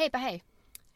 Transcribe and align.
Heipä 0.00 0.18
hei! 0.18 0.42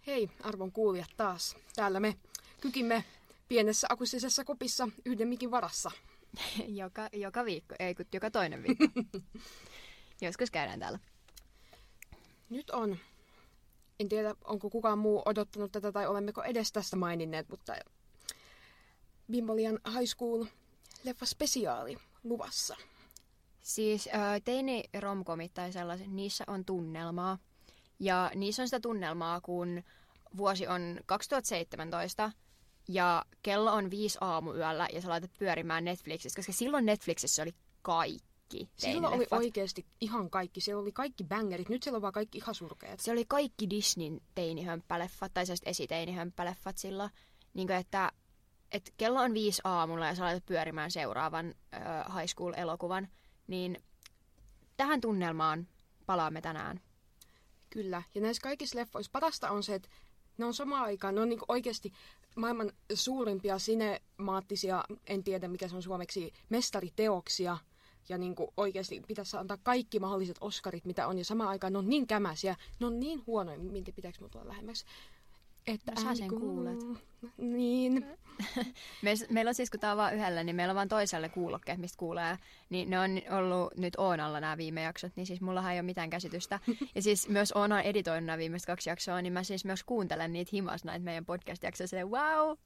Hei, 0.07 0.31
arvon 0.43 0.73
kuulijat 0.73 1.11
taas. 1.17 1.57
Täällä 1.77 2.01
me 2.01 2.17
kykimme 2.61 3.05
pienessä 3.49 3.87
akustisessa 3.91 4.45
kopissa 4.45 4.89
yhden 5.05 5.29
mikin 5.29 5.51
varassa. 5.51 5.91
joka, 6.83 7.09
joka 7.13 7.45
viikko, 7.45 7.75
ei 7.79 7.95
kun 7.95 8.07
joka 8.13 8.31
toinen 8.31 8.63
viikko. 8.63 8.85
Joskus 10.21 10.51
käydään 10.51 10.81
täällä. 10.81 10.99
Nyt 12.51 12.71
on, 12.71 12.99
en 14.01 14.09
tiedä 14.09 14.35
onko 14.45 14.71
kukaan 14.71 14.99
muu 14.99 15.23
odottanut 15.25 15.73
tätä 15.73 15.93
tai 15.93 16.07
olemmeko 16.07 16.43
edes 16.43 16.73
tästä 16.73 16.97
maininneet, 16.97 17.49
mutta 17.49 17.75
Bimbolian 19.31 19.79
High 19.99 20.11
School 20.17 20.45
leffa 21.05 21.27
spesiaali 21.27 21.97
luvassa. 22.23 22.77
Siis 23.63 24.09
äh, 24.15 24.43
teini 24.45 24.85
romkomit 25.01 25.55
tai 25.55 25.73
sellaiset, 25.73 26.09
niissä 26.09 26.45
on 26.47 26.65
tunnelmaa. 26.65 27.39
Ja 27.99 28.31
niissä 28.35 28.63
on 28.63 28.69
sitä 28.69 28.81
tunnelmaa, 28.81 29.41
kun 29.41 29.83
vuosi 30.37 30.67
on 30.67 31.01
2017 31.07 32.33
ja 32.89 33.25
kello 33.43 33.73
on 33.73 33.91
viisi 33.91 34.19
aamuyöllä 34.21 34.89
ja 34.93 35.01
sä 35.01 35.09
laitat 35.09 35.31
pyörimään 35.39 35.85
Netflixissä, 35.85 36.37
koska 36.37 36.53
silloin 36.53 36.87
Netflixissä 36.87 37.43
oli 37.43 37.55
kaikki 37.83 38.35
Silloin 38.77 39.15
oli 39.15 39.27
oikeasti 39.31 39.87
ihan 40.01 40.31
kaikki. 40.31 40.61
Siellä 40.61 40.83
oli 40.83 40.93
kaikki 40.93 41.25
bangerit. 41.25 41.69
Nyt 41.69 41.83
siellä 41.83 41.97
on 41.97 42.03
vaan 42.03 42.13
kaikki 42.13 42.39
ihan 42.39 42.55
surkeat. 42.55 43.01
Se 43.01 43.13
oli 43.13 43.25
kaikki 43.29 43.71
Disneyn 43.71 44.21
teinihömppäleffat 44.35 45.35
tai 45.35 45.47
sellaiset 45.47 45.69
esiteinihömppäleffat 45.69 46.79
silloin. 46.79 47.11
Niin 47.55 47.67
kuin, 47.67 47.77
että, 47.77 48.13
että 48.73 48.91
kello 48.97 49.21
on 49.21 49.35
viisi 49.35 49.63
aamulla 49.65 50.07
ja 50.07 50.15
sä 50.15 50.25
laitat 50.25 50.47
pyörimään 50.47 50.91
seuraavan 50.91 51.55
äh, 51.75 52.17
high 52.17 52.29
school-elokuvan. 52.29 53.09
Niin 53.47 53.77
tähän 54.77 55.01
tunnelmaan 55.01 55.69
palaamme 56.07 56.41
tänään. 56.41 56.81
Kyllä. 57.75 58.03
Ja 58.15 58.21
näissä 58.21 58.41
kaikissa 58.41 58.79
leffoissa 58.79 59.11
parasta 59.13 59.51
on 59.51 59.63
se, 59.63 59.75
että 59.75 59.89
ne 60.39 60.45
on 60.45 60.55
samaan 60.55 60.85
aikaan, 60.85 61.15
ne 61.15 61.21
on 61.21 61.29
niinku 61.29 61.45
oikeasti 61.49 61.93
maailman 62.37 62.73
suurimpia 62.95 63.59
sinemaattisia, 63.59 64.85
en 65.07 65.25
tiedä 65.25 65.49
mikä 65.49 65.69
se 65.69 65.77
on 65.77 65.83
suomeksi, 65.83 66.33
mestariteoksia. 66.49 67.59
Ja 68.09 68.19
niinku 68.19 68.53
oikeasti 68.57 69.03
pitäisi 69.09 69.37
antaa 69.37 69.59
kaikki 69.63 69.99
mahdolliset 69.99 70.37
Oscarit, 70.41 70.85
mitä 70.85 71.07
on. 71.07 71.19
Ja 71.19 71.25
samaan 71.25 71.51
aikaan 71.51 71.73
ne 71.73 71.79
on 71.79 71.89
niin 71.89 72.07
kämäsiä, 72.07 72.57
ne 72.81 72.87
on 72.87 73.01
niin 73.01 73.23
huonoja, 73.27 73.59
mitä 73.59 73.93
pitääkö 73.93 74.19
mun 74.21 74.31
tulla 74.31 74.49
lähemmäksi. 74.49 74.85
Että 75.67 75.93
no, 75.93 76.03
sä 76.03 76.15
sen 76.15 76.29
kuulet. 76.29 76.79
Niin. 77.37 78.07
Me, 79.03 79.15
meillä 79.31 79.49
on 79.49 79.55
siis, 79.55 79.71
kun 79.71 79.81
tää 79.81 79.91
on 79.91 79.97
vaan 79.97 80.15
yhdellä, 80.15 80.45
niin 80.45 80.57
meillä 80.57 80.73
on 80.73 80.77
vaan 80.77 80.89
toiselle 80.89 81.29
kuulokkeet, 81.29 81.79
mistä 81.79 81.99
kuulee. 81.99 82.39
Niin 82.71 82.91
ne 82.91 83.01
on 83.01 83.11
ollut 83.31 83.77
nyt 83.77 83.95
Oonalla 83.99 84.41
nämä 84.41 84.57
viime 84.57 84.83
jaksot, 84.83 85.13
niin 85.17 85.27
siis 85.27 85.41
mullahan 85.41 85.73
ei 85.73 85.79
ole 85.79 85.83
mitään 85.83 86.11
käsitystä. 86.11 86.61
Ja 86.95 87.03
siis 87.03 87.29
myös 87.29 87.53
Oona 87.53 87.75
on 87.75 87.81
editoinut 87.81 88.25
nämä 88.25 88.39
viimeiset 88.39 88.67
kaksi 88.67 88.91
jaksoa, 88.91 89.23
niin 89.23 89.33
mä 89.33 89.43
siis 89.43 89.65
myös 89.65 89.85
kuuntelen 89.85 90.33
niitä 90.33 90.51
himas 90.53 90.85
näitä 90.85 91.05
meidän 91.05 91.27
podcast-jaksoja 91.27 91.89
silleen, 91.89 92.11
wow, 92.11 92.57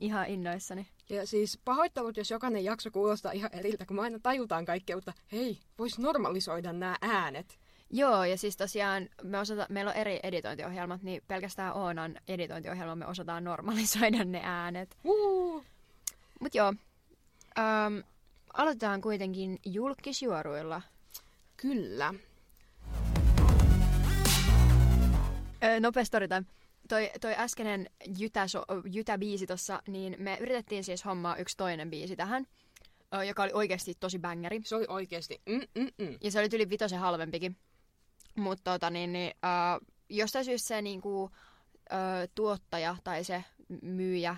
ihan 0.00 0.26
innoissani. 0.26 0.86
Ja 1.08 1.26
siis 1.26 1.60
pahoittelut, 1.64 2.16
jos 2.16 2.30
jokainen 2.30 2.64
jakso 2.64 2.90
kuulostaa 2.90 3.32
ihan 3.32 3.50
eriltä, 3.52 3.86
kun 3.86 3.96
me 3.96 4.02
aina 4.02 4.18
tajutaan 4.22 4.64
kaikkea, 4.64 4.96
mutta 4.96 5.12
hei, 5.32 5.58
vois 5.78 5.98
normalisoida 5.98 6.72
nämä 6.72 6.96
äänet. 7.00 7.58
Joo, 7.90 8.24
ja 8.24 8.38
siis 8.38 8.56
tosiaan 8.56 9.08
me 9.22 9.38
osata, 9.38 9.66
meillä 9.68 9.90
on 9.90 9.96
eri 9.96 10.20
editointiohjelmat, 10.22 11.02
niin 11.02 11.22
pelkästään 11.28 11.76
Oonan 11.76 12.20
editointiohjelma 12.28 12.94
me 12.94 13.06
osataan 13.06 13.44
normalisoida 13.44 14.24
ne 14.24 14.40
äänet. 14.44 14.96
Uh. 15.04 15.64
Mut 16.40 16.54
joo, 16.54 16.68
um, 16.68 18.02
aloitetaan 18.54 19.00
kuitenkin 19.00 19.58
julkisjuoruilla. 19.66 20.82
Kyllä. 21.56 22.14
Öö, 25.64 25.80
nopea. 25.80 26.04
Toi, 26.88 27.10
toi 27.20 27.34
äskeinen 27.38 27.90
jytä, 28.18 28.48
so, 28.48 28.64
jytä 28.92 29.18
biisi 29.18 29.46
tossa, 29.46 29.82
niin 29.88 30.16
me 30.18 30.38
yritettiin 30.40 30.84
siis 30.84 31.04
hommaa 31.04 31.36
yksi 31.36 31.56
toinen 31.56 31.90
biisi 31.90 32.16
tähän, 32.16 32.46
joka 33.26 33.42
oli 33.42 33.50
oikeasti 33.54 33.94
tosi 34.00 34.18
bangeri. 34.18 34.60
Se 34.64 34.76
oli 34.76 34.84
oikeasti. 34.88 35.42
Mm, 35.46 35.60
mm, 35.74 35.88
mm. 35.98 36.18
Ja 36.20 36.30
se 36.30 36.38
oli 36.38 36.48
yli 36.54 36.70
vitosen 36.70 36.98
halvempikin. 36.98 37.56
Mutta 38.36 38.72
tota, 38.72 38.90
niin, 38.90 39.12
niin, 39.12 39.32
uh, 39.36 39.86
jostain 40.08 40.44
syystä 40.44 40.68
se 40.68 40.82
niinku, 40.82 41.22
uh, 41.22 41.30
tuottaja 42.34 42.96
tai 43.04 43.24
se 43.24 43.44
myyjä, 43.82 44.36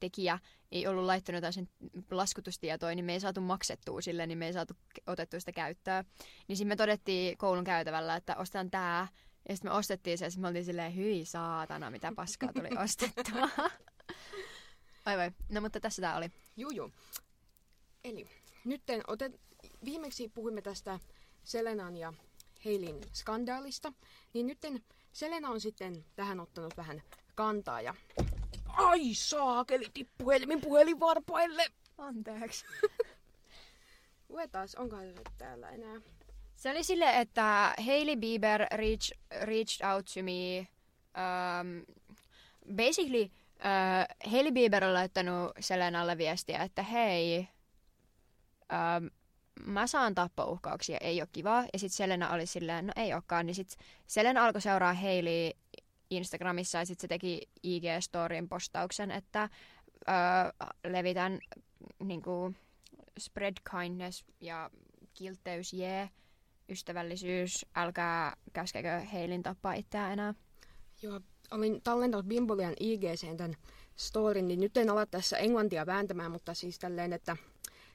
tekijä 0.00 0.38
ei 0.72 0.86
ollut 0.86 1.04
laittanut 1.04 1.36
jotain 1.36 1.52
sen 1.52 1.68
laskutustietoa, 2.10 2.94
niin 2.94 3.04
me 3.04 3.12
ei 3.12 3.20
saatu 3.20 3.40
maksettua 3.40 4.00
sille, 4.00 4.26
niin 4.26 4.38
me 4.38 4.46
ei 4.46 4.52
saatu 4.52 4.74
otettua 5.06 5.40
sitä 5.40 5.52
käyttöä. 5.52 6.04
Niin 6.48 6.56
sitten 6.56 6.68
me 6.68 6.76
todettiin 6.76 7.38
koulun 7.38 7.64
käytävällä, 7.64 8.16
että 8.16 8.36
ostan 8.36 8.70
tää. 8.70 9.08
Ja 9.48 9.56
sitten 9.56 9.70
me 9.72 9.76
ostettiin 9.76 10.18
se, 10.18 10.24
ja 10.24 10.30
me 10.38 10.48
oltiin 10.48 10.64
silleen, 10.64 10.96
hyi 10.96 11.24
saatana, 11.24 11.90
mitä 11.90 12.12
paskaa 12.16 12.52
tuli 12.52 12.68
ostettua. 12.84 13.48
Ai 15.04 15.18
vai. 15.18 15.30
No 15.48 15.60
mutta 15.60 15.80
tässä 15.80 16.02
tää 16.02 16.16
oli. 16.16 16.30
Juu, 16.56 16.70
juu. 16.70 16.92
Eli 18.04 18.28
nyt 18.64 18.82
otet, 19.06 19.40
viimeksi 19.84 20.28
puhuimme 20.28 20.62
tästä 20.62 21.00
Selenan 21.44 21.96
ja 21.96 22.12
Heilin 22.68 23.00
skandaalista, 23.12 23.92
niin 24.34 24.46
nyt 24.46 24.58
Selena 25.12 25.48
on 25.48 25.60
sitten 25.60 26.04
tähän 26.16 26.40
ottanut 26.40 26.76
vähän 26.76 27.02
kantaa 27.34 27.80
ja... 27.80 27.94
Ai 28.66 29.14
saakeli, 29.14 29.86
tippu 29.94 30.30
Helmin 30.30 30.60
puhelinvarpaille! 30.60 31.64
Anteeksi. 31.98 32.64
Luetaan, 34.28 34.68
onkohan 34.76 35.06
se 35.06 35.22
täällä 35.38 35.70
enää? 35.70 36.00
Se 36.56 36.70
oli 36.70 36.84
silleen, 36.84 37.14
että 37.14 37.74
Hailey 37.86 38.16
Bieber 38.16 38.66
reach, 38.74 39.12
reached 39.42 39.90
out 39.90 40.06
to 40.14 40.22
me. 40.22 40.68
Um, 41.18 41.86
basically, 42.76 43.22
uh, 43.24 44.30
Hailey 44.32 44.52
Bieber 44.52 44.84
on 44.84 44.94
laittanut 44.94 45.52
Selenalle 45.60 46.18
viestiä, 46.18 46.62
että 46.62 46.82
hei, 46.82 47.48
um, 48.72 49.10
mä 49.66 49.86
saan 49.86 50.14
tappouhkauksia, 50.14 50.98
ei 51.00 51.20
ole 51.20 51.28
kivaa. 51.32 51.64
Ja 51.72 51.78
sitten 51.78 51.96
Selena 51.96 52.30
oli 52.30 52.46
silleen, 52.46 52.86
no 52.86 52.92
ei 52.96 53.14
olekaan. 53.14 53.46
Niin 53.46 53.54
sitten 53.54 53.86
Selena 54.06 54.44
alkoi 54.44 54.60
seuraa 54.60 54.94
Hailey 54.94 55.50
Instagramissa 56.10 56.78
ja 56.78 56.86
sitten 56.86 57.02
se 57.02 57.08
teki 57.08 57.48
IG-storin 57.66 58.48
postauksen, 58.48 59.10
että 59.10 59.48
öö, 60.08 60.68
levitän 60.84 61.38
niinku, 61.98 62.54
spread 63.18 63.56
kindness 63.70 64.24
ja 64.40 64.70
kiltteys, 65.14 65.72
jee, 65.72 65.96
yeah, 65.96 66.10
ystävällisyys, 66.68 67.66
älkää 67.74 68.36
käskekö 68.52 69.00
Heilin 69.00 69.42
tappaa 69.42 69.72
itseään 69.72 70.12
enää. 70.12 70.34
Joo, 71.02 71.20
olin 71.50 71.82
tallentanut 71.82 72.26
Bimbolian 72.26 72.74
IGCen 72.80 73.36
tämän 73.36 73.56
storin, 73.96 74.48
niin 74.48 74.60
nyt 74.60 74.76
en 74.76 74.90
ala 74.90 75.06
tässä 75.06 75.38
englantia 75.38 75.86
vääntämään, 75.86 76.32
mutta 76.32 76.54
siis 76.54 76.78
tälleen, 76.78 77.12
että 77.12 77.36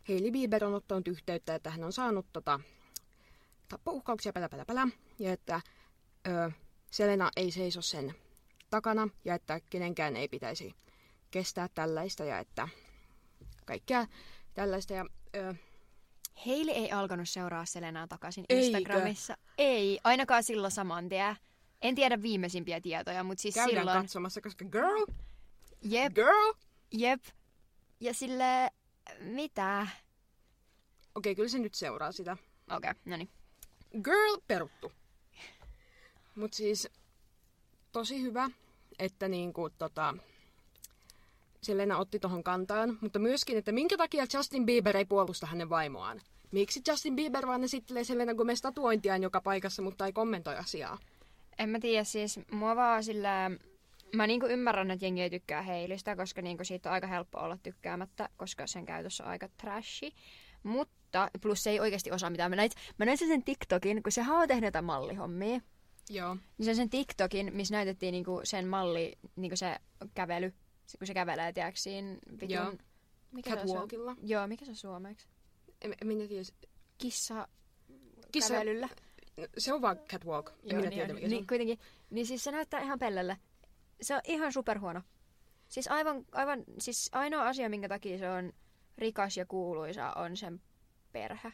Hailey 0.08 0.32
Bieber 0.32 0.66
on 0.66 0.74
ottanut 0.74 1.08
yhteyttä, 1.08 1.56
että 1.56 1.70
hän 1.70 1.84
on 1.84 1.94
saanut 1.94 2.26
tota, 2.34 2.60
tappouhkauksia 3.70 4.34
pälä, 4.34 4.50
pälä, 4.50 4.66
pälä, 4.66 4.88
ja 5.20 5.34
että 5.34 5.62
ö, 6.28 6.52
Selena 6.92 7.30
ei 7.36 7.52
seiso 7.52 7.82
sen 7.82 8.14
takana 8.70 9.10
ja 9.26 9.36
että 9.36 9.60
kenenkään 9.70 10.16
ei 10.16 10.28
pitäisi 10.28 10.76
kestää 11.32 11.68
tällaista 11.76 12.24
ja 12.26 12.40
että 12.40 12.68
kaikkea 13.66 14.08
tällaista. 14.54 14.94
Ja, 14.94 15.06
ö, 15.36 15.56
Heili 16.46 16.72
ei 16.72 16.92
alkanut 16.92 17.30
seuraa 17.30 17.66
Selenaa 17.66 18.08
takaisin 18.08 18.46
Eikö? 18.50 18.66
Instagramissa. 18.66 19.38
Ei, 19.58 20.00
ainakaan 20.04 20.44
silloin 20.44 20.72
saman 20.72 21.10
tien. 21.10 21.36
En 21.82 21.96
tiedä 21.96 22.22
viimeisimpiä 22.22 22.82
tietoja, 22.82 23.24
mutta 23.24 23.42
siis 23.42 23.56
Käydään 23.56 23.78
silloin... 23.78 24.02
katsomassa, 24.02 24.42
koska 24.42 24.66
girl, 24.66 25.06
Jep, 25.82 26.14
girl. 26.14 26.54
jep. 26.92 27.24
Ja 28.00 28.14
sille 28.14 28.70
mitä? 29.20 29.88
Okei, 31.16 31.36
kyllä 31.36 31.50
se 31.50 31.60
nyt 31.60 31.74
seuraa 31.76 32.12
sitä. 32.12 32.38
Okei, 32.72 32.92
okay, 32.92 32.94
no 33.06 33.18
niin. 33.18 33.30
Girl, 34.04 34.38
peruttu. 34.48 34.92
Mut 36.36 36.54
siis 36.54 36.88
tosi 37.92 38.22
hyvä, 38.22 38.50
että 39.00 39.28
niinku 39.28 39.70
tota, 39.70 40.14
Selena 41.62 41.98
otti 41.98 42.20
tohon 42.20 42.44
kantaan, 42.44 42.98
mutta 43.02 43.20
myöskin, 43.20 43.58
että 43.58 43.72
minkä 43.72 43.98
takia 43.98 44.26
Justin 44.34 44.66
Bieber 44.66 44.98
ei 44.98 45.06
puolusta 45.06 45.48
hänen 45.48 45.70
vaimoaan. 45.70 46.22
Miksi 46.52 46.82
Justin 46.88 47.16
Bieber 47.16 47.48
vaan 47.48 47.64
esittelee 47.64 48.04
Selena 48.04 48.34
Gomez 48.34 48.62
tatuointiaan 48.62 49.24
joka 49.24 49.42
paikassa, 49.42 49.82
mutta 49.82 50.06
ei 50.06 50.14
kommentoi 50.14 50.58
asiaa? 50.58 50.98
En 51.58 51.70
mä 51.70 51.80
tiedä, 51.80 52.04
siis 52.04 52.40
mua 52.52 52.76
vaan 52.76 53.04
sillä... 53.04 53.52
Mä 54.16 54.28
niinku 54.28 54.46
ymmärrän, 54.46 54.92
että 54.92 55.06
jengi 55.06 55.22
ei 55.22 55.30
tykkää 55.30 55.62
Heilistä, 55.62 56.16
koska 56.16 56.42
niinku 56.42 56.64
siitä 56.64 56.90
on 56.90 56.94
aika 56.94 57.08
helppo 57.08 57.40
olla 57.40 57.58
tykkäämättä, 57.58 58.30
koska 58.38 58.68
sen 58.68 58.86
käytössä 58.86 59.24
on 59.24 59.30
aika 59.30 59.50
trashi. 59.62 60.14
Mutta, 60.64 61.30
plus 61.42 61.64
se 61.64 61.70
ei 61.70 61.80
oikeasti 61.80 62.12
osaa 62.12 62.30
mitään. 62.30 62.52
Mä 62.52 62.56
näin, 62.56 62.72
mä 62.98 63.06
näin 63.06 63.18
sen 63.18 63.44
TikTokin, 63.44 64.04
kun 64.04 64.12
se 64.12 64.22
on 64.30 64.48
tehnyt 64.48 64.68
jotain 64.68 64.86
mallihommia. 64.86 65.62
Joo. 66.10 66.38
Niin 66.58 66.66
se 66.66 66.74
sen 66.74 66.90
TikTokin, 66.90 67.52
missä 67.54 67.76
näytettiin 67.76 68.12
niinku 68.12 68.42
sen 68.44 68.68
malli, 68.68 69.18
niinku 69.36 69.56
se 69.56 69.76
kävely, 70.16 70.54
se, 70.86 70.98
kun 70.98 71.08
se 71.08 71.14
kävelee, 71.14 71.54
tiedätkö, 71.54 71.80
siinä 71.80 72.18
vitun... 72.32 72.50
Joo. 72.50 72.74
Mikä 73.32 73.50
se 73.50 73.56
on 73.56 73.68
Catwalkilla. 73.68 74.16
Joo, 74.24 74.48
mikä 74.48 74.66
se 74.66 74.72
on 74.72 74.76
suomeksi? 74.76 75.28
En, 75.82 75.96
en 76.02 76.08
minä 76.08 76.28
tiedä. 76.28 76.44
Kissa, 76.98 77.48
Kissa- 78.32 78.54
kävelyllä. 78.54 78.90
Se 79.58 79.74
on 79.74 79.82
vaan 79.82 79.98
catwalk. 79.98 80.50
En 80.50 80.56
Joo, 80.56 80.64
minä 80.70 80.82
niin, 80.82 80.90
tiedä, 80.90 81.14
mikä 81.14 81.28
se 81.28 81.30
niin 81.30 81.42
on. 81.44 81.48
kuitenkin. 81.48 81.80
Niin 82.10 82.26
siis 82.26 82.44
se 82.44 82.52
näyttää 82.52 82.82
ihan 82.82 83.00
pellelle. 83.00 83.38
Se 84.02 84.16
on 84.16 84.22
ihan 84.24 84.54
superhuono. 84.54 85.02
Siis 85.70 85.88
aivan, 85.88 86.26
aivan, 86.32 86.64
siis 86.80 87.10
ainoa 87.12 87.48
asia, 87.48 87.70
minkä 87.70 87.90
takia 87.90 88.18
se 88.18 88.30
on 88.30 88.54
rikas 88.98 89.38
ja 89.38 89.46
kuuluisa, 89.46 90.14
on 90.16 90.38
sen 90.38 90.62
perhe. 91.12 91.54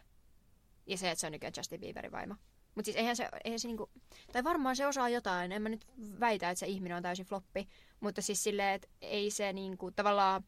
Ja 0.85 0.97
se, 0.97 1.11
että 1.11 1.19
se 1.19 1.27
on 1.27 1.31
nykyään 1.31 1.53
Justin 1.57 1.79
Bieberin 1.79 2.11
vaimo. 2.11 2.35
Mutta 2.75 2.85
siis 2.85 2.97
eihän 2.97 3.15
se, 3.15 3.29
eihän 3.43 3.59
se 3.59 3.67
niinku, 3.67 3.89
tai 4.31 4.43
varmaan 4.43 4.75
se 4.75 4.87
osaa 4.87 5.09
jotain, 5.09 5.51
en 5.51 5.61
mä 5.61 5.69
nyt 5.69 5.87
väitä, 6.19 6.49
että 6.49 6.59
se 6.59 6.67
ihminen 6.67 6.97
on 6.97 7.03
täysin 7.03 7.25
floppi, 7.25 7.69
mutta 7.99 8.21
siis 8.21 8.43
silleen, 8.43 8.75
että 8.75 8.87
ei 9.01 9.31
se 9.31 9.53
niinku, 9.53 9.91
tavallaan, 9.91 10.43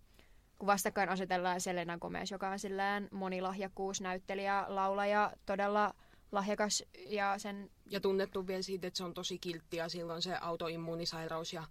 kun 0.58 0.68
vastakkain 0.68 1.10
asetellaan 1.10 1.62
Selena 1.62 1.98
Gomez, 1.98 2.32
joka 2.32 2.50
on 2.50 2.60
silleen 2.60 3.08
monilahjakkuusnäyttelijä, 3.12 4.66
laulaja, 4.68 5.34
todella 5.46 5.94
lahjakas 6.32 6.84
ja 7.08 7.38
sen 7.38 7.70
Ja 7.86 8.00
tunnettu 8.00 8.48
vielä 8.48 8.62
siitä, 8.62 8.88
että 8.88 8.98
se 8.98 9.04
on 9.04 9.14
tosi 9.14 9.40
kiltti 9.40 9.78
ja 9.78 9.90
silloin 9.90 10.22
se 10.22 10.36
autoimmuunisairaus 10.36 11.54
ja, 11.54 11.64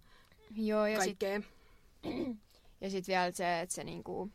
Joo, 0.55 0.85
ja 0.85 1.01
sitten 1.01 1.45
kaikkea. 2.03 2.35
ja 2.81 2.89
sit 2.89 3.07
vielä 3.07 3.31
se, 3.31 3.59
että 3.59 3.75
se 3.75 3.83
niinku, 3.83 4.21
uh, 4.21 4.29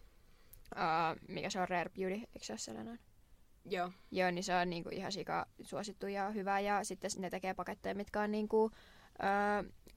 mikä 1.28 1.50
se 1.50 1.60
on 1.60 1.68
Rare 1.68 1.90
Beauty, 1.90 2.14
eikö 2.14 2.44
se 2.44 2.52
ole 2.52 2.58
sellainen? 2.58 2.98
Joo. 3.64 3.92
Joo, 4.10 4.30
niin 4.30 4.44
se 4.44 4.54
on 4.56 4.70
niinku 4.70 4.88
ihan 4.92 5.12
sika 5.12 5.46
suosittu 5.62 6.06
ja 6.06 6.30
hyvä 6.30 6.60
ja 6.60 6.84
sitten 6.84 7.10
ne 7.18 7.30
tekee 7.30 7.54
paketteja, 7.54 7.94
mitkä 7.94 8.20
on 8.20 8.30
niinku, 8.30 8.64
uh, 8.64 8.70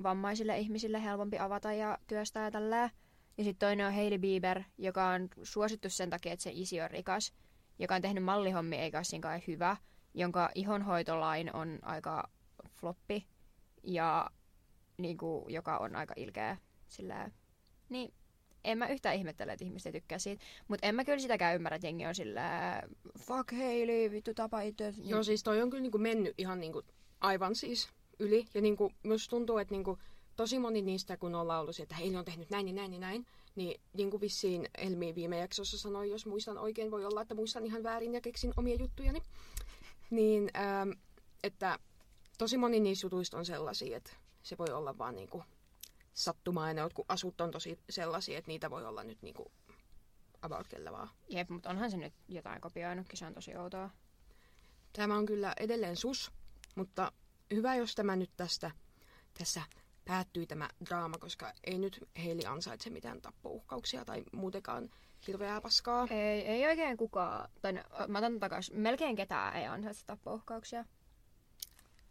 vammaisille 0.04 0.58
ihmisille 0.58 1.04
helpompi 1.04 1.40
avata 1.40 1.74
ja 1.74 1.98
työstää 2.08 2.44
ja 2.44 2.52
tälleen. 2.52 2.92
Ja 3.38 3.44
sitten 3.44 3.68
toinen 3.68 3.88
on 3.88 3.94
Hailey 3.94 4.18
Bieber, 4.18 4.64
joka 4.78 5.10
on 5.10 5.28
suosittu 5.44 5.90
sen 5.90 6.10
takia, 6.10 6.34
että 6.34 6.44
se 6.44 6.52
isi 6.54 6.82
on 6.82 6.92
rikas, 6.92 7.34
joka 7.80 7.96
on 7.96 8.02
tehnyt 8.02 8.24
mallihommia 8.24 8.82
eikä 8.82 8.98
ole 8.98 9.44
hyvä, 9.48 9.78
jonka 10.14 10.50
ihonhoitolain 10.56 11.56
on 11.56 11.80
aika 11.82 12.30
floppi 12.72 13.28
ja 13.84 14.30
niinku, 15.00 15.46
joka 15.50 15.78
on 15.78 15.96
aika 15.96 16.14
ilkeä 16.18 16.58
sillä 16.88 17.32
niin 17.90 18.14
en 18.64 18.78
mä 18.78 18.88
yhtään 18.88 19.16
ihmettele, 19.16 19.54
että 19.54 19.66
ihmiset 19.66 19.94
tykkää 19.94 20.20
siitä. 20.20 20.44
Mutta 20.68 20.88
en 20.88 20.96
mä 20.96 21.06
kyllä 21.06 21.20
sitäkään 21.20 21.56
ymmärrä, 21.56 21.76
että 21.76 21.88
jengi 21.88 22.06
on 22.06 22.16
sillä 22.16 22.82
fuck 23.20 23.52
Hailey, 23.52 24.12
vittu 24.12 24.34
tapa 24.34 24.62
itse. 24.62 24.94
Joo, 25.04 25.24
siis 25.24 25.44
toi 25.44 25.62
on 25.62 25.70
kyllä 25.70 25.82
niinku 25.82 25.98
mennyt 25.98 26.34
ihan 26.38 26.60
niinku 26.60 26.82
aivan 27.22 27.56
siis 27.56 27.90
yli. 28.20 28.46
Ja 28.54 28.62
niinku, 28.62 28.92
myös 29.04 29.28
tuntuu, 29.28 29.58
että 29.58 29.74
niinku, 29.74 29.98
tosi 30.36 30.60
moni 30.60 30.82
niistä, 30.82 31.18
kun 31.18 31.36
on 31.36 31.48
laulusi, 31.48 31.84
että 31.84 31.96
heillä 31.96 32.20
on 32.20 32.26
tehnyt 32.26 32.50
näin 32.50 32.68
ja 32.68 32.74
näin 32.74 32.94
ja 32.94 33.00
näin, 33.00 33.26
niin 33.56 33.82
niin 33.94 34.12
kuin 34.12 34.22
vissiin 34.22 34.68
Elmi 34.78 35.16
viime 35.16 35.40
jaksossa 35.40 35.78
sanoi, 35.78 36.10
jos 36.10 36.26
muistan 36.26 36.58
oikein, 36.58 36.92
voi 36.92 37.06
olla, 37.06 37.22
että 37.22 37.36
muistan 37.36 37.66
ihan 37.66 37.84
väärin 37.84 38.14
ja 38.14 38.22
keksin 38.22 38.54
omia 38.58 38.76
juttujani, 38.76 39.22
niin 40.10 40.50
ähm, 40.56 40.92
että 41.44 41.80
tosi 42.38 42.58
moni 42.58 42.80
niistä 42.80 43.06
jutuista 43.06 43.38
on 43.38 43.46
sellaisia, 43.46 43.98
että 43.98 44.12
se 44.44 44.58
voi 44.58 44.70
olla 44.70 44.98
vaan 44.98 45.16
niinku 45.16 45.44
sattumaa 46.14 46.68
ja 46.68 46.74
ne 46.74 46.82
jotkut 46.82 47.06
asut 47.10 47.42
on 47.42 47.52
tosi 47.52 47.80
sellaisia, 47.90 48.38
että 48.38 48.50
niitä 48.52 48.70
voi 48.70 48.86
olla 48.86 49.04
nyt 49.04 49.22
niinku 49.22 49.52
about 50.42 50.68
kellä 50.68 50.92
vaan. 50.92 51.10
Jep, 51.30 51.50
mutta 51.50 51.70
onhan 51.70 51.92
se 51.92 51.98
nyt 51.98 52.14
jotain 52.28 52.62
kopioinutkin, 52.62 53.18
se 53.18 53.26
on 53.26 53.34
tosi 53.34 53.56
outoa. 53.56 53.90
Tämä 54.94 55.18
on 55.18 55.26
kyllä 55.26 55.54
edelleen 55.60 55.96
sus, 55.96 56.32
mutta 56.76 57.12
hyvä, 57.54 57.76
jos 57.76 57.96
tämä 57.96 58.16
nyt 58.16 58.32
tästä, 58.38 58.72
tässä 59.38 59.62
päättyy 60.06 60.46
tämä 60.46 60.70
draama, 60.86 61.18
koska 61.18 61.54
ei 61.64 61.78
nyt 61.78 62.10
Heili 62.24 62.46
ansaitse 62.46 62.90
mitään 62.90 63.22
tappouhkauksia 63.22 64.06
tai 64.06 64.24
muutenkaan 64.34 64.90
hirveää 65.28 65.62
paskaa. 65.62 66.08
Ei, 66.10 66.42
ei 66.42 66.68
oikein 66.68 66.98
kukaan, 66.98 67.50
tai 67.62 67.74
no, 67.74 67.82
mä 68.08 68.18
otan 68.18 68.40
takas, 68.40 68.72
melkein 68.74 69.16
ketään 69.16 69.56
ei 69.56 69.68
ansaitse 69.68 70.06
tappouhkauksia. 70.06 70.86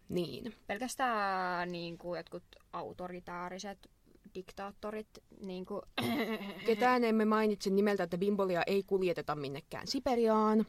Niin. 0.09 0.55
Pelkästään 0.67 1.73
niin 1.73 1.99
kuin 1.99 2.19
jotkut 2.19 2.45
autoritääriset 2.73 3.91
diktaattorit, 4.35 5.09
niin 5.41 5.67
kuin, 5.67 5.83
Ketään 6.67 7.05
emme 7.05 7.25
mainitse 7.25 7.71
nimeltä, 7.71 8.03
että 8.03 8.19
Bimbolia 8.19 8.63
ei 8.67 8.83
kuljeteta 8.83 9.35
minnekään 9.35 9.87
Siperiaan. 9.87 10.67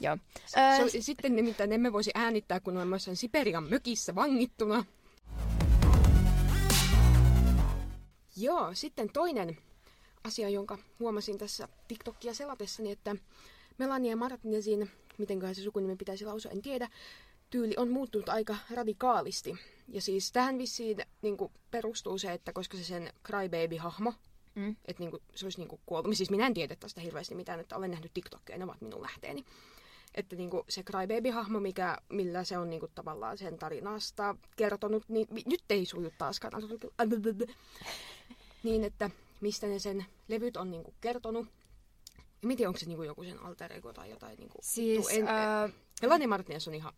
Joo. 0.00 0.18
Se, 0.46 0.88
se, 0.90 1.02
sitten 1.02 1.36
nimittäin 1.36 1.72
emme 1.72 1.92
voisi 1.92 2.10
äänittää, 2.14 2.60
kun 2.60 2.76
olemme 2.76 2.94
jossain 2.96 3.16
Siperian 3.16 3.70
mökissä 3.70 4.14
vangittuna. 4.14 4.84
Joo, 8.36 8.74
sitten 8.74 9.12
toinen 9.12 9.56
asia, 10.24 10.48
jonka 10.48 10.78
huomasin 11.00 11.38
tässä 11.38 11.68
TikTokia 11.88 12.34
selatessani, 12.34 12.90
että 12.90 13.16
Melania 13.78 14.16
Martinezin, 14.16 14.90
mitenköhän 15.18 15.54
se 15.54 15.62
sukunimi 15.62 15.96
pitäisi 15.96 16.24
lausua, 16.24 16.50
en 16.50 16.62
tiedä, 16.62 16.88
tyyli 17.50 17.74
on 17.76 17.88
muuttunut 17.90 18.28
aika 18.28 18.56
radikaalisti. 18.70 19.54
Ja 19.88 20.00
siis 20.00 20.32
tähän 20.32 20.58
vissiin 20.58 20.98
niin 21.22 21.36
kuin, 21.36 21.52
perustuu 21.70 22.18
se, 22.18 22.32
että 22.32 22.52
koska 22.52 22.76
se 22.76 22.84
sen 22.84 23.12
Crybaby-hahmo, 23.26 24.12
Mm. 24.54 24.76
että 24.84 25.02
niin 25.02 25.10
kuin, 25.10 25.22
se 25.34 25.46
olisi 25.46 25.58
niin 25.58 25.68
kuin, 25.68 25.80
kuollut. 25.86 26.16
Siis 26.16 26.30
minä 26.30 26.46
en 26.46 26.54
tiedä 26.54 26.76
tästä 26.76 27.00
hirveästi 27.00 27.34
mitään, 27.34 27.60
että 27.60 27.76
olen 27.76 27.90
nähnyt 27.90 28.14
TikTokia, 28.14 28.58
ne 28.58 28.64
ovat 28.64 28.80
minun 28.80 29.02
lähteeni. 29.02 29.44
Että 30.14 30.36
niin 30.36 30.50
kuin, 30.50 30.62
se 30.68 30.82
Crybaby-hahmo, 30.82 31.60
mikä, 31.60 31.98
millä 32.08 32.44
se 32.44 32.58
on 32.58 32.70
niin 32.70 32.80
kuin, 32.80 32.92
tavallaan 32.94 33.38
sen 33.38 33.58
tarinasta 33.58 34.36
kertonut, 34.56 35.04
niin 35.08 35.28
nyt 35.46 35.64
ei 35.70 35.86
suju 35.86 36.12
taaskaan. 36.18 36.62
Niin, 38.62 38.84
että 38.84 39.10
mistä 39.40 39.66
ne 39.66 39.78
sen 39.78 40.04
levyt 40.28 40.56
on 40.56 40.70
niin 40.70 40.84
kuin, 40.84 40.94
kertonut. 41.00 41.46
En 42.50 42.56
tiedä, 42.56 42.68
onko 42.68 42.78
se 42.78 42.86
niin 42.86 42.96
kuin, 42.96 43.06
joku 43.06 43.24
sen 43.24 43.42
alter 43.42 43.72
ego 43.72 43.92
tai 43.92 44.10
jotain. 44.10 44.36
Niin 44.38 44.48
kuin, 44.48 44.64
Siis, 44.64 45.08
en, 45.08 45.28
äh, 45.28 45.72
Melania 46.02 46.28
Martinez 46.28 46.68
on 46.68 46.74
ihan, 46.74 46.92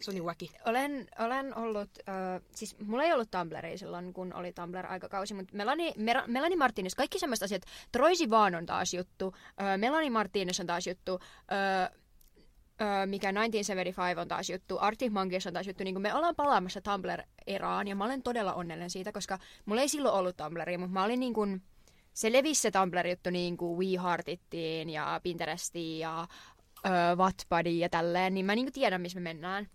se 0.00 0.10
on 0.10 0.14
niin 0.14 0.24
wacky. 0.24 0.46
Olen, 0.66 1.08
olen 1.18 1.56
ollut, 1.58 1.90
äh, 2.08 2.42
siis 2.54 2.78
mulla 2.78 3.04
ei 3.04 3.12
ollut 3.12 3.30
Tumblria 3.30 3.78
silloin, 3.78 4.12
kun 4.12 4.34
oli 4.34 4.52
Tumblr-aikakausi, 4.52 5.34
mutta 5.34 5.56
Melanie, 5.56 5.92
Mer- 5.96 6.26
Melanie 6.26 6.56
Martinez, 6.56 6.94
kaikki 6.94 7.18
semmoiset 7.18 7.42
asiat, 7.42 7.62
Troy 7.92 8.14
Sivan 8.14 8.54
on 8.54 8.66
taas 8.66 8.94
juttu, 8.94 9.34
äh, 9.62 9.78
Melanie 9.78 10.10
Martinez 10.10 10.60
on 10.60 10.66
taas 10.66 10.86
juttu, 10.86 11.18
äh, 11.52 11.82
äh, 11.82 13.06
mikä 13.06 13.32
1975 13.32 14.20
on 14.20 14.28
taas 14.28 14.50
juttu, 14.50 14.78
Arctic 14.80 15.12
Monkeys 15.12 15.46
on 15.46 15.52
taas 15.52 15.66
juttu, 15.66 15.84
niin 15.84 16.00
me 16.00 16.14
ollaan 16.14 16.36
palaamassa 16.36 16.80
Tumblr-eraan, 16.80 17.88
ja 17.88 17.96
mä 17.96 18.04
olen 18.04 18.22
todella 18.22 18.54
onnellinen 18.54 18.90
siitä, 18.90 19.12
koska 19.12 19.38
mulla 19.64 19.80
ei 19.80 19.88
silloin 19.88 20.14
ollut 20.14 20.36
Tumblria, 20.36 20.78
mutta 20.78 20.92
mä 20.92 21.04
olin 21.04 21.20
niin 21.20 21.34
kuin, 21.34 21.62
se 22.14 22.32
levisi 22.32 22.60
se 22.60 22.70
Tumblr-juttu 22.70 23.30
niin 23.30 23.56
kuin 23.56 23.78
We 23.78 24.02
Heartittiin 24.02 24.90
ja 24.90 25.20
Pinterestiin 25.22 25.98
ja 25.98 26.26
ö, 26.86 27.16
Wattpadiin 27.16 27.78
ja 27.78 27.88
tälleen, 27.88 28.34
niin 28.34 28.46
mä 28.46 28.54
niinku 28.54 28.72
tiedän, 28.72 29.00
missä 29.00 29.20
me 29.20 29.22
mennään. 29.22 29.68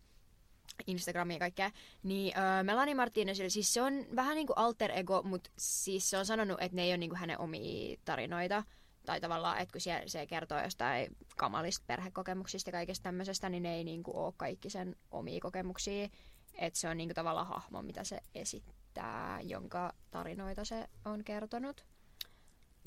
Instagramia 0.87 1.35
ja 1.35 1.39
kaikkea. 1.39 1.71
Niin 2.03 2.33
ö, 2.37 2.63
Melanie 2.63 2.95
Martinezille, 2.95 3.49
siis 3.49 3.73
se 3.73 3.81
on 3.81 4.05
vähän 4.15 4.35
niinku 4.35 4.53
alter 4.55 4.91
ego, 4.91 5.23
mutta 5.23 5.49
siis 5.57 6.09
se 6.09 6.17
on 6.17 6.25
sanonut, 6.25 6.61
että 6.61 6.75
ne 6.75 6.83
ei 6.83 6.91
ole 6.91 6.97
niinku 6.97 7.15
hänen 7.15 7.39
omia 7.39 7.97
tarinoita. 8.05 8.63
Tai 9.05 9.21
tavallaan, 9.21 9.57
että 9.57 9.71
kun 9.71 9.81
se, 9.81 10.03
se 10.05 10.25
kertoo 10.25 10.63
jostain 10.63 11.17
kamalista 11.37 11.83
perhekokemuksista 11.87 12.69
ja 12.69 12.71
kaikesta 12.71 13.03
tämmöisestä, 13.03 13.49
niin 13.49 13.63
ne 13.63 13.75
ei 13.75 13.83
niinku 13.83 14.11
ole 14.17 14.33
kaikki 14.37 14.69
sen 14.69 14.95
omia 15.11 15.39
kokemuksia. 15.41 16.09
Että 16.53 16.79
se 16.79 16.89
on 16.89 16.97
niinku 16.97 17.13
tavallaan 17.13 17.47
hahmo, 17.47 17.81
mitä 17.81 18.03
se 18.03 18.19
esittää, 18.35 19.41
jonka 19.41 19.93
tarinoita 20.11 20.65
se 20.65 20.87
on 21.05 21.23
kertonut. 21.23 21.85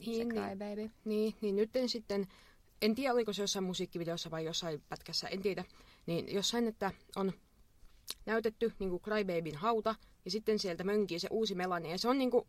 Niin, 0.06 0.28
se 0.28 0.34
niin. 0.34 0.44
Crybaby. 0.48 0.90
Niin, 1.04 1.34
niin 1.40 1.56
nyt 1.56 1.76
en 1.76 1.88
sitten, 1.88 2.26
en 2.82 2.94
tiedä 2.94 3.14
oliko 3.14 3.32
se 3.32 3.42
jossain 3.42 3.64
musiikkivideossa 3.64 4.30
vai 4.30 4.44
jossain 4.44 4.82
pätkässä, 4.88 5.28
en 5.28 5.42
tiedä. 5.42 5.64
Niin 6.06 6.34
jossain, 6.34 6.68
että 6.68 6.90
on 7.16 7.32
näytetty 8.26 8.72
niin 8.78 8.90
kuin 8.90 9.02
Crybabyn 9.02 9.56
hauta 9.56 9.94
ja 10.24 10.30
sitten 10.30 10.58
sieltä 10.58 10.84
mönkii 10.84 11.18
se 11.18 11.28
uusi 11.30 11.54
Melania. 11.54 11.90
Ja 11.90 11.98
se 11.98 12.08
on 12.08 12.18
niin 12.18 12.30
kuin, 12.30 12.46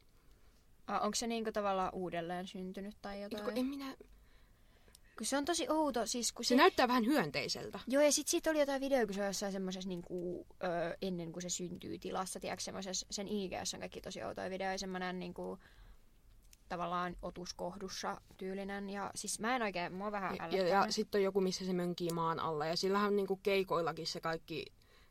Ah, 0.88 1.04
onko 1.04 1.16
se 1.16 1.28
niinku 1.28 1.52
tavallaan 1.52 1.94
uudelleen 1.94 2.48
syntynyt 2.48 2.96
tai 3.02 3.22
jotain? 3.22 3.44
kun 3.44 3.58
en 3.58 3.66
minä, 3.66 3.96
Kun 5.18 5.26
se 5.26 5.38
on 5.38 5.46
tosi 5.46 5.70
outo, 5.70 6.06
siis 6.06 6.32
kun 6.32 6.46
se 6.46 6.50
se... 6.50 6.56
näyttää 6.56 6.88
vähän 6.88 7.06
hyönteiseltä. 7.06 7.80
Joo, 7.88 8.04
ja 8.04 8.12
sit 8.12 8.28
siitä 8.28 8.50
oli 8.50 8.60
jotain 8.60 8.82
videoa, 8.82 9.06
kun 9.06 9.14
se 9.14 9.22
on 9.22 9.28
jossain 9.28 9.52
semmosessa 9.52 9.88
niinku, 9.88 10.48
ö, 10.64 10.98
ennen 11.02 11.32
kuin 11.32 11.42
se 11.42 11.50
syntyy 11.50 12.00
tilassa, 12.00 12.40
tiedätkö, 12.40 12.64
semmosessa, 12.64 13.08
sen 13.12 13.28
IGS 13.28 13.74
on 13.74 13.80
kaikki 13.80 14.02
tosi 14.02 14.24
outoja 14.24 14.50
videoja, 14.50 14.78
semmonen 14.78 15.20
niinku, 15.20 15.58
tavallaan 16.72 17.16
otuskohdussa 17.22 18.22
tyylinen, 18.38 18.90
ja 18.90 19.12
siis 19.16 19.40
mä 19.40 19.56
en 19.56 19.62
oikein, 19.62 19.94
mua 19.94 20.12
vähän 20.12 20.36
Ja, 20.36 20.48
ja, 20.48 20.68
ja 20.68 20.86
sitten 20.90 21.20
on 21.20 21.24
joku, 21.24 21.42
missä 21.42 21.66
se 21.66 21.74
mönkii 21.74 22.10
maan 22.10 22.40
alla. 22.40 22.66
Ja 22.66 22.76
sillähän 22.76 23.08
on 23.08 23.16
niin 23.16 23.28
kuin 23.28 23.40
keikoillakin 23.44 24.08
se 24.08 24.22
kaikki 24.22 24.66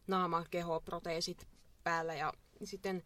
naama, 0.06 0.44
keho, 0.50 0.80
proteesit 0.80 1.46
päällä. 1.84 2.14
Ja 2.14 2.32
sitten 2.64 3.02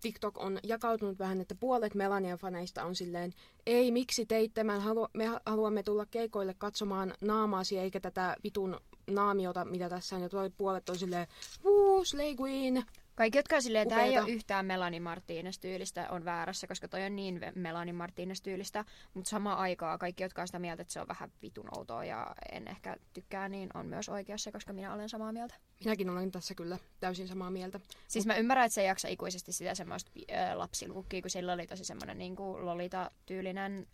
TikTok 0.00 0.38
on 0.38 0.58
jakautunut 0.62 1.18
vähän, 1.18 1.40
että 1.40 1.54
puolet 1.54 1.94
Melanian 1.94 2.38
faneista 2.38 2.84
on 2.84 2.94
silleen, 2.94 3.32
ei 3.66 3.90
miksi 3.90 4.26
teit 4.26 4.54
tämän, 4.54 4.80
halu- 4.80 5.08
me 5.14 5.26
haluamme 5.46 5.82
tulla 5.82 6.06
keikoille 6.06 6.54
katsomaan 6.54 7.14
naamaasi 7.20 7.78
eikä 7.78 8.00
tätä 8.00 8.36
vitun 8.44 8.80
naamiota, 9.10 9.64
mitä 9.64 9.88
tässä 9.88 10.16
on. 10.16 10.22
Ja 10.22 10.28
toi 10.28 10.50
puolet 10.50 10.88
on 10.88 10.98
silleen, 10.98 11.26
wuu, 11.64 12.04
Slay 12.04 12.34
Queen. 12.40 12.84
Kaikki, 13.18 13.38
jotka 13.38 13.56
on 13.56 13.62
silleen, 13.62 13.88
tämä 13.88 14.02
ei 14.02 14.08
Upeeta. 14.08 14.24
ole 14.24 14.32
yhtään 14.32 14.64
silleen, 14.64 14.66
tämä 14.68 14.82
ei 14.82 14.88
ole 14.88 14.92
yhtään 14.92 15.00
Melanie 15.00 15.00
Martinez-tyylistä, 15.00 16.10
on 16.10 16.24
väärässä, 16.24 16.66
koska 16.66 16.88
toi 16.88 17.04
on 17.04 17.16
niin 17.16 17.40
Melanie 17.54 17.92
Martinez-tyylistä, 17.92 18.84
mutta 19.14 19.30
samaan 19.30 19.58
aikaa 19.58 19.98
kaikki, 19.98 20.22
jotka 20.22 20.42
on 20.42 20.48
sitä 20.48 20.58
mieltä, 20.58 20.82
että 20.82 20.92
se 20.92 21.00
on 21.00 21.08
vähän 21.08 21.32
vitun 21.42 21.68
outoa 21.76 22.04
ja 22.04 22.34
en 22.52 22.68
ehkä 22.68 22.96
tykkää, 23.12 23.48
niin 23.48 23.70
on 23.74 23.86
myös 23.86 24.08
oikeassa, 24.08 24.52
koska 24.52 24.72
minä 24.72 24.94
olen 24.94 25.08
samaa 25.08 25.32
mieltä. 25.32 25.54
Minäkin 25.84 26.10
olen 26.10 26.30
tässä 26.30 26.54
kyllä 26.54 26.78
täysin 27.00 27.28
samaa 27.28 27.50
mieltä. 27.50 27.80
Siis 28.08 28.26
mä 28.26 28.36
ymmärrän, 28.36 28.66
että 28.66 28.74
se 28.74 28.80
ei 28.80 28.86
jaksa 28.86 29.08
ikuisesti 29.08 29.52
sitä 29.52 29.74
semmoista 29.74 30.10
äh, 30.32 30.56
lapsiluukkia, 30.56 31.22
kun 31.22 31.30
sillä 31.30 31.52
oli 31.52 31.66
tosi 31.66 31.84
semmoinen 31.84 32.18
niin 32.18 32.36
kuin 32.36 32.66
Lolita-tyylinen 32.66 33.86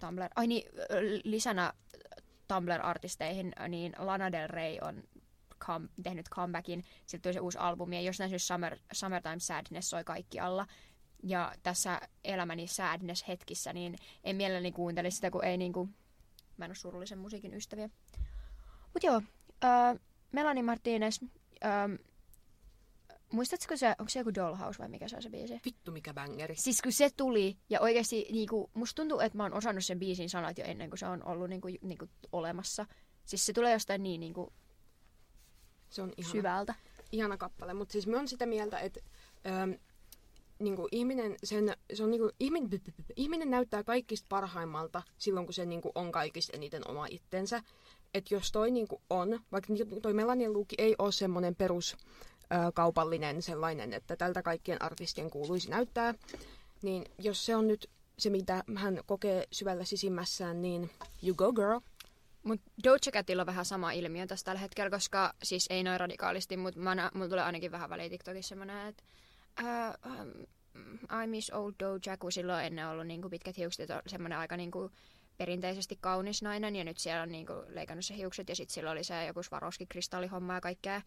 Tumblr. 0.00 0.28
Ai 0.36 0.46
niin, 0.46 0.68
äh, 0.78 0.86
lisänä 1.24 1.72
Tumblr-artisteihin, 2.48 3.52
niin 3.68 3.92
Lana 3.98 4.32
Del 4.32 4.48
Rey 4.48 4.76
on 4.82 5.02
come, 5.64 5.88
tehnyt 6.02 6.28
comebackin. 6.28 6.84
Siltä 7.06 7.22
tuli 7.22 7.32
se 7.32 7.40
uusi 7.40 7.58
albumi, 7.58 7.96
ja 7.96 8.02
jos 8.02 8.18
näissä 8.18 8.38
Summer, 8.38 8.78
Summertime 8.92 9.40
Sadness 9.40 9.90
soi 9.90 10.04
kaikkialla. 10.04 10.66
Ja 11.22 11.54
tässä 11.62 12.00
elämäni 12.24 12.66
sadness-hetkissä, 12.66 13.72
niin 13.72 13.96
en 14.24 14.36
mielelläni 14.36 14.72
kuuntelisi 14.72 15.14
sitä, 15.14 15.30
kun 15.30 15.44
ei 15.44 15.56
niinku, 15.56 15.88
mä 16.56 16.64
en 16.64 16.68
ole 16.68 16.74
surullisen 16.74 17.18
musiikin 17.18 17.54
ystäviä. 17.54 17.90
Mut 18.94 19.02
joo, 19.02 19.22
äh, 19.64 20.00
Melanie 20.32 20.62
Martinez, 20.62 21.18
ähm, 21.64 21.94
muistatko 23.32 23.76
se, 23.76 23.88
onko 23.98 24.08
se 24.08 24.18
joku 24.18 24.34
Dollhouse 24.34 24.78
vai 24.78 24.88
mikä 24.88 25.08
se 25.08 25.16
on 25.16 25.22
se 25.22 25.30
biisi? 25.30 25.60
Vittu 25.64 25.92
mikä 25.92 26.14
bangeri. 26.14 26.56
Siis 26.56 26.82
kun 26.82 26.92
se 26.92 27.10
tuli, 27.16 27.58
ja 27.70 27.80
oikeasti 27.80 28.26
niinku, 28.32 28.70
musta 28.74 29.02
tuntuu, 29.02 29.20
että 29.20 29.36
mä 29.36 29.42
oon 29.42 29.54
osannut 29.54 29.84
sen 29.84 29.98
biisin 29.98 30.30
sanat 30.30 30.58
jo 30.58 30.64
ennen 30.64 30.90
kuin 30.90 30.98
se 30.98 31.06
on 31.06 31.24
ollut 31.24 31.50
niinku, 31.50 31.68
niinku, 31.82 32.08
olemassa. 32.32 32.86
Siis 33.24 33.46
se 33.46 33.52
tulee 33.52 33.72
jostain 33.72 34.02
niin 34.02 34.20
niinku, 34.20 34.52
Se 35.90 36.02
on 36.02 36.12
ihana, 36.16 36.32
syvältä. 36.32 36.74
ihana 37.12 37.36
kappale. 37.36 37.74
Mutta 37.74 37.92
siis 37.92 38.06
mä 38.06 38.16
oon 38.16 38.28
sitä 38.28 38.46
mieltä, 38.46 38.78
että 38.78 39.00
ähm, 39.46 39.70
niinku 40.58 40.88
ihminen, 40.92 41.36
sen, 41.44 41.76
se 41.94 42.04
on 42.04 42.10
niinku, 42.10 42.30
ihminen, 42.40 42.70
ihminen 43.16 43.50
näyttää 43.50 43.84
kaikista 43.84 44.26
parhaimmalta 44.28 45.02
silloin, 45.18 45.46
kun 45.46 45.54
se 45.54 45.66
niinku 45.66 45.92
on 45.94 46.12
kaikista 46.12 46.56
eniten 46.56 46.90
oma 46.90 47.06
itsensä. 47.10 47.62
Että 48.14 48.34
jos 48.34 48.52
toi 48.52 48.70
niinku 48.70 49.02
on, 49.10 49.40
vaikka 49.52 49.72
toi 50.02 50.12
Melanian 50.12 50.52
luukki 50.52 50.74
ei 50.78 50.94
ole 50.98 51.12
semmoinen 51.12 51.54
perus 51.54 51.96
ö, 52.42 52.72
kaupallinen 52.74 53.42
sellainen, 53.42 53.92
että 53.92 54.16
tältä 54.16 54.42
kaikkien 54.42 54.82
artistien 54.82 55.30
kuuluisi 55.30 55.70
näyttää, 55.70 56.14
niin 56.82 57.04
jos 57.18 57.46
se 57.46 57.56
on 57.56 57.68
nyt 57.68 57.90
se, 58.18 58.30
mitä 58.30 58.64
hän 58.74 59.00
kokee 59.06 59.46
syvällä 59.52 59.84
sisimmässään, 59.84 60.62
niin 60.62 60.90
you 61.22 61.34
go 61.34 61.52
girl. 61.52 61.80
Mut 62.46 62.60
Doja 62.84 63.12
Catilla 63.12 63.42
on 63.42 63.46
vähän 63.46 63.64
sama 63.64 63.92
ilmiö 63.92 64.26
tässä 64.26 64.44
tällä 64.44 64.60
hetkellä, 64.60 64.90
koska 64.90 65.34
siis 65.42 65.66
ei 65.70 65.82
noin 65.82 66.00
radikaalisti, 66.00 66.56
mutta 66.56 66.80
mulla 67.14 67.28
tulee 67.28 67.44
ainakin 67.44 67.72
vähän 67.72 67.90
väliin 67.90 68.10
TikTokissa 68.10 68.48
semmoinen, 68.48 68.86
että 68.86 69.02
uh, 69.62 70.12
um, 70.12 70.46
I 71.22 71.26
miss 71.26 71.50
old 71.50 71.74
Doja, 71.80 72.16
kun 72.16 72.32
silloin 72.32 72.64
ennen 72.64 72.88
ollut 72.88 73.06
niinku 73.06 73.28
pitkät 73.28 73.56
hiukset, 73.56 73.88
semmoinen 74.06 74.38
aika 74.38 74.56
niinku 74.56 74.90
perinteisesti 75.36 75.98
kaunis 76.00 76.42
nainen, 76.42 76.76
ja 76.76 76.84
nyt 76.84 76.98
siellä 76.98 77.22
on 77.22 77.28
niinku 77.28 77.52
leikannut 77.68 78.04
se 78.04 78.16
hiukset, 78.16 78.48
ja 78.48 78.56
sitten 78.56 78.74
sillä 78.74 78.90
oli 78.90 79.04
se 79.04 79.26
joku 79.26 79.42
Swarovski 79.42 79.86
kristallihomma 79.86 80.54
ja 80.54 80.60
kaikkea, 80.60 81.02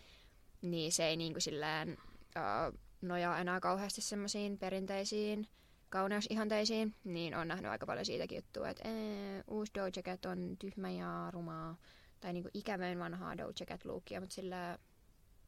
niin 0.61 0.91
se 0.91 1.07
ei 1.07 1.17
niinku 1.17 1.39
silleen 1.39 1.97
uh, 2.35 2.79
nojaa 3.01 3.39
enää 3.39 3.59
kauheasti 3.59 4.01
semmoisiin 4.01 4.57
perinteisiin 4.57 5.47
kauneusihanteisiin, 5.89 6.95
niin 7.03 7.35
on 7.35 7.47
nähnyt 7.47 7.71
aika 7.71 7.85
paljon 7.85 8.05
siitäkin 8.05 8.35
juttua, 8.35 8.69
että 8.69 8.89
ee, 8.89 9.43
uusi 9.47 9.71
Doja 9.75 9.91
Cat 9.91 10.25
on 10.25 10.55
tyhmä 10.59 10.89
ja 10.89 11.29
rumaa, 11.31 11.75
tai 12.19 12.33
niinku 12.33 12.49
ikävöin 12.53 12.99
vanhaa 12.99 13.37
Doja 13.37 13.65
Cat 13.65 13.85
lookia, 13.85 14.19
mutta 14.19 14.35
sillä 14.35 14.77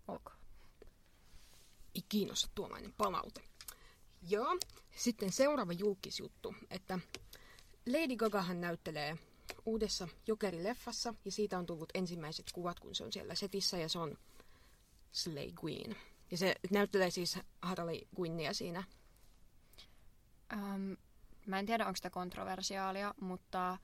ok. 0.07 0.31
ei 1.95 2.01
kiinnosta 2.09 2.49
tuollainen 2.55 2.93
palaute. 2.97 3.41
Joo, 4.29 4.57
sitten 4.95 5.31
seuraava 5.31 5.73
julkisjuttu, 5.73 6.55
että 6.69 6.99
Lady 7.87 8.15
Gagahan 8.15 8.61
näyttelee 8.61 9.17
uudessa 9.65 10.07
Jokeri-leffassa, 10.27 11.13
ja 11.25 11.31
siitä 11.31 11.59
on 11.59 11.65
tullut 11.65 11.89
ensimmäiset 11.93 12.45
kuvat, 12.53 12.79
kun 12.79 12.95
se 12.95 13.03
on 13.03 13.11
siellä 13.11 13.35
setissä, 13.35 13.77
ja 13.77 13.89
se 13.89 13.99
on 13.99 14.17
Slay 15.11 15.51
Queen. 15.63 15.95
Ja 16.31 16.37
se 16.37 16.55
näyttelee 16.71 17.09
siis 17.09 17.39
Harley 17.61 17.99
Quinnia 18.19 18.53
siinä. 18.53 18.83
Um, 20.53 20.97
mä 21.47 21.59
en 21.59 21.65
tiedä, 21.65 21.85
onko 21.85 21.95
sitä 21.95 22.09
kontroversiaalia, 22.09 23.13
mutta 23.21 23.77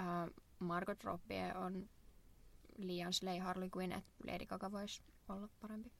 uh, 0.00 0.34
Margot 0.58 1.04
Robbie 1.04 1.54
on 1.54 1.88
liian 2.76 3.12
Slay 3.12 3.38
Harley 3.38 3.68
Quinn, 3.76 3.92
että 3.92 4.10
Lady 4.26 4.46
Gaga 4.46 4.72
voisi 4.72 5.02
olla 5.28 5.48
parempi. 5.60 5.90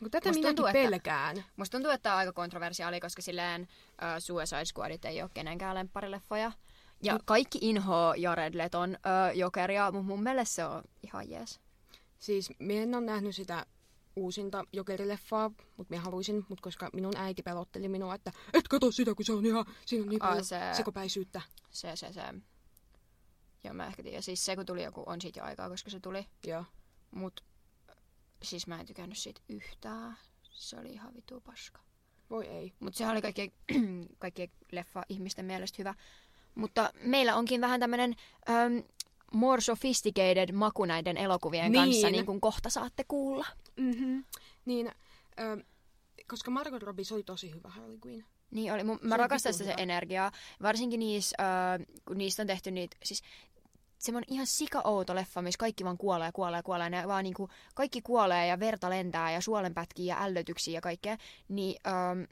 No, 0.00 0.08
tätä 0.08 0.28
Musta 0.28 0.46
tuntuu, 0.46 0.66
että- 0.66 0.72
pelkään. 0.78 1.44
Musta 1.56 1.72
tuntuu, 1.78 1.90
että 1.90 2.02
tämä 2.02 2.14
on 2.14 2.18
aika 2.18 2.32
kontroversiaali, 2.32 3.00
koska 3.00 3.22
silleen 3.22 3.62
uh, 3.62 3.68
Suicide 4.18 4.64
Squadit 4.64 5.04
ei 5.04 5.22
ole 5.22 5.30
kenenkään 5.34 5.74
lempparileffoja. 5.74 6.52
Ja 7.02 7.14
Mut- 7.16 7.22
kaikki 7.24 7.58
inhoa 7.62 8.14
Jared 8.16 8.54
Leton 8.54 8.90
uh, 8.90 9.36
jokeria, 9.36 9.90
mutta 9.92 10.06
mun 10.06 10.22
mielestä 10.22 10.54
se 10.54 10.64
on 10.64 10.82
ihan 11.02 11.30
jees. 11.30 11.60
Siis 12.18 12.50
mä 12.58 12.72
en 12.72 12.94
ole 12.94 13.04
nähnyt 13.04 13.36
sitä 13.36 13.66
uusinta 14.18 14.64
Jokerileffaa, 14.72 15.50
mutta 15.76 15.94
mä 15.94 16.00
haluaisin, 16.00 16.46
mutta 16.48 16.62
koska 16.62 16.90
minun 16.92 17.16
äiti 17.16 17.42
pelotteli 17.42 17.88
minua, 17.88 18.14
että 18.14 18.32
et 18.54 18.68
kato 18.68 18.92
sitä, 18.92 19.14
kun 19.14 19.24
se 19.24 19.32
on 19.32 19.46
ihan, 19.46 19.64
siinä 19.86 20.02
on 20.02 20.08
niin 20.08 20.18
paljon 20.20 20.44
se- 20.44 20.70
sekopäisyyttä. 20.72 21.40
Se, 21.70 21.96
se, 21.96 22.12
se. 22.12 22.22
Joo, 23.64 23.74
mä 23.74 23.86
ehkä 23.86 24.02
tiedän. 24.02 24.22
Siis 24.22 24.44
se, 24.44 24.56
kun 24.56 24.66
tuli 24.66 24.82
joku, 24.82 25.02
on 25.06 25.20
siitä 25.20 25.40
jo 25.40 25.44
aikaa, 25.44 25.68
koska 25.68 25.90
se 25.90 26.00
tuli. 26.00 26.26
Joo. 26.46 26.64
Mut 27.10 27.44
siis 28.42 28.66
mä 28.66 28.80
en 28.80 28.86
tykännyt 28.86 29.18
siitä 29.18 29.40
yhtään. 29.48 30.16
Se 30.50 30.76
oli 30.80 30.88
ihan 30.92 31.14
vitu 31.14 31.40
paska. 31.40 31.80
Voi 32.30 32.46
ei. 32.46 32.72
Mut 32.80 32.94
sehän 32.94 33.12
oli 33.12 33.22
kaikkien, 33.22 33.52
kaikkien 34.18 34.50
leffa-ihmisten 34.72 35.44
mielestä 35.44 35.76
hyvä. 35.78 35.94
Mutta 36.54 36.90
meillä 37.02 37.36
onkin 37.36 37.60
vähän 37.60 37.80
tämmönen 37.80 38.16
um, 38.48 38.82
more 39.32 39.60
sophisticated 39.60 40.52
maku 40.52 40.84
näiden 40.84 41.16
elokuvien 41.16 41.72
Niin. 41.72 41.84
kanssa, 41.84 42.10
niin 42.10 42.26
kuin 42.26 42.40
kohta 42.40 42.70
saatte 42.70 43.04
kuulla. 43.08 43.46
Mm-hmm. 43.78 44.24
Niin, 44.64 44.92
ö, 45.40 45.64
koska 46.26 46.50
Margot 46.50 46.82
Robbie 46.82 47.04
se 47.04 47.14
oli 47.14 47.22
tosi 47.22 47.54
hyvä 47.54 47.68
Harley 47.68 47.98
Quinn. 48.06 48.24
Niin 48.50 48.72
oli. 48.72 48.84
Mun, 48.84 48.98
Se 48.98 49.06
mä 49.06 49.14
on 49.14 49.20
rakastan 49.20 49.52
sitä 49.52 49.64
se 49.64 49.74
energiaa. 49.78 50.32
Varsinkin 50.62 51.00
niissä, 51.00 51.36
äh, 51.40 51.86
kun 52.04 52.18
niistä 52.18 52.42
on 52.42 52.46
tehty 52.46 52.70
niitä, 52.70 52.96
siis 53.04 53.22
semmoinen 53.98 54.34
ihan 54.34 54.46
sika-outo 54.46 55.14
leffa, 55.14 55.42
missä 55.42 55.58
kaikki 55.58 55.84
vaan 55.84 55.98
kuolee, 55.98 56.32
kuolee, 56.32 56.62
kuolee. 56.62 56.90
Ne 56.90 57.08
vaan 57.08 57.24
niinku, 57.24 57.48
kaikki 57.74 58.02
kuolee 58.02 58.46
ja 58.46 58.60
verta 58.60 58.90
lentää 58.90 59.32
ja 59.32 59.40
suolenpätkiä 59.40 60.14
ja 60.14 60.22
ällötyksiä 60.24 60.74
ja 60.74 60.80
kaikkea. 60.80 61.16
Niin 61.48 61.80
ähm, 61.86 62.22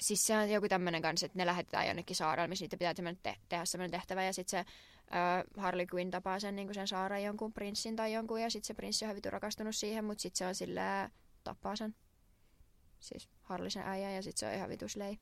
siis 0.00 0.26
se 0.26 0.38
on 0.38 0.50
joku 0.50 0.68
tämmöinen 0.68 1.02
kanssa, 1.02 1.26
että 1.26 1.38
ne 1.38 1.46
lähetetään 1.46 1.86
jonnekin 1.86 2.16
saarelle, 2.16 2.48
missä 2.48 2.62
niitä 2.62 2.76
pitää 2.76 3.14
te- 3.22 3.36
tehdä 3.48 3.64
semmoinen 3.64 3.90
tehtävä. 3.90 4.24
Ja 4.24 4.32
sitten 4.32 4.64
se 4.64 4.72
äh, 5.14 5.44
Harley 5.56 5.86
Quinn 5.94 6.10
tapaa 6.10 6.40
sen, 6.40 6.56
niin 6.56 6.74
sen 6.74 6.88
saaren 6.88 7.24
jonkun 7.24 7.52
prinssin 7.52 7.96
tai 7.96 8.12
jonkun. 8.12 8.40
Ja 8.40 8.50
sitten 8.50 8.66
se 8.66 8.74
prinssi 8.74 9.04
on 9.04 9.10
hyvin 9.10 9.32
rakastunut 9.32 9.76
siihen, 9.76 10.04
mutta 10.04 10.22
sitten 10.22 10.38
se 10.38 10.46
on 10.46 10.54
sillä 10.54 11.10
tappaa 11.44 11.76
sen. 11.76 11.94
Siis 13.00 13.28
Harley 13.42 13.70
sen 13.70 13.82
äijä 13.86 14.10
ja 14.10 14.22
sitten 14.22 14.38
se 14.40 14.46
on 14.46 14.54
ihan 14.54 14.68
vitus 14.70 14.96
lei. 14.96 15.18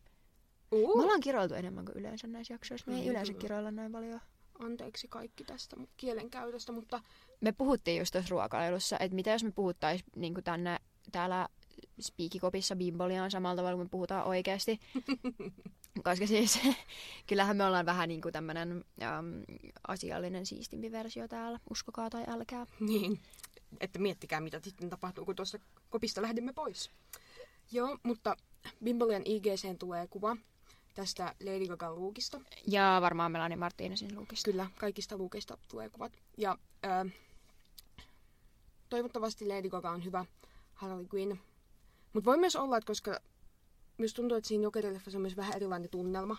Uh. 0.72 0.96
Me 0.96 1.02
ollaan 1.02 1.20
kiroiltu 1.20 1.54
enemmän 1.54 1.84
kuin 1.84 1.96
yleensä 1.98 2.26
näissä 2.26 2.54
jaksoissa. 2.54 2.90
Me 2.90 2.94
ei 2.96 3.00
Niin, 3.00 3.10
yleensä 3.10 3.32
kyllä. 3.32 3.42
kiroilla 3.42 3.70
näin 3.70 3.92
paljon. 3.92 4.20
Anteeksi 4.58 5.08
kaikki 5.08 5.44
tästä 5.44 5.76
kielenkäytöstä, 5.96 6.72
mutta 6.72 7.00
Me 7.40 7.52
puhuttiin 7.52 7.98
just 7.98 8.12
tuossa 8.12 8.30
ruokailussa, 8.30 8.96
että 9.00 9.14
mitä 9.14 9.30
jos 9.30 9.44
me 9.44 9.50
puhuttais 9.52 10.04
niin 10.16 10.34
tänne 10.44 10.78
täällä 11.12 11.48
spiikikopissa 12.00 12.76
bimboliaan 12.76 13.30
samalla 13.30 13.56
tavalla 13.56 13.76
kuin 13.76 13.86
me 13.86 13.90
puhutaan 13.90 14.24
oikeasti. 14.26 14.80
Koska 16.04 16.26
siis 16.26 16.58
kyllähän 17.28 17.56
me 17.56 17.64
ollaan 17.64 17.86
vähän 17.86 18.08
niin 18.08 18.20
kuin 18.20 18.32
tämmönen 18.32 18.84
äm, 19.02 19.44
asiallinen 19.88 20.46
siistimpi 20.46 20.92
versio 20.92 21.28
täällä, 21.28 21.60
uskokaa 21.70 22.10
tai 22.10 22.24
älkää. 22.28 22.66
niin, 22.80 23.20
että 23.80 23.98
miettikää 23.98 24.40
mitä 24.40 24.60
sitten 24.64 24.90
tapahtuu, 24.90 25.24
kun 25.24 25.36
tuosta 25.36 25.58
kopista 25.90 26.22
lähdemme 26.22 26.52
pois. 26.52 26.90
Joo, 27.72 27.98
mutta 28.02 28.36
Bimbolian 28.84 29.22
IGCen 29.24 29.78
tulee 29.78 30.06
kuva 30.06 30.36
tästä 30.94 31.34
Lady 31.44 31.66
Gagan 31.66 31.94
luukista. 31.94 32.40
Ja 32.66 32.98
varmaan 33.00 33.32
Melanie 33.32 33.56
Martinezin 33.56 34.16
luukista. 34.16 34.50
Kyllä, 34.50 34.66
kaikista 34.78 35.16
luukeista 35.16 35.58
tulee 35.68 35.88
kuvat. 35.88 36.12
Ja 36.36 36.58
ää, 36.82 37.06
toivottavasti 38.88 39.48
Lady 39.48 39.68
Gaga 39.68 39.90
on 39.90 40.04
hyvä 40.04 40.24
Harley 40.74 41.06
Quinn. 41.14 41.38
Mutta 42.12 42.30
voi 42.30 42.38
myös 42.38 42.56
olla, 42.56 42.76
että 42.76 42.86
koska 42.86 43.20
myös 44.00 44.14
tuntuu, 44.14 44.36
että 44.38 44.48
siinä 44.48 44.62
Jokerileffassa 44.62 45.18
on 45.18 45.22
myös 45.22 45.36
vähän 45.36 45.56
erilainen 45.56 45.90
tunnelma. 45.90 46.36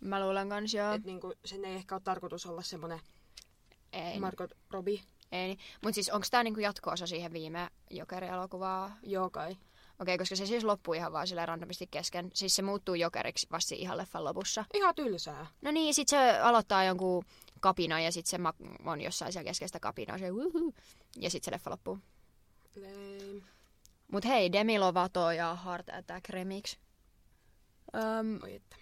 Mä 0.00 0.24
luulen 0.24 0.48
kans 0.48 0.74
joo. 0.74 0.92
Että 0.92 1.06
niinku, 1.06 1.32
sen 1.44 1.64
ei 1.64 1.74
ehkä 1.74 1.94
ole 1.94 2.02
tarkoitus 2.04 2.46
olla 2.46 2.62
semmoinen 2.62 3.00
Ei, 3.92 4.20
Margot 4.20 4.50
Robbie. 4.70 5.00
ei. 5.32 5.56
Mutta 5.82 5.94
siis 5.94 6.10
onko 6.10 6.26
tää 6.30 6.42
niinku 6.42 6.60
jatko-osa 6.60 7.06
siihen 7.06 7.32
viime 7.32 7.68
Jokeri-elokuvaan? 7.90 8.92
Joo 9.02 9.30
kai. 9.30 9.56
Okei, 10.00 10.18
koska 10.18 10.36
se 10.36 10.46
siis 10.46 10.64
loppuu 10.64 10.94
ihan 10.94 11.12
vaan 11.12 11.26
sillä 11.26 11.46
randomisti 11.46 11.86
kesken. 11.90 12.30
Siis 12.34 12.56
se 12.56 12.62
muuttuu 12.62 12.94
jokeriksi 12.94 13.46
vasta 13.52 13.74
ihan 13.78 13.98
leffan 13.98 14.24
lopussa. 14.24 14.64
Ihan 14.74 14.94
tylsää. 14.94 15.46
No 15.62 15.70
niin, 15.70 15.94
sit 15.94 16.08
se 16.08 16.38
aloittaa 16.38 16.84
jonkun 16.84 17.24
kapina 17.60 18.00
ja 18.00 18.12
sit 18.12 18.26
se 18.26 18.38
on 18.84 19.00
jossain 19.00 19.32
siellä 19.32 19.48
keskeistä 19.48 19.80
kapinaa. 19.80 20.18
Se 20.18 20.30
uhuhu. 20.30 20.74
Ja 21.16 21.30
sit 21.30 21.44
se 21.44 21.50
leffa 21.50 21.70
loppuu. 21.70 21.98
Lame. 22.76 23.42
Mut 24.12 24.24
hei, 24.24 24.52
Demi 24.52 24.78
Lovato 24.78 25.30
ja 25.30 25.58
Heart 25.64 25.88
Attack 25.88 26.28
Remix. 26.28 26.76
Öm, 27.94 28.38
Oi 28.42 28.54
että. 28.54 28.76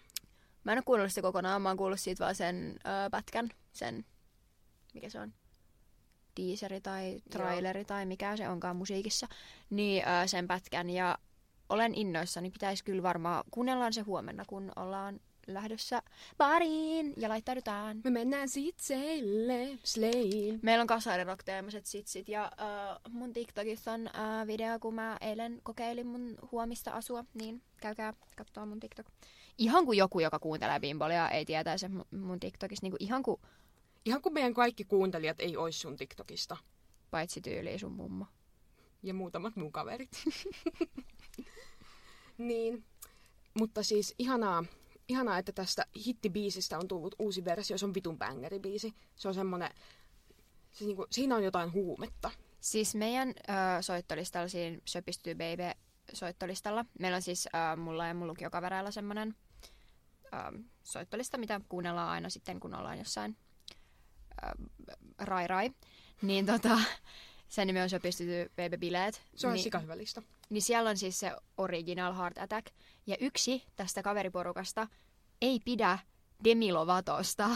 mä 0.65 0.73
en 0.73 0.79
oo 0.79 0.83
kuunnellut 0.87 1.13
sitä 1.13 1.23
kokonaan, 1.23 1.63
mä 1.63 1.69
oon 1.69 1.77
kuullut 1.77 2.01
siitä 2.01 2.25
vaan 2.25 2.35
sen 2.35 2.79
ö, 2.87 3.11
pätkän, 3.11 3.49
sen, 3.73 4.05
mikä 4.95 5.09
se 5.09 5.21
on, 5.21 5.35
teaseri 6.35 6.81
tai 6.81 7.21
traileri 7.31 7.85
tai 7.85 8.07
mikä 8.07 8.37
se 8.37 8.49
onkaan 8.49 8.77
musiikissa, 8.77 9.29
niin 9.71 10.05
ö, 10.09 10.29
sen 10.29 10.47
pätkän. 10.49 10.91
Ja 10.91 11.19
olen 11.69 11.95
innoissani, 11.95 12.51
pitäisi 12.51 12.85
kyllä 12.85 13.03
varmaan, 13.03 13.45
kuunnellaan 13.51 13.93
se 13.93 14.01
huomenna, 14.01 14.45
kun 14.47 14.73
ollaan 14.77 15.21
lähdössä 15.49 16.03
bariin 16.39 17.15
ja 17.17 17.29
laittaudutaan. 17.29 18.01
Me 18.05 18.11
mennään 18.11 18.49
sitseille, 18.49 19.79
slein. 19.85 20.59
Meillä 20.63 20.83
on 20.83 20.87
kasarirock-teemaiset 20.87 21.87
sitsit 21.87 22.29
ja 22.29 22.53
uh, 23.07 23.13
mun 23.13 23.33
TikTokissa 23.33 23.93
on 23.93 24.01
uh, 24.01 24.47
video, 24.47 24.79
kun 24.81 24.95
mä 24.95 25.17
eilen 25.21 25.61
kokeilin 25.63 26.07
mun 26.07 26.39
huomista 26.53 26.91
asua, 26.91 27.25
niin 27.35 27.63
käykää 27.81 28.13
katsoa 28.37 28.67
mun 28.67 28.81
TikTok. 28.81 29.07
Ihan 29.59 29.85
kuin 29.87 29.99
joku, 29.99 30.21
joka 30.21 30.39
kuuntelee 30.39 30.81
bimbolia, 30.81 31.29
ei 31.29 31.45
tietäisi 31.45 31.87
mun- 31.87 32.19
mun 32.19 32.41
TikTokissa, 32.41 32.85
niin 32.85 32.93
kuin 32.93 33.03
ihan 33.03 33.23
kuin 33.23 33.41
Ihan 34.05 34.23
kuin 34.23 34.33
meidän 34.33 34.55
kaikki 34.55 34.85
kuuntelijat 34.85 35.41
ei 35.41 35.57
ois 35.57 35.81
sun 35.81 35.97
TikTokista. 35.97 36.57
paitsi 37.11 37.41
tyyliin 37.41 37.79
sun 37.79 37.93
mummo. 37.93 38.27
Ja 39.03 39.15
muutamat 39.15 39.57
mun 39.57 39.73
kaverit. 39.73 40.11
niin. 42.39 42.85
Mutta 43.55 43.83
siis 43.83 44.15
ihanaa, 44.19 44.65
ihanaa, 45.09 45.39
että 45.39 45.53
tästä 45.53 45.87
hittibiisistä 46.07 46.79
on 46.79 46.89
tullut 46.89 47.15
uusi 47.19 47.45
versio. 47.45 47.79
Se 47.79 47.85
on 47.85 47.95
vitun 47.95 48.19
bangeri-biisi. 48.19 48.95
Se 49.17 49.29
on 49.29 49.35
semmonen... 49.35 49.71
Siis 50.71 50.87
niinku, 50.87 51.07
siinä 51.11 51.37
on 51.37 51.45
jotain 51.45 51.73
huumetta. 51.73 52.31
Siis 52.61 52.95
meidän 52.95 53.29
uh, 53.29 53.35
soittolistalla, 53.81 54.49
siinä 54.49 54.79
Söpistyy 54.85 55.35
Baby 55.35 55.81
soittolistalla, 56.13 56.85
meillä 56.99 57.17
on 57.17 57.23
siis 57.23 57.47
uh, 57.47 57.83
mulla 57.83 58.07
ja 58.07 58.15
mun 58.15 58.29
lukiokavereilla 58.29 58.91
semmonen 58.91 59.37
uh, 60.25 60.65
soittolista, 60.83 61.39
mitä 61.39 61.61
kuunnellaan 61.69 62.09
aina 62.09 62.31
sitten, 62.31 62.61
kun 62.61 62.75
ollaan 62.75 62.99
jossain 62.99 63.37
uh, 64.43 64.67
rai 65.19 65.47
rai. 65.47 65.71
Niin 66.23 66.47
tota, 66.47 66.79
sen 67.49 67.67
nimi 67.67 67.81
on 67.81 67.91
Söpistyy 67.91 68.51
Baby 68.57 68.77
Bileet. 68.77 69.23
Se 69.37 69.47
on 69.47 69.53
niin, 69.53 69.63
sika 69.63 69.79
hyvä 69.79 69.99
lista. 69.99 70.23
niin 70.51 70.63
siellä 70.63 70.91
on 70.91 70.97
siis 70.97 71.21
se 71.21 71.33
original 71.57 72.15
Heart 72.15 72.39
Attack. 72.39 72.67
Ja 73.09 73.17
yksi 73.21 73.63
tästä 73.77 74.03
kaveriporukasta 74.03 74.87
ei 75.41 75.61
pidä 75.65 75.99
Demi 76.45 76.73
Lovatosta. 76.73 77.51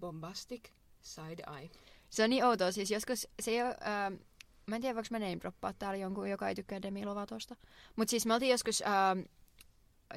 Bombastic 0.00 0.70
Side 1.00 1.42
Eye. 1.58 1.70
Se 2.10 2.24
on 2.24 2.30
niin 2.30 2.44
outoa, 2.44 2.72
siis 2.72 2.90
joskus 2.90 3.28
se 3.42 3.50
ei 3.50 3.62
ole, 3.62 3.76
ää, 3.80 4.12
mä 4.66 4.76
en 4.76 4.82
tiedä 4.82 4.94
voiko 4.94 5.08
mä 5.10 5.18
name 5.18 5.38
droppaa 5.40 5.72
täällä 5.72 5.96
jonkun, 5.96 6.30
joka 6.30 6.48
ei 6.48 6.54
tykkää 6.54 6.82
Demi 6.82 7.04
Lovatosta. 7.04 7.56
Mutta 7.96 8.10
siis 8.10 8.26
me 8.26 8.34
oltiin 8.34 8.50
joskus 8.50 8.82
ää, 8.86 9.16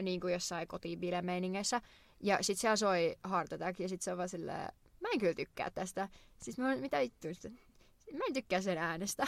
niin 0.02 0.22
kuin 0.22 0.34
jossain 0.34 0.68
kotibilemeiningeissä, 0.68 1.82
ja 2.20 2.38
sit 2.42 2.58
siellä 2.58 2.76
soi 2.76 3.16
Heart 3.30 3.54
Attack, 3.54 3.80
ja 3.80 3.90
sit 3.90 4.02
se 4.02 4.12
on 4.12 4.18
vaan 4.18 4.30
silleen, 4.30 4.74
mä 5.00 5.10
en 5.14 5.20
kyllä 5.20 5.34
tykkää 5.34 5.70
tästä. 5.70 6.10
Siis 6.42 6.58
mä 6.58 6.76
mitä 6.76 7.00
vittu, 7.00 7.28
mä 8.14 8.24
en 8.28 8.34
tykkää 8.34 8.62
sen 8.62 8.78
äänestä. 8.78 9.28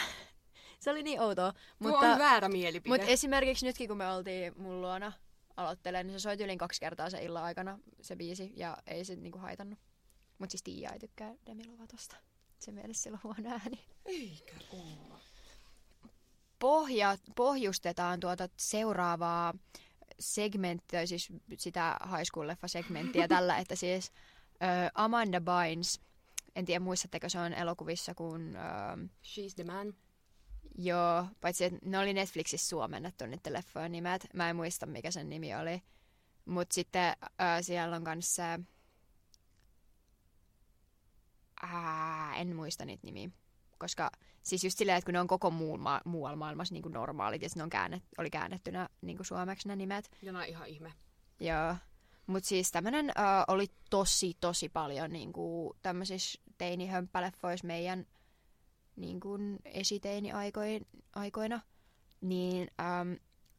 Se 0.84 0.92
oli 0.92 1.04
niin 1.04 1.22
outoa. 1.22 1.54
Mutta, 1.80 2.00
Tuo 2.00 2.12
on 2.12 2.20
väärä 2.20 2.50
mielipide. 2.50 2.96
Mutta 2.96 3.12
esimerkiksi 3.12 3.66
nytkin, 3.66 3.88
kun 3.88 3.98
me 3.98 4.12
oltiin 4.12 4.54
mun 4.58 4.82
luona 4.82 5.12
aloittelemaan, 5.58 6.08
niin 6.08 6.20
se 6.20 6.24
soi 6.24 6.44
yli 6.44 6.58
kaksi 6.58 6.80
kertaa 6.80 7.10
se 7.10 7.24
illan 7.24 7.44
aikana 7.44 7.80
se 8.02 8.16
biisi, 8.16 8.54
ja 8.56 8.78
ei 8.88 9.06
se 9.06 9.16
niinku 9.16 9.38
haitannut. 9.38 9.80
Mutta 10.38 10.52
siis 10.52 10.64
Tiia 10.64 10.92
ei 10.92 11.00
tykkää 11.00 11.34
Demi 11.46 11.68
Lovatosta. 11.68 12.16
Se 12.60 12.72
mielessä 12.72 13.04
sillä 13.04 13.20
on 13.24 13.36
huono 13.36 13.50
ääni. 13.50 13.86
Eikä 14.06 14.54
oo. 14.74 15.20
Pohja, 16.60 17.18
pohjustetaan 17.36 18.20
tuota 18.20 18.50
seuraavaa 18.58 19.54
segmenttiä, 20.20 21.06
siis 21.06 21.30
sitä 21.58 21.98
high 22.06 22.24
school 22.24 22.50
segmenttiä 22.66 23.28
tällä, 23.38 23.58
että 23.58 23.76
siis 23.76 24.12
ö, 24.54 24.92
Amanda 24.96 25.42
Bynes, 25.42 26.02
en 26.56 26.66
tiedä 26.66 26.80
muistatteko, 26.80 27.30
se 27.30 27.40
on 27.40 27.54
elokuvissa, 27.54 28.16
kun 28.16 28.56
ö, 28.56 28.60
She's 29.24 29.54
the 29.56 29.64
man. 29.64 29.94
Joo, 30.78 31.26
paitsi 31.42 31.66
että 31.66 31.80
ne 31.86 32.00
oli 32.00 32.14
Netflixissä 32.14 32.70
suomennettu 32.70 33.26
niiden 33.26 33.54
leffojen 33.54 33.92
nimet. 33.92 34.28
Mä 34.34 34.50
en 34.50 34.56
muista, 34.56 34.86
mikä 34.86 35.12
sen 35.12 35.30
nimi 35.30 35.56
oli. 35.56 35.82
Mutta 36.46 36.74
sitten 36.74 37.14
ää, 37.40 37.62
siellä 37.62 37.96
on 37.96 38.04
kanssa... 38.04 38.60
Ää, 41.62 42.36
en 42.36 42.56
muista 42.56 42.86
niitä 42.86 43.08
nimiä. 43.08 43.30
Koska 43.78 44.12
siis 44.44 44.64
just 44.64 44.78
silleen, 44.78 44.98
että 44.98 45.06
kun 45.06 45.14
ne 45.14 45.20
on 45.20 45.28
koko 45.28 45.52
muu 45.52 45.78
ma- 45.78 46.02
muualla 46.06 46.38
maailmassa 46.38 46.74
niin 46.74 46.82
kuin 46.82 46.94
normaalit, 46.94 47.42
ja 47.42 47.50
ne 47.56 47.64
on 47.64 47.70
käännet, 47.70 48.04
oli 48.18 48.30
käännettynä 48.30 48.90
niin 49.02 49.18
kuin 49.18 49.28
suomeksi 49.28 49.68
ne 49.68 49.76
nimet. 49.76 50.10
Ja 50.22 50.32
nää 50.32 50.46
ihan 50.46 50.68
ihme. 50.68 50.94
Joo. 51.40 51.76
Mutta 52.28 52.50
siis 52.50 52.72
tämmönen 52.72 53.10
äh, 53.10 53.44
oli 53.48 53.68
tosi, 53.90 54.38
tosi 54.40 54.70
paljon 54.70 55.12
niinku, 55.12 55.76
tämmöisissä 55.82 56.42
teinihömppäleffoissa 56.58 57.68
meidän 57.68 58.06
niin 58.96 59.20
kuin 59.20 59.60
esiteini-aikoina. 59.66 61.62
Niin 62.22 62.68
ähm, 62.80 63.14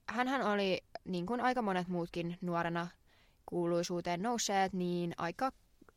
hänhän 0.08 0.42
oli, 0.42 0.84
niin 1.04 1.26
kuin 1.26 1.40
aika 1.40 1.62
monet 1.62 1.88
muutkin 1.88 2.38
nuorena 2.40 2.88
kuuluisuuteen 3.46 4.22
nousseet, 4.22 4.72
niin 4.72 5.14
aika 5.18 5.52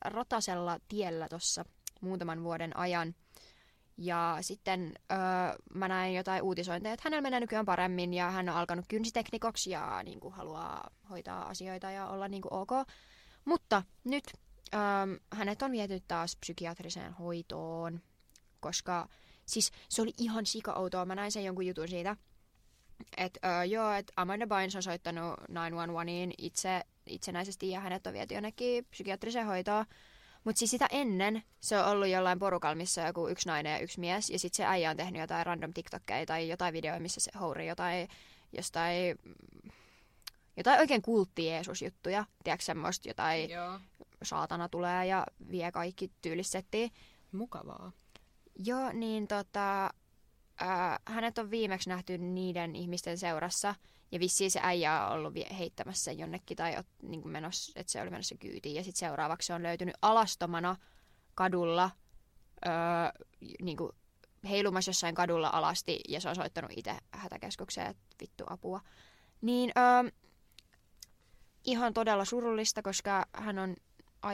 rotasella 0.05 0.79
tiellä 0.87 1.29
tuossa 1.29 1.65
muutaman 2.01 2.43
vuoden 2.43 2.77
ajan. 2.77 3.15
Ja 3.97 4.37
sitten 4.41 4.93
öö, 5.11 5.17
mä 5.73 5.87
näin 5.87 6.15
jotain 6.15 6.43
uutisointeja, 6.43 6.93
että 6.93 7.01
hänellä 7.05 7.21
menee 7.21 7.39
nykyään 7.39 7.65
paremmin 7.65 8.13
ja 8.13 8.31
hän 8.31 8.49
on 8.49 8.55
alkanut 8.55 8.85
kynsiteknikoksi 8.87 9.69
ja 9.69 10.03
niin 10.03 10.19
kuin, 10.19 10.33
haluaa 10.33 10.89
hoitaa 11.09 11.47
asioita 11.47 11.91
ja 11.91 12.07
olla 12.07 12.27
niin 12.27 12.41
kuin, 12.41 12.53
ok. 12.53 12.71
Mutta 13.45 13.83
nyt 14.03 14.23
öö, 14.73 14.79
hänet 15.33 15.61
on 15.61 15.71
viety 15.71 15.99
taas 16.07 16.35
psykiatriseen 16.35 17.13
hoitoon, 17.13 18.01
koska 18.59 19.07
siis 19.47 19.71
se 19.89 20.01
oli 20.01 20.13
ihan 20.17 20.45
sika-outoa. 20.45 21.05
Mä 21.05 21.15
näin 21.15 21.31
sen 21.31 21.43
jonkun 21.43 21.65
jutun 21.65 21.87
siitä, 21.87 22.15
että 23.17 23.39
öö, 23.47 23.63
joo, 23.63 23.91
että 23.93 24.13
Amanda 24.15 24.47
Bynes 24.47 24.75
on 24.75 24.83
soittanut 24.83 25.33
911 25.49 26.35
itse, 26.37 26.81
itsenäisesti 27.05 27.69
ja 27.69 27.79
hänet 27.79 28.07
on 28.07 28.13
viety 28.13 28.33
jonnekin 28.33 28.85
psykiatriseen 28.85 29.45
hoitoon. 29.45 29.85
Mutta 30.43 30.59
siis 30.59 30.71
sitä 30.71 30.87
ennen 30.91 31.43
se 31.59 31.79
on 31.79 31.85
ollut 31.85 32.07
jollain 32.07 32.39
porukalla, 32.39 32.75
missä 32.75 33.01
on 33.01 33.07
joku 33.07 33.27
yksi 33.27 33.47
nainen 33.47 33.71
ja 33.71 33.79
yksi 33.79 33.99
mies. 33.99 34.29
Ja 34.29 34.39
sitten 34.39 34.57
se 34.57 34.65
äijä 34.65 34.91
on 34.91 34.97
tehnyt 34.97 35.21
jotain 35.21 35.45
random 35.45 35.73
TikTokkeja 35.73 36.25
tai 36.25 36.49
jotain 36.49 36.73
videoja, 36.73 36.99
missä 36.99 37.19
se 37.19 37.31
houri 37.39 37.67
jotain, 37.67 38.07
jostain, 38.53 39.19
jotain 40.57 40.79
oikein 40.79 41.01
kultti 41.01 41.45
Jeesus-juttuja. 41.45 42.25
Tiedätkö 42.43 42.65
semmoista 42.65 43.09
jotain 43.09 43.49
Joo. 43.49 43.79
saatana 44.23 44.69
tulee 44.69 45.05
ja 45.05 45.25
vie 45.51 45.71
kaikki 45.71 46.11
tyylissettiin. 46.21 46.91
Mukavaa. 47.31 47.91
Joo, 48.65 48.91
niin 48.93 49.27
tota, 49.27 49.89
ää, 50.59 50.99
hänet 51.05 51.37
on 51.37 51.51
viimeksi 51.51 51.89
nähty 51.89 52.17
niiden 52.17 52.75
ihmisten 52.75 53.17
seurassa. 53.17 53.75
Ja 54.11 54.19
vissiin 54.19 54.51
se 54.51 54.59
äijä 54.63 55.07
on 55.07 55.13
ollut 55.13 55.33
heittämässä 55.57 56.11
jonnekin 56.11 56.57
tai 56.57 56.77
ot, 56.77 56.87
niin 57.01 57.21
kuin 57.21 57.31
menossa, 57.31 57.79
että 57.79 57.91
se 57.91 58.01
oli 58.01 58.09
menossa 58.09 58.35
kyytiin. 58.35 58.75
Ja 58.75 58.83
sitten 58.83 58.99
seuraavaksi 58.99 59.47
se 59.47 59.53
on 59.53 59.63
löytynyt 59.63 59.95
alastomana 60.01 60.75
kadulla, 61.35 61.91
öö, 62.65 62.73
niin 63.61 63.77
kuin 63.77 63.91
heilumassa 64.49 64.89
jossain 64.89 65.15
kadulla 65.15 65.49
alasti 65.53 65.99
ja 66.09 66.21
se 66.21 66.29
on 66.29 66.35
soittanut 66.35 66.71
itse 66.75 66.97
hätäkeskukseen, 67.11 67.87
että 67.87 68.15
vittu 68.21 68.43
apua. 68.47 68.81
Niin 69.41 69.71
öö, 69.77 70.11
ihan 71.65 71.93
todella 71.93 72.25
surullista, 72.25 72.81
koska 72.81 73.25
hän 73.33 73.59
on 73.59 73.75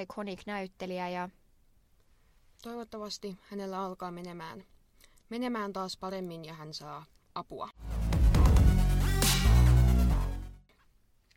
iconic 0.02 0.42
näyttelijä 0.46 1.10
ja 1.10 1.30
Toivottavasti 2.64 3.38
hänellä 3.50 3.80
alkaa 3.80 4.12
menemään, 4.12 4.64
menemään 5.30 5.74
taas 5.74 5.98
paremmin 5.98 6.46
ja 6.46 6.54
hän 6.54 6.74
saa 6.74 7.06
apua. 7.36 7.70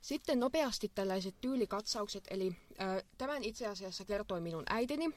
Sitten 0.00 0.40
nopeasti 0.40 0.92
tällaiset 0.94 1.34
tyylikatsaukset, 1.40 2.24
eli 2.30 2.56
ö, 2.80 3.04
tämän 3.18 3.44
itse 3.44 3.66
asiassa 3.66 4.04
kertoi 4.04 4.40
minun 4.40 4.62
äitini, 4.68 5.10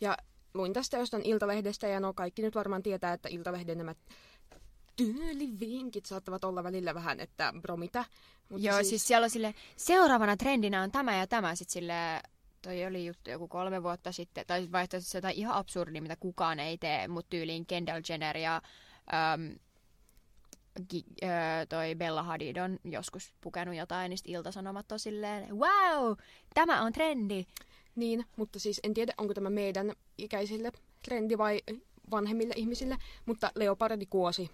ja 0.00 0.16
luin 0.54 0.72
tästä 0.72 0.98
jostain 0.98 1.26
Iltalehdestä, 1.26 1.88
ja 1.88 2.00
no 2.00 2.14
kaikki 2.14 2.42
nyt 2.42 2.54
varmaan 2.54 2.82
tietää, 2.82 3.12
että 3.12 3.28
Iltalehden 3.28 3.78
nämä 3.78 3.94
tyylivinkit 4.96 6.06
saattavat 6.06 6.44
olla 6.44 6.64
välillä 6.64 6.94
vähän, 6.94 7.20
että 7.20 7.54
bro 7.60 7.76
mitä. 7.76 8.04
Mutta 8.48 8.66
Joo, 8.66 8.76
siis... 8.76 8.88
siis 8.88 9.06
siellä 9.06 9.24
on 9.24 9.30
sille, 9.30 9.54
seuraavana 9.76 10.36
trendinä 10.36 10.82
on 10.82 10.90
tämä 10.90 11.16
ja 11.16 11.26
tämä. 11.26 11.54
Sitten 11.54 11.72
sille, 11.72 12.20
toi 12.62 12.86
oli 12.86 13.06
juttu 13.06 13.30
joku 13.30 13.48
kolme 13.48 13.82
vuotta 13.82 14.12
sitten, 14.12 14.46
tai 14.46 14.60
sitten 14.60 14.72
vaihtoehtoisesti 14.72 15.16
jotain 15.18 15.36
ihan 15.36 15.54
absurdia, 15.54 16.02
mitä 16.02 16.16
kukaan 16.16 16.60
ei 16.60 16.78
tee, 16.78 17.08
mutta 17.08 17.30
tyyliin 17.30 17.66
Kendall 17.66 18.02
Jenner 18.08 18.36
ja 18.36 18.62
äm, 19.34 19.58
gi, 20.90 21.04
äh, 21.22 21.66
toi 21.68 21.94
Bella 21.94 22.22
Hadid 22.22 22.56
on 22.56 22.78
joskus 22.84 23.32
pukenut 23.40 23.74
jotain, 23.74 24.10
niin 24.10 24.18
iltasanomat 24.24 24.92
on 24.92 24.98
silleen, 24.98 25.58
wow, 25.58 26.16
tämä 26.54 26.82
on 26.82 26.92
trendi. 26.92 27.46
Niin, 27.96 28.24
mutta 28.36 28.58
siis 28.58 28.80
en 28.82 28.94
tiedä, 28.94 29.12
onko 29.18 29.34
tämä 29.34 29.50
meidän 29.50 29.92
ikäisille 30.18 30.72
trendi 31.02 31.38
vai 31.38 31.60
vanhemmille 32.10 32.54
ihmisille, 32.56 32.96
mutta 33.26 33.52
leopardi 33.54 34.06
kuosi. 34.06 34.50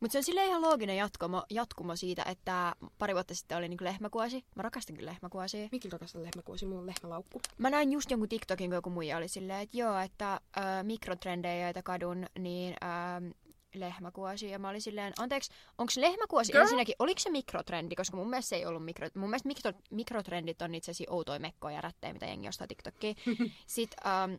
Mutta 0.00 0.12
se 0.12 0.18
on 0.18 0.24
silleen 0.24 0.48
ihan 0.48 0.62
looginen 0.62 0.96
jatkuma, 0.96 1.44
jatkuma 1.50 1.96
siitä, 1.96 2.22
että 2.22 2.74
pari 2.98 3.14
vuotta 3.14 3.34
sitten 3.34 3.58
oli 3.58 3.68
niinku 3.68 3.84
lehmäkuosi. 3.84 4.44
Mä 4.54 4.62
rakastan 4.62 4.96
kyllä 4.96 5.10
lehmäkuosia. 5.10 5.68
Mikin 5.72 5.92
rakastan 5.92 6.22
lehmäkuosi, 6.22 6.66
mulla 6.66 6.80
on 6.80 6.86
lehmälaukku. 6.86 7.40
Mä 7.58 7.70
näin 7.70 7.92
just 7.92 8.10
jonkun 8.10 8.28
TikTokin, 8.28 8.70
kun 8.70 8.74
joku 8.74 8.90
muija 8.90 9.16
oli 9.16 9.28
silleen, 9.28 9.60
että 9.60 9.76
joo, 9.76 9.98
että 9.98 10.32
äh, 10.32 10.40
mikrotrendejä, 10.82 11.66
joita 11.66 11.82
kadun, 11.82 12.26
niin 12.38 12.74
äh, 12.82 13.34
lehmäkuosi. 13.74 14.50
Ja 14.50 14.58
mä 14.58 14.68
olin 14.68 14.82
silleen, 14.82 15.12
anteeksi, 15.18 15.52
onko 15.78 15.92
lehmäkuosi 15.96 16.52
Girl? 16.52 16.62
ensinnäkin, 16.62 16.94
oliko 16.98 17.18
se 17.18 17.30
mikrotrendi? 17.30 17.94
Koska 17.94 18.16
mun 18.16 18.30
mielestä 18.30 18.48
se 18.48 18.56
ei 18.56 18.66
ollut 18.66 18.84
mikro... 18.84 19.08
Mun 19.14 19.30
mielestä 19.30 19.48
mikro, 19.48 19.72
mikrotrendit 19.90 20.62
on 20.62 20.74
itse 20.74 20.90
asiassa 20.90 21.14
outoja 21.14 21.38
mekkoja 21.38 21.74
ja 21.74 21.80
rättejä, 21.80 22.12
mitä 22.12 22.26
jengi 22.26 22.48
ostaa 22.48 22.66
TikTokiin. 22.66 23.16
sitten, 23.66 24.06
ähm, 24.06 24.32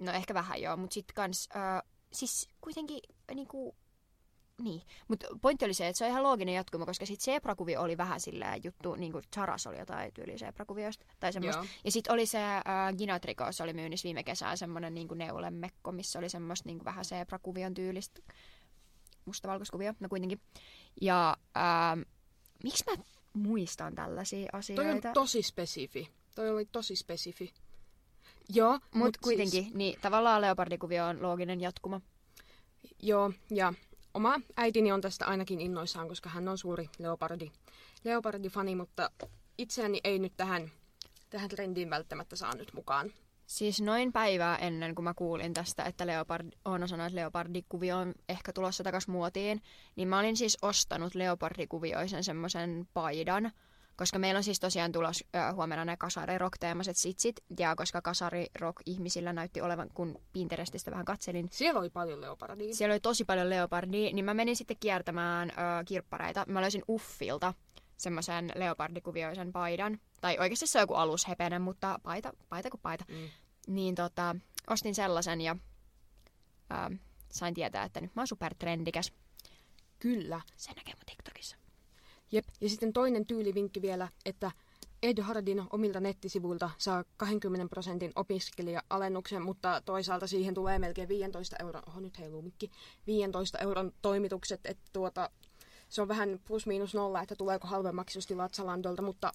no 0.00 0.12
ehkä 0.12 0.34
vähän 0.34 0.62
joo, 0.62 0.76
mutta 0.76 0.94
sitten 0.94 1.14
kans, 1.14 1.48
äh, 1.56 1.82
siis 2.12 2.48
kuitenkin 2.60 3.00
niinku, 3.34 3.76
niin, 4.62 4.82
mutta 5.08 5.26
pointti 5.42 5.64
oli 5.64 5.74
se, 5.74 5.88
että 5.88 5.98
se 5.98 6.04
on 6.04 6.10
ihan 6.10 6.22
looginen 6.22 6.54
jatkuma, 6.54 6.86
koska 6.86 7.06
sitten 7.06 7.24
Zebra-kuvio 7.24 7.82
oli 7.82 7.96
vähän 7.96 8.20
sillä 8.20 8.56
juttu, 8.64 8.94
niin 8.94 9.12
kuin 9.12 9.24
Charas 9.34 9.66
oli 9.66 9.78
jotain 9.78 10.12
tyyli 10.14 10.36
Zebra-kuviosta 10.36 11.06
tai 11.20 11.32
semmoista. 11.32 11.62
Joo. 11.62 11.70
Ja 11.84 11.90
sitten 11.90 12.12
oli 12.12 12.26
se 12.26 12.38
äh, 12.38 12.62
Ginatricos 12.98 13.60
oli 13.60 13.72
myynnissä 13.72 14.06
viime 14.06 14.24
kesänä 14.24 14.56
semmoinen 14.56 14.94
niin 14.94 15.08
neulemekko, 15.14 15.92
missä 15.92 16.18
oli 16.18 16.28
semmoista 16.28 16.68
niin 16.68 16.84
vähän 16.84 17.04
Zebra-kuvion 17.04 17.74
tyylistä 17.74 18.20
mustavalkoiskuvio, 19.24 19.94
no 20.00 20.08
kuitenkin. 20.08 20.40
Ja 21.00 21.36
ähm, 21.56 22.00
miksi 22.62 22.84
mä 22.90 23.04
muistan 23.32 23.94
tällaisia 23.94 24.48
Toi 24.52 24.58
asioita? 24.58 25.08
on 25.08 25.14
tosi 25.14 25.42
spesifi. 25.42 26.08
Toi 26.34 26.50
oli 26.50 26.64
tosi 26.72 26.96
spesifi. 26.96 27.52
Joo, 28.48 28.72
Mutta 28.72 28.98
mut 28.98 29.16
kuitenkin, 29.16 29.62
Siis, 29.62 29.74
niin 29.74 30.00
tavallaan 30.00 30.40
leopardikuvio 30.40 31.06
on 31.06 31.22
looginen 31.22 31.60
jatkuma. 31.60 32.00
joo, 33.02 33.32
ja 33.50 33.74
oma 34.14 34.40
äitini 34.56 34.92
on 34.92 35.00
tästä 35.00 35.26
ainakin 35.26 35.60
innoissaan, 35.60 36.08
koska 36.08 36.28
hän 36.28 36.48
on 36.48 36.58
suuri 36.58 36.88
leopardi, 36.98 37.50
leopardifani, 38.04 38.74
mutta 38.74 39.10
itseäni 39.58 40.00
ei 40.04 40.18
nyt 40.18 40.32
tähän, 40.36 40.70
tähän 41.30 41.48
trendiin 41.48 41.90
välttämättä 41.90 42.36
saa 42.36 42.54
nyt 42.54 42.72
mukaan. 42.72 43.12
Siis 43.46 43.80
noin 43.80 44.12
päivää 44.12 44.56
ennen 44.56 44.94
kuin 44.94 45.04
mä 45.04 45.14
kuulin 45.14 45.54
tästä, 45.54 45.84
että 45.84 46.06
Leopard, 46.06 46.52
Oona 46.64 46.86
sanoi, 46.86 47.06
että 47.06 47.16
leopardikuvio 47.16 47.98
on 47.98 48.14
ehkä 48.28 48.52
tulossa 48.52 48.84
takas 48.84 49.08
muotiin, 49.08 49.62
niin 49.96 50.08
mä 50.08 50.18
olin 50.18 50.36
siis 50.36 50.58
ostanut 50.62 51.14
leopardikuvioisen 51.14 52.24
semmoisen 52.24 52.88
paidan, 52.94 53.52
koska 53.96 54.18
meillä 54.18 54.38
on 54.38 54.44
siis 54.44 54.60
tosiaan 54.60 54.92
tulos 54.92 55.24
ö, 55.36 55.52
huomenna 55.52 55.84
ne 55.84 55.96
kasarirock-teemaiset 55.96 56.96
sitsit, 56.96 57.36
ja 57.58 57.76
koska 57.76 58.02
kasarirock-ihmisillä 58.02 59.32
näytti 59.32 59.60
olevan, 59.60 59.88
kun 59.94 60.20
Pinterestistä 60.32 60.90
vähän 60.90 61.04
katselin, 61.04 61.48
Siellä 61.52 61.80
oli 61.80 61.90
paljon 61.90 62.20
leopardia. 62.20 62.74
siellä 62.74 62.92
oli 62.92 63.00
tosi 63.00 63.24
paljon 63.24 63.50
leopardia, 63.50 64.12
niin 64.12 64.24
mä 64.24 64.34
menin 64.34 64.56
sitten 64.56 64.76
kiertämään 64.80 65.50
ö, 65.50 65.54
kirppareita. 65.84 66.44
Mä 66.48 66.60
löysin 66.60 66.82
Uffilta 66.88 67.54
semmoisen 67.96 68.52
leopardikuvioisen 68.54 69.52
paidan. 69.52 70.00
Tai 70.20 70.38
oikeasti 70.38 70.66
se 70.66 70.78
on 70.78 70.82
joku 70.82 70.94
alushepenen, 70.94 71.62
mutta 71.62 72.00
paita, 72.02 72.32
paita 72.48 72.70
kuin 72.70 72.80
paita. 72.80 73.04
Mm. 73.08 73.28
Niin 73.66 73.94
tota, 73.94 74.36
ostin 74.70 74.94
sellaisen 74.94 75.40
ja 75.40 75.56
ö, 76.70 76.96
sain 77.32 77.54
tietää, 77.54 77.84
että 77.84 78.00
nyt 78.00 78.14
mä 78.14 78.20
oon 78.20 78.26
supertrendikäs. 78.26 79.12
Kyllä. 79.98 80.40
Se 80.56 80.72
näkee 80.76 80.94
mun 80.94 81.02
TikTokissa. 81.06 81.56
Jep. 82.34 82.44
Ja 82.60 82.68
sitten 82.68 82.92
toinen 82.92 83.26
tyylivinkki 83.26 83.82
vielä, 83.82 84.08
että 84.24 84.50
Ed 85.02 85.22
Hardin 85.22 85.62
omilta 85.70 86.00
nettisivuilta 86.00 86.70
saa 86.78 87.04
20 87.16 87.70
prosentin 87.70 88.12
opiskelija-alennuksen, 88.16 89.42
mutta 89.42 89.82
toisaalta 89.84 90.26
siihen 90.26 90.54
tulee 90.54 90.78
melkein 90.78 91.08
15 91.08 91.56
euron, 91.58 91.82
oho 91.86 92.00
nyt 92.00 92.18
heiluu 92.18 92.42
mikki, 92.42 92.70
15 93.06 93.58
euron 93.58 93.92
toimitukset, 94.02 94.60
että 94.64 94.84
tuota, 94.92 95.30
se 95.88 96.02
on 96.02 96.08
vähän 96.08 96.40
plus 96.46 96.66
miinus 96.66 96.94
nolla, 96.94 97.22
että 97.22 97.36
tuleeko 97.36 97.68
halvemmaksi 97.68 98.18
jos 98.18 98.26
tilaat 98.26 98.54
Zalandolta, 98.54 99.02
mutta 99.02 99.32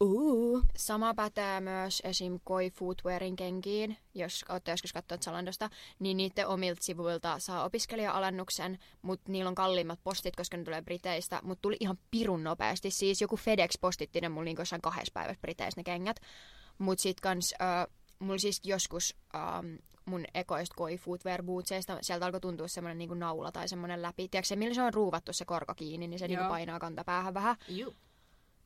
uh, 0.00 0.62
Sama 0.76 1.14
pätee 1.14 1.60
myös 1.60 2.02
esim. 2.04 2.40
Koi 2.44 2.70
Footwearin 2.70 3.36
kenkiin, 3.36 3.96
jos 4.14 4.44
olette 4.48 4.70
joskus 4.70 4.92
katsonut 4.92 5.22
Zalandosta, 5.22 5.70
niin 5.98 6.16
niiden 6.16 6.46
omilta 6.46 6.82
sivuilta 6.82 7.38
saa 7.38 7.64
opiskelija-alennuksen, 7.64 8.78
mutta 9.02 9.32
niillä 9.32 9.48
on 9.48 9.54
kalliimmat 9.54 10.00
postit, 10.04 10.36
koska 10.36 10.56
ne 10.56 10.64
tulee 10.64 10.82
Briteistä, 10.82 11.40
mutta 11.42 11.62
tuli 11.62 11.76
ihan 11.80 11.98
pirun 12.10 12.44
nopeasti. 12.44 12.90
Siis 12.90 13.20
joku 13.20 13.36
FedEx 13.36 13.70
postitti 13.80 14.20
ne 14.20 14.28
mulla 14.28 14.50
jossain 14.58 14.82
kahdessa 14.82 15.12
päivässä 15.14 15.40
Briteissä 15.40 15.80
ne 15.80 15.84
kengät. 15.84 16.20
Mutta 16.78 17.02
sit 17.02 17.20
kans, 17.20 17.54
äh, 17.62 17.86
mulla 18.18 18.38
siis 18.38 18.60
joskus 18.64 19.16
ähm, 19.34 19.74
mun 20.04 20.24
ekoista 20.34 20.74
Koi 20.74 20.98
Footwear 20.98 21.42
bootseista, 21.42 21.98
sieltä 22.00 22.26
alkoi 22.26 22.40
tuntua 22.40 22.68
semmoinen 22.68 22.98
niinku 22.98 23.14
naula 23.14 23.52
tai 23.52 23.68
semmoinen 23.68 24.02
läpi. 24.02 24.28
Tiedätkö 24.28 24.48
se, 24.48 24.56
millä 24.56 24.74
se 24.74 24.82
on 24.82 24.94
ruuvattu 24.94 25.32
se 25.32 25.44
korko 25.44 25.74
kiinni, 25.74 26.06
niin 26.08 26.18
se 26.18 26.28
niinku 26.28 26.42
Joo. 26.42 26.50
painaa 26.50 26.78
kantapäähän 26.78 27.34
vähän. 27.34 27.56
Juu. 27.68 27.94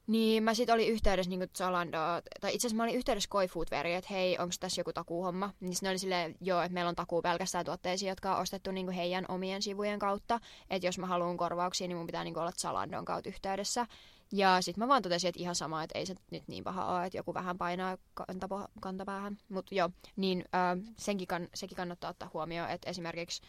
Niin 0.06 0.42
mä 0.42 0.54
sit 0.54 0.70
olin 0.70 0.88
yhteydessä 0.88 1.30
niinku 1.30 1.46
Zalandoa, 1.56 2.22
tai 2.40 2.54
itse 2.54 2.66
asiassa 2.66 2.76
mä 2.76 2.82
olin 2.82 2.94
yhteydessä 2.94 3.28
Koi 3.30 3.48
Foodweariin, 3.48 3.96
että 3.96 4.14
hei, 4.14 4.38
onko 4.38 4.54
tässä 4.60 4.80
joku 4.80 4.92
takuuhomma? 4.92 5.50
Niin 5.60 5.74
ne 5.82 5.88
oli 5.88 5.98
silleen, 5.98 6.34
joo, 6.40 6.62
että 6.62 6.74
meillä 6.74 6.88
on 6.88 6.96
takuu 6.96 7.22
pelkästään 7.22 7.64
tuotteisiin, 7.64 8.08
jotka 8.08 8.34
on 8.34 8.42
ostettu 8.42 8.70
niinku 8.70 8.92
heidän 8.92 9.24
omien 9.28 9.62
sivujen 9.62 9.98
kautta. 9.98 10.40
Että 10.70 10.86
jos 10.86 10.98
mä 10.98 11.06
haluan 11.06 11.36
korvauksia, 11.36 11.88
niin 11.88 11.96
mun 11.96 12.06
pitää 12.06 12.24
niinku 12.24 12.40
olla 12.40 12.52
Zalandon 12.52 13.04
kautta 13.04 13.28
yhteydessä. 13.28 13.86
Ja 14.32 14.62
sitten 14.62 14.84
mä 14.84 14.88
vaan 14.88 15.02
totesin, 15.02 15.28
että 15.28 15.40
ihan 15.40 15.54
sama, 15.54 15.82
että 15.82 15.98
ei 15.98 16.06
se 16.06 16.14
nyt 16.30 16.48
niin 16.48 16.64
paha 16.64 16.96
ole, 16.96 17.06
että 17.06 17.18
joku 17.18 17.34
vähän 17.34 17.58
painaa 17.58 17.98
kantapo, 18.14 18.66
kantapäähän. 18.80 19.38
Mutta 19.48 19.74
joo, 19.74 19.90
niin 20.16 20.44
äh, 20.54 20.92
senkin 20.96 21.28
kann, 21.28 21.48
sekin 21.54 21.76
kannattaa 21.76 22.10
ottaa 22.10 22.30
huomioon, 22.34 22.70
että 22.70 22.90
esimerkiksi 22.90 23.42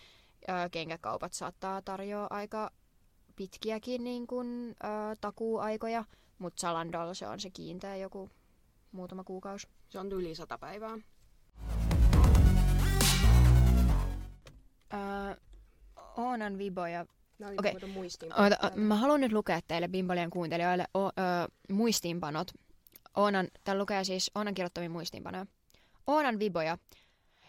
äh, 0.49 0.71
kenkäkaupat 0.71 1.33
saattaa 1.33 1.81
tarjoa 1.81 2.27
aika 2.29 2.71
pitkiäkin 3.35 4.03
niin 4.03 4.27
kun, 4.27 4.75
äh, 4.83 5.17
takuuaikoja, 5.21 6.05
mutta 6.41 6.61
Zalandolla 6.61 7.13
se 7.13 7.27
on 7.27 7.39
se 7.39 7.49
kiinteä 7.49 7.95
joku 7.95 8.29
muutama 8.91 9.23
kuukausi. 9.23 9.67
Se 9.89 9.99
on 9.99 10.11
yli 10.11 10.35
sata 10.35 10.57
päivää. 10.57 10.97
Äh, 14.93 15.37
Oonan 16.17 16.57
Viboja. 16.57 17.05
Okei. 17.59 17.73
okay. 18.39 18.69
mä 18.75 18.95
haluan 18.95 19.21
nyt 19.21 19.31
lukea 19.31 19.59
teille 19.67 19.87
Bimbolien 19.87 20.29
kuuntelijoille 20.29 20.85
o, 20.93 21.05
ö, 21.07 21.11
muistiinpanot. 21.71 22.47
Oonan, 23.15 23.47
täällä 23.63 23.81
lukee 23.81 24.03
siis 24.03 24.31
Oonan 24.35 24.53
kirjoittamia 24.53 24.89
muistiinpanoja. 24.89 25.45
Oonan 26.07 26.39
Viboja. 26.39 26.77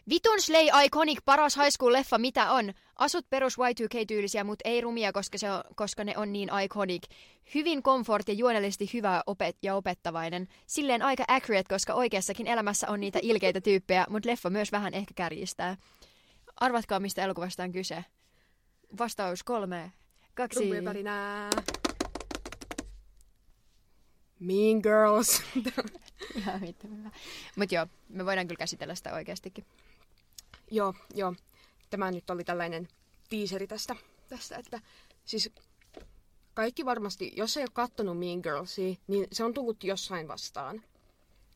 Vitun 0.09 0.41
Slay 0.41 0.85
Iconic 0.85 1.19
paras 1.25 1.57
high 1.57 1.71
school 1.71 1.93
leffa 1.93 2.19
mitä 2.19 2.51
on. 2.53 2.73
Asut 3.03 3.31
perus 3.31 3.59
Y2K-tyylisiä, 3.59 4.45
mutta 4.45 4.69
ei 4.69 4.81
rumia, 4.81 5.13
koska, 5.13 5.39
se 5.39 5.51
on, 5.51 5.63
koska 5.75 6.05
ne 6.05 6.15
on 6.17 6.33
niin 6.33 6.51
iconic. 6.65 7.03
Hyvin 7.55 7.83
komfort 7.83 8.29
ja 8.29 8.35
juonellisesti 8.35 8.91
hyvä 8.93 9.23
opet 9.27 9.57
ja 9.63 9.75
opettavainen. 9.75 10.49
Silleen 10.67 11.03
aika 11.03 11.25
accurate, 11.29 11.69
koska 11.69 11.95
oikeassakin 11.95 12.47
elämässä 12.47 12.89
on 12.89 13.01
niitä 13.01 13.19
ilkeitä 13.23 13.61
tyyppejä, 13.61 14.07
mutta 14.09 14.29
leffa 14.29 14.51
myös 14.51 14.73
vähän 14.73 14.95
ehkä 14.95 15.15
kärjistää. 15.15 15.77
Arvatkaa, 16.57 17.01
mistä 17.01 17.25
elokuvasta 17.25 17.63
on 17.63 17.73
kyse. 17.73 18.05
Vastaus 18.99 19.43
kolme, 19.43 19.93
kaksi. 20.35 20.59
Mean 24.41 24.81
Girls. 24.83 25.43
Ihan 26.37 26.61
vittu 26.61 26.89
hyvä. 26.89 27.11
Mut 27.57 27.73
joo, 27.73 27.87
me 28.09 28.27
voidaan 28.27 28.47
kyllä 28.47 28.59
käsitellä 28.59 28.95
sitä 28.95 29.15
oikeastikin. 29.15 29.65
joo, 30.71 30.95
joo. 31.15 31.35
Tämä 31.93 32.11
nyt 32.11 32.31
oli 32.31 32.45
tällainen 32.45 32.89
tiiseri 33.29 33.67
tästä, 33.67 33.97
tästä, 34.29 34.57
että 34.57 34.81
siis 35.25 35.51
kaikki 36.55 36.85
varmasti, 36.85 37.33
jos 37.37 37.57
ei 37.57 37.63
ole 37.63 37.71
kattonut 37.73 38.19
Mean 38.19 38.41
Girlsia, 38.43 38.95
niin 39.07 39.27
se 39.33 39.45
on 39.45 39.55
tullut 39.55 39.85
jossain 39.85 40.29
vastaan. 40.29 40.83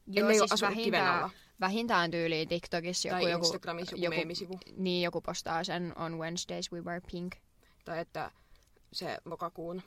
Joo, 0.07 0.29
Ellei 0.29 0.39
kiven 0.85 1.03
alla. 1.05 1.21
vähintään, 1.21 1.31
vähintään 1.61 2.11
tyyliin 2.11 2.49
TikTokissa 2.49 3.09
Tai 3.09 3.23
joku, 3.23 3.31
joku, 3.31 3.45
Instagramissa 3.45 3.97
joku, 3.97 4.05
joku, 4.05 4.17
meemisivu. 4.17 4.59
niin, 4.77 5.03
joku 5.03 5.21
postaa 5.21 5.65
sen 5.65 5.93
on 5.97 6.19
Wednesdays 6.19 6.73
we 6.73 6.81
wear 6.81 7.01
pink. 7.13 7.35
Tai 7.85 7.99
että 7.99 8.31
se 8.93 9.19
lokakuun 9.25 9.83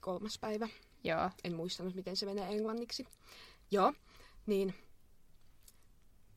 kolmas 0.00 0.38
päivä. 0.38 0.68
Joo. 1.04 1.30
En 1.44 1.54
muistanut, 1.54 1.94
miten 1.94 2.16
se 2.16 2.26
menee 2.26 2.48
englanniksi. 2.48 3.06
Joo, 3.70 3.92
niin, 4.46 4.74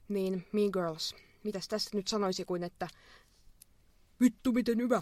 niin 0.07 0.47
Mean 0.51 0.69
Girls. 0.73 1.15
Mitäs 1.43 1.67
tästä 1.67 1.97
nyt 1.97 2.07
sanoisi 2.07 2.45
kuin, 2.45 2.63
että 2.63 2.87
vittu 4.21 4.51
miten 4.51 4.77
hyvä. 4.77 5.01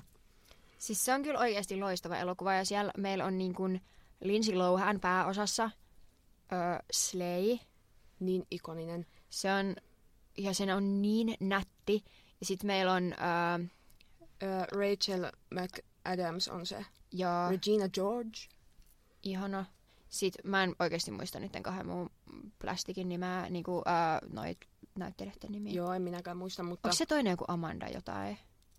Siis 0.78 1.06
se 1.06 1.14
on 1.14 1.24
kyllä 1.24 1.40
oikeasti 1.40 1.80
loistava 1.80 2.18
elokuva 2.18 2.54
ja 2.54 2.66
siellä 2.66 2.92
meillä 2.98 3.26
on 3.26 3.38
niin 3.38 3.54
kuin 3.54 3.82
Lindsay 4.22 4.56
Lohan 4.56 5.00
pääosassa 5.00 5.72
ö, 6.52 6.84
Slay. 6.92 7.58
Niin 8.20 8.48
ikoninen. 8.52 9.06
Se 9.30 9.54
on, 9.54 9.76
ja 10.38 10.54
se 10.54 10.74
on 10.74 11.02
niin 11.02 11.38
nätti. 11.40 12.04
Ja 12.40 12.46
sitten 12.46 12.68
meillä 12.68 12.94
on, 12.94 13.14
ö, 13.14 13.68
Rachel 14.72 15.32
McAdams 15.52 16.48
on 16.48 16.66
se. 16.66 16.86
ja 17.12 17.48
Regina 17.52 17.90
George. 17.90 18.38
ihana. 19.24 19.66
Sitten 20.10 20.52
mä 20.52 20.64
en 20.64 20.76
oikeasti 20.80 21.12
muista 21.12 21.40
niiden 21.40 21.64
kahden 21.64 21.88
muun 21.88 22.10
plastikin 22.60 23.10
nimeä, 23.10 23.50
niinku 23.50 23.78
uh, 23.78 23.84
noit 24.34 24.58
näyttelijöiden 24.96 25.52
nimi? 25.52 25.74
Joo, 25.74 25.94
en 25.94 26.02
minäkään 26.02 26.38
muista, 26.38 26.64
mutta... 26.64 26.88
Onko 26.88 26.96
se 26.96 27.06
toinen 27.06 27.32
joku 27.32 27.46
Amanda 27.48 27.88
jotain? 27.88 28.38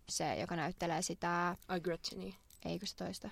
Se, 0.09 0.37
joka 0.37 0.57
näyttelee 0.57 1.03
sitä... 1.03 1.57
Ai 1.69 1.81
Gretcheni, 1.81 2.37
Eikö 2.64 2.87
se 2.87 2.97
toista? 2.97 3.31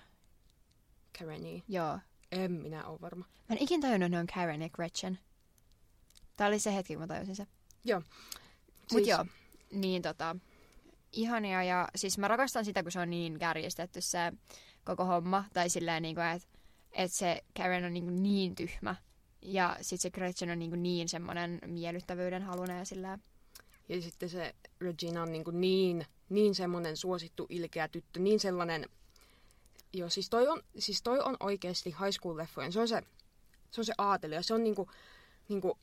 Kareni. 1.19 1.65
Joo. 1.69 1.99
En 2.33 2.53
minä 2.53 2.87
ole 2.87 3.01
varma. 3.01 3.25
Mä 3.49 3.57
en 3.57 3.63
ikin 3.63 3.81
tajunnut, 3.81 4.07
että 4.07 4.17
ne 4.17 4.21
on 4.21 4.27
Karen 4.35 4.63
ja 4.63 4.69
Gretchen. 4.71 5.19
Tää 6.37 6.49
oli 6.49 6.59
se 6.59 6.75
hetki, 6.75 6.95
kun 6.95 7.03
mä 7.03 7.07
tajusin 7.07 7.37
se. 7.37 7.47
Joo. 7.85 8.01
Mut 8.01 8.89
Siis- 8.89 9.09
joo, 9.09 9.27
niin 9.73 10.03
tota, 10.03 10.37
ihania 11.13 11.63
ja 11.63 11.89
siis 11.97 12.19
mä 12.19 12.29
rakastan 12.29 12.65
sitä, 12.65 12.83
kun 12.83 12.93
se 12.93 13.01
on 13.01 13.11
niin 13.11 13.39
kärjistetty 13.39 14.01
se 14.01 14.33
koko 14.85 15.05
homma. 15.05 15.45
Tai 15.53 15.69
silleen 15.71 16.03
niin 16.03 16.15
kuin, 16.15 16.27
että 16.27 16.49
et 16.93 17.13
se 17.13 17.45
Karen 17.57 17.85
on 17.85 17.93
niin, 17.93 18.05
kuin 18.05 18.23
niin 18.23 18.55
tyhmä. 18.55 18.97
Ja 19.43 19.77
sit 19.81 20.01
se 20.01 20.11
Gretchen 20.11 20.51
on 20.51 20.59
niin, 20.59 20.71
kuin 20.71 20.83
niin 20.83 21.09
semmonen 21.09 21.59
miellyttävyyden 21.67 22.43
halunen 22.43 22.79
ja 22.79 22.85
silleen. 22.85 23.23
Ja 23.89 24.03
sitten 24.03 24.29
se 24.29 24.55
Regina 24.81 25.23
on 25.23 25.33
niin, 25.33 25.45
kuin 25.45 25.61
niin, 25.61 26.07
niin 26.29 26.55
semmoinen 26.55 26.97
suosittu 26.97 27.47
ilkeä 27.49 27.89
tyttö, 27.89 28.21
niin 28.21 28.41
sellainen... 28.41 28.89
Joo, 29.93 30.09
siis 30.09 30.31
toi 30.31 30.49
on, 30.49 30.63
siis 30.79 31.03
toi 31.03 31.21
on 31.21 31.37
oikeasti 31.41 31.91
high 31.91 32.19
school-leffojen. 32.21 32.73
Se 32.73 32.81
on 32.81 32.89
se, 32.89 33.03
se, 33.71 33.81
on 33.81 33.85
se 33.85 33.93
aatelija. 33.99 34.43
Se 34.43 34.55
on 34.55 34.65
niinku, 34.65 34.89
niinku, 35.49 35.79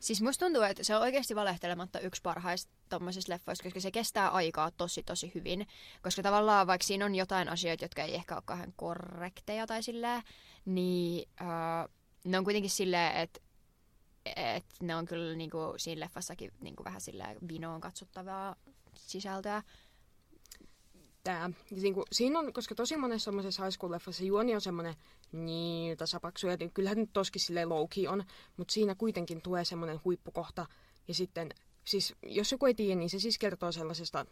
Siis 0.00 0.22
musta 0.22 0.44
tuntuu, 0.44 0.62
että 0.62 0.84
se 0.84 0.96
on 0.96 1.02
oikeasti 1.02 1.34
valehtelematta 1.34 2.00
yksi 2.00 2.22
parhaista 2.22 2.72
tommosista 2.88 3.32
leffoista, 3.32 3.64
koska 3.64 3.80
se 3.80 3.90
kestää 3.90 4.28
aikaa 4.28 4.70
tosi 4.70 5.02
tosi 5.02 5.32
hyvin. 5.34 5.66
Koska 6.02 6.22
tavallaan 6.22 6.66
vaikka 6.66 6.86
siinä 6.86 7.04
on 7.04 7.14
jotain 7.14 7.48
asioita, 7.48 7.84
jotka 7.84 8.02
ei 8.02 8.14
ehkä 8.14 8.34
ole 8.34 8.42
kauhean 8.46 8.72
korrekteja 8.76 9.66
tai 9.66 9.82
silleen, 9.82 10.22
niin 10.64 11.28
uh, 11.40 11.90
ne 12.24 12.38
on 12.38 12.44
kuitenkin 12.44 12.70
silleen, 12.70 13.16
että 13.16 13.40
et 14.26 14.64
ne 14.82 14.96
on 14.96 15.06
kyllä 15.06 15.36
niinku 15.36 15.58
siinä 15.76 16.00
leffassakin 16.00 16.52
niinku 16.60 16.84
vähän 16.84 17.00
silleen 17.00 17.36
vinoon 17.48 17.80
katsottavaa 17.80 18.56
sisältöä. 18.94 19.62
tää. 21.24 21.50
Ja 21.70 21.80
niinku, 21.80 22.04
siinä 22.12 22.38
on, 22.38 22.52
koska 22.52 22.74
tosi 22.74 22.96
monessa 22.96 23.24
semmoisessa 23.24 23.64
high 23.64 23.76
school-leffassa 23.76 24.24
juoni 24.24 24.54
on 24.54 24.60
semmoinen 24.60 24.94
niin 25.32 25.96
tasapaksu, 25.96 26.46
ja 26.46 26.56
kyllähän 26.74 26.98
nyt 26.98 27.12
toskin 27.12 27.40
silleen 27.40 27.68
low 27.68 27.86
on, 28.08 28.24
mutta 28.56 28.72
siinä 28.72 28.94
kuitenkin 28.94 29.42
tulee 29.42 29.64
semmoinen 29.64 30.00
huippukohta. 30.04 30.66
Ja 31.08 31.14
sitten, 31.14 31.50
siis 31.84 32.14
jos 32.22 32.52
joku 32.52 32.66
ei 32.66 32.74
tiedä, 32.74 32.94
niin 32.94 33.10
se 33.10 33.18
siis 33.18 33.38
kertoo 33.38 33.72
sellaisesta 33.72 34.26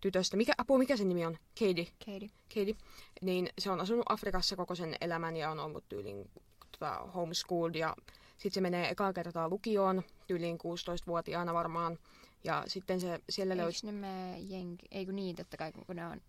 tytöstä, 0.00 0.36
mikä, 0.36 0.52
apua, 0.58 0.78
mikä 0.78 0.96
sen 0.96 1.08
nimi 1.08 1.26
on? 1.26 1.38
Katie. 1.58 1.86
Katie. 2.04 2.30
Katie. 2.54 2.76
Niin 3.22 3.48
se 3.58 3.70
on 3.70 3.80
asunut 3.80 4.06
Afrikassa 4.08 4.56
koko 4.56 4.74
sen 4.74 4.96
elämän 5.00 5.36
ja 5.36 5.50
on 5.50 5.60
ollut 5.60 5.88
tyyliin 5.88 6.30
tota, 6.72 6.94
homeschooled 7.14 7.74
ja 7.74 7.96
sitten 8.38 8.54
se 8.54 8.60
menee 8.60 8.90
ekaa 8.90 9.12
kertaa 9.12 9.48
lukioon 9.48 10.02
tyyliin 10.26 10.58
16-vuotiaana 10.58 11.54
varmaan. 11.54 11.98
Ja 12.44 12.64
sitten 12.66 13.00
se 13.00 13.20
siellä 13.30 13.54
Eikö 13.54 13.62
löysi... 13.62 13.92
ne 13.92 14.38
jenki... 14.38 14.86
Ei 14.90 15.06
kun 15.06 15.16
niin, 15.16 15.36
totta 15.36 15.56
kai, 15.56 15.72
kun 15.72 15.96
ne 15.96 16.06
on... 16.06 16.20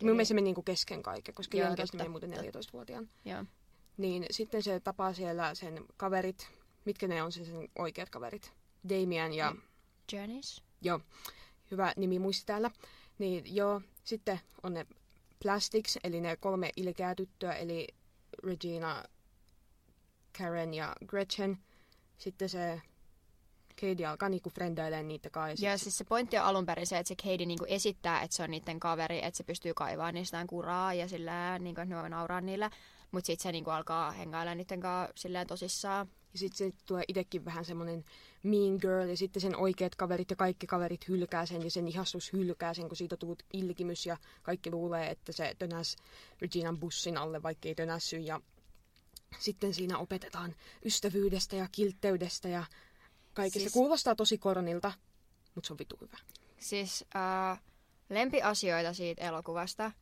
Minun 0.00 0.16
mielestä 0.16 0.28
se 0.28 0.34
meni 0.34 0.44
niinku 0.44 0.62
kesken 0.62 1.02
kaiken, 1.02 1.34
koska 1.34 1.56
Joo, 1.56 1.66
Jenkeissä 1.66 1.92
totta, 1.92 2.04
meni 2.04 2.10
muuten 2.10 2.30
totta. 2.30 2.58
14-vuotiaan. 2.58 3.08
Joo. 3.24 3.44
Niin 3.96 4.26
sitten 4.30 4.62
se 4.62 4.80
tapaa 4.80 5.12
siellä 5.12 5.54
sen 5.54 5.84
kaverit. 5.96 6.48
Mitkä 6.84 7.08
ne 7.08 7.22
on 7.22 7.32
se 7.32 7.44
sen 7.44 7.68
oikeat 7.78 8.10
kaverit? 8.10 8.52
Damian 8.88 9.32
ja... 9.32 9.54
Janice? 10.12 10.62
Joo, 10.82 11.00
hyvä 11.70 11.92
nimi 11.96 12.18
muisti 12.18 12.46
täällä. 12.46 12.70
Niin 13.18 13.56
joo, 13.56 13.80
sitten 14.04 14.40
on 14.62 14.74
ne 14.74 14.86
Plastics, 15.42 15.98
eli 16.04 16.20
ne 16.20 16.36
kolme 16.36 16.70
ilkeää 16.76 17.14
tyttöä, 17.14 17.52
eli 17.52 17.88
Regina, 18.44 19.04
Karen 20.38 20.74
ja 20.74 20.96
Gretchen. 21.06 21.58
Sitten 22.18 22.48
se 22.48 22.82
Katie 23.80 24.06
alkaa 24.06 24.28
niinku 24.28 24.50
frendailemaan 24.50 25.08
niitä 25.08 25.30
kai. 25.30 25.54
Ja 25.58 25.78
sit- 25.78 25.82
siis 25.84 25.98
se 25.98 26.04
pointti 26.04 26.38
on 26.38 26.44
alun 26.44 26.66
perin 26.66 26.86
se, 26.86 26.98
että 26.98 27.08
se 27.08 27.16
Katie 27.16 27.46
niinku 27.46 27.64
esittää, 27.68 28.22
että 28.22 28.36
se 28.36 28.42
on 28.42 28.50
niiden 28.50 28.80
kaveri, 28.80 29.24
että 29.24 29.36
se 29.36 29.44
pystyy 29.44 29.74
kaivamaan 29.74 30.14
niistä 30.14 30.44
kuraa 30.48 30.94
ja 30.94 31.08
sillä 31.08 31.58
niinku, 31.58 31.80
että 31.80 31.94
ne 31.94 32.00
voi 32.00 32.10
nauraa 32.10 32.40
niille. 32.40 32.70
Mutta 33.12 33.26
sitten 33.26 33.42
se 33.42 33.52
niinku 33.52 33.70
alkaa 33.70 34.10
hengailla 34.10 34.54
niiden 34.54 34.80
kanssa 34.80 35.12
silleen 35.16 35.46
tosissaan. 35.46 36.08
Ja 36.32 36.38
sitten 36.38 36.72
se 36.72 36.76
tulee 36.86 37.04
itsekin 37.08 37.44
vähän 37.44 37.64
semmoinen 37.64 38.04
mean 38.42 38.76
girl, 38.80 39.08
ja 39.08 39.16
sitten 39.16 39.42
sen 39.42 39.56
oikeat 39.56 39.94
kaverit 39.94 40.30
ja 40.30 40.36
kaikki 40.36 40.66
kaverit 40.66 41.08
hylkää 41.08 41.46
sen, 41.46 41.62
ja 41.62 41.70
sen 41.70 41.88
ihastus 41.88 42.32
hylkää 42.32 42.74
sen, 42.74 42.88
kun 42.88 42.96
siitä 42.96 43.16
tullut 43.16 43.42
ilkimys, 43.52 44.06
ja 44.06 44.16
kaikki 44.42 44.70
luulee, 44.70 45.10
että 45.10 45.32
se 45.32 45.54
tönäs 45.58 45.96
Reginan 46.40 46.78
bussin 46.78 47.16
alle, 47.16 47.42
vaikka 47.42 47.68
ei 47.68 47.74
tönässy, 47.74 48.16
ja 48.16 48.40
sitten 49.38 49.74
siinä 49.74 49.98
opetetaan 49.98 50.54
ystävyydestä 50.84 51.56
ja 51.56 51.68
kiltteydestä 51.72 52.48
ja 52.48 52.64
kaikesta. 53.34 53.58
Siis-. 53.58 53.72
Kuulostaa 53.72 54.14
tosi 54.14 54.38
kornilta, 54.38 54.92
mutta 55.54 55.66
se 55.66 55.72
on 55.72 55.78
vitu 55.78 55.98
hyvä. 56.00 56.18
Siis 56.58 57.04
äh, 57.16 57.60
lempiasioita 58.10 58.94
siitä 58.94 59.22
elokuvasta. 59.22 59.92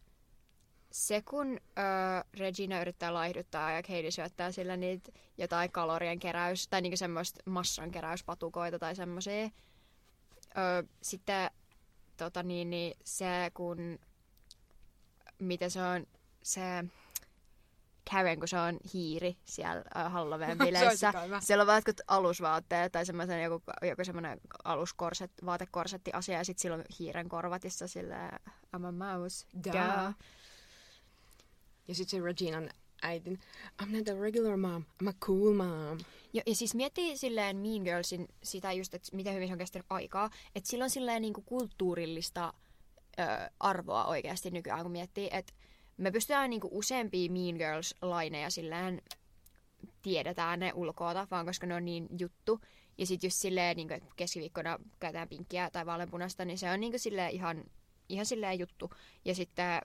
Se, 0.91 1.23
kun 1.23 1.61
äh, 1.79 2.25
Regina 2.35 2.81
yrittää 2.81 3.15
laihduttaa 3.15 3.73
ja 3.73 3.83
Katie 3.83 4.11
syöttää 4.11 4.53
sillä 4.53 4.77
niitä 4.77 5.13
jotain 5.39 5.73
kalorien 5.73 6.19
keräys, 6.19 6.69
tai 6.69 6.83
niinku 6.83 6.97
semmoista 6.97 7.41
massan 7.47 7.91
keräyspatukoita 7.91 8.79
tai 8.79 8.97
semmoisia. 8.97 9.51
Ö, 10.59 10.89
sitten 11.03 11.51
tota 12.17 12.43
niin, 12.43 12.71
niin 12.71 12.95
se, 13.05 13.51
kun 13.55 13.99
miten 15.39 15.71
se 15.71 15.83
on 15.83 16.07
se 16.43 16.85
Karen, 18.11 18.39
kun 18.39 18.49
se 18.49 18.59
on 18.59 18.79
hiiri 18.95 19.37
siellä 19.45 19.85
äh, 19.97 20.13
Halloween 20.13 20.59
bileissä. 20.65 21.13
Siellä 21.41 21.63
on 21.63 21.67
vaan 21.67 21.77
jotkut 21.77 22.01
alusvaatteet 22.09 22.93
tai 22.93 23.07
semmoinen 23.07 23.43
joku, 23.43 23.63
joku 23.83 24.05
semmoinen 24.05 24.41
aluskorset, 24.65 25.31
vaatekorsetti 25.45 26.11
asia 26.13 26.39
ja 26.39 26.45
sitten 26.45 26.63
sillä 26.63 26.75
on 26.75 26.85
hiiren 26.99 27.29
korvat, 27.29 27.65
jossa 27.65 27.89
sillä 27.89 28.31
I'm 28.77 28.87
a 28.87 28.93
mouse. 28.93 29.47
Duh. 29.65 29.73
Duh. 29.73 30.15
Ja 31.89 31.95
sitten 31.95 32.21
se 32.21 32.27
Reginan 32.27 32.71
äitin, 33.03 33.41
I'm 33.83 33.97
not 33.97 34.09
a 34.09 34.21
regular 34.21 34.57
mom, 34.57 34.85
I'm 35.03 35.09
a 35.09 35.13
cool 35.13 35.55
mom. 35.55 35.99
Ja, 36.33 36.43
ja 36.47 36.55
siis 36.55 36.75
miettii 36.75 37.17
silleen 37.17 37.57
Mean 37.57 37.83
Girlsin 37.83 38.29
sitä 38.43 38.73
just, 38.73 38.95
että 38.95 39.17
miten 39.17 39.35
hyvin 39.35 39.49
se 39.49 39.53
on 39.53 39.59
kestänyt 39.59 39.87
aikaa. 39.91 40.31
Että 40.55 40.71
sillä 40.71 40.85
on 40.85 40.91
silleen 40.91 41.23
niinku 41.23 41.43
kulttuurillista 41.43 42.55
ö, 43.19 43.23
arvoa 43.61 44.05
oikeasti 44.05 44.51
nykyään, 44.51 44.83
kun 44.83 44.93
miettii, 44.93 45.29
että 45.33 45.53
me 45.97 46.11
pystytään 46.11 46.51
niinku 46.51 46.69
useampia 46.71 47.31
Mean 47.33 47.57
Girls-laineja 47.57 48.51
silleen 48.51 49.03
tiedetään 50.03 50.61
ne 50.61 50.73
ulkoota, 50.75 51.27
vaan 51.31 51.47
koska 51.47 51.67
ne 51.67 51.75
on 51.75 51.85
niin 51.85 52.09
juttu. 52.19 52.61
Ja 52.99 53.07
sitten 53.07 53.29
just 53.29 53.37
silleen, 53.39 53.77
niinku, 53.77 53.95
että 53.95 54.09
keskiviikkona 54.17 54.79
käytetään 55.01 55.29
pinkkiä 55.29 55.71
tai 55.71 55.87
vaaleanpunasta, 55.87 56.45
niin 56.45 56.59
se 56.59 56.71
on 56.71 56.81
niinku 56.81 56.99
silleen 56.99 57.31
ihan, 57.31 57.65
ihan 58.09 58.27
silleen 58.27 58.59
juttu. 58.59 58.91
Ja 59.25 59.35
sitten 59.35 59.81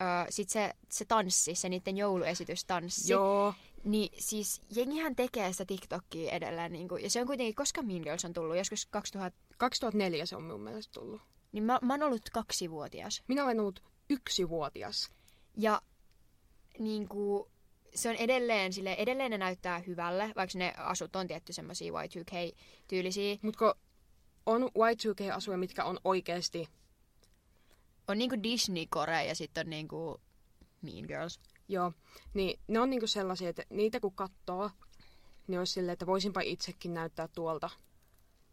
ö, 0.00 0.04
sit 0.30 0.48
se, 0.48 0.72
se 0.88 1.04
tanssi, 1.04 1.54
se 1.54 1.68
niiden 1.68 1.96
jouluesitystanssi. 1.96 3.12
Joo, 3.12 3.54
Niin 3.84 4.08
siis 4.18 4.62
jengihän 4.74 5.16
tekee 5.16 5.52
sitä 5.52 5.64
TikTokia 5.64 6.32
edelleen. 6.32 6.72
Niin 6.72 6.88
kuin, 6.88 7.02
ja 7.02 7.10
se 7.10 7.20
on 7.20 7.26
kuitenkin, 7.26 7.54
koska 7.54 7.82
Mean 7.82 8.02
Girls 8.02 8.24
on 8.24 8.32
tullut, 8.32 8.56
joskus 8.56 8.86
2000, 8.86 9.38
2004 9.58 10.26
se 10.26 10.36
on 10.36 10.44
mun 10.44 10.60
mielestä 10.60 10.92
tullut. 10.92 11.20
niin 11.52 11.64
mä, 11.64 11.78
mä 11.82 11.92
oon 11.92 12.02
ollut 12.02 12.30
kaksivuotias. 12.32 13.22
Minä 13.28 13.44
olen 13.44 13.60
ollut 13.60 13.82
yksivuotias. 14.10 15.10
Ja 15.56 15.82
niin 16.78 17.08
kuin, 17.08 17.50
se 17.94 18.08
on 18.10 18.16
edelleen, 18.16 18.72
sille 18.72 18.92
edelleen 18.92 19.30
ne 19.30 19.38
näyttää 19.38 19.78
hyvälle, 19.78 20.32
vaikka 20.36 20.58
ne 20.58 20.74
asut 20.76 21.16
on 21.16 21.26
tietty 21.26 21.52
semmoisia 21.52 21.92
Y2K-tyylisiä. 21.92 23.38
Mutta 23.42 23.74
on 24.46 24.62
Y2K-asuja, 24.62 25.58
mitkä 25.58 25.84
on 25.84 25.98
oikeasti, 26.04 26.68
On 28.08 28.18
niinku 28.18 28.36
Disney-kore 28.42 29.24
ja 29.24 29.34
sitten 29.34 29.66
on 29.66 29.70
niinku 29.70 30.20
Mean 30.82 31.04
Girls. 31.06 31.40
joo, 31.68 31.92
niin 32.34 32.60
ne 32.68 32.80
on 32.80 32.90
niinku 32.90 33.06
sellaisia, 33.06 33.48
että 33.48 33.62
niitä 33.70 34.00
kun 34.00 34.14
katsoo, 34.14 34.70
niin 35.46 35.58
olisi 35.58 35.72
silleen, 35.72 35.92
että 35.92 36.06
voisinpa 36.06 36.40
itsekin 36.40 36.94
näyttää 36.94 37.28
tuolta. 37.28 37.70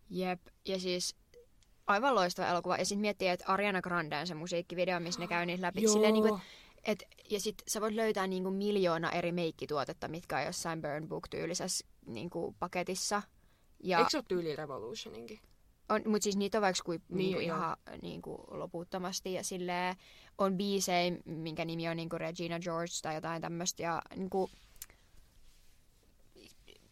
Jep. 0.09 0.41
Ja 0.65 0.79
siis 0.79 1.15
aivan 1.87 2.15
loistava 2.15 2.47
elokuva. 2.47 2.77
Ja 2.77 2.85
sitten 2.85 3.01
miettii, 3.01 3.27
että 3.27 3.45
Ariana 3.47 3.81
Grande 3.81 4.17
on 4.19 4.27
se 4.27 4.33
musiikkivideo, 4.33 4.99
missä 4.99 5.19
ne 5.19 5.27
käy 5.27 5.45
niitä 5.45 5.61
läpi. 5.61 5.81
Joo. 5.81 5.93
Silleen, 5.93 6.13
niinku, 6.13 6.39
et, 6.83 7.01
et, 7.01 7.03
ja 7.29 7.39
sit 7.39 7.55
sä 7.67 7.81
voit 7.81 7.95
löytää 7.95 8.27
niinku 8.27 8.51
miljoona 8.51 9.11
eri 9.11 9.31
meikkituotetta, 9.31 10.07
mitkä 10.07 10.37
on 10.37 10.45
jossain 10.45 10.81
Burn 10.81 11.07
Book-tyylisessä 11.07 11.87
niinku 12.05 12.55
paketissa. 12.59 13.21
Ja 13.83 13.97
Eikö 13.97 14.09
se 14.09 14.17
ole 14.17 14.25
tyyli 14.27 14.55
Revolutioninkin? 14.55 15.39
on, 15.89 16.01
mut 16.05 16.21
siis 16.21 16.37
niitä 16.37 16.57
on 16.57 16.61
vaikka 16.61 16.83
kui, 16.85 16.99
Niin, 17.09 17.17
niinku 17.17 17.39
joo. 17.39 17.57
ihan 17.57 17.77
niinku 18.01 18.43
loputtomasti. 18.51 19.33
Ja 19.33 19.43
silleen 19.43 19.95
on 20.37 20.57
biisejä, 20.57 21.17
minkä 21.25 21.65
nimi 21.65 21.89
on 21.89 21.97
niinku 21.97 22.17
Regina 22.17 22.59
George 22.59 22.93
tai 23.01 23.15
jotain 23.15 23.41
tämmöistä. 23.41 23.83
Ja 23.83 24.01
niinku, 24.15 24.49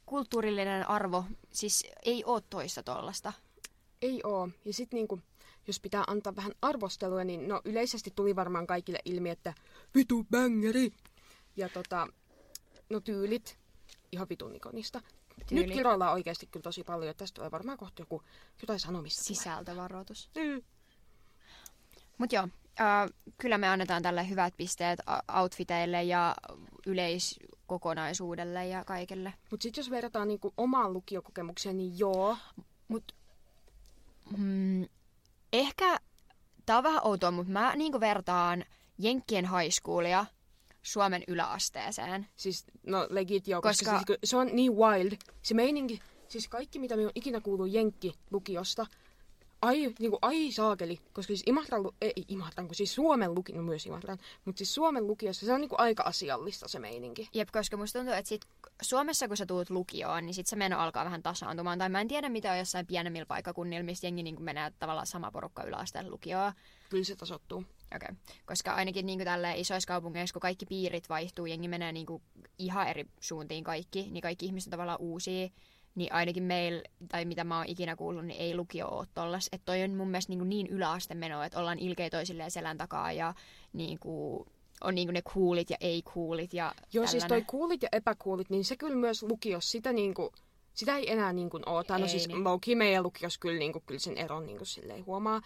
kulttuurillinen 0.05 0.89
arvo, 0.89 1.25
siis 1.51 1.87
ei 2.05 2.23
oo 2.25 2.41
toista 2.41 2.83
tollasta. 2.83 3.33
Ei 4.03 4.21
oo. 4.23 4.49
Ja 4.65 4.73
sitten 4.73 4.97
niinku, 4.97 5.19
jos 5.67 5.79
pitää 5.79 6.03
antaa 6.07 6.35
vähän 6.35 6.51
arvostelua, 6.61 7.23
niin 7.23 7.47
no 7.47 7.61
yleisesti 7.65 8.11
tuli 8.15 8.35
varmaan 8.35 8.67
kaikille 8.67 8.99
ilmi, 9.05 9.29
että 9.29 9.53
vitu 9.95 10.25
bängeri. 10.31 10.91
Ja 11.57 11.69
tota, 11.69 12.07
no 12.89 12.99
tyylit. 12.99 13.57
ihan 14.11 14.29
vitun 14.29 14.55
ikonista. 14.55 15.01
Tyyli. 15.47 15.65
Nyt 15.65 15.75
kiroillaan 15.75 16.13
oikeasti 16.13 16.45
kyllä 16.45 16.63
tosi 16.63 16.83
paljon, 16.83 17.09
että 17.09 17.19
tästä 17.23 17.35
tulee 17.35 17.51
varmaan 17.51 17.77
kohta 17.77 18.01
joku 18.01 18.23
jotain 18.61 18.79
sanomista. 18.79 19.23
Sisältövaroitus. 19.23 20.29
Mm. 20.35 20.61
Mut 22.17 22.31
joo, 22.31 22.47
äh, 22.81 23.09
kyllä 23.37 23.57
me 23.57 23.67
annetaan 23.67 24.03
tälle 24.03 24.29
hyvät 24.29 24.53
pisteet 24.57 24.99
outfiteille 25.41 26.03
ja 26.03 26.35
yleiskokonaisuudelle 26.85 28.67
ja 28.67 28.85
kaikelle. 28.85 29.33
Mutta 29.51 29.63
sitten 29.63 29.81
jos 29.81 29.89
verrataan 29.89 30.27
niinku 30.27 30.53
omaan 30.57 30.93
lukiokokemukseen, 30.93 31.77
niin 31.77 31.99
joo. 31.99 32.37
Mut 32.87 33.22
mm, 34.37 34.85
ehkä 35.53 35.97
tää 36.65 36.77
on 36.77 36.83
vähän 36.83 37.05
outoa, 37.05 37.31
mutta 37.31 37.51
mä 37.51 37.75
niinku 37.75 37.99
vertaan 37.99 38.65
Jenkkien 38.97 39.45
high 39.45 39.71
schoolia 39.71 40.25
Suomen 40.81 41.23
yläasteeseen. 41.27 42.27
Siis 42.35 42.65
no 42.87 43.07
legit 43.09 43.47
joo, 43.47 43.61
koska, 43.61 43.91
Koska-. 43.91 44.05
Siis, 44.07 44.19
se 44.23 44.37
on 44.37 44.49
niin 44.53 44.73
wild. 44.75 45.17
Se 45.41 45.53
meininki, 45.53 45.99
siis 46.27 46.47
kaikki 46.47 46.79
mitä 46.79 46.97
me 46.97 47.05
on 47.05 47.11
ikinä 47.15 47.41
kuullut 47.41 47.71
Jenkki 47.71 48.13
lukiosta, 48.31 48.85
ai, 49.63 49.93
niinku, 49.99 50.17
ai 50.21 50.51
saakeli, 50.51 50.99
koska 51.13 51.27
siis 51.27 51.43
Imatran, 51.45 51.81
ei 52.01 52.13
Imatran, 52.27 52.67
kun 52.67 52.75
siis 52.75 52.95
Suomen 52.95 53.35
luki, 53.35 53.53
no 53.53 53.63
myös 53.63 53.85
Imatran, 53.85 54.17
mutta 54.45 54.57
siis 54.57 54.75
Suomen 54.75 55.07
lukiossa 55.07 55.45
se 55.45 55.53
on 55.53 55.61
niinku 55.61 55.75
aika 55.77 56.03
asiallista 56.03 56.67
se 56.67 56.79
meininki. 56.79 57.29
Jep, 57.33 57.49
koska 57.51 57.77
musta 57.77 57.99
tuntuu, 57.99 58.13
että 58.13 58.29
sit 58.29 58.41
Suomessa 58.81 59.27
kun 59.27 59.37
sä 59.37 59.45
tuut 59.45 59.69
lukioon, 59.69 60.25
niin 60.25 60.33
sit 60.33 60.47
se 60.47 60.55
meno 60.55 60.79
alkaa 60.79 61.05
vähän 61.05 61.23
tasaantumaan. 61.23 61.79
Tai 61.79 61.89
mä 61.89 62.01
en 62.01 62.07
tiedä, 62.07 62.29
mitä 62.29 62.51
on 62.51 62.57
jossain 62.57 62.87
pienemmillä 62.87 63.25
paikkakunnilla, 63.25 63.83
missä 63.83 64.07
jengi 64.07 64.23
niin 64.23 64.43
menee 64.43 64.71
tavallaan 64.79 65.07
sama 65.07 65.31
porukka 65.31 65.63
yläasteen 65.63 66.11
lukioon. 66.11 66.53
Kyllä 66.89 67.03
se 67.03 67.15
tasottuu. 67.15 67.57
Okei. 67.95 68.07
Okay. 68.11 68.15
Koska 68.45 68.73
ainakin 68.73 69.05
niin 69.05 69.23
tällä 69.23 69.53
isoissa 69.53 69.87
kaupungeissa, 69.87 70.33
kun 70.33 70.39
kaikki 70.39 70.65
piirit 70.65 71.09
vaihtuu, 71.09 71.45
jengi 71.45 71.67
menee 71.67 71.91
niin 71.91 72.07
ihan 72.57 72.87
eri 72.87 73.05
suuntiin 73.19 73.63
kaikki, 73.63 74.07
niin 74.11 74.21
kaikki 74.21 74.45
ihmiset 74.45 74.67
on 74.67 74.71
tavallaan 74.71 75.01
uusia. 75.01 75.49
Niin 75.95 76.13
ainakin 76.13 76.43
meillä, 76.43 76.81
tai 77.09 77.25
mitä 77.25 77.43
mä 77.43 77.57
oon 77.57 77.65
ikinä 77.69 77.95
kuullut, 77.95 78.25
niin 78.25 78.41
ei 78.41 78.55
lukio 78.55 78.87
ole 78.87 79.07
tollas. 79.13 79.49
Että 79.51 79.65
toi 79.65 79.83
on 79.83 79.95
mun 79.95 80.07
mielestä 80.07 80.33
niin, 80.33 80.49
niin 80.49 80.67
yläaste 80.67 81.15
meno, 81.15 81.43
että 81.43 81.59
ollaan 81.59 81.79
ilkeä 81.79 82.09
toisilleen 82.09 82.51
selän 82.51 82.77
takaa 82.77 83.11
ja 83.11 83.33
niin 83.73 83.99
kuin, 83.99 84.45
on 84.83 84.95
niin 84.95 85.13
ne 85.13 85.21
coolit 85.21 85.69
ja 85.69 85.77
ei-coolit 85.81 86.53
ja 86.53 86.73
Joo, 86.93 87.07
siis 87.07 87.23
toi 87.23 87.29
tällainen. 87.29 87.47
kuulit 87.47 87.83
ja 87.83 87.89
epäkuulit, 87.91 88.49
niin 88.49 88.65
se 88.65 88.77
kyllä 88.77 88.95
myös 88.95 89.23
lukiossa, 89.23 89.71
sitä 89.71 89.93
niinku, 89.93 90.31
sitä 90.73 90.97
ei 90.97 91.11
enää 91.11 91.33
niinku 91.33 91.59
ole. 91.65 91.83
Tai 91.83 91.99
no 91.99 92.07
siis 92.07 92.27
niin. 92.27 92.43
low 92.43 92.59
meidän 92.75 93.03
lukiossa 93.03 93.39
kyllä, 93.39 93.59
niinku, 93.59 93.83
kyllä 93.85 93.99
sen 93.99 94.17
eron 94.17 94.45
niinku 94.45 94.65
silleen 94.65 95.05
huomaa. 95.05 95.41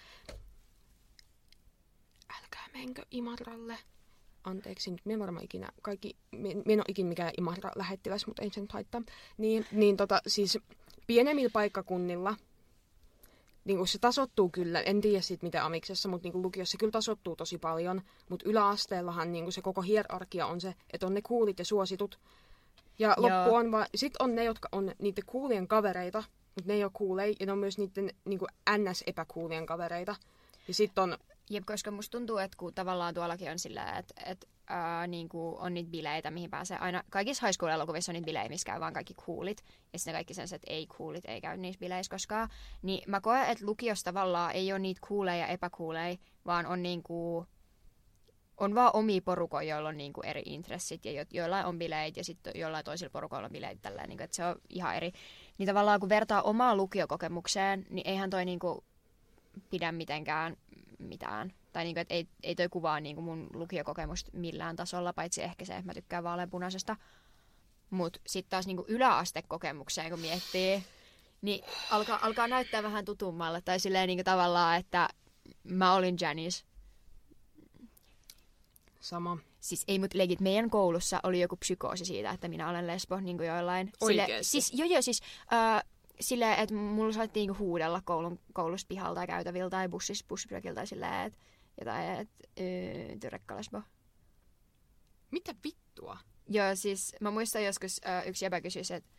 Älkää 2.42 2.68
menkö 2.74 3.06
Imatralle. 3.12 3.78
Anteeksi, 4.48 4.92
nyt 4.92 5.02
minä 5.06 5.14
en 5.14 5.20
varmaan 5.20 5.46
ikinä, 5.46 5.70
kaikki, 5.82 6.16
minä 6.32 6.62
en 6.68 6.80
ole 6.80 6.86
ikinä 6.88 7.10
mikään 7.10 7.32
Imatra 7.38 7.72
lähettiläs, 7.76 8.28
mutta 8.28 8.42
ei 8.42 8.50
se 8.54 8.62
nyt 8.62 8.72
haittaa. 8.72 9.02
Niin, 9.38 9.66
niin 9.72 9.98
tota, 9.98 10.22
siis 10.28 10.60
pienemmillä 11.08 11.50
paikkakunnilla, 11.54 12.36
niin 13.66 13.78
kuin 13.78 13.88
se 13.88 14.00
tasottuu 14.00 14.50
kyllä, 14.50 14.82
en 14.82 15.02
tiedä 15.02 15.22
siitä 15.22 15.46
mitä 15.46 15.66
amiksessa, 15.66 16.10
mutta 16.10 16.26
niin 16.26 16.32
kuin 16.32 16.42
lukiossa 16.42 16.72
se 16.72 16.78
kyllä 16.78 16.92
tasottuu 16.92 17.36
tosi 17.36 17.58
paljon. 17.58 18.02
Mutta 18.30 18.50
yläasteellahan 18.50 19.32
niin 19.32 19.46
kuin 19.46 19.54
se 19.54 19.62
koko 19.62 19.82
hierarkia 19.82 20.46
on 20.46 20.62
se, 20.62 20.76
että 20.94 21.06
on 21.06 21.14
ne 21.14 21.22
kuulit 21.22 21.60
ja 21.60 21.66
suositut. 21.66 22.20
Ja 23.00 23.16
Joo. 23.18 23.22
loppu 23.22 23.56
on 23.56 23.72
vaan, 23.72 23.88
sit 23.96 24.14
on 24.20 24.36
ne, 24.36 24.44
jotka 24.44 24.70
on 24.72 24.92
niiden 25.00 25.24
kuulien 25.26 25.68
kavereita, 25.68 26.24
mutta 26.56 26.68
ne 26.68 26.74
ei 26.74 26.84
ole 26.84 26.92
kuuleja, 26.94 27.36
ja 27.40 27.46
ne 27.46 27.52
on 27.52 27.58
myös 27.58 27.78
niiden 27.78 28.10
niin 28.26 28.40
kuin 28.40 28.50
NS-epäkuulien 28.78 29.66
kavereita. 29.66 30.16
Ja 30.68 30.74
sitten 30.74 31.04
on, 31.04 31.18
Jep, 31.50 31.64
koska 31.66 31.92
musta 31.92 32.18
tuntuu, 32.18 32.38
että 32.38 32.58
kun 32.58 32.74
tavallaan 32.74 33.14
tuollakin 33.14 33.52
on 33.52 33.60
sillä, 33.60 33.98
että, 33.98 34.14
että 34.26 34.48
ää, 34.68 35.08
niin 35.08 35.30
kuin 35.30 35.58
on 35.58 35.74
niitä 35.74 35.90
bileitä, 35.90 36.32
mihin 36.32 36.50
pääsee 36.50 36.78
aina, 36.78 37.04
kaikissa 37.10 37.46
high 37.46 37.56
school 37.56 37.72
elokuvissa 37.72 38.12
on 38.12 38.14
niitä 38.14 38.26
bilejä, 38.26 38.50
missä 38.50 38.66
käy 38.66 38.80
vaan 38.80 38.94
kaikki 38.94 39.14
coolit, 39.14 39.64
ja 39.94 40.00
sitten 40.00 40.14
kaikki 40.14 40.34
että 40.42 40.74
ei 40.74 40.88
coolit 40.88 41.26
ei 41.26 41.42
käy 41.42 41.58
niissä 41.58 41.80
bileissä 41.80 42.10
koskaan. 42.10 42.50
Niin 42.82 43.02
mä 43.08 43.22
koen, 43.22 43.46
että 43.46 43.66
lukiossa 43.66 44.04
tavallaan 44.04 44.52
ei 44.52 44.72
ole 44.72 44.80
niitä 44.80 45.02
cooleja 45.02 45.38
ja 45.38 45.48
epäcooleja, 45.48 46.18
vaan 46.46 46.66
on 46.66 46.84
niin 46.84 47.04
kuin, 47.04 47.48
on 48.58 48.76
vaan 48.76 48.92
omia 48.94 49.22
porukoja, 49.22 49.76
joilla 49.76 49.90
on 49.90 49.98
niin 49.98 50.14
kuin 50.14 50.26
eri 50.26 50.44
intressit 50.46 51.06
ja 51.06 51.12
jo, 51.12 51.26
joillain 51.32 51.66
on 51.66 51.80
bileitä 51.80 52.20
ja 52.20 52.24
sitten 52.24 52.54
jollain 52.56 52.86
toisilla 52.86 53.10
porukoilla 53.10 53.46
on 53.46 53.52
bileitä 53.52 53.82
tällä, 53.82 54.08
niin 54.08 54.18
kuin, 54.18 54.26
että 54.26 54.36
se 54.36 54.46
on 54.46 54.56
ihan 54.70 54.96
eri. 54.96 55.12
Niin 55.58 55.68
tavallaan 55.68 56.00
kun 56.00 56.10
vertaa 56.10 56.42
omaa 56.42 56.76
lukiokokemukseen, 56.76 57.86
niin 57.90 58.08
eihän 58.08 58.30
toi 58.30 58.46
niin 58.46 58.60
kuin 58.60 58.80
pidä 59.70 59.92
mitenkään 59.92 60.58
mitään. 60.98 61.54
Tai 61.74 61.84
niinku, 61.84 62.00
et 62.00 62.12
ei, 62.12 62.28
ei 62.44 62.56
toi 62.56 62.70
kuvaa 62.70 63.00
niinku 63.00 63.22
mun 63.22 63.50
lukiokokemusta 63.54 64.32
millään 64.34 64.76
tasolla, 64.76 65.14
paitsi 65.14 65.44
ehkä 65.44 65.66
se, 65.66 65.74
että 65.74 65.86
mä 65.86 65.94
tykkään 65.94 66.24
vaaleanpunaisesta. 66.24 66.96
Mut 67.90 68.22
sitten 68.28 68.50
taas 68.50 68.68
niinku 68.68 68.86
yläastekokemukseen, 68.88 70.10
kun 70.10 70.20
miettii, 70.20 70.84
niin 71.42 71.64
alkaa, 71.92 72.20
alkaa 72.22 72.48
näyttää 72.48 72.84
vähän 72.84 73.06
tutummalle. 73.06 73.62
Tai 73.62 73.80
silleen 73.80 74.08
niinku 74.08 74.24
tavallaan, 74.24 74.78
että 74.78 75.10
mä 75.64 75.94
olin 75.94 76.18
Janice. 76.22 76.64
sama. 79.00 79.38
Siis 79.60 79.84
ei 79.88 80.00
mut 80.00 80.14
legit, 80.14 80.40
meidän 80.40 80.70
koulussa 80.70 81.20
oli 81.24 81.40
joku 81.42 81.56
psykoosi 81.56 82.06
siitä, 82.06 82.32
että 82.32 82.48
minä 82.48 82.70
olen 82.70 82.88
lesbo, 82.88 83.20
niin 83.20 83.38
kuin 83.38 83.48
joillain. 83.48 83.92
Sille, 84.06 84.22
Oikeesti? 84.22 84.52
siis, 84.52 84.74
joo 84.74 84.88
joo, 84.90 85.02
siis 85.02 85.22
äh, 85.54 85.84
silleen, 86.20 86.60
että 86.60 86.76
mulla 86.76 87.14
saatiin 87.14 87.48
niinku 87.48 87.64
huudella 87.64 88.02
koulun, 88.06 88.40
koulusta 88.54 88.88
pihalta 88.88 89.16
tai 89.16 89.28
käytäviltä 89.28 89.70
tai 89.70 89.90
bussis, 89.90 90.24
bussipyökiltä 90.24 90.76
tai 90.76 90.88
silleen, 90.88 91.26
että 91.26 91.40
jotain, 91.80 92.10
että 92.10 92.48
äh, 92.60 93.20
tyrekka 93.20 93.56
lesbo. 93.56 93.82
Mitä 95.32 95.56
vittua? 95.64 96.18
Joo, 96.50 96.76
siis 96.76 97.16
mä 97.22 97.32
muistan 97.32 97.66
joskus 97.66 98.02
äh, 98.08 98.28
yksi 98.28 98.46
jäbä 98.46 98.62
kysyisi, 98.62 98.94
että 98.94 99.10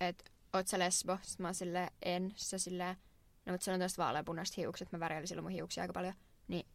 et, 0.00 0.32
oot 0.52 0.68
sä 0.68 0.78
lesbo? 0.78 1.18
Sitten 1.22 1.44
mä 1.44 1.48
oon 1.48 1.54
silleen, 1.54 1.90
en. 2.02 2.32
Sitten 2.36 2.60
silleen, 2.60 2.96
no 3.46 3.52
mutta 3.52 3.64
sulla 3.64 3.74
on 3.74 3.80
tosta 3.80 4.02
vaaleanpunaiset 4.02 4.56
hiukset. 4.56 4.92
Mä 4.92 5.00
värjäilin 5.00 5.28
silloin 5.28 5.44
mun 5.44 5.52
hiuksia 5.52 5.82
aika 5.82 5.92
paljon. 5.92 6.14
Niin, 6.48 6.66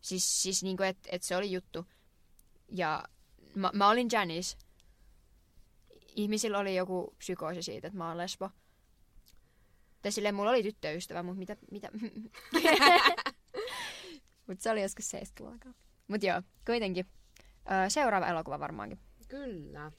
siis, 0.00 0.42
siis 0.42 0.62
niinku, 0.62 0.82
että 0.82 1.08
et 1.12 1.22
se 1.22 1.36
oli 1.36 1.52
juttu. 1.52 1.86
Ja 2.68 3.04
mä, 3.54 3.70
mä 3.74 3.88
olin 3.88 4.08
Janice. 4.12 4.56
Ihmisillä 6.18 6.58
oli 6.58 6.76
joku 6.76 7.14
psykoosi 7.18 7.62
siitä, 7.62 7.86
että 7.86 7.98
mä 7.98 8.08
oon 8.08 8.18
lesbo. 8.18 8.50
Tai 10.02 10.12
silleen, 10.12 10.34
mulla 10.34 10.50
oli 10.50 10.62
tyttöystävä, 10.62 11.22
mutta 11.22 11.38
mitä... 11.38 11.56
mitä? 11.70 11.90
mutta 14.46 14.62
se 14.62 14.70
oli 14.70 14.82
joskus 14.82 15.14
70-luokalla. 15.14 15.76
Mut 16.08 16.22
joo, 16.22 16.42
kuitenkin. 16.66 17.06
Öö, 17.70 17.90
seuraava 17.90 18.26
elokuva 18.26 18.58
varmaankin. 18.58 18.98
Kyllä. 19.28 19.92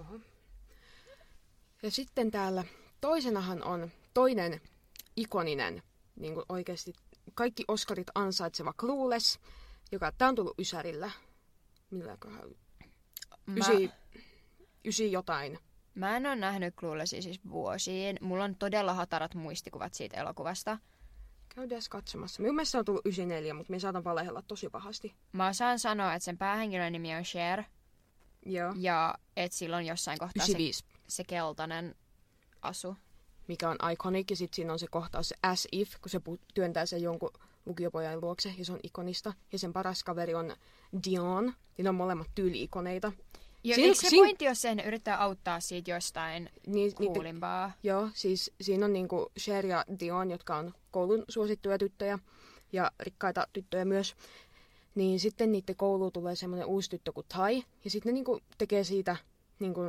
Oho. 0.00 0.20
Ja 1.82 1.90
sitten 1.90 2.30
täällä 2.30 2.64
toisenahan 3.00 3.62
on 3.62 3.90
toinen 4.14 4.60
ikoninen, 5.16 5.82
niin 6.16 6.34
kuin 6.34 6.46
oikeasti 6.48 6.92
kaikki 7.34 7.64
Oscarit 7.68 8.10
ansaitseva 8.14 8.72
Clueless, 8.72 9.38
joka 9.92 10.12
tää 10.12 10.28
on 10.28 10.34
tullut 10.34 10.58
Ysärillä. 10.58 11.10
Milläköhän? 11.90 12.50
Mä, 13.46 13.54
Ysi, 13.56 13.90
ysi 14.86 15.12
jotain. 15.12 15.58
mä 15.94 16.16
en 16.16 16.26
ole 16.26 16.36
nähnyt 16.36 16.74
Cluelessia 16.74 17.22
siis 17.22 17.40
vuosiin. 17.50 18.18
Mulla 18.20 18.44
on 18.44 18.56
todella 18.56 18.94
hatarat 18.94 19.34
muistikuvat 19.34 19.94
siitä 19.94 20.20
elokuvasta. 20.20 20.78
Käydään 21.54 21.82
katsomassa. 21.90 22.42
Minun 22.42 22.56
mielestä 22.56 22.70
se 22.72 22.78
on 22.78 22.84
tullut 22.84 23.06
94, 23.06 23.54
mutta 23.54 23.70
me 23.70 23.78
saatan 23.78 24.04
valehella 24.04 24.42
tosi 24.42 24.68
pahasti. 24.68 25.14
Mä 25.32 25.48
osaan 25.48 25.78
sanoa, 25.78 26.14
että 26.14 26.24
sen 26.24 26.38
päähenkilön 26.38 26.92
nimi 26.92 27.14
on 27.14 27.22
Cher. 27.22 27.62
Joo. 28.46 28.74
Ja 28.76 29.14
että 29.36 29.58
silloin 29.58 29.86
jossain 29.86 30.18
kohtaa 30.18 30.46
se, 30.46 30.52
95. 30.52 30.84
se 31.08 31.24
keltainen 31.24 31.94
asu. 32.62 32.96
mikä 33.48 33.70
on 33.70 33.76
iconic, 33.92 34.30
ja 34.30 34.36
sitten 34.36 34.56
siinä 34.56 34.72
on 34.72 34.78
se 34.78 34.86
kohtaus, 34.90 35.28
se 35.28 35.36
as 35.42 35.68
if, 35.72 35.92
kun 36.00 36.10
se 36.10 36.18
pu- 36.18 36.44
työntää 36.54 36.86
sen 36.86 37.02
jonkun 37.02 37.30
lukiopojan 37.66 38.20
luokse, 38.20 38.54
ja 38.58 38.64
se 38.64 38.72
on 38.72 38.80
ikonista. 38.82 39.32
Ja 39.52 39.58
sen 39.58 39.72
paras 39.72 40.04
kaveri 40.04 40.34
on 40.34 40.56
Dion, 41.04 41.52
ja 41.78 41.84
ne 41.84 41.88
on 41.90 41.94
molemmat 41.94 42.30
tyyli-ikoneita. 42.34 43.12
Jo, 43.68 43.74
Siin- 43.74 43.84
eikö 43.88 44.00
se 44.00 44.08
siin- 44.08 44.20
pointti 44.24 44.46
ole 44.46 44.54
se, 44.54 44.70
että 44.70 44.82
ne 44.82 44.88
yrittää 44.88 45.22
auttaa 45.22 45.60
siitä 45.60 45.90
jostain 45.90 46.50
Niin, 46.66 46.74
niitä, 46.98 47.12
kuulimpaa? 47.12 47.72
joo, 47.82 48.08
siis 48.14 48.52
siinä 48.60 48.84
on 48.86 48.92
niinku 48.92 49.32
Cher 49.40 49.66
ja 49.66 49.84
Dion, 50.00 50.30
jotka 50.30 50.56
on 50.56 50.74
koulun 50.90 51.24
suosittuja 51.28 51.78
tyttöjä, 51.78 52.18
ja 52.72 52.90
rikkaita 53.00 53.46
tyttöjä 53.52 53.84
myös. 53.84 54.14
Niin 54.94 55.20
sitten 55.20 55.52
niiden 55.52 55.76
kouluun 55.76 56.12
tulee 56.12 56.36
semmoinen 56.36 56.66
uusi 56.66 56.90
tyttö 56.90 57.12
kuin 57.12 57.26
Tai, 57.36 57.62
ja 57.84 57.90
sitten 57.90 58.10
ne 58.10 58.14
niinku 58.14 58.40
tekee 58.58 58.84
siitä 58.84 59.16
niinku, 59.58 59.80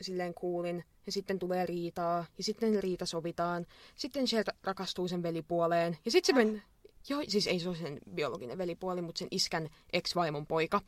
silleen 0.00 0.34
kuulin, 0.34 0.84
ja 1.06 1.12
sitten 1.12 1.38
tulee 1.38 1.66
riitaa, 1.66 2.24
ja 2.38 2.44
sitten 2.44 2.82
riita 2.82 3.06
sovitaan. 3.06 3.66
Sitten 3.94 4.24
Cher 4.26 4.44
rakastuu 4.62 5.08
sen 5.08 5.22
velipuoleen, 5.22 5.98
ja 6.04 6.10
sitten 6.10 6.36
se 6.36 6.44
men... 6.44 6.62
Joo, 7.08 7.22
siis 7.28 7.46
ei 7.46 7.60
se 7.60 7.68
ole 7.68 7.76
sen 7.76 7.98
biologinen 8.14 8.58
velipuoli, 8.58 9.02
mutta 9.02 9.18
sen 9.18 9.28
iskän 9.30 9.68
ex-vaimon 9.92 10.46
poika, 10.46 10.80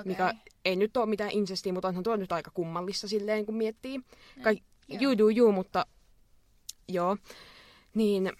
Okay. 0.00 0.12
mikä 0.12 0.34
ei 0.64 0.76
nyt 0.76 0.96
ole 0.96 1.06
mitään 1.06 1.30
insestiä, 1.30 1.72
mutta 1.72 1.88
onhan 1.88 2.04
tuo 2.04 2.16
nyt 2.16 2.32
aika 2.32 2.50
kummallista 2.50 3.08
silleen, 3.08 3.46
kun 3.46 3.54
miettii. 3.54 4.00
Kaik- 4.42 4.62
joo. 4.88 5.00
juu, 5.00 5.12
juu, 5.12 5.28
juu, 5.28 5.52
mutta 5.52 5.86
joo. 6.88 7.16
Niin 7.94 8.32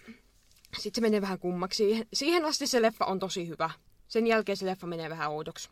sitten 0.77 1.01
se 1.01 1.01
menee 1.01 1.21
vähän 1.21 1.39
kummaksi. 1.39 2.07
Siihen 2.13 2.45
asti 2.45 2.67
se 2.67 2.81
leffa 2.81 3.05
on 3.05 3.19
tosi 3.19 3.47
hyvä. 3.47 3.69
Sen 4.07 4.27
jälkeen 4.27 4.57
se 4.57 4.65
leffa 4.65 4.87
menee 4.87 5.09
vähän 5.09 5.29
oudoksi. 5.29 5.69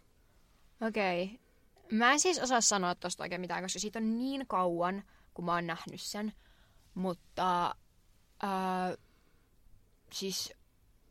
Okei. 0.88 1.24
Okay. 1.24 1.38
Mä 1.92 2.12
en 2.12 2.20
siis 2.20 2.40
osaa 2.40 2.62
sanoa 2.62 2.96
tosta 2.96 3.24
oikein 3.24 3.42
mitään, 3.42 3.64
koska 3.64 3.80
siitä 3.80 4.00
on 4.00 4.18
niin 4.18 4.48
kauan, 4.48 5.04
kun 5.34 5.46
mä 5.46 5.54
oon 5.54 5.68
nähnyt 5.68 6.02
sen. 6.02 6.34
Mutta 6.94 7.76
ää, 8.42 8.96
siis 10.12 10.54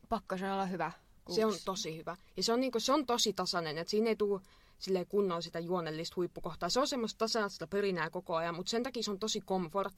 pakko 0.09 0.37
sen 0.37 0.51
olla 0.51 0.65
hyvä. 0.65 0.91
Se 1.29 1.45
on 1.45 1.53
tosi 1.65 1.97
hyvä. 1.97 2.17
Ja 2.37 2.43
se 2.43 2.53
on, 2.53 2.59
niinku, 2.59 2.79
se 2.79 2.93
on 2.93 3.05
tosi 3.05 3.33
tasainen, 3.33 3.77
että 3.77 3.91
siinä 3.91 4.09
ei 4.09 4.15
tule 4.15 4.41
silleen 4.79 5.07
kunnolla 5.07 5.41
sitä 5.41 5.59
juonellista 5.59 6.13
huippukohtaa. 6.15 6.69
Se 6.69 6.79
on 6.79 6.87
semmoista 6.87 7.17
tasaista 7.17 7.67
pörinää 7.67 8.09
koko 8.09 8.35
ajan, 8.35 8.55
mutta 8.55 8.69
sen 8.69 8.83
takia 8.83 9.03
se 9.03 9.11
on 9.11 9.19
tosi 9.19 9.41
komfort. 9.41 9.93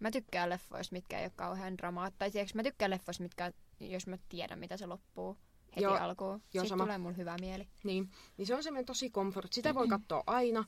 Mä 0.00 0.10
tykkään 0.10 0.50
leffoista, 0.50 0.92
mitkä 0.92 1.18
ei 1.18 1.24
ole 1.24 1.32
kauhean 1.36 1.78
dramaa. 1.78 2.10
Tai 2.10 2.30
tiedätkö, 2.30 2.52
mä 2.58 2.62
tykkään 2.62 2.90
leffoista, 2.90 3.22
mitkä, 3.22 3.52
jos 3.80 4.06
mä 4.06 4.18
tiedän, 4.28 4.58
mitä 4.58 4.76
se 4.76 4.86
loppuu 4.86 5.36
heti 5.70 5.82
Joo, 5.82 5.94
alkuun. 5.94 6.42
joo, 6.54 6.64
sama. 6.64 6.84
tulee 6.84 6.98
mulle 6.98 7.16
hyvä 7.16 7.36
mieli. 7.40 7.68
Niin, 7.84 8.10
niin 8.36 8.46
se 8.46 8.54
on 8.54 8.62
semmoinen 8.62 8.86
tosi 8.86 9.10
komfort. 9.10 9.52
Sitä 9.52 9.74
voi 9.74 9.88
katsoa 9.88 10.22
aina. 10.26 10.64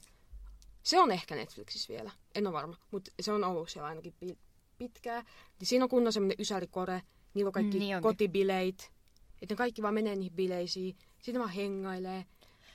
Se 0.82 1.00
on 1.00 1.10
ehkä 1.10 1.34
Netflixissä 1.34 1.92
vielä, 1.92 2.10
en 2.34 2.46
ole 2.46 2.52
varma, 2.52 2.76
mutta 2.90 3.10
se 3.20 3.32
on 3.32 3.44
ollut 3.44 3.68
siellä 3.68 3.88
ainakin 3.88 4.14
pi- 4.20 4.38
pitkään. 4.78 5.24
Niin 5.58 5.66
siinä 5.66 5.84
on 5.84 5.88
kunnon 5.88 6.12
semmoinen 6.12 6.36
ysärikore, 6.40 7.02
niillä 7.34 7.48
on 7.48 7.52
kaikki 7.52 7.78
Niin 7.78 7.96
onkin. 7.96 8.02
kotibileit. 8.10 8.90
Että 9.42 9.54
ne 9.54 9.56
kaikki 9.56 9.82
vaan 9.82 9.94
menee 9.94 10.16
niihin 10.16 10.32
bileisiin, 10.32 10.96
sitten 11.18 11.38
vaan 11.40 11.50
hengailee. 11.54 12.26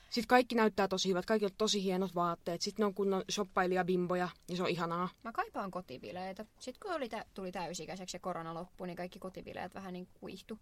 Sitten 0.10 0.28
kaikki 0.28 0.55
näyttää 0.55 0.88
tosi 0.88 1.10
hyvät, 1.10 1.26
kaikki 1.26 1.45
on 1.45 1.51
tosi 1.58 1.84
hienot 1.84 2.16
vaatteet. 2.16 2.62
Sitten 2.62 2.84
ne 2.84 2.86
on 2.86 2.93
kunnon 2.93 3.24
shoppailijabimboja, 3.32 4.30
ja 4.49 4.58
se 4.58 4.64
on 4.64 4.70
ihanaa. 4.70 5.10
Mä 5.24 5.32
kaipaan 5.32 5.72
kotibileitä. 5.72 6.45
Sitten 6.60 6.80
kun 6.82 6.95
oli 6.95 7.10
tä- 7.10 7.26
tuli 7.34 7.51
täysikäiseksi 7.51 8.16
ja 8.16 8.20
korona 8.20 8.53
loppui, 8.53 8.88
niin 8.88 8.97
kaikki 8.97 9.20
kotibileet 9.20 9.76
vähän 9.76 9.93
niin 9.93 10.08
kuihtu. 10.14 10.60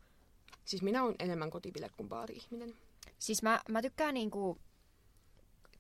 Siis 0.66 0.82
minä 0.82 1.04
olen 1.04 1.16
enemmän 1.20 1.50
kotibile 1.50 1.90
kuin 1.98 2.10
baari-ihminen. 2.10 2.74
Siis 3.20 3.44
mä, 3.44 3.62
mä 3.70 3.82
tykkään 3.82 4.14
niinku... 4.14 4.58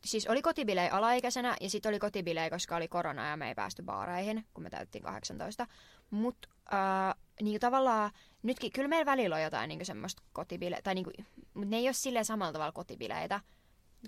Siis 0.05 0.27
oli 0.27 0.41
kotibilei 0.41 0.89
alaikäisenä 0.89 1.55
ja 1.61 1.69
sitten 1.69 1.89
oli 1.89 1.99
kotibilei, 1.99 2.49
koska 2.49 2.75
oli 2.75 2.87
korona 2.87 3.29
ja 3.29 3.37
me 3.37 3.47
ei 3.47 3.55
päästy 3.55 3.83
baareihin, 3.83 4.45
kun 4.53 4.63
me 4.63 4.69
täyttiin 4.69 5.03
18. 5.03 5.67
Mutta 6.09 6.47
äh, 6.73 7.15
niinku 7.41 7.59
tavallaan 7.59 8.11
nytkin, 8.43 8.71
kyllä 8.71 8.87
meillä 8.87 9.05
välillä 9.05 9.35
on 9.35 9.41
jotain 9.41 9.67
niinku 9.67 9.85
semmoista 9.85 10.23
kotibile, 10.33 10.79
tai 10.83 10.95
niinku, 10.95 11.11
mutta 11.53 11.69
ne 11.69 11.77
ei 11.77 11.87
ole 11.87 11.93
silleen 11.93 12.25
samalla 12.25 12.53
tavalla 12.53 12.71
kotibileitä. 12.71 13.41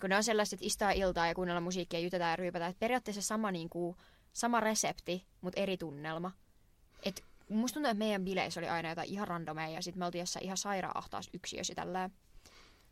Kun 0.01 0.09
ne 0.09 0.17
on 0.17 0.23
sellaiset, 0.23 0.53
että 0.53 0.67
istaa 0.67 0.91
iltaa 0.91 1.27
ja 1.27 1.35
kuunnella 1.35 1.61
musiikkia, 1.61 1.99
jytetään 1.99 2.31
ja 2.31 2.35
ryypätään. 2.35 2.71
Et 2.71 2.79
periaatteessa 2.79 3.21
sama, 3.21 3.51
niinku, 3.51 3.95
sama 4.33 4.59
resepti, 4.59 5.25
mutta 5.41 5.61
eri 5.61 5.77
tunnelma. 5.77 6.31
Et 7.03 7.23
musta 7.49 7.73
tuntuu, 7.73 7.91
että 7.91 7.99
meidän 7.99 8.25
bileissä 8.25 8.59
oli 8.59 8.69
aina 8.69 8.89
jotain 8.89 9.09
ihan 9.09 9.27
randomeja 9.27 9.69
ja 9.69 9.81
sitten 9.81 9.99
me 9.99 10.05
oltiin 10.05 10.19
jossain 10.19 10.45
ihan 10.45 10.57
sairaan 10.57 10.97
ahtaas 10.97 11.29
yksiössä 11.33 11.75
tälleen. 11.75 12.11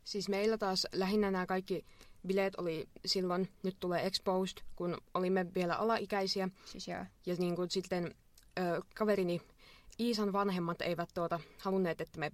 Siis 0.04 0.28
meillä 0.28 0.58
taas 0.58 0.86
lähinnä 0.92 1.30
nämä 1.30 1.46
kaikki 1.46 1.84
bileet 2.26 2.54
oli 2.56 2.88
silloin, 3.06 3.48
nyt 3.62 3.76
tulee 3.80 4.06
Exposed, 4.06 4.58
kun 4.76 4.98
olimme 5.14 5.54
vielä 5.54 5.74
alaikäisiä. 5.76 6.48
Siis 6.64 6.88
joo. 6.88 7.04
Ja 7.26 7.34
niin 7.38 7.56
kuin 7.56 7.70
sitten 7.70 8.14
ö, 8.58 8.80
kaverini 8.94 9.40
Iisan 10.00 10.32
vanhemmat 10.32 10.82
eivät 10.82 11.08
tuota, 11.14 11.40
halunneet, 11.58 12.00
että 12.00 12.20
me 12.20 12.30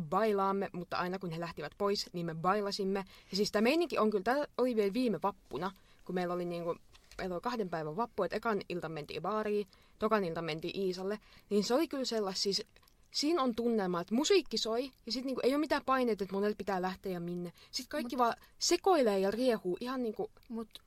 bailaamme, 0.00 0.70
mutta 0.72 0.96
aina 0.96 1.18
kun 1.18 1.30
he 1.30 1.40
lähtivät 1.40 1.72
pois, 1.78 2.10
niin 2.12 2.26
me 2.26 2.34
bailasimme. 2.34 3.04
Ja 3.30 3.36
siis 3.36 3.52
tämä 3.52 3.62
meininki 3.62 3.98
on 3.98 4.10
kyllä, 4.10 4.22
tämä 4.22 4.44
oli 4.58 4.76
vielä 4.76 4.92
viime 4.92 5.18
vappuna, 5.22 5.72
kun 6.04 6.14
meillä 6.14 6.34
oli 6.34 6.44
niin 6.44 6.64
kuin, 6.64 6.78
meillä 7.18 7.34
oli 7.34 7.40
kahden 7.40 7.70
päivän 7.70 7.96
vappu, 7.96 8.22
että 8.22 8.36
ekan 8.36 8.60
ilta 8.68 8.88
mentiin 8.88 9.22
baariin, 9.22 9.66
tokan 9.98 10.24
ilta 10.24 10.42
mentiin 10.42 10.80
Iisalle. 10.80 11.20
Niin 11.50 11.64
se 11.64 11.74
oli 11.74 11.88
kyllä 11.88 12.04
sellaista, 12.04 12.42
siis 12.42 12.62
siinä 13.10 13.42
on 13.42 13.54
tunnelma, 13.54 14.00
että 14.00 14.14
musiikki 14.14 14.58
soi 14.58 14.90
ja 15.06 15.12
sitten 15.12 15.26
niinku 15.26 15.40
ei 15.44 15.54
ole 15.54 15.60
mitään 15.60 15.82
paineita, 15.86 16.24
että 16.24 16.34
monelle 16.34 16.54
pitää 16.58 16.82
lähteä 16.82 17.12
ja 17.12 17.20
minne. 17.20 17.52
Sitten 17.70 17.88
kaikki 17.88 18.16
Mut... 18.16 18.24
vaan 18.24 18.36
sekoilee 18.58 19.18
ja 19.18 19.30
riehuu 19.30 19.76
ihan 19.80 20.02
niinku, 20.02 20.30
Mut 20.48 20.82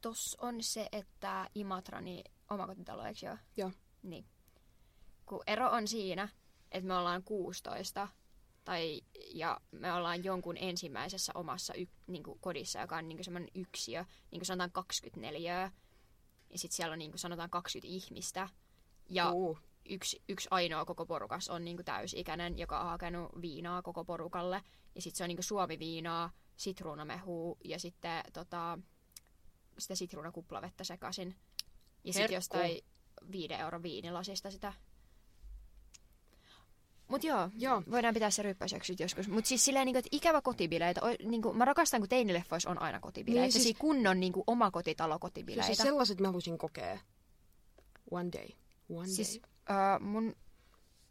tos 0.00 0.36
on 0.40 0.62
se, 0.62 0.88
että 0.92 1.50
Imatra, 1.54 2.00
niin 2.00 2.24
omakotitalo, 2.50 3.04
eikö 3.04 3.26
joo? 3.26 3.36
Joo. 3.56 3.70
Niin. 4.02 4.24
Kun 5.26 5.42
ero 5.46 5.70
on 5.70 5.88
siinä, 5.88 6.28
että 6.72 6.88
me 6.88 6.96
ollaan 6.96 7.22
16 7.22 8.08
tai, 8.64 9.00
ja 9.34 9.60
me 9.70 9.92
ollaan 9.92 10.24
jonkun 10.24 10.56
ensimmäisessä 10.56 11.32
omassa 11.34 11.74
y, 11.74 11.86
niin 12.06 12.22
kodissa, 12.40 12.80
joka 12.80 12.96
on 12.96 13.08
niin 13.08 13.24
semmoinen 13.24 13.50
yksiö, 13.54 14.04
niin 14.30 14.40
kuin 14.40 14.46
sanotaan 14.46 14.72
24 14.72 15.70
ja 16.50 16.58
sitten 16.58 16.76
siellä 16.76 16.92
on 16.92 16.98
niin 16.98 17.10
kuin 17.10 17.18
sanotaan 17.18 17.50
20 17.50 17.88
ihmistä. 17.94 18.48
Ja 19.10 19.30
uu, 19.32 19.58
yksi, 19.88 20.22
yksi 20.28 20.48
ainoa 20.50 20.84
koko 20.84 21.06
porukas 21.06 21.48
on 21.48 21.64
niinku 21.64 21.82
täysikäinen, 21.82 22.58
joka 22.58 22.80
on 22.80 22.86
hakenut 22.86 23.30
viinaa 23.40 23.82
koko 23.82 24.04
porukalle. 24.04 24.62
Ja 24.94 25.02
sitten 25.02 25.18
se 25.18 25.24
on 25.24 25.28
niinku 25.28 25.42
suomiviinaa, 25.42 26.30
sitruunamehua 26.56 27.56
ja 27.64 27.78
sitten 27.78 28.24
tota, 28.32 28.78
sitä 29.78 29.94
sitruunakuplavettä 29.94 30.84
sekaisin. 30.84 31.36
Ja 32.04 32.12
sitten 32.12 32.34
jostain 32.34 32.80
viiden 33.32 33.60
euron 33.60 33.82
viinilasista 33.82 34.50
sitä. 34.50 34.72
Mut 37.08 37.24
joo, 37.24 37.50
Joo. 37.58 37.82
voidaan 37.90 38.14
pitää 38.14 38.30
se 38.30 38.42
ryppäiseksi 38.42 38.96
joskus. 38.98 39.28
Mut 39.28 39.46
siis 39.46 39.64
silleen, 39.64 39.86
niinku, 39.86 39.98
että 39.98 40.08
ikävä 40.12 40.42
kotibileitä. 40.42 41.00
O, 41.02 41.06
niinku, 41.28 41.52
mä 41.52 41.64
rakastan, 41.64 42.00
kun 42.00 42.08
teinileffoissa 42.08 42.70
on 42.70 42.82
aina 42.82 43.00
kotibileitä. 43.00 43.40
Niin, 43.40 43.42
Niin, 43.46 43.52
siis- 43.52 43.62
siis... 43.64 43.76
kunnon 43.78 44.20
niinku, 44.20 44.44
omakotitalo 44.46 45.18
kotibileitä. 45.18 45.66
siis 45.66 45.78
sellaiset 45.78 46.20
mä 46.20 46.26
haluaisin 46.28 46.58
kokea. 46.58 46.98
One 48.10 48.30
day. 48.32 48.48
One 48.88 49.08
Siis 49.08 49.40
day. 49.68 49.76
uh, 49.96 50.06
mun 50.06 50.36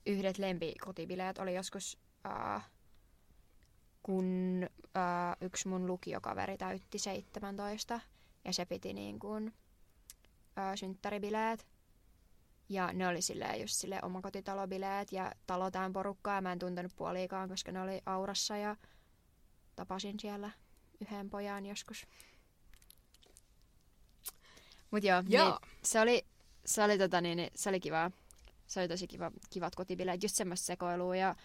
yhdet 0.05 0.37
lempikotibileet 0.37 1.37
oli 1.37 1.55
joskus, 1.55 1.97
uh, 2.27 2.61
kun 4.03 4.25
uh, 4.79 5.45
yksi 5.45 5.67
mun 5.67 5.87
lukiokaveri 5.87 6.57
täytti 6.57 6.99
17 6.99 7.99
ja 8.45 8.53
se 8.53 8.65
piti 8.65 8.93
niin 8.93 9.19
kuin 9.19 9.47
uh, 9.47 10.63
synttäribileet. 10.75 11.67
Ja 12.74 12.93
ne 12.93 13.07
oli 13.07 13.21
silleen 13.21 13.61
just 13.61 13.76
silleen 13.76 14.05
omakotitalobileet 14.05 15.11
ja 15.11 15.32
talotaan 15.47 15.93
porukkaa. 15.93 16.41
Mä 16.41 16.51
en 16.51 16.59
tuntenut 16.59 16.95
puoliikaan, 16.95 17.49
koska 17.49 17.71
ne 17.71 17.82
oli 17.82 18.01
aurassa 18.05 18.57
ja 18.57 18.76
tapasin 19.76 20.19
siellä 20.19 20.51
yhden 21.01 21.30
pojan 21.30 21.65
joskus. 21.65 22.07
Mut 24.91 25.03
joo, 25.03 25.24
Joo. 25.28 25.49
Niin, 25.49 25.71
se 25.84 25.99
oli, 25.99 26.26
se 26.65 26.84
oli, 26.84 26.97
tota, 26.97 27.21
niin, 27.21 27.51
se 27.55 27.69
oli 27.69 27.80
kiva. 27.80 28.11
Se 28.67 28.80
oli 28.80 28.88
tosi 28.88 29.07
kiva, 29.07 29.32
kivat 29.49 29.76
kotibileet, 29.76 30.24
just 30.24 30.36
semmoista 30.36 30.65
sekoilua 30.65 31.15
ja 31.15 31.36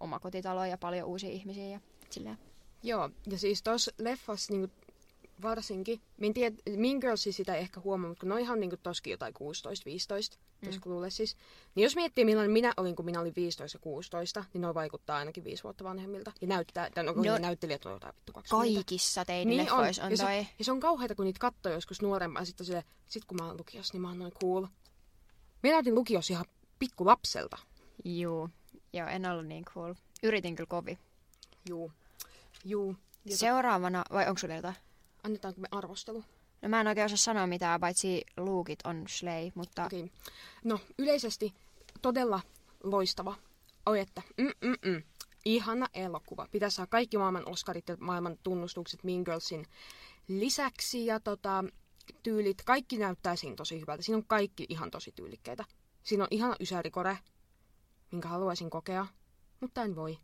oma 0.00 0.18
kotitalo 0.18 0.64
ja 0.64 0.78
paljon 0.78 1.08
uusia 1.08 1.30
ihmisiä 1.30 1.66
ja 1.68 1.80
silleen. 2.10 2.38
Joo, 2.82 3.10
ja 3.30 3.38
siis 3.38 3.62
tuossa 3.62 3.90
leffassa 3.98 4.52
niinku 4.52 4.74
varsinkin, 5.42 6.00
mä 6.16 6.26
en 6.26 6.34
tiedä, 6.34 6.56
Mean 6.76 6.98
Girlsia 6.98 7.32
sitä 7.32 7.54
ei 7.54 7.60
ehkä 7.60 7.80
huomaa, 7.80 8.08
mutta 8.08 8.20
kun 8.20 8.28
ne 8.28 8.34
on 8.34 8.40
ihan 8.40 8.60
niinku 8.60 8.76
toskin 8.82 9.10
jotain 9.10 9.34
16-15, 9.34 9.36
tuossa 9.38 10.80
mm. 10.88 11.10
siis. 11.10 11.36
Niin 11.74 11.84
jos 11.84 11.96
miettii 11.96 12.24
millainen 12.24 12.50
minä 12.50 12.72
olin, 12.76 12.96
kun 12.96 13.04
minä 13.04 13.20
olin 13.20 13.32
15 13.36 13.76
ja 13.76 13.80
16, 13.80 14.44
niin 14.52 14.60
ne 14.60 14.74
vaikuttaa 14.74 15.16
ainakin 15.16 15.44
viisi 15.44 15.62
vuotta 15.62 15.84
vanhemmilta. 15.84 16.32
Ja 16.40 16.46
näyttää, 16.46 16.90
tai 16.90 17.04
no, 17.04 17.12
No, 17.12 17.38
näyttelijät 17.38 17.86
on 17.86 17.92
jotain 17.92 18.14
vittu 18.16 18.32
20. 18.32 18.74
Kaikissa 18.74 19.24
teinileffoissa 19.24 20.02
on, 20.04 20.10
ja, 20.10 20.12
on 20.12 20.18
toi. 20.18 20.44
se, 20.44 20.48
ja 20.58 20.64
se 20.64 20.72
on 20.72 20.80
kauheata, 20.80 21.14
kun 21.14 21.24
niitä 21.24 21.38
katsoo 21.38 21.72
joskus 21.72 22.02
nuorempaa. 22.02 22.44
Sitten 22.44 22.66
sille, 22.66 22.84
sit 23.06 23.24
kun 23.24 23.36
mä 23.40 23.46
oon 23.46 23.56
lukiossa, 23.58 23.94
niin 23.94 24.02
mä 24.02 24.08
oon 24.08 24.18
noin 24.18 24.32
cool. 24.42 24.66
Minä 25.62 25.74
näytin 25.74 25.94
lukiossa 25.94 26.32
ihan 26.32 26.46
pikku 26.78 27.06
lapselta. 27.06 27.58
Juu. 28.04 28.48
Joo, 28.92 29.08
en 29.08 29.26
ollut 29.26 29.46
niin 29.46 29.64
cool. 29.64 29.94
Yritin 30.22 30.56
kyllä 30.56 30.68
kovin. 30.68 30.98
Juu. 31.68 31.92
Juu. 32.64 32.96
Ja 33.24 33.32
Se... 33.32 33.38
Seuraavana, 33.38 34.04
vai 34.12 34.28
onko 34.28 34.38
sulla 34.38 34.54
jotain? 34.54 34.74
Annetaanko 35.22 35.60
me 35.60 35.68
arvostelu? 35.70 36.24
No 36.62 36.68
mä 36.68 36.80
en 36.80 36.86
oikein 36.86 37.04
osaa 37.04 37.16
sanoa 37.16 37.46
mitään, 37.46 37.80
paitsi 37.80 38.24
luukit 38.36 38.78
on 38.84 39.04
slay, 39.08 39.50
mutta. 39.54 39.84
Okay. 39.84 40.08
No, 40.64 40.80
yleisesti 40.98 41.54
todella 42.02 42.40
loistava. 42.82 43.34
Oi, 43.86 44.00
että 44.00 44.22
mm, 44.36 44.50
mm, 44.60 44.90
mm. 44.90 45.02
ihana 45.44 45.86
elokuva. 45.94 46.46
Pitäisi 46.50 46.74
saada 46.74 46.88
kaikki 46.88 47.18
maailman 47.18 47.48
Oscarit 47.48 47.88
ja 47.88 47.96
maailman 48.00 48.38
tunnustukset 48.42 49.04
Mean 49.04 49.22
Girlsin 49.22 49.66
lisäksi. 50.28 51.06
Ja 51.06 51.20
tota, 51.20 51.64
tyylit, 52.22 52.62
kaikki 52.64 52.98
näyttää 52.98 53.36
siinä 53.36 53.56
tosi 53.56 53.80
hyvältä. 53.80 54.02
Siinä 54.02 54.16
on 54.16 54.24
kaikki 54.26 54.66
ihan 54.68 54.90
tosi 54.90 55.12
tyylikkäitä. 55.12 55.64
Siinä 56.02 56.24
on 56.24 56.28
ihana 56.30 56.56
ysärikore, 56.60 57.18
minkä 58.12 58.28
haluaisin 58.28 58.70
kokea, 58.70 59.06
mutta 59.60 59.82
en 59.82 59.96
voi. 59.96 60.18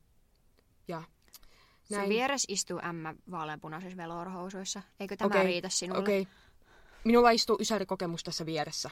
Ja 0.88 1.02
sun 1.84 1.96
näin. 1.96 2.08
vieressä 2.08 2.52
istuu 2.52 2.80
ämmä 2.84 3.14
vaaleanpunaisissa 3.30 3.96
veloorhousuissa. 3.96 4.82
Eikö 5.00 5.16
tämä 5.16 5.26
Okei, 5.26 5.44
riitä 5.44 5.68
sinulle? 5.68 6.02
Okei. 6.02 6.20
Okay. 6.20 6.34
Minulla 7.04 7.30
istuu 7.30 7.58
ysärikokemus 7.60 8.24
tässä 8.24 8.46
vieressä. 8.46 8.90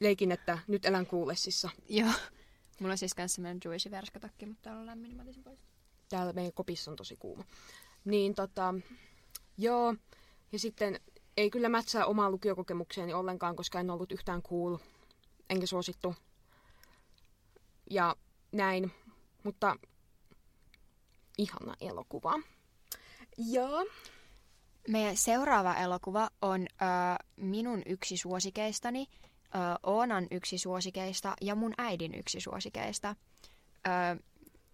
Leikin, 0.00 0.32
että 0.32 0.58
nyt 0.66 0.84
elän 0.84 1.06
kuulessissa. 1.06 1.70
Joo. 1.88 2.12
Mulla 2.80 2.92
on 2.92 2.98
siis 2.98 3.14
kans 3.14 3.34
semmonen 3.34 3.58
Juicy 3.64 3.90
verskatakki, 3.90 4.46
mutta 4.46 4.62
täällä 4.62 4.80
on 4.80 4.86
lämmin, 4.86 5.08
niin 5.08 5.16
mä 5.16 5.22
otin 5.22 5.44
pois. 5.44 5.58
täällä 6.08 6.32
meidän 6.32 6.52
kopissa 6.52 6.90
on 6.90 6.96
tosi 6.96 7.16
kuuma. 7.16 7.44
Niin 8.04 8.34
tota, 8.34 8.74
joo. 9.58 9.94
Ja 10.52 10.58
sitten 10.58 11.00
ei 11.36 11.50
kyllä 11.50 11.68
mätsää 11.68 12.06
omaa 12.06 12.30
lukiokokemukseeni 12.30 13.14
ollenkaan, 13.14 13.56
koska 13.56 13.80
en 13.80 13.90
ollut 13.90 14.12
yhtään 14.12 14.42
cool, 14.42 14.76
enkä 15.50 15.66
suosittu. 15.66 16.14
Ja 17.90 18.16
näin. 18.52 18.92
Mutta 19.42 19.76
ihana 21.38 21.74
elokuva. 21.80 22.32
Ja 23.38 23.68
meidän 24.88 25.16
seuraava 25.16 25.74
elokuva 25.74 26.30
on 26.42 26.60
ö, 26.62 26.84
minun 27.36 27.82
yksi 27.86 28.16
suosikeistani, 28.16 29.06
ö, 29.54 29.58
Oonan 29.82 30.26
yksi 30.30 30.58
suosikeista 30.58 31.36
ja 31.40 31.54
mun 31.54 31.74
äidin 31.78 32.14
yksi 32.14 32.40
suosikeista. 32.40 33.16
Ö, 33.86 34.22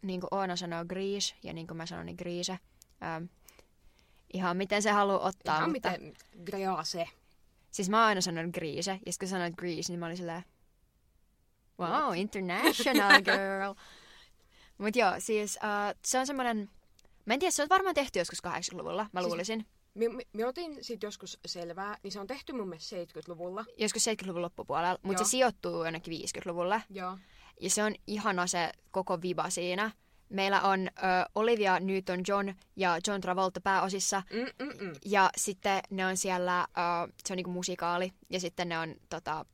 niin 0.02 0.20
kuin 0.20 0.28
Oona 0.30 0.56
sanoo 0.56 0.84
Grease 0.84 1.34
ja 1.42 1.52
niin 1.52 1.66
kuin 1.66 1.76
mä 1.76 1.86
sanoin 1.86 2.06
niin 2.06 2.16
Grease. 2.18 2.58
Ö, 3.22 3.26
ihan 4.32 4.56
miten 4.56 4.82
se 4.82 4.90
haluaa 4.90 5.28
ottaa. 5.28 5.56
Ihan 5.56 5.70
mutta... 5.72 5.90
miten 5.90 6.14
Grease. 6.44 7.08
Siis 7.70 7.90
mä 7.90 7.98
oon 7.98 8.06
aina 8.06 8.20
sanonut 8.20 8.54
Grease, 8.54 8.90
ja 9.06 9.12
sitten 9.12 9.28
kun 9.28 9.28
sanoit 9.28 9.54
Grease, 9.54 9.92
niin 9.92 10.00
mä 10.00 10.06
olin 10.06 10.16
silleen, 10.16 10.44
wow, 11.78 12.16
international 12.16 13.22
girl. 13.22 13.74
Mut 14.82 14.96
joo, 14.96 15.12
siis 15.18 15.56
uh, 15.62 15.98
se 16.04 16.18
on 16.18 16.26
semmonen, 16.26 16.70
mä 17.24 17.34
en 17.34 17.40
tiedä, 17.40 17.50
se 17.50 17.62
on 17.62 17.68
varmaan 17.68 17.94
tehty 17.94 18.18
joskus 18.18 18.38
80-luvulla, 18.46 19.06
mä 19.12 19.20
Siis- 19.20 19.28
luulisin. 19.28 19.66
Me 20.32 20.46
otin 20.46 20.84
sit 20.84 21.02
joskus 21.02 21.38
selvää, 21.46 21.96
niin 22.02 22.12
se 22.12 22.20
on 22.20 22.26
tehty 22.26 22.52
mun 22.52 22.68
mielestä 22.68 22.96
70-luvulla. 22.96 23.64
Joskus 23.78 24.06
70-luvun 24.06 24.42
loppupuolella, 24.42 24.98
mutta 25.02 25.24
se 25.24 25.30
sijoittuu 25.30 25.84
jonnekin 25.84 26.14
50-luvulle. 26.20 26.82
Joo. 26.90 27.18
Ja 27.60 27.70
se 27.70 27.82
on 27.84 27.94
ihana 28.06 28.46
se 28.46 28.72
koko 28.90 29.22
viba 29.22 29.50
siinä. 29.50 29.90
Meillä 30.28 30.60
on 30.60 30.80
ö, 30.88 30.90
Olivia 31.34 31.78
Newton-John 31.78 32.54
ja 32.76 32.98
John 33.06 33.20
Travolta 33.20 33.60
pääosissa. 33.60 34.22
Mm-mm-mm. 34.32 34.92
Ja 35.04 35.30
sitten 35.36 35.80
ne 35.90 36.06
on 36.06 36.16
siellä, 36.16 36.66
uh, 36.68 37.12
se 37.26 37.32
on 37.32 37.36
niinku 37.36 37.50
musikaali, 37.50 38.12
ja 38.30 38.40
sitten 38.40 38.68
ne 38.68 38.78
on 38.78 38.94
tota... 39.08 39.46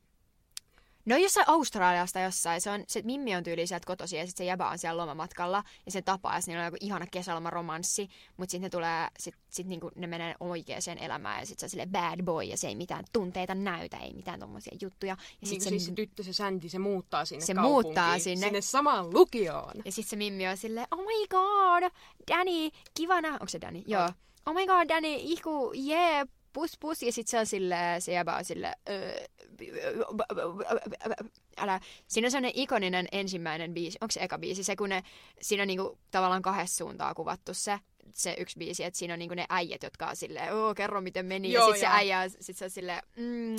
Ne 1.05 1.15
on 1.15 1.21
jossain 1.21 1.49
Australiasta 1.49 2.19
jossain, 2.19 2.61
se, 2.61 2.69
on, 2.69 2.83
se 2.87 3.01
Mimmi 3.01 3.35
on 3.35 3.43
tyyli 3.43 3.67
sieltä 3.67 3.85
kotosi 3.85 4.17
ja 4.17 4.25
sitten 4.25 4.37
se 4.37 4.47
jäbä 4.47 4.69
on 4.69 4.77
siellä 4.77 5.01
lomamatkalla 5.01 5.63
ja 5.85 5.91
se 5.91 6.01
tapaa 6.01 6.35
ja 6.35 6.41
niillä 6.47 6.61
on 6.61 6.65
joku 6.65 6.77
ihana 6.79 7.05
kesälomaromanssi, 7.11 8.09
mutta 8.37 8.51
sitten 8.51 8.61
ne 8.61 8.69
tulee, 8.69 9.07
sit, 9.19 9.35
sit 9.49 9.67
niinku 9.67 9.91
ne 9.95 10.07
menee 10.07 10.35
oikeaan 10.39 10.97
elämään 10.99 11.39
ja 11.39 11.45
sitten 11.45 11.59
se 11.59 11.65
on 11.65 11.69
silleen 11.69 11.89
bad 11.89 12.23
boy 12.23 12.43
ja 12.43 12.57
se 12.57 12.67
ei 12.67 12.75
mitään 12.75 13.03
tunteita 13.13 13.55
näytä, 13.55 13.97
ei 13.97 14.13
mitään 14.13 14.39
tommosia 14.39 14.77
juttuja. 14.81 15.11
Ja 15.11 15.17
Niin 15.41 15.49
sitten 15.49 15.69
siis 15.69 15.85
se 15.85 15.91
tyttö, 15.91 16.23
se 16.23 16.33
Sandy, 16.33 16.69
se 16.69 16.79
muuttaa 16.79 17.25
sinne 17.25 17.45
Se 17.45 17.53
muuttaa 17.53 18.19
sinne. 18.19 18.45
Sinne 18.45 18.61
samaan 18.61 19.13
lukioon. 19.13 19.75
Ja 19.85 19.91
sitten 19.91 20.09
se 20.09 20.15
Mimmi 20.15 20.47
on 20.47 20.57
silleen, 20.57 20.87
oh 20.91 20.99
my 20.99 21.27
god, 21.29 21.91
Danny, 22.27 22.69
kivana. 22.93 23.33
Onko 23.33 23.47
se 23.47 23.61
Danny? 23.61 23.83
Joo. 23.87 24.09
Oh 24.45 24.53
my 24.53 24.67
god, 24.67 24.89
Danny, 24.89 25.17
jee, 25.73 26.11
yeah, 26.13 26.27
pus 26.59 26.77
pus. 26.79 27.03
Ja 27.03 27.11
sitten 27.11 27.31
se 27.31 27.39
on 27.39 27.45
silleen, 27.45 28.01
se 28.01 28.11
jäbä 28.11 28.35
on 28.35 28.45
silleen, 28.45 28.73
"Öö, 28.89 29.25
älä. 31.57 31.79
Siinä 32.07 32.25
on 32.27 32.31
sellainen 32.31 32.51
ikoninen 32.61 33.07
ensimmäinen 33.11 33.73
biisi. 33.73 33.97
Onko 34.01 34.11
se 34.11 34.19
eka 34.23 34.37
biisi? 34.37 34.63
Se, 34.63 34.75
kun 34.75 34.89
ne, 34.89 35.03
siinä 35.41 35.63
on 35.63 35.67
niinku 35.67 35.99
tavallaan 36.11 36.41
kahdessa 36.41 36.77
suuntaan 36.77 37.15
kuvattu 37.15 37.53
se, 37.53 37.79
se 38.13 38.35
yksi 38.39 38.59
biisi, 38.59 38.83
että 38.83 38.99
siinä 38.99 39.13
on 39.13 39.19
niinku 39.19 39.35
ne 39.35 39.45
äijät, 39.49 39.83
jotka 39.83 40.07
on 40.07 40.15
silleen, 40.15 40.53
oo, 40.55 40.75
kerro 40.75 41.01
miten 41.01 41.25
meni. 41.25 41.51
Joo, 41.51 41.67
ja 41.67 41.73
sitten 41.73 41.89
se 41.91 41.95
äijä, 41.95 42.19
on- 42.19 42.29
sit 42.39 42.57
se 42.57 42.65
on 42.65 42.71
silleen, 42.71 43.01
mm, 43.15 43.55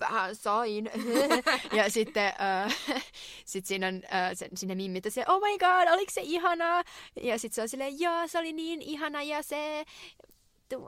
vähän 0.00 0.36
sain. 0.36 0.90
ja 1.78 1.90
sitten 1.90 2.26
äh, 2.40 2.76
sit 3.44 3.66
siinä 3.66 3.88
on 3.88 3.94
äh, 4.14 4.30
se, 4.34 4.48
sinne 4.54 4.74
mimmit 4.74 5.04
se, 5.08 5.24
oh 5.28 5.40
my 5.40 5.58
god, 5.58 5.92
oliko 5.92 6.12
se 6.12 6.20
ihanaa? 6.24 6.82
Ja 7.22 7.38
sitten 7.38 7.54
se 7.54 7.62
on 7.62 7.68
silleen, 7.68 8.00
joo, 8.00 8.26
se 8.28 8.38
oli 8.38 8.52
niin 8.52 8.82
ihana 8.82 9.22
ja 9.22 9.42
se, 9.42 9.84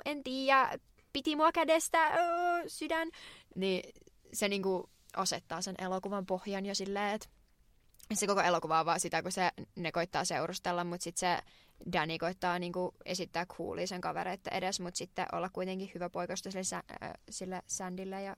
en 0.05 0.23
tiedä, 0.23 0.79
piti 1.13 1.37
mua 1.37 1.53
kädestä, 1.53 2.09
oh, 2.09 2.65
sydän. 2.67 3.09
Niin 3.55 3.95
se 4.33 4.49
niinku 4.49 4.91
asettaa 5.17 5.61
sen 5.61 5.75
elokuvan 5.79 6.27
pohjan 6.27 6.67
jo 6.67 6.75
silleen, 6.75 7.15
että 7.15 7.29
se 8.15 8.27
koko 8.27 8.41
elokuva 8.41 8.81
on 8.81 8.87
vaan 8.87 9.01
sitä, 9.01 9.23
kun 9.23 9.33
se, 9.33 9.51
ne 9.77 9.93
koittaa 9.93 10.25
seurustella, 10.25 10.85
mutta 10.85 11.05
sitten 11.05 11.21
se 11.21 11.43
Danny 11.93 12.19
koittaa 12.19 12.59
niinku 12.59 12.95
esittää 13.05 13.47
coolia 13.47 13.87
sen 13.87 14.01
kavereiden 14.01 14.53
edes, 14.53 14.81
mutta 14.81 14.99
sitten 14.99 15.27
olla 15.33 15.49
kuitenkin 15.49 15.91
hyvä 15.95 16.11
poikasta 16.11 16.51
sille, 16.51 16.83
äh, 17.03 17.13
sille 17.31 17.63
Sandille 17.67 18.23
ja 18.23 18.37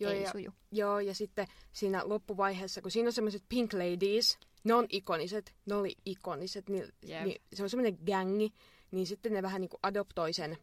Joo, 0.00 0.12
ei 0.12 0.22
ja, 0.22 0.30
suju. 0.30 0.52
joo, 0.72 1.00
ja 1.00 1.14
sitten 1.14 1.46
siinä 1.72 2.02
loppuvaiheessa, 2.04 2.82
kun 2.82 2.90
siinä 2.90 3.08
on 3.08 3.12
semmoiset 3.12 3.42
Pink 3.48 3.72
Ladies, 3.72 4.38
ne 4.64 4.74
on 4.74 4.86
ikoniset, 4.88 5.54
ne 5.66 5.74
oli 5.74 5.96
ikoniset, 6.04 6.68
niin, 6.68 6.84
Jep. 7.02 7.24
niin 7.24 7.42
se 7.52 7.62
on 7.62 7.70
semmoinen 7.70 7.98
gängi, 8.06 8.52
niin 8.90 9.06
sitten 9.06 9.32
ne 9.32 9.42
vähän 9.42 9.60
niin 9.60 9.68
kuin 9.68 9.80
adoptoi 9.82 10.32
sen, 10.32 10.58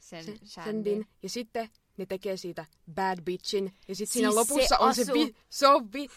Sen, 0.00 0.24
sen. 0.24 0.38
Sandin, 0.44 1.06
ja 1.22 1.28
sitten 1.28 1.68
ne 1.96 2.06
tekee 2.06 2.36
siitä 2.36 2.66
bad 2.94 3.20
bitchin, 3.22 3.64
ja 3.64 3.70
sitten 3.70 3.96
Siis 3.96 4.10
siinä 4.12 4.34
lopussa 4.34 4.68
se 4.68 4.76
on 4.84 4.94
se, 4.94 5.02
asuu- 5.02 5.14
bi- 5.26 5.34
se 5.48 5.66
on 5.66 5.84
bi- 5.90 6.10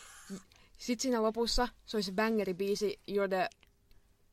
sitten 0.77 1.01
siinä 1.01 1.21
lopussa 1.21 1.67
se 1.85 1.97
on 1.97 2.03
se 2.03 2.11
bangeri 2.11 2.53
biisi, 2.53 2.99
You're 3.11 3.27
the 3.29 3.49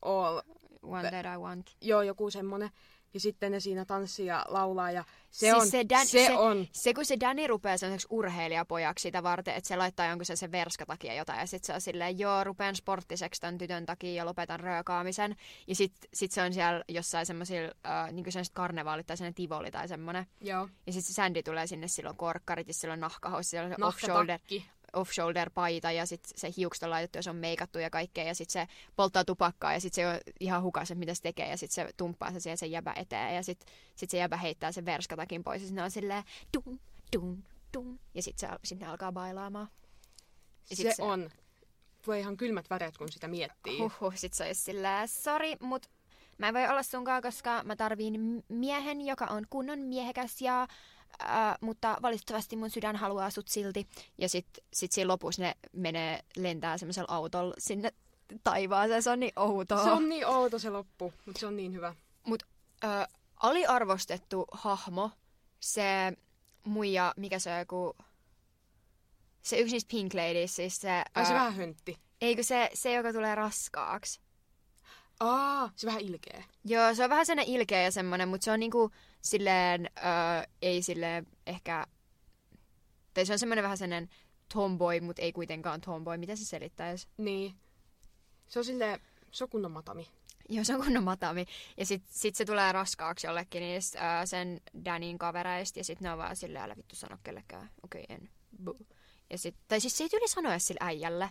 all, 0.02 0.40
One 0.82 1.10
that 1.10 1.34
I 1.34 1.38
want. 1.38 1.70
joo, 1.80 2.02
joku 2.02 2.30
semmonen, 2.30 2.70
ja 3.14 3.20
sitten 3.20 3.52
ne 3.52 3.60
siinä 3.60 3.84
tanssii 3.84 4.26
ja 4.26 4.44
laulaa, 4.48 4.90
ja 4.90 5.04
se 5.30 5.38
Siis 5.38 5.54
on, 5.54 5.66
se 5.70 5.82
Dan- 5.94 6.06
se, 6.06 6.26
se- 6.26 6.36
on, 6.38 6.66
Se 6.72 6.94
kun 6.94 7.04
se 7.04 7.16
Danny 7.20 7.46
rupeaa 7.46 7.76
sellaiseksi 7.76 8.06
urheilijapojaksi 8.10 9.02
sitä 9.02 9.22
varten, 9.22 9.54
että 9.54 9.68
se 9.68 9.76
laittaa 9.76 10.06
jonkun 10.06 10.26
sen 10.36 10.52
verskatakia 10.52 11.14
jotain 11.14 11.40
ja 11.40 11.46
sitten 11.46 11.66
se 11.66 11.72
on 11.74 11.80
silleen, 11.80 12.18
joo, 12.18 12.44
rupean 12.44 12.76
sporttiseksi 12.76 13.40
ton 13.40 13.58
tytön 13.58 13.86
takia 13.86 14.12
ja 14.14 14.26
lopetan 14.26 14.60
röökaamisen. 14.60 15.36
Ja 15.66 15.74
sitten 15.74 16.08
sit 16.14 16.32
se 16.32 16.42
on 16.42 16.52
siellä 16.52 16.84
jossain 16.88 17.26
semmoisilla, 17.26 17.72
äh, 17.86 18.12
niin 18.12 18.32
sellaiset 18.32 18.54
karnevaalit 18.54 19.06
tai 19.06 19.16
sellainen 19.16 19.34
tivoli 19.34 19.70
tai 19.70 19.88
semmoinen. 19.88 20.26
joo, 20.40 20.68
Ja 20.86 20.92
sitten 20.92 21.06
se 21.06 21.12
Sandy 21.14 21.42
tulee 21.42 21.66
sinne, 21.66 21.88
silloin 21.88 22.16
korkkarit 22.16 22.68
ja 22.68 22.74
silloin 22.74 23.00
nahkahoussi, 23.00 23.50
se 23.50 23.60
off-shoulder. 23.84 24.38
Off-shoulder-paita 24.92 25.92
ja 25.92 26.06
sitten 26.06 26.32
se 26.36 26.50
hiukset 26.56 26.82
on 26.82 26.90
laitettu 26.90 27.18
ja 27.18 27.22
se 27.22 27.30
on 27.30 27.36
meikattu 27.36 27.78
ja 27.78 27.90
kaikkea 27.90 28.24
ja 28.24 28.34
sitten 28.34 28.52
se 28.52 28.74
polttaa 28.96 29.24
tupakkaa 29.24 29.72
ja 29.72 29.80
sitten 29.80 30.04
se 30.04 30.08
on 30.08 30.20
ihan 30.40 30.62
hukas, 30.62 30.90
että 30.90 30.98
mitä 30.98 31.14
se 31.14 31.22
tekee 31.22 31.48
ja 31.48 31.56
sitten 31.56 31.86
se 31.86 31.92
tumppaa 31.96 32.32
se 32.32 32.40
siihen 32.40 32.58
sen 32.58 32.70
jäbä 32.70 32.94
eteen 32.96 33.36
ja 33.36 33.42
sitten 33.42 33.68
sit 33.96 34.10
se 34.10 34.18
jäbä 34.18 34.36
heittää 34.36 34.72
sen 34.72 34.84
verskatakin 34.84 35.44
pois 35.44 35.62
ja 35.62 35.66
sitten 35.66 35.84
on 35.84 35.90
silleen 35.90 36.24
dun, 36.54 36.80
dun, 37.16 37.44
dun 37.74 38.00
ja 38.14 38.22
sitten 38.22 38.50
se, 38.50 38.56
sit 38.64 38.80
ne 38.80 38.86
alkaa 38.86 39.12
bailaamaan. 39.12 39.68
Ja 40.70 40.76
sit 40.76 40.96
Se, 40.96 41.02
on. 41.02 41.30
Tulee 42.02 42.20
ihan 42.20 42.36
kylmät 42.36 42.70
väreet, 42.70 42.96
kun 42.96 43.12
sitä 43.12 43.28
miettii. 43.28 43.78
Huhhuh, 43.78 44.16
sit 44.16 44.32
se 44.32 44.44
olisi 44.44 44.62
silleen, 44.62 45.08
sori, 45.08 45.56
mut 45.60 45.90
mä 46.38 46.48
en 46.48 46.54
voi 46.54 46.68
olla 46.68 46.82
sunkaan, 46.82 47.22
koska 47.22 47.62
mä 47.64 47.76
tarviin 47.76 48.44
miehen, 48.48 49.00
joka 49.00 49.26
on 49.26 49.46
kunnon 49.50 49.78
miehekäs 49.78 50.40
ja 50.40 50.68
Äh, 51.22 51.58
mutta 51.60 51.96
valitettavasti 52.02 52.56
mun 52.56 52.70
sydän 52.70 52.96
haluaa 52.96 53.30
sut 53.30 53.48
silti. 53.48 53.88
Ja 54.18 54.28
sit, 54.28 54.46
sit 54.72 54.92
siinä 54.92 55.08
lopussa 55.08 55.42
ne 55.42 55.54
menee, 55.72 56.20
lentää 56.36 56.78
semmoisella 56.78 57.14
autolla 57.14 57.54
sinne 57.58 57.92
taivaaseen. 58.44 59.02
Se 59.02 59.10
on 59.10 59.20
niin 59.20 59.32
outoa. 59.36 59.84
Se 59.84 59.90
on 59.90 60.08
niin 60.08 60.26
outo 60.26 60.58
se 60.58 60.70
loppu, 60.70 61.12
mutta 61.26 61.40
se 61.40 61.46
on 61.46 61.56
niin 61.56 61.72
hyvä. 61.72 61.94
Mut 62.26 62.42
äh, 62.84 63.06
aliarvostettu 63.36 64.46
hahmo, 64.52 65.10
se 65.60 66.12
muija, 66.64 67.14
mikä 67.16 67.38
se 67.38 67.52
on 67.52 67.58
joku... 67.58 67.96
Se 69.42 69.58
yksi 69.58 69.72
niistä 69.72 69.90
Pink 69.90 70.14
Ladies, 70.14 70.56
siis 70.56 70.76
se... 70.76 70.90
Ai 71.14 71.26
se 71.26 71.32
ää, 71.32 71.38
vähän 71.38 71.54
höntti. 71.54 71.98
Eikö 72.20 72.42
se, 72.42 72.70
se, 72.74 72.92
joka 72.92 73.12
tulee 73.12 73.34
raskaaksi? 73.34 74.20
Aa, 75.20 75.70
se 75.76 75.86
vähän 75.86 76.00
ilkeä. 76.00 76.44
Joo, 76.64 76.94
se 76.94 77.04
on 77.04 77.10
vähän 77.10 77.26
sellainen 77.26 77.54
ilkeä 77.54 77.82
ja 77.82 77.90
semmoinen, 77.90 78.28
mutta 78.28 78.44
se 78.44 78.52
on 78.52 78.60
niinku 78.60 78.90
silleen, 79.22 79.90
öö, 79.98 80.52
ei 80.62 80.82
silleen 80.82 81.26
ehkä, 81.46 81.86
tai 83.14 83.26
se 83.26 83.32
on 83.32 83.38
semmoinen 83.38 83.62
vähän 83.62 83.78
sellainen 83.78 84.10
tomboy, 84.54 85.00
mutta 85.00 85.22
ei 85.22 85.32
kuitenkaan 85.32 85.80
tomboy. 85.80 86.16
Miten 86.16 86.36
se 86.36 86.44
selittäisi? 86.44 87.08
Niin. 87.16 87.54
Se 88.48 88.58
on 88.58 88.64
silleen, 88.64 89.00
se 89.30 89.44
on 89.44 89.50
kunnon 89.50 89.72
matami. 89.72 90.08
Joo, 90.48 90.64
se 90.64 90.74
on 90.74 90.84
kunnon 90.84 91.04
matami. 91.04 91.46
Ja 91.76 91.86
sit, 91.86 92.02
sit 92.08 92.34
se 92.34 92.44
tulee 92.44 92.72
raskaaksi 92.72 93.26
jollekin 93.26 93.60
niistä 93.60 94.18
öö, 94.18 94.26
sen 94.26 94.60
Danin 94.84 95.18
kavereista, 95.18 95.78
ja 95.78 95.84
sit 95.84 96.00
ne 96.00 96.12
on 96.12 96.18
vaan 96.18 96.36
silleen, 96.36 96.64
älä 96.64 96.76
vittu 96.76 96.96
sano 96.96 97.18
kellekään. 97.22 97.70
Okei, 97.82 98.04
okay, 98.04 98.16
en. 98.16 98.30
Buh. 98.64 98.76
Ja 99.30 99.38
sit, 99.38 99.56
tai 99.68 99.80
siis 99.80 99.98
se 99.98 100.04
ei 100.04 100.08
tyyli 100.08 100.28
sanoa 100.28 100.58
sille 100.58 100.80
äijälle, 100.82 101.30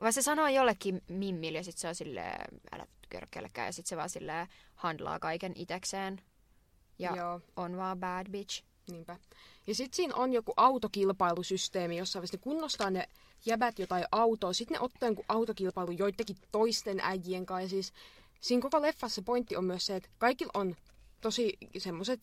vaan 0.00 0.12
se 0.12 0.22
sanoo 0.22 0.48
jollekin 0.48 1.02
mimmille, 1.08 1.58
ja 1.58 1.64
sit 1.64 1.78
se 1.78 1.88
on 1.88 1.94
silleen, 1.94 2.60
älä 2.72 2.82
vittu 2.82 3.08
kerro 3.10 3.28
kellekään, 3.30 3.66
ja 3.68 3.72
sit 3.72 3.86
se 3.86 3.96
vaan 3.96 4.10
silleen 4.10 4.46
handlaa 4.74 5.18
kaiken 5.18 5.52
itekseen. 5.56 6.20
Ja 6.98 7.16
Joo, 7.16 7.40
on 7.56 7.76
vaan 7.76 8.00
bad 8.00 8.30
bitch. 8.30 8.62
niinpä. 8.90 9.16
Ja 9.66 9.74
sitten 9.74 9.96
siinä 9.96 10.14
on 10.14 10.32
joku 10.32 10.52
autokilpailusysteemi, 10.56 11.96
jossa 11.96 12.20
ne 12.20 12.38
kunnostaa 12.40 12.90
ne 12.90 13.08
jäbät 13.46 13.78
jotain 13.78 14.04
autoa. 14.12 14.52
Sitten 14.52 14.74
ne 14.74 14.80
ottaa 14.80 15.06
jonkun 15.08 15.24
autokilpailu 15.28 15.90
joidenkin 15.90 16.36
toisten 16.52 17.00
äijien 17.00 17.46
kanssa. 17.46 17.62
Ja 17.64 17.68
siis 17.68 17.92
siinä 18.40 18.62
koko 18.62 18.82
leffassa 18.82 19.22
pointti 19.22 19.56
on 19.56 19.64
myös 19.64 19.86
se, 19.86 19.96
että 19.96 20.08
kaikilla 20.18 20.52
on 20.54 20.76
tosi 21.20 21.58
semmoset, 21.78 22.20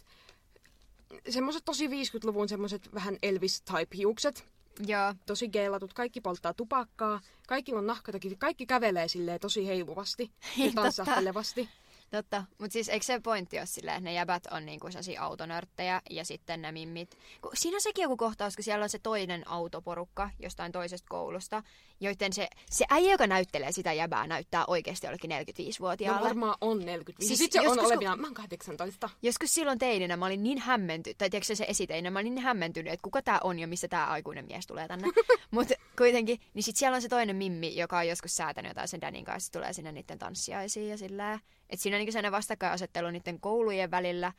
semmoset 1.30 1.66
tosi 1.66 1.88
50-luvun 1.88 2.50
semmoset 2.50 2.94
vähän 2.94 3.18
Elvis-type 3.24 3.98
hiukset. 3.98 4.46
Joo. 4.88 5.14
Tosi 5.26 5.48
geilatut, 5.48 5.94
kaikki 5.94 6.22
polttaa 6.22 6.54
tupakkaa, 6.54 7.22
kaikilla 7.48 7.80
on 7.80 7.88
nahkatakit, 7.88 8.40
kaikki 8.40 8.66
kävelee 8.66 9.08
silleen 9.08 9.40
tosi 9.40 9.68
heiluvasti 9.68 10.32
ja 10.58 10.72
tanssahtelevasti. 10.76 11.70
Totta, 12.12 12.44
mutta 12.58 12.74
siis 12.74 12.90
eikö 12.90 13.06
se 13.06 13.20
pointti 13.20 13.58
ole 13.58 13.66
silleen, 13.66 13.98
että 13.98 14.10
ne 14.10 14.14
jäbät 14.14 14.44
on 14.52 14.66
niinku 14.66 14.88
sellaisia 14.88 15.22
autonörttejä 15.22 16.02
ja 16.10 16.26
sitten 16.26 16.62
ne 16.62 16.72
mimmit. 16.72 17.18
Kun 17.42 17.52
siinä 17.54 17.78
on 17.78 17.82
sekin 17.82 18.04
joku 18.04 18.18
kohtaus, 18.18 18.56
kun 18.56 18.64
siellä 18.64 18.84
on 18.84 18.90
se 18.90 19.00
toinen 19.00 19.48
autoporukka 19.48 20.30
jostain 20.40 20.72
toisesta 20.72 21.08
koulusta, 21.10 21.64
joiden 22.00 22.34
se, 22.34 22.48
se 22.72 22.86
äijä, 22.90 23.12
joka 23.12 23.28
näyttelee 23.28 23.72
sitä 23.72 23.94
jäbää, 23.94 24.28
näyttää 24.28 24.66
oikeasti 24.68 25.08
jollekin 25.08 25.32
45-vuotiaalle. 25.32 26.20
No 26.20 26.26
varmaan 26.26 26.56
on 26.62 26.80
45. 26.80 27.28
Siis 27.28 27.40
Sitten 27.40 27.62
se 27.62 27.68
on 27.70 27.76
joskus, 27.76 27.84
kun- 27.84 27.94
olevina, 27.94 28.16
mä 28.16 28.28
oon 28.28 28.34
18. 28.34 29.10
Joskus 29.22 29.54
silloin 29.54 29.80
teininä 29.80 30.18
mä 30.18 30.26
olin 30.26 30.44
niin 30.44 30.58
hämmentynyt, 30.58 31.18
tai 31.18 31.30
tiedätkö 31.30 31.56
se 31.56 31.66
esiteinä, 31.68 32.12
mä 32.12 32.20
olin 32.20 32.36
niin 32.36 32.44
hämmentynyt, 32.44 32.94
että 32.94 33.04
kuka 33.04 33.22
tää 33.22 33.40
on 33.44 33.60
ja 33.60 33.68
missä 33.68 33.88
tää 33.88 34.06
aikuinen 34.08 34.46
mies 34.46 34.68
tulee 34.68 34.88
tänne. 34.88 35.08
Mutta 35.52 35.74
kuitenkin, 35.98 36.40
niin 36.54 36.64
sit 36.64 36.76
siellä 36.76 36.96
on 36.96 37.02
se 37.02 37.10
toinen 37.10 37.36
mimmi, 37.36 37.76
joka 37.76 37.98
on 37.98 38.08
joskus 38.08 38.36
säätänyt 38.36 38.70
jotain 38.70 38.88
sen 38.88 39.02
Danin 39.02 39.26
kanssa, 39.26 39.46
se 39.46 39.52
tulee 39.52 39.74
sinne 39.74 39.92
niiden 39.92 40.20
tanssiaisiin 40.20 40.90
ja 40.90 40.98
sillä. 40.98 41.40
Että 41.72 41.84
siinä 41.84 41.96
on 41.96 42.00
niinku 42.00 42.12
sellainen 42.12 42.32
vastakkainasettelu 42.32 43.12
niiden 43.12 43.40
koulujen 43.40 43.92
välillä, 43.92 44.34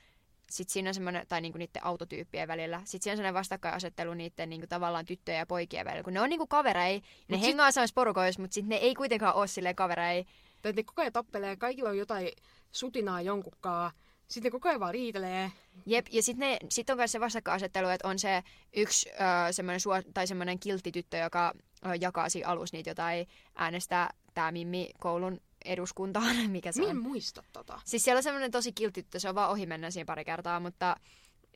sitten 0.50 0.72
siinä 0.72 0.90
on 0.90 0.94
semmoinen, 0.94 1.26
tai 1.28 1.40
niinku 1.40 1.58
niiden 1.58 1.84
autotyyppien 1.84 2.48
välillä. 2.48 2.78
Sitten 2.84 3.02
siinä 3.02 3.12
on 3.12 3.16
sellainen 3.16 3.34
vastakkainasettelu 3.34 4.14
niiden 4.14 4.50
niinku 4.50 4.66
tavallaan 4.66 5.04
tyttöjen 5.04 5.38
ja 5.38 5.46
poikien 5.46 5.84
välillä. 5.86 6.02
Kun 6.02 6.12
ne 6.12 6.20
on 6.20 6.28
niinku 6.28 6.46
kaverei, 6.46 6.98
ne 6.98 7.04
Mut 7.28 7.40
sit- 7.40 7.48
hengaa 7.48 7.70
samassa 7.70 7.94
porukoissa, 7.94 8.40
mutta 8.40 8.54
sitten 8.54 8.68
ne 8.68 8.76
ei 8.76 8.94
kuitenkaan 8.94 9.34
ole 9.34 9.46
silleen 9.46 9.76
kaverei. 9.76 10.24
Tai 10.62 10.72
ne 10.72 10.82
koko 10.82 11.02
ajan 11.02 11.12
tappelee, 11.12 11.56
kaikilla 11.56 11.88
on 11.88 11.98
jotain 11.98 12.30
sutinaa 12.72 13.20
jonkunkaan. 13.22 13.90
Sitten 14.28 14.50
ne 14.50 14.52
koko 14.52 14.68
ajan 14.68 14.80
vaan 14.80 14.94
riitelee. 14.94 15.52
Jep, 15.86 16.06
ja 16.10 16.22
sitten 16.22 16.56
sit 16.68 16.90
on 16.90 16.96
myös 16.96 17.12
se 17.12 17.20
vastakkainasettelu, 17.20 17.88
että 17.88 18.08
on 18.08 18.18
se 18.18 18.42
yksi 18.76 19.10
ö, 19.10 19.52
semmoinen 19.52 19.80
suo, 19.80 20.02
tai 20.14 20.26
semmoinen 20.26 20.58
kiltti 20.58 20.92
tyttö, 20.92 21.16
joka 21.16 21.52
jakaa 22.00 22.28
siinä 22.28 22.48
alussa 22.48 22.76
niitä 22.76 22.90
jotain 22.90 23.28
äänestää 23.54 24.10
tämä 24.34 24.52
Mimmi 24.52 24.90
koulun 25.00 25.40
eduskuntaan, 25.64 26.36
mikä 26.50 26.72
se 26.72 26.80
Minä 26.80 26.90
on. 26.90 26.96
en 26.96 27.02
muista 27.02 27.44
tota. 27.52 27.80
Siis 27.84 28.04
siellä 28.04 28.18
on 28.18 28.22
semmoinen 28.22 28.50
tosi 28.50 28.72
kiltti 28.72 29.02
tyttö, 29.02 29.20
se 29.20 29.28
on 29.28 29.34
vaan 29.34 29.50
ohi 29.50 29.66
mennä 29.66 29.90
siinä 29.90 30.04
pari 30.04 30.24
kertaa, 30.24 30.60
mutta 30.60 30.96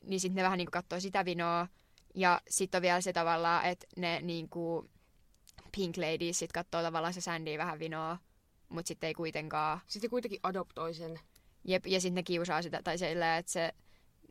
niin 0.03 0.19
sitten 0.19 0.35
ne 0.35 0.43
vähän 0.43 0.57
niinku 0.57 0.71
katsoo 0.71 0.99
sitä 0.99 1.25
vinoa. 1.25 1.67
Ja 2.15 2.41
sitten 2.49 2.79
on 2.79 2.81
vielä 2.81 3.01
se 3.01 3.13
tavallaan, 3.13 3.65
että 3.65 3.87
ne 3.97 4.21
niinku 4.21 4.89
Pink 5.77 5.97
Ladies 5.97 6.39
sit 6.39 6.51
katsoo 6.51 6.81
tavallaan 6.81 7.13
se 7.13 7.21
Sandy 7.21 7.57
vähän 7.57 7.79
vinoa, 7.79 8.17
mutta 8.69 8.87
sitten 8.87 9.07
ei 9.07 9.13
kuitenkaan. 9.13 9.79
Sitten 9.87 10.09
kuitenkin 10.09 10.39
adoptoi 10.43 10.93
sen. 10.93 11.19
Jep, 11.63 11.87
ja 11.87 12.01
sitten 12.01 12.15
ne 12.15 12.23
kiusaa 12.23 12.61
sitä, 12.61 12.81
tai 12.83 12.97
silleen, 12.97 13.39
että 13.39 13.51
se, 13.51 13.73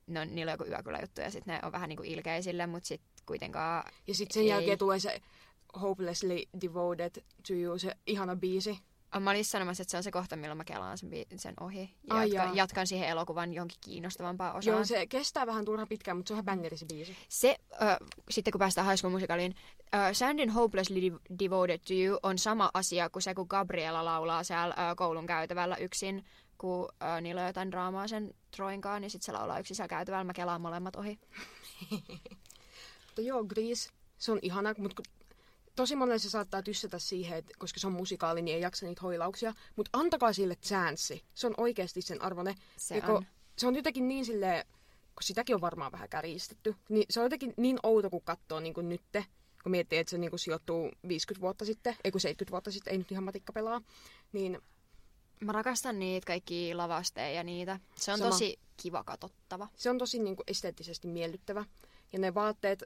no, 0.06 0.24
niillä 0.24 0.52
on 0.52 0.58
joku 0.60 0.70
yökyläjuttu, 0.70 1.20
ja 1.20 1.30
sitten 1.30 1.54
ne 1.54 1.60
on 1.66 1.72
vähän 1.72 1.88
niinku 1.88 2.02
ilkeä 2.02 2.42
sille, 2.42 2.66
mutta 2.66 2.86
sitten 2.86 3.08
kuitenkaan, 3.26 3.92
Ja 4.06 4.14
sitten 4.14 4.34
sen 4.34 4.42
Ei. 4.42 4.48
jälkeen 4.48 4.78
tulee 4.78 4.98
se 4.98 5.22
Hopelessly 5.80 6.42
Devoted 6.60 7.22
to 7.48 7.54
You, 7.54 7.78
se 7.78 7.96
ihana 8.06 8.36
biisi. 8.36 8.78
Mä 9.20 9.30
olin 9.30 9.44
sanomassa, 9.44 9.82
että 9.82 9.90
se 9.90 9.96
on 9.96 10.02
se 10.02 10.10
kohta, 10.10 10.36
milloin 10.36 10.56
mä 10.56 10.64
kelaan 10.64 10.98
sen, 10.98 11.10
sen 11.36 11.54
ohi. 11.60 11.94
Ja 12.08 12.14
Ai 12.14 12.28
jatkan, 12.30 12.46
jaa. 12.46 12.56
jatkan 12.56 12.86
siihen 12.86 13.08
elokuvan 13.08 13.54
jonkin 13.54 13.78
kiinnostavampaan 13.80 14.56
osaan. 14.56 14.76
Joo, 14.76 14.84
se 14.84 15.06
kestää 15.06 15.46
vähän 15.46 15.64
turha 15.64 15.86
pitkään, 15.86 16.16
mutta 16.16 16.28
se 16.28 16.32
on 16.34 16.36
ihan 16.36 16.44
bängeri 16.44 16.76
se 16.76 16.86
biisi. 16.86 17.16
Se, 17.28 17.56
ö, 17.72 17.76
sitten 18.30 18.52
kun 18.52 18.58
päästään 18.58 18.86
High 18.86 18.98
School 18.98 19.12
Musicaliin, 19.12 19.54
ö, 19.94 20.14
Sandin 20.14 20.50
Hopelessly 20.50 21.00
Dev- 21.00 21.38
Devoted 21.44 21.78
to 21.78 21.94
You 21.94 22.18
on 22.22 22.38
sama 22.38 22.70
asia 22.74 23.10
kuin 23.10 23.22
se, 23.22 23.34
kun 23.34 23.46
Gabriela 23.50 24.04
laulaa 24.04 24.44
siellä 24.44 24.74
ö, 24.74 24.94
koulun 24.96 25.26
käytävällä 25.26 25.76
yksin, 25.76 26.24
kun 26.58 26.88
ö, 27.16 27.20
niillä 27.20 27.40
on 27.40 27.46
jotain 27.46 27.70
draamaa 27.70 28.08
sen 28.08 28.34
Troinkaan, 28.56 29.02
niin 29.02 29.10
sitten 29.10 29.26
se 29.26 29.32
laulaa 29.32 29.58
yksin 29.58 29.76
siellä 29.76 29.88
käytävällä. 29.88 30.24
Mä 30.24 30.32
kelaan 30.32 30.60
molemmat 30.60 30.96
ohi. 30.96 31.18
Mutta 33.06 33.20
joo, 33.22 33.44
Grease, 33.44 33.90
se 34.18 34.32
on 34.32 34.38
ihana, 34.42 34.74
mutta 34.78 35.02
tosi 35.76 35.96
monelle 35.96 36.18
se 36.18 36.30
saattaa 36.30 36.62
tyssätä 36.62 36.98
siihen, 36.98 37.38
että 37.38 37.54
koska 37.58 37.80
se 37.80 37.86
on 37.86 37.92
musikaali, 37.92 38.42
niin 38.42 38.54
ei 38.54 38.60
jaksa 38.60 38.86
niitä 38.86 39.00
hoilauksia. 39.02 39.54
Mutta 39.76 39.90
antakaa 39.92 40.32
sille 40.32 40.56
chanssi. 40.56 41.24
Se 41.34 41.46
on 41.46 41.54
oikeasti 41.56 42.02
sen 42.02 42.22
arvone. 42.22 42.54
Se 42.76 42.96
Ja 42.96 43.02
kun 43.02 43.16
on. 43.16 43.26
se 43.58 43.66
on 43.66 43.76
jotenkin 43.76 44.08
niin 44.08 44.24
sille, 44.24 44.66
kun 45.14 45.22
sitäkin 45.22 45.54
on 45.54 45.60
varmaan 45.60 45.92
vähän 45.92 46.08
kärjistetty, 46.08 46.74
niin 46.88 47.06
se 47.10 47.20
on 47.20 47.24
jotenkin 47.24 47.54
niin 47.56 47.78
outo, 47.82 48.10
kun 48.10 48.22
katsoo 48.22 48.60
niin 48.60 48.74
kuin 48.74 48.88
nytte, 48.88 49.24
kun 49.62 49.70
miettii, 49.70 49.98
että 49.98 50.10
se 50.10 50.18
niin 50.18 50.30
kuin 50.30 50.40
sijoittuu 50.40 50.90
50 51.08 51.40
vuotta 51.40 51.64
sitten, 51.64 51.96
ei 52.04 52.10
kun 52.10 52.20
70 52.20 52.50
vuotta 52.50 52.70
sitten, 52.70 52.90
ei 52.92 52.98
nyt 52.98 53.12
ihan 53.12 53.24
matikka 53.24 53.52
pelaa, 53.52 53.82
niin 54.32 54.62
Mä 55.40 55.52
rakastan 55.52 55.98
niitä 55.98 56.26
kaikki 56.26 56.74
lavasteja 56.74 57.30
ja 57.30 57.44
niitä. 57.44 57.80
Se 57.94 58.12
on 58.12 58.18
Sama. 58.18 58.30
tosi 58.30 58.58
kiva 58.76 59.04
katsottava. 59.04 59.68
se 59.76 59.90
on 59.90 59.98
tosi 59.98 60.18
niin 60.18 60.36
kuin 60.36 60.44
esteettisesti 60.46 61.08
miellyttävä. 61.08 61.64
Ja 62.12 62.18
ne 62.18 62.34
vaatteet, 62.34 62.82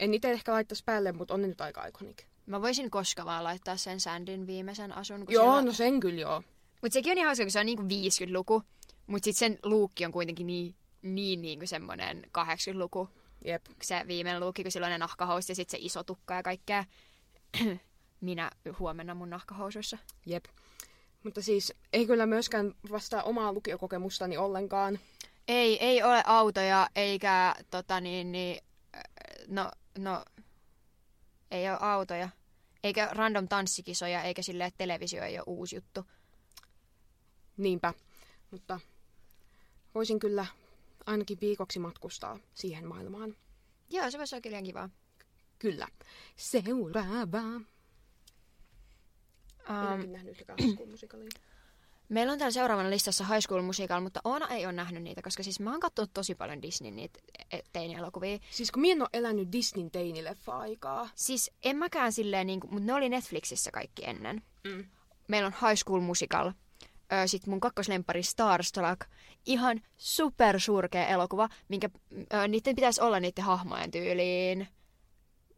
en 0.00 0.14
itse 0.14 0.30
ehkä 0.30 0.52
laittaisi 0.52 0.84
päälle, 0.84 1.12
mutta 1.12 1.34
on 1.34 1.42
ne 1.42 1.48
nyt 1.48 1.60
aika 1.60 1.86
iconic. 1.86 2.22
Mä 2.46 2.62
voisin 2.62 2.90
koska 2.90 3.24
vaan 3.24 3.44
laittaa 3.44 3.76
sen 3.76 4.00
Sandin 4.00 4.46
viimeisen 4.46 4.96
asun. 4.96 5.26
Kun 5.26 5.34
Joo, 5.34 5.44
siellä... 5.44 5.62
no 5.62 5.72
sen 5.72 6.00
kyllä 6.00 6.20
joo. 6.20 6.42
Mutta 6.82 6.94
sekin 6.94 7.12
on 7.12 7.18
ihan 7.18 7.26
hauska, 7.26 7.44
kun 7.44 7.50
se 7.50 7.60
on 7.60 7.66
niinku 7.66 7.82
50-luku. 7.82 8.62
Mutta 9.06 9.24
sitten 9.24 9.38
sen 9.38 9.58
luukki 9.62 10.04
on 10.04 10.12
kuitenkin 10.12 10.46
niin, 10.46 10.74
niin 11.02 11.42
niinku 11.42 11.66
semmoinen 11.66 12.24
80-luku. 12.24 13.08
Jep. 13.44 13.66
Se 13.82 14.04
viimeinen 14.06 14.40
luukki, 14.40 14.62
kun 14.62 14.72
silloin 14.72 14.90
ne 14.90 14.98
nahkahousut 14.98 15.48
ja 15.48 15.54
sitten 15.54 15.80
se 15.80 15.84
iso 15.86 16.04
tukka 16.04 16.34
ja 16.34 16.42
kaikkea. 16.42 16.84
Minä 18.20 18.50
huomenna 18.78 19.14
mun 19.14 19.30
nahkahousuissa. 19.30 19.98
Jep. 20.26 20.44
Mutta 21.24 21.42
siis 21.42 21.74
ei 21.92 22.06
kyllä 22.06 22.26
myöskään 22.26 22.74
vastaa 22.90 23.22
omaa 23.22 23.52
lukiokokemustani 23.52 24.36
ollenkaan. 24.36 24.98
Ei, 25.48 25.84
ei 25.84 26.02
ole 26.02 26.22
autoja 26.26 26.88
eikä 26.96 27.54
tota 27.70 28.00
niin, 28.00 28.32
niin 28.32 28.64
no, 29.48 29.70
no, 29.98 30.24
ei 31.50 31.70
ole 31.70 31.78
autoja. 31.80 32.28
Eikä 32.82 33.08
random 33.12 33.48
tanssikisoja, 33.48 34.22
eikä 34.22 34.42
silleen, 34.42 34.68
että 34.68 34.78
televisio 34.78 35.24
ei 35.24 35.38
ole 35.38 35.44
uusi 35.46 35.76
juttu. 35.76 36.04
Niinpä. 37.56 37.94
Mutta 38.50 38.80
voisin 39.94 40.18
kyllä 40.18 40.46
ainakin 41.06 41.38
viikoksi 41.40 41.78
matkustaa 41.78 42.38
siihen 42.54 42.86
maailmaan. 42.86 43.36
Joo, 43.90 44.10
se 44.10 44.18
voisi 44.18 44.34
olla 44.34 44.42
kyllä 44.42 44.62
kivaa. 44.62 44.90
Kyllä. 45.58 45.88
Seuraava. 46.36 47.38
Um, 49.68 49.76
Minäkin 49.80 50.12
nähnyt 50.12 50.46
Musicalin. 50.90 51.28
Meillä 52.08 52.32
on 52.32 52.38
täällä 52.38 52.52
seuraavana 52.52 52.90
listassa 52.90 53.24
High 53.24 53.40
School 53.40 53.62
Musical, 53.62 54.00
mutta 54.00 54.20
Oona 54.24 54.48
ei 54.48 54.66
ole 54.66 54.72
nähnyt 54.72 55.02
niitä, 55.02 55.22
koska 55.22 55.42
siis 55.42 55.60
mä 55.60 55.70
oon 55.70 55.80
katsonut 55.80 56.10
tosi 56.14 56.34
paljon 56.34 56.62
Disneyn 56.62 56.96
niitä 56.96 57.20
e- 57.50 57.58
teinielokuvia. 57.72 58.38
Siis 58.50 58.70
kun 58.70 58.80
minä 58.80 58.92
en 58.92 59.02
ole 59.02 59.08
elänyt 59.12 59.52
Disneyn 59.52 59.90
teinileffa-aikaa. 59.90 61.08
Siis 61.14 61.50
en 61.64 61.76
mäkään 61.76 62.12
silleen, 62.12 62.46
niin 62.46 62.60
kuin, 62.60 62.72
mutta 62.72 62.86
ne 62.86 62.94
oli 62.94 63.08
Netflixissä 63.08 63.70
kaikki 63.70 64.02
ennen. 64.04 64.42
Mm. 64.64 64.84
Meillä 65.28 65.46
on 65.46 65.68
High 65.68 65.82
School 65.84 66.00
Musical. 66.00 66.52
Sitten 67.26 67.50
mun 67.50 67.60
kakkoslempari 67.60 68.22
Starstruck. 68.22 69.00
Ihan 69.46 69.80
super 69.96 70.60
surkea 70.60 71.06
elokuva, 71.06 71.48
minkä 71.68 71.88
ö, 72.34 72.48
niiden 72.48 72.74
pitäisi 72.76 73.00
olla 73.00 73.20
niiden 73.20 73.44
hahmojen 73.44 73.90
tyyliin 73.90 74.68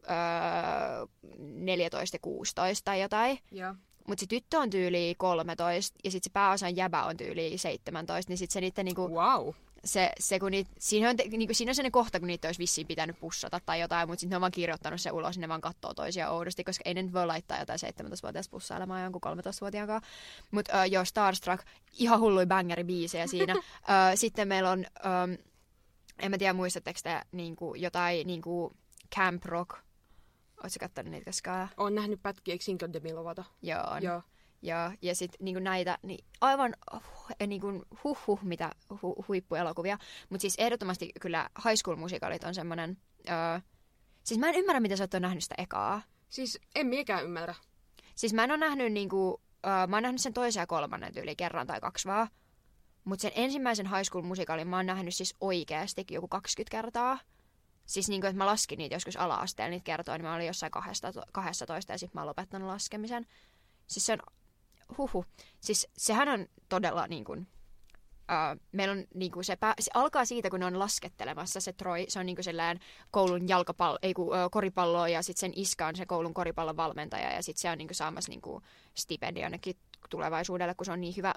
ö, 0.03 1.07
14 1.37 2.15
ja 2.15 2.19
16 2.21 2.85
tai 2.85 3.01
jotain. 3.01 3.39
Joo. 3.51 3.75
Mutta 4.09 4.19
se 4.19 4.27
tyttö 4.27 4.59
on 4.59 4.69
tyyli 4.69 5.15
13 5.17 5.97
ja 6.03 6.11
sitten 6.11 6.29
se 6.29 6.33
pääosan 6.33 6.75
jäbä 6.75 7.03
on 7.03 7.17
tyyli 7.17 7.57
17, 7.57 8.31
niin 8.31 8.37
sitten 8.37 8.53
se 8.53 8.61
niiden 8.61 8.85
niinku, 8.85 9.09
Wow. 9.09 9.49
se, 9.85 10.11
se 10.19 10.39
kun 10.39 10.51
niit, 10.51 10.67
siinä, 10.79 11.09
on, 11.09 11.15
niinku, 11.31 11.53
siinä 11.53 11.71
on 11.71 11.75
sellainen 11.75 11.91
kohta, 11.91 12.19
kun 12.19 12.27
niitä 12.27 12.47
olisi 12.47 12.59
vissiin 12.59 12.87
pitänyt 12.87 13.19
pussata 13.19 13.59
tai 13.65 13.79
jotain, 13.79 14.09
mutta 14.09 14.19
sitten 14.19 14.29
ne 14.29 14.35
on 14.37 14.41
vaan 14.41 14.51
kirjoittanut 14.51 15.01
se 15.01 15.11
ulos, 15.11 15.37
ne 15.37 15.49
vaan 15.49 15.61
katsoo 15.61 15.93
toisia 15.93 16.29
oudosti, 16.31 16.63
koska 16.63 16.81
ei 16.85 16.93
ne 16.93 17.03
nyt 17.03 17.13
voi 17.13 17.27
laittaa 17.27 17.59
jotain 17.59 17.79
17-vuotias 17.79 18.49
pussailemaan 18.49 19.03
jonkun 19.03 19.21
13-vuotiaan 19.25 19.87
kanssa. 19.87 20.09
Mutta 20.51 20.81
uh, 20.81 20.91
joo, 20.91 21.05
Starstruck, 21.05 21.63
ihan 21.93 22.19
hullui 22.19 22.45
bangeri-biisejä 22.45 23.27
siinä. 23.27 23.55
uh, 23.57 23.61
sitten 24.15 24.47
meillä 24.47 24.71
on, 24.71 24.79
um, 24.79 25.37
en 26.19 26.31
mä 26.31 26.37
tiedä 26.37 26.53
muistatteko 26.53 26.99
te 27.03 27.21
niinku, 27.31 27.75
jotain 27.75 28.27
niinku 28.27 28.73
Camp 29.15 29.45
Rock, 29.45 29.77
Oletko 30.63 30.77
kattonut 30.79 31.11
niitä 31.11 31.25
koskaan? 31.25 31.69
Olen 31.77 31.95
nähnyt 31.95 32.23
pätkiä, 32.23 32.51
eikö 32.53 32.65
Cinco 32.65 32.87
de 32.93 32.99
Milovata? 32.99 33.43
Joo, 33.61 33.83
on. 33.83 34.03
Joo. 34.03 34.21
Joo, 34.61 34.91
ja 35.01 35.15
sitten 35.15 35.37
niinku 35.41 35.59
näitä, 35.59 35.97
niin 36.03 36.25
aivan 36.41 36.75
huh, 36.93 37.47
niinku, 37.47 37.85
huh, 38.03 38.17
huh, 38.27 38.43
mitä 38.43 38.71
hu, 39.01 39.25
huippuelokuvia. 39.27 39.97
Mutta 40.29 40.41
siis 40.41 40.55
ehdottomasti 40.57 41.11
kyllä 41.21 41.49
High 41.65 41.75
School 41.75 41.95
Musicalit 41.95 42.43
on 42.43 42.55
semmoinen... 42.55 42.97
Öö, 43.29 43.59
siis 44.23 44.39
mä 44.39 44.49
en 44.49 44.55
ymmärrä, 44.55 44.79
miten 44.79 44.97
sä 44.97 45.03
oot 45.03 45.21
nähnyt 45.21 45.43
sitä 45.43 45.55
ekaa. 45.57 46.01
Siis 46.29 46.59
en 46.75 46.87
miekään 46.87 47.23
ymmärrä. 47.23 47.55
Siis 48.15 48.33
mä 48.33 48.43
en 48.43 48.51
ole 48.51 48.59
nähnyt 48.59 48.93
niinku... 48.93 49.41
Öö, 49.65 49.87
mä 49.87 49.95
oon 49.95 50.03
nähnyt 50.03 50.21
sen 50.21 50.33
toisen 50.33 50.61
ja 50.61 50.67
kolmannen 50.67 51.13
tyyli 51.13 51.35
kerran 51.35 51.67
tai 51.67 51.79
kaksi 51.79 52.07
vaan. 52.07 52.27
Mutta 53.03 53.21
sen 53.21 53.31
ensimmäisen 53.35 53.89
High 53.89 54.03
School 54.03 54.23
Musicalin 54.23 54.67
mä 54.67 54.75
oon 54.75 54.85
nähnyt 54.85 55.15
siis 55.15 55.35
oikeasti 55.41 56.05
joku 56.11 56.27
20 56.27 56.71
kertaa. 56.71 57.19
Siis 57.89 58.09
niinku, 58.09 58.27
että 58.27 58.37
mä 58.37 58.45
laskin 58.45 58.77
niitä 58.77 58.95
joskus 58.95 59.17
ala-asteella 59.17 59.69
niitä 59.69 59.83
kertoja, 59.83 60.17
niin 60.17 60.25
mä 60.25 60.35
olin 60.35 60.47
jossain 60.47 60.71
12 61.31 61.93
ja 61.93 61.97
sitten 61.97 62.11
mä 62.13 62.21
oon 62.21 62.27
lopettanut 62.27 62.67
laskemisen. 62.67 63.25
Siis 63.87 64.05
se 64.05 64.13
on, 64.13 64.19
huhu. 64.97 65.25
Siis 65.59 65.87
sehän 65.97 66.29
on 66.29 66.47
todella 66.69 67.07
niin 67.07 67.23
kuin, 67.23 67.47
Uh, 68.29 68.61
meillä 68.71 68.91
on 68.91 69.05
niinku 69.13 69.43
se, 69.43 69.55
pää, 69.55 69.73
se, 69.79 69.91
alkaa 69.93 70.25
siitä, 70.25 70.49
kun 70.49 70.59
ne 70.59 70.65
on 70.65 70.79
laskettelemassa 70.79 71.59
se 71.59 71.73
Troy. 71.73 72.05
Se 72.07 72.19
on 72.19 72.25
niinku 72.25 72.43
sellainen 72.43 72.83
koulun 73.11 73.47
jalkapallo, 73.47 73.99
ei 74.01 74.13
kun, 74.13 74.27
uh, 74.27 74.51
koripallo 74.51 75.07
ja 75.07 75.21
sitten 75.21 75.39
sen 75.39 75.53
iska 75.55 75.87
on 75.87 75.95
se 75.95 76.05
koulun 76.05 76.33
koripallon 76.33 76.77
valmentaja 76.77 77.31
ja 77.31 77.43
sitten 77.43 77.61
se 77.61 77.71
on 77.71 77.77
niinku 77.77 77.93
saamassa 77.93 78.31
niinku 78.31 78.61
stipendi 78.97 79.41
jonnekin 79.41 79.75
tulevaisuudelle, 80.09 80.75
kun 80.75 80.85
se 80.85 80.91
on 80.91 81.01
niin 81.01 81.15
hyvä 81.17 81.33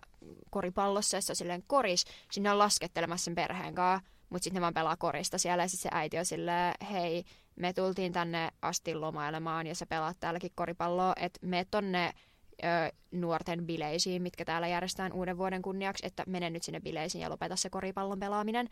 koripallossa, 0.50 1.16
ja 1.16 1.20
se 1.20 1.32
on 1.32 1.36
silleen 1.36 1.64
koris. 1.66 2.04
Sinne 2.32 2.50
on 2.50 2.58
laskettelemassa 2.58 3.24
sen 3.24 3.34
perheen 3.34 3.74
kanssa, 3.74 4.08
mutta 4.32 4.44
sitten 4.44 4.54
ne 4.54 4.60
vaan 4.60 4.74
pelaa 4.74 4.96
korista 4.96 5.38
siellä 5.38 5.62
ja 5.62 5.68
sitten 5.68 5.90
se 5.90 5.96
äiti 5.96 6.18
on 6.18 6.26
silleen, 6.26 6.74
hei, 6.90 7.24
me 7.56 7.72
tultiin 7.72 8.12
tänne 8.12 8.48
asti 8.62 8.94
lomailemaan 8.94 9.66
ja 9.66 9.74
sä 9.74 9.86
pelaat 9.86 10.16
täälläkin 10.20 10.52
koripalloa, 10.54 11.12
että 11.16 11.38
me 11.42 11.66
tonne 11.70 12.12
ö, 12.64 12.92
nuorten 13.10 13.66
bileisiin, 13.66 14.22
mitkä 14.22 14.44
täällä 14.44 14.68
järjestetään 14.68 15.12
uuden 15.12 15.38
vuoden 15.38 15.62
kunniaksi, 15.62 16.06
että 16.06 16.24
mene 16.26 16.50
nyt 16.50 16.62
sinne 16.62 16.80
bileisiin 16.80 17.22
ja 17.22 17.30
lopeta 17.30 17.56
se 17.56 17.70
koripallon 17.70 18.20
pelaaminen. 18.20 18.68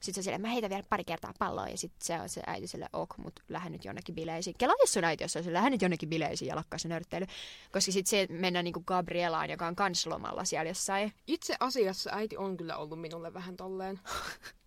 Sitten 0.00 0.14
se 0.14 0.24
silleen, 0.24 0.40
mä 0.40 0.48
heitän 0.48 0.70
vielä 0.70 0.84
pari 0.88 1.04
kertaa 1.04 1.34
palloa 1.38 1.68
ja 1.68 1.78
sitten 1.78 2.06
se 2.06 2.20
on 2.20 2.28
se 2.28 2.42
äiti 2.46 2.66
sille 2.66 2.86
ok, 2.92 3.18
mut 3.18 3.40
lähden 3.48 3.72
nyt 3.72 3.84
jonnekin 3.84 4.14
bileisiin. 4.14 4.56
Kela 4.58 4.74
jos 4.80 4.92
sun 4.92 5.04
äiti, 5.04 5.24
jos 5.24 5.32
se 5.32 5.52
lähden 5.52 5.72
nyt 5.72 5.82
jonnekin 5.82 6.08
bileisiin 6.08 6.48
ja 6.48 6.56
lakkaa 6.56 6.78
se 6.78 6.88
nörtteily. 6.88 7.26
Koska 7.72 7.92
sitten 7.92 8.10
se 8.10 8.26
mennään 8.30 8.64
niinku 8.64 8.82
Gabrielaan, 8.86 9.50
joka 9.50 9.66
on 9.66 9.76
kans 9.76 10.06
lomalla 10.06 10.44
siellä 10.44 10.70
jossain. 10.70 11.12
Itse 11.26 11.56
asiassa 11.60 12.10
äiti 12.12 12.36
on 12.36 12.56
kyllä 12.56 12.76
ollut 12.76 13.00
minulle 13.00 13.34
vähän 13.34 13.56
tolleen. 13.56 14.00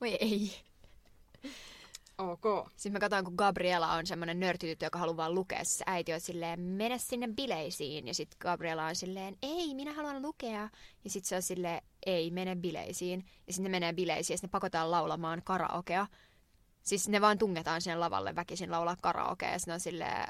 Voi 0.00 0.14
ei. 0.20 0.52
Ok. 2.18 2.68
Sitten 2.76 2.92
mä 2.92 2.98
katsoin, 2.98 3.24
kun 3.24 3.34
Gabriela 3.36 3.92
on 3.92 4.06
semmoinen 4.06 4.40
nörtityttö, 4.40 4.86
joka 4.86 4.98
haluaa 4.98 5.16
vaan 5.16 5.34
lukea. 5.34 5.64
Se 5.64 5.84
äiti 5.86 6.12
on 6.12 6.20
silleen, 6.20 6.60
mene 6.60 6.98
sinne 6.98 7.28
bileisiin. 7.28 8.06
Ja 8.06 8.14
sitten 8.14 8.36
Gabriela 8.40 8.86
on 8.86 8.96
silleen, 8.96 9.36
ei, 9.42 9.74
minä 9.74 9.92
haluan 9.92 10.22
lukea. 10.22 10.68
Ja 11.04 11.10
sitten 11.10 11.28
se 11.28 11.36
on 11.36 11.42
silleen, 11.42 11.82
ei, 12.06 12.30
mene 12.30 12.56
bileisiin. 12.56 13.24
Ja 13.46 13.52
sitten 13.52 13.72
ne 13.72 13.76
menee 13.76 13.92
bileisiin 13.92 14.34
ja 14.34 14.38
sitten 14.38 14.48
ne 14.48 14.52
pakotaan 14.52 14.90
laulamaan 14.90 15.42
karaokea. 15.44 16.06
Siis 16.82 17.08
ne 17.08 17.20
vaan 17.20 17.38
tungetaan 17.38 17.82
sinne 17.82 17.96
lavalle 17.96 18.36
väkisin 18.36 18.70
laulaa 18.70 18.96
karaokea. 19.02 19.52
Ja 19.52 19.58
sitten 19.58 19.74
on 19.74 19.80
silleen, 19.80 20.26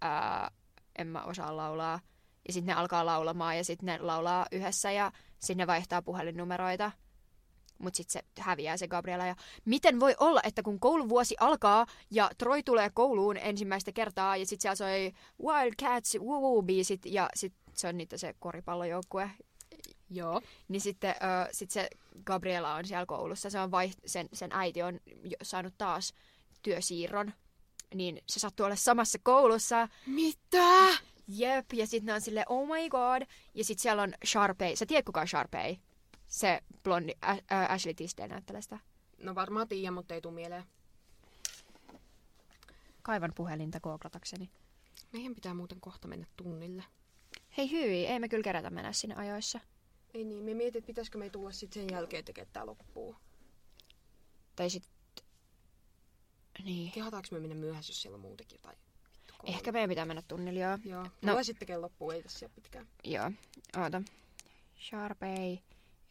ää, 0.00 0.50
en 0.98 1.06
mä 1.06 1.22
osaa 1.22 1.56
laulaa. 1.56 2.00
Ja 2.46 2.52
sitten 2.52 2.74
ne 2.74 2.80
alkaa 2.80 3.06
laulamaan 3.06 3.56
ja 3.56 3.64
sitten 3.64 3.86
ne 3.86 3.98
laulaa 3.98 4.46
yhdessä 4.52 4.90
ja 4.90 5.12
sitten 5.38 5.56
ne 5.56 5.66
vaihtaa 5.66 6.02
puhelinnumeroita 6.02 6.92
mutta 7.80 7.96
sitten 7.96 8.22
se 8.36 8.42
häviää 8.42 8.76
se 8.76 8.88
Gabriela. 8.88 9.26
Ja 9.26 9.36
miten 9.64 10.00
voi 10.00 10.14
olla, 10.20 10.40
että 10.44 10.62
kun 10.62 10.80
kouluvuosi 10.80 11.36
alkaa 11.40 11.86
ja 12.10 12.30
Troy 12.38 12.62
tulee 12.62 12.90
kouluun 12.94 13.36
ensimmäistä 13.36 13.92
kertaa 13.92 14.36
ja 14.36 14.46
sitten 14.46 14.62
siellä 14.62 14.74
soi 14.74 15.12
Wildcats, 15.42 16.16
woo 16.18 16.62
biisit 16.62 17.06
ja 17.06 17.28
sitten 17.34 17.74
se 17.74 17.88
on 17.88 17.96
niitä 17.96 18.16
se 18.16 18.34
koripallojoukkue. 18.38 19.30
Joo. 20.10 20.40
Niin 20.68 20.80
sitten 20.80 21.10
uh, 21.10 21.48
sit 21.52 21.70
se 21.70 21.88
Gabriela 22.24 22.74
on 22.74 22.84
siellä 22.84 23.06
koulussa. 23.06 23.50
Se 23.50 23.60
on 23.60 23.70
vaiht- 23.70 24.00
sen, 24.06 24.28
sen 24.32 24.50
äiti 24.52 24.82
on 24.82 25.00
saanut 25.42 25.74
taas 25.78 26.14
työsiirron. 26.62 27.32
Niin 27.94 28.22
se 28.26 28.40
sattuu 28.40 28.66
olla 28.66 28.76
samassa 28.76 29.18
koulussa. 29.22 29.88
Mitä? 30.06 30.88
Jep, 31.28 31.72
ja 31.72 31.86
sitten 31.86 32.06
ne 32.06 32.14
on 32.14 32.20
silleen, 32.20 32.46
oh 32.48 32.66
my 32.66 32.88
god. 32.88 33.22
Ja 33.54 33.64
sitten 33.64 33.82
siellä 33.82 34.02
on 34.02 34.14
Sharpay. 34.26 34.76
Sä 34.76 34.86
tiedät 34.86 35.04
kuka 35.04 35.20
on 35.20 35.28
Sharpay? 35.28 35.76
Se 36.26 36.60
blondi, 36.84 37.12
Ä- 37.24 37.42
Ä- 37.52 37.66
Ashley 37.66 37.94
Tisdale 37.94 38.28
näyttelee 38.28 38.62
sitä. 38.62 38.78
No 39.18 39.34
varmaan 39.34 39.68
tiedän, 39.68 39.94
mutta 39.94 40.14
ei 40.14 40.20
tule 40.20 40.34
mieleen. 40.34 40.64
Kaivan 43.02 43.32
puhelinta 43.34 43.80
googlatakseni. 43.80 44.50
Meidän 45.12 45.34
pitää 45.34 45.54
muuten 45.54 45.80
kohta 45.80 46.08
mennä 46.08 46.26
tunnille. 46.36 46.84
Hei 47.56 47.70
hyi, 47.70 48.06
ei 48.06 48.18
me 48.18 48.28
kyllä 48.28 48.42
kerätä 48.42 48.70
mennä 48.70 48.92
sinne 48.92 49.14
ajoissa. 49.14 49.60
Ei 50.14 50.24
niin, 50.24 50.44
me 50.44 50.54
mietit, 50.54 50.86
pitäisikö 50.86 51.18
me 51.18 51.30
tulla 51.30 51.52
sitten 51.52 51.82
sen 51.82 51.94
jälkeen 51.96 52.24
tekemään 52.24 52.52
tää 52.52 52.66
loppuun. 52.66 53.16
Tai 54.56 54.70
sit... 54.70 54.84
Niin. 56.64 56.92
Kehataanko 56.92 57.28
me 57.32 57.40
mennä 57.40 57.54
myöhässä, 57.54 57.90
jos 57.90 58.02
siellä 58.02 58.14
on 58.14 58.20
muutenkin 58.20 58.56
jotain? 58.56 58.78
Vittu, 59.12 59.34
kolme. 59.38 59.56
Ehkä 59.56 59.72
meidän 59.72 59.88
pitää 59.90 60.04
mennä 60.04 60.22
tunnille, 60.28 60.60
joo. 60.60 60.78
Joo. 60.84 61.02
No. 61.02 61.10
Mulla 61.22 61.42
sitten 61.42 61.58
tekee 61.60 61.76
loppuun, 61.78 62.14
ei 62.14 62.22
tässä 62.22 62.48
pitkään. 62.48 62.88
Joo, 63.04 63.30
oota. 63.76 64.02
Sharpay 64.88 65.58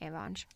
Evans. 0.02 0.48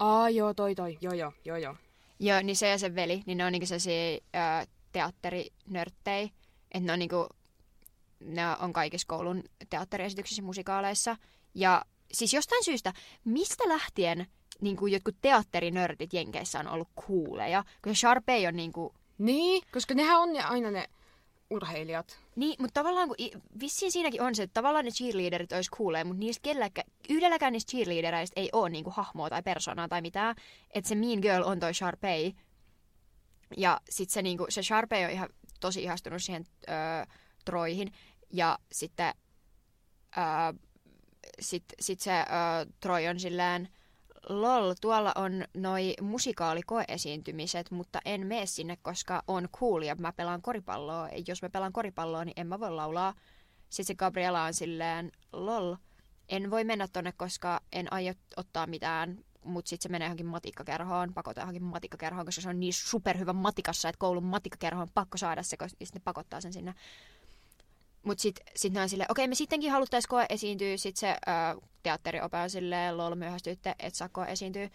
Aa, 0.00 0.30
joo, 0.30 0.54
toi 0.54 0.74
toi. 0.74 0.98
Joo, 1.00 1.14
joo, 1.14 1.32
joo, 1.44 1.56
joo. 1.56 1.76
Joo, 2.18 2.42
niin 2.42 2.56
se 2.56 2.68
ja 2.68 2.78
sen 2.78 2.94
veli, 2.94 3.22
niin 3.26 3.38
ne 3.38 3.44
on 3.44 3.52
niinku 3.52 3.66
sellaisia 3.66 4.14
ö, 4.14 4.66
teatterinörttejä. 4.92 6.28
Että 6.72 6.86
ne 6.86 6.92
on 6.92 6.98
niinku, 6.98 7.28
ne 8.20 8.42
on 8.60 8.72
kaikissa 8.72 9.06
koulun 9.08 9.44
teatteriesityksissä 9.70 10.42
musikaaleissa. 10.42 11.16
Ja 11.54 11.84
siis 12.12 12.34
jostain 12.34 12.64
syystä, 12.64 12.92
mistä 13.24 13.68
lähtien 13.68 14.26
niinku 14.60 14.86
jotkut 14.86 15.16
teatterinörtit 15.20 16.12
Jenkeissä 16.12 16.60
on 16.60 16.68
ollut 16.68 16.88
kuuleja? 16.94 17.64
Kun 17.84 17.96
Sharpay 17.96 18.46
on 18.46 18.56
niinku 18.56 18.94
Niin, 19.18 19.62
koska 19.72 19.94
nehän 19.94 20.20
on 20.20 20.32
ne, 20.32 20.42
aina 20.42 20.70
ne 20.70 20.88
urheilijat. 21.50 22.18
Niin, 22.36 22.56
mutta 22.58 22.80
tavallaan 22.80 23.08
kun, 23.08 23.16
vissiin 23.60 23.92
siinäkin 23.92 24.22
on 24.22 24.34
se, 24.34 24.42
että 24.42 24.54
tavallaan 24.54 24.84
ne 24.84 24.90
cheerleaderit 24.90 25.52
olisi 25.52 25.70
kuulee, 25.70 26.04
mutta 26.04 26.20
niistä 26.20 26.42
kelläkä, 26.42 26.82
yhdelläkään 27.08 27.52
niistä 27.52 27.70
cheerleadereista 27.70 28.40
ei 28.40 28.48
ole 28.52 28.70
niinku 28.70 28.90
hahmoa 28.90 29.30
tai 29.30 29.42
persoonaa 29.42 29.88
tai 29.88 30.00
mitään. 30.00 30.36
Että 30.70 30.88
se 30.88 30.94
Mean 30.94 31.18
Girl 31.18 31.42
on 31.44 31.60
toi 31.60 31.74
Sharpay. 31.74 32.32
Ja 33.56 33.80
sit 33.90 34.10
se, 34.10 34.22
niinku, 34.22 34.46
se 34.48 34.62
Sharpay 34.62 35.04
on 35.04 35.10
ihan 35.10 35.28
tosi 35.60 35.82
ihastunut 35.82 36.22
siihen 36.22 36.46
öö, 36.68 36.74
Troihin. 37.44 37.92
Ja 38.32 38.58
sitten 38.72 39.14
öö, 40.18 40.24
sit, 41.40 41.64
sit 41.80 42.00
se 42.00 42.12
öö, 42.12 42.24
Troy 42.80 43.06
on 43.06 43.20
silleen, 43.20 43.68
lol, 44.28 44.74
tuolla 44.80 45.12
on 45.14 45.44
noi 45.54 45.94
musikaalikoeesiintymiset, 46.00 47.70
mutta 47.70 48.00
en 48.04 48.26
mene 48.26 48.46
sinne, 48.46 48.78
koska 48.82 49.22
on 49.26 49.48
cool 49.48 49.82
ja 49.82 49.94
mä 49.94 50.12
pelaan 50.12 50.42
koripalloa. 50.42 51.08
Jos 51.28 51.42
mä 51.42 51.50
pelaan 51.50 51.72
koripalloa, 51.72 52.24
niin 52.24 52.40
en 52.40 52.46
mä 52.46 52.60
voi 52.60 52.70
laulaa. 52.70 53.14
Sitten 53.70 53.86
se 53.86 53.94
Gabriela 53.94 54.44
on 54.44 54.54
silleen, 54.54 55.12
lol, 55.32 55.76
en 56.28 56.50
voi 56.50 56.64
mennä 56.64 56.88
tonne, 56.88 57.12
koska 57.12 57.60
en 57.72 57.92
aio 57.92 58.12
ottaa 58.36 58.66
mitään. 58.66 59.24
Mutta 59.44 59.68
sitten 59.68 59.82
se 59.82 59.88
menee 59.88 60.06
johonkin 60.06 60.26
matikkakerhoon, 60.26 61.14
pakottaa 61.14 61.42
johonkin 61.42 61.64
matikkakerhoon, 61.64 62.26
koska 62.26 62.40
se 62.40 62.48
on 62.48 62.60
niin 62.60 62.72
superhyvä 62.72 63.32
matikassa, 63.32 63.88
että 63.88 63.98
koulun 63.98 64.24
matikkakerho 64.24 64.82
on 64.82 64.88
pakko 64.94 65.18
saada 65.18 65.42
se, 65.42 65.56
koska 65.56 65.76
sitten 65.84 66.00
ne 66.00 66.04
pakottaa 66.04 66.40
sen 66.40 66.52
sinne. 66.52 66.74
Mutta 68.02 68.22
sitten 68.22 68.46
sit 68.56 68.72
ne 68.72 68.80
on 68.80 68.88
silleen, 68.88 69.10
okei 69.12 69.28
me 69.28 69.34
sittenkin 69.34 69.70
haluttaisiin 69.70 70.08
koe 70.08 70.26
esiintyä. 70.28 70.76
Sitten 70.76 71.00
se 71.00 71.10
ö, 71.10 71.60
teatteriope 71.82 72.36
on 72.36 72.50
silleen, 72.50 72.96
lol 72.96 73.14
myöhästytte, 73.14 73.74
et 73.78 73.94
saa 73.94 74.08
koe 74.08 74.24
esiintyä. 74.24 74.70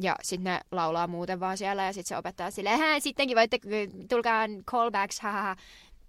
Ja 0.00 0.16
sitten 0.22 0.44
ne 0.44 0.60
laulaa 0.70 1.06
muuten 1.06 1.40
vaan 1.40 1.58
siellä 1.58 1.84
ja 1.84 1.92
sitten 1.92 2.08
se 2.08 2.16
opettaa 2.16 2.50
silleen, 2.50 2.78
hää, 2.78 3.00
sittenkin 3.00 3.36
voitte, 3.36 3.58
tulkaa 4.08 4.46
callbacks, 4.70 5.20
haha. 5.20 5.56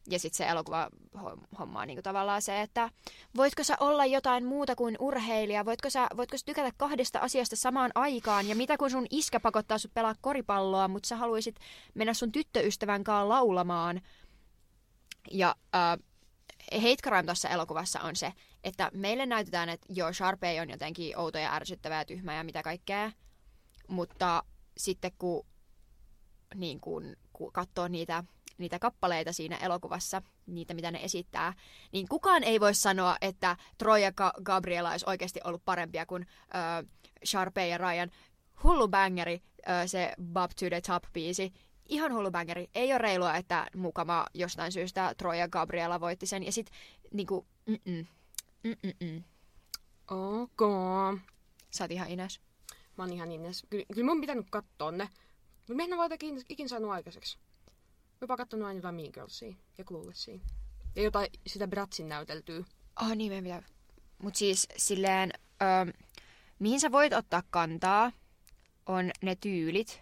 Ja 0.09 0.19
sitten 0.19 0.37
se 0.37 0.47
elokuva 0.47 0.89
hom- 1.15 1.47
homma 1.59 1.81
on 1.81 1.87
niinku 1.87 2.01
tavallaan 2.01 2.41
se, 2.41 2.61
että 2.61 2.89
voitko 3.35 3.63
sä 3.63 3.77
olla 3.79 4.05
jotain 4.05 4.45
muuta 4.45 4.75
kuin 4.75 4.95
urheilija, 4.99 5.65
voitko 5.65 5.89
sä, 5.89 6.07
voitko 6.17 6.37
sä 6.37 6.45
tykätä 6.45 6.71
kahdesta 6.77 7.19
asiasta 7.19 7.55
samaan 7.55 7.91
aikaan, 7.95 8.47
ja 8.47 8.55
mitä 8.55 8.77
kun 8.77 8.91
sun 8.91 9.05
iskä 9.09 9.39
pakottaa 9.39 9.77
sut 9.77 9.93
pelaa 9.93 10.15
koripalloa, 10.21 10.87
mutta 10.87 11.07
sä 11.07 11.15
haluaisit 11.15 11.55
mennä 11.93 12.13
sun 12.13 12.31
tyttöystävän 12.31 13.03
kanssa 13.03 13.29
laulamaan. 13.29 14.01
Ja 15.31 15.55
äh, 15.75 16.06
hate 16.73 17.01
crime 17.03 17.23
tuossa 17.23 17.49
elokuvassa 17.49 18.01
on 18.01 18.15
se, 18.15 18.33
että 18.63 18.91
meille 18.93 19.25
näytetään, 19.25 19.69
että 19.69 19.87
joo, 19.89 20.13
Sharpay 20.13 20.59
on 20.59 20.69
jotenkin 20.69 21.17
outo 21.17 21.37
ja 21.37 21.53
ärsyttävää 21.53 22.01
ja 22.01 22.05
tyhmä 22.05 22.35
ja 22.35 22.43
mitä 22.43 22.63
kaikkea, 22.63 23.11
mutta 23.87 24.43
sitten 24.77 25.11
kun, 25.17 25.45
niin 26.55 26.79
kun, 26.79 27.15
kun 27.33 27.53
katsoo 27.53 27.87
niitä, 27.87 28.23
niitä 28.57 28.79
kappaleita 28.79 29.33
siinä 29.33 29.57
elokuvassa, 29.57 30.21
niitä 30.45 30.73
mitä 30.73 30.91
ne 30.91 30.99
esittää, 31.03 31.53
niin 31.91 32.07
kukaan 32.07 32.43
ei 32.43 32.59
voi 32.59 32.73
sanoa, 32.73 33.17
että 33.21 33.57
Troy 33.77 33.99
ja 33.99 34.09
Ga- 34.09 34.43
Gabriela 34.43 34.91
olisi 34.91 35.05
oikeasti 35.09 35.39
ollut 35.43 35.65
parempia 35.65 36.05
kuin 36.05 36.27
äh, 36.55 36.85
Sharpay 37.25 37.67
ja 37.67 37.77
Ryan. 37.77 38.11
Hullu 38.63 38.87
bangeri, 38.87 39.41
äh, 39.69 39.85
se 39.85 40.13
Bob 40.33 40.51
to 40.59 40.65
the 40.69 40.81
Top-biisi. 40.81 41.53
Ihan 41.89 42.13
hullu 42.13 42.31
bangeri. 42.31 42.69
Ei 42.75 42.91
ole 42.91 42.97
reilua, 42.97 43.35
että 43.35 43.67
mukama 43.75 44.25
jostain 44.33 44.71
syystä 44.71 45.15
Troy 45.17 45.35
ja 45.35 45.47
Gabriela 45.47 45.99
voitti 45.99 46.25
sen. 46.25 46.43
Ja 46.43 46.51
sit 46.51 46.71
niinku, 47.13 47.45
mm-mm, 47.65 48.05
mm-mm. 48.63 49.23
Ok. 50.11 50.61
Sä 51.71 51.83
oot 51.83 51.91
ihan 51.91 52.09
Ines. 52.09 52.41
Mä 52.97 53.03
oon 53.03 53.13
ihan 53.13 53.31
innes. 53.31 53.65
Kyllä, 53.69 53.85
kyllä 53.93 54.05
mun 54.05 54.21
pitänyt 54.21 54.45
katsoa 54.49 54.91
ne. 54.91 55.09
Mutta 55.57 55.73
mehän 55.73 55.91
en 55.91 55.97
voi 55.97 56.07
ikin, 56.13 56.41
ikin 56.49 56.69
saanut 56.69 56.91
aikaiseksi. 56.91 57.37
Mä 58.21 58.27
oon 58.29 58.37
kattonut 58.37 58.67
aina 58.67 58.77
jotain 58.77 58.95
Mean 58.95 59.09
Girlsia 59.13 59.55
ja 59.77 59.83
Cluelessia. 59.83 60.39
Ja 60.95 61.03
jotain 61.03 61.27
sitä 61.47 61.67
Bratsin 61.67 62.09
näyteltyä. 62.09 62.63
Ah 62.95 63.15
niin, 63.15 63.31
meidän 63.31 63.43
pitää. 63.43 63.77
Mut 64.17 64.35
siis 64.35 64.67
silleen, 64.77 65.31
ö, 65.61 65.93
mihin 66.59 66.79
sä 66.79 66.91
voit 66.91 67.13
ottaa 67.13 67.43
kantaa, 67.49 68.11
on 68.85 69.11
ne 69.21 69.35
tyylit. 69.35 70.01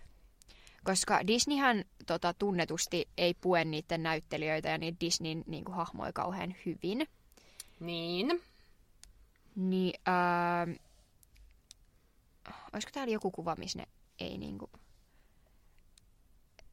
Koska 0.86 1.28
Disneyhän 1.28 1.86
tota, 2.06 2.34
tunnetusti 2.34 3.10
ei 3.18 3.34
pue 3.34 3.66
niiden 3.66 4.04
näyttelijöitä 4.04 4.70
ja 4.70 4.78
niitä 4.78 5.00
Disneyn 5.00 5.44
niinku, 5.48 5.72
hahmoja 5.72 6.14
kauhean 6.14 6.56
hyvin. 6.66 7.08
Niin. 7.80 8.42
Niin, 9.56 9.94
ö, 10.08 10.80
olisiko 12.74 12.92
täällä 12.94 13.14
joku 13.14 13.32
kuva, 13.32 13.56
missä 13.56 13.80
ne 13.80 13.88
ei 14.20 14.38
niinku... 14.38 14.70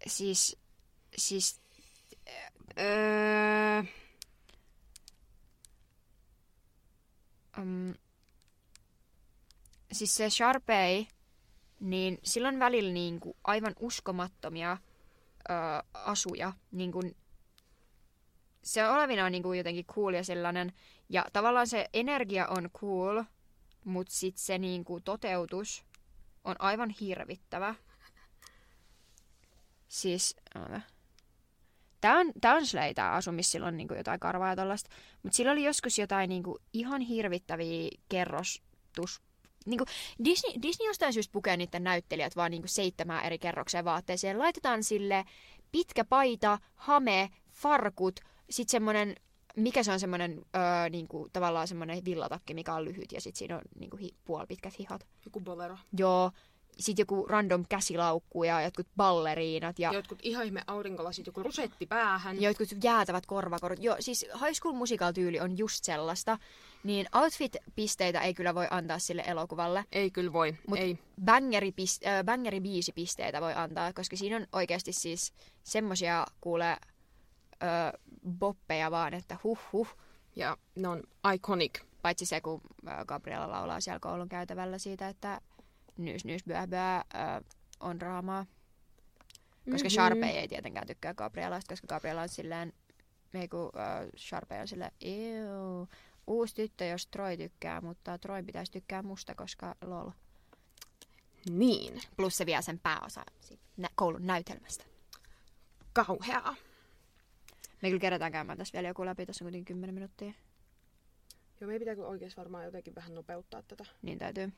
Siis, 0.06 0.56
siis 1.16 1.62
Öö, 2.78 3.82
um, 7.58 7.94
siis 9.92 10.14
se 10.16 10.30
Sharpei, 10.30 11.08
niin 11.82 12.18
sillä 12.22 12.48
on 12.48 12.58
välillä 12.58 12.92
niinku 12.92 13.36
aivan 13.44 13.74
uskomattomia 13.80 14.72
ö, 14.72 15.52
asuja. 15.94 16.52
Niinku, 16.72 17.02
se 18.62 18.88
on 18.88 18.94
olevinaan 18.94 19.32
niinku 19.32 19.52
jotenkin 19.52 19.86
cool 19.86 20.14
ja 20.14 20.24
sellainen. 20.24 20.72
Ja 21.08 21.24
tavallaan 21.32 21.66
se 21.66 21.88
energia 21.92 22.46
on 22.46 22.70
cool, 22.70 23.22
mutta 23.84 24.12
sitten 24.12 24.42
se 24.42 24.58
niinku 24.58 25.00
toteutus 25.00 25.84
on 26.44 26.56
aivan 26.58 26.90
hirvittävä. 26.90 27.74
Siis. 29.88 30.36
Tää 32.00 32.18
on, 32.18 32.32
tää 32.40 32.54
on 32.54 32.66
Slay, 32.66 32.94
tää 32.94 33.12
asu, 33.12 33.32
missä 33.32 33.50
sillä 33.52 33.66
on 33.66 33.76
niinku 33.76 33.94
jotain 33.94 34.20
karvaa 34.20 34.48
ja 34.48 34.56
tollaista. 34.56 34.90
Mutta 35.22 35.36
sillä 35.36 35.52
oli 35.52 35.64
joskus 35.64 35.98
jotain 35.98 36.28
niinku 36.28 36.58
ihan 36.72 37.00
hirvittäviä 37.00 37.90
kerrostus... 38.08 39.22
Niinku 39.66 39.84
Disney, 40.24 40.52
Disney 40.62 40.88
jostain 40.88 41.12
syystä 41.12 41.32
pukee 41.32 41.56
niiden 41.56 41.84
näyttelijät 41.84 42.36
vaan 42.36 42.50
niinku 42.50 42.68
seitsemään 42.68 43.24
eri 43.24 43.38
kerrokseen 43.38 43.84
vaatteeseen. 43.84 44.38
Laitetaan 44.38 44.84
sille 44.84 45.24
pitkä 45.72 46.04
paita, 46.04 46.58
hame, 46.74 47.30
farkut, 47.50 48.20
sit 48.50 48.68
semmonen 48.68 49.16
mikä 49.56 49.82
se 49.82 49.92
on 49.92 50.00
semmoinen 50.00 50.44
öö, 50.56 50.88
niinku, 50.90 51.28
tavallaan 51.32 51.68
semmoinen 51.68 52.04
villatakki, 52.04 52.54
mikä 52.54 52.74
on 52.74 52.84
lyhyt 52.84 53.12
ja 53.12 53.20
sitten 53.20 53.38
siinä 53.38 53.56
on 53.56 53.62
niinku, 53.78 53.96
hi, 53.96 54.10
puolipitkät 54.24 54.78
hihat. 54.78 55.06
joku 55.24 55.40
bolero. 55.40 55.78
Joo, 55.98 56.30
sitten 56.78 57.02
joku 57.02 57.26
random 57.26 57.64
käsilaukku 57.68 58.44
ja 58.44 58.62
jotkut 58.62 58.86
balleriinat 58.96 59.78
ja 59.78 59.92
jotkut 59.92 60.18
ihan 60.22 60.46
ihme 60.46 60.62
aurinkolasit, 60.66 61.26
joku 61.26 61.42
rusetti 61.42 61.86
päähän. 61.86 62.42
ja 62.42 62.50
jotkut 62.50 62.68
jäätävät 62.84 63.26
korvakorut. 63.26 63.82
Joo, 63.82 63.96
siis 64.00 64.26
High 64.40 64.52
School 64.54 64.74
Musical-tyyli 64.74 65.40
on 65.40 65.58
just 65.58 65.84
sellaista. 65.84 66.38
Niin 66.84 67.06
outfit-pisteitä 67.14 68.20
ei 68.20 68.34
kyllä 68.34 68.54
voi 68.54 68.66
antaa 68.70 68.98
sille 68.98 69.22
elokuvalle. 69.26 69.84
Ei 69.92 70.10
kyllä 70.10 70.32
voi, 70.32 70.54
Mut 70.68 70.78
ei. 70.78 70.98
bangeri, 71.24 71.70
pist- 71.70 72.08
äh, 72.08 72.24
bangeri 72.24 72.60
biisi 72.60 72.92
pisteitä 72.92 73.40
voi 73.40 73.54
antaa, 73.54 73.92
koska 73.92 74.16
siinä 74.16 74.36
on 74.36 74.46
oikeasti 74.52 74.92
siis 74.92 75.32
semmosia 75.62 76.26
kuule 76.40 76.76
ö, 77.62 77.98
boppeja 78.38 78.90
vaan, 78.90 79.14
että 79.14 79.36
huh 79.44 79.58
huh. 79.72 79.96
Ja 80.36 80.56
ne 80.76 80.88
on 80.88 81.02
iconic. 81.34 81.80
Paitsi 82.02 82.26
se, 82.26 82.40
kun 82.40 82.60
ö, 82.88 83.04
Gabriella 83.04 83.50
laulaa 83.50 83.80
siellä 83.80 84.00
koulun 84.00 84.28
käytävällä 84.28 84.78
siitä, 84.78 85.08
että 85.08 85.40
nyys 85.96 86.24
nyys 86.24 86.44
byä 86.44 86.66
byä 86.66 86.96
ö, 86.96 87.44
on 87.80 88.00
draamaa. 88.00 88.46
Koska 89.70 89.88
Mhm. 89.88 89.92
Sharpay 89.94 90.28
ei 90.28 90.48
tietenkään 90.48 90.86
tykkää 90.86 91.14
Gabrielasta, 91.14 91.72
koska 91.72 91.86
Gabriela 91.86 92.22
on 92.22 92.28
silleen, 92.28 92.72
ei 93.34 93.48
kun 93.48 93.60
uh, 93.60 93.70
Sharpay 94.16 94.60
on 94.60 94.68
silleen, 94.68 94.92
ew, 95.00 95.82
uusi 96.32 96.54
tyttö, 96.54 96.84
jos 96.84 97.06
Troy 97.06 97.36
tykkää, 97.36 97.80
mutta 97.80 98.18
Troy 98.18 98.42
pitäisi 98.42 98.72
tykkää 98.72 99.02
musta, 99.02 99.34
koska 99.34 99.74
lol. 99.84 100.10
Niin, 101.50 102.00
Plus 102.16 102.36
se 102.36 102.46
vie 102.46 102.62
sen 102.62 102.78
pääosa 102.78 103.24
nä- 103.76 103.88
koulun 103.94 104.26
näytelmästä. 104.26 104.84
kauheaa. 105.92 106.54
Me 107.82 107.88
kyllä 107.88 108.00
kerätään 108.00 108.32
käymään 108.32 108.58
tässä 108.58 108.72
vielä 108.72 108.88
joku 108.88 109.06
läpi, 109.06 109.26
tässä 109.26 109.44
on 109.44 109.46
kuitenkin 109.46 109.74
10 109.74 109.94
minuuttia. 109.94 110.32
Joo, 111.60 111.66
meidän 111.68 111.78
pitää 111.80 111.94
kyllä 111.94 112.08
oikeasti 112.08 112.36
varmaan 112.36 112.64
jotenkin 112.64 112.94
vähän 112.94 113.14
nopeuttaa 113.14 113.62
tätä. 113.62 113.84
Niin 114.02 114.18
täytyy. 114.18 114.52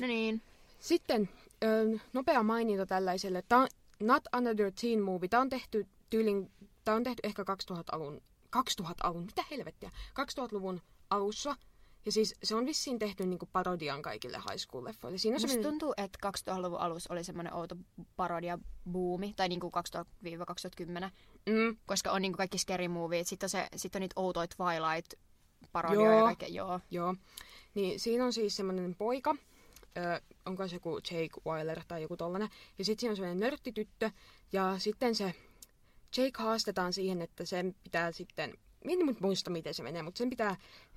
No 0.00 0.06
niin. 0.06 0.42
Sitten 0.80 1.28
ö, 1.64 1.98
nopea 2.12 2.42
maininta 2.42 2.86
tällaiselle. 2.86 3.42
Tämä 3.48 3.60
on 3.62 3.68
Not 4.00 4.24
Another 4.32 4.72
Teen 4.80 5.00
Movie. 5.02 5.28
Tämä 5.28 5.40
on 5.40 5.48
tehty 5.48 5.86
tyylin, 6.10 6.50
tämä 6.84 6.96
on 6.96 7.04
tehty 7.04 7.20
ehkä 7.24 7.42
2000-alun, 7.42 8.22
2000-alun, 8.56 9.24
mitä 9.24 9.44
helvettiä, 9.50 9.90
2000-luvun 10.08 10.80
alussa. 11.10 11.56
Ja 12.06 12.12
siis 12.12 12.34
se 12.42 12.54
on 12.54 12.66
vissiin 12.66 12.98
tehty 12.98 13.26
niinku 13.26 13.48
parodian 13.52 14.02
kaikille 14.02 14.36
high 14.36 14.56
school-leffoille. 14.56 15.18
Siinä 15.18 15.38
Musta 15.40 15.62
tuntuu, 15.62 15.94
että 15.96 16.30
2000-luvun 16.50 16.78
alussa 16.78 17.12
oli 17.12 17.24
semmoinen 17.24 17.54
outo 17.54 17.76
parodia-buumi, 18.16 19.32
tai 19.36 19.48
niinku 19.48 19.72
2000-2010, 21.06 21.10
mm, 21.46 21.76
koska 21.86 22.10
on 22.10 22.22
niinku 22.22 22.36
kaikki 22.36 22.58
scary 22.58 22.88
moviet, 22.88 23.26
sitten 23.26 23.46
on, 23.46 23.50
se, 23.50 23.68
sit 23.76 23.94
on 23.94 24.00
niitä 24.00 24.20
outoja 24.20 24.46
Twilight-parodioja 24.46 26.10
ja 26.10 26.16
Joo. 26.16 26.26
kaikkea, 26.26 26.48
joo. 26.48 26.80
Joo. 26.90 27.14
Niin 27.74 28.00
siinä 28.00 28.24
on 28.24 28.32
siis 28.32 28.56
semmoinen 28.56 28.94
poika, 28.94 29.36
ö, 29.96 30.20
onko 30.46 30.68
se 30.68 30.76
joku 30.76 30.96
Jake 30.96 31.40
Weiler 31.46 31.80
tai 31.88 32.02
joku 32.02 32.16
tollanen. 32.16 32.48
Ja 32.78 32.84
sitten 32.84 33.00
siinä 33.00 33.12
on 33.12 33.16
semmoinen 33.16 33.40
nörttityttö. 33.40 34.10
Ja 34.52 34.74
sitten 34.78 35.14
se 35.14 35.34
Jake 36.16 36.42
haastetaan 36.42 36.92
siihen, 36.92 37.22
että 37.22 37.44
sen 37.44 37.74
pitää 37.84 38.12
sitten, 38.12 38.54
en 38.84 38.98
nyt 38.98 39.20
muista 39.20 39.50
miten 39.50 39.74
se 39.74 39.82
menee, 39.82 40.02
mutta 40.02 40.18
sen 40.18 40.30
pitää 40.30 40.56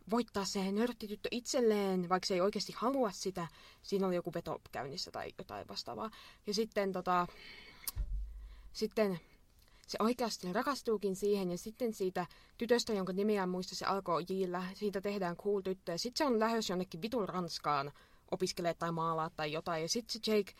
voittaa 0.09 0.45
se 0.45 0.71
nörttityttö 0.71 1.29
itselleen, 1.31 2.09
vaikka 2.09 2.27
se 2.27 2.33
ei 2.33 2.41
oikeasti 2.41 2.73
halua 2.75 3.11
sitä. 3.11 3.47
Siinä 3.83 4.07
oli 4.07 4.15
joku 4.15 4.33
veto 4.33 4.61
käynnissä 4.71 5.11
tai 5.11 5.31
jotain 5.37 5.67
vastaavaa. 5.67 6.09
Ja 6.47 6.53
sitten 6.53 6.91
tota, 6.91 7.27
sitten 8.73 9.19
se 9.87 9.97
oikeasti 9.99 10.53
rakastuukin 10.53 11.15
siihen 11.15 11.51
ja 11.51 11.57
sitten 11.57 11.93
siitä 11.93 12.25
tytöstä, 12.57 12.93
jonka 12.93 13.13
nimeä 13.13 13.47
muista, 13.47 13.75
se 13.75 13.85
alkoi 13.85 14.25
Jillä, 14.29 14.63
siitä 14.73 15.01
tehdään 15.01 15.37
cool 15.37 15.61
tyttö 15.61 15.91
ja 15.91 15.99
sitten 15.99 16.17
se 16.17 16.33
on 16.33 16.39
lähes 16.39 16.69
jonnekin 16.69 17.01
vitun 17.01 17.29
Ranskaan 17.29 17.91
opiskelee 18.31 18.73
tai 18.73 18.91
maalaa 18.91 19.29
tai 19.29 19.51
jotain 19.51 19.81
ja 19.81 19.89
sitten 19.89 20.21
se 20.25 20.31
Jake 20.31 20.53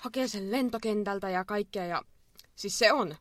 hakee 0.00 0.28
sen 0.28 0.50
lentokentältä 0.50 1.30
ja 1.30 1.44
kaikkea 1.44 1.86
ja 1.86 2.02
siis 2.56 2.78
se 2.78 2.92
on 2.92 3.16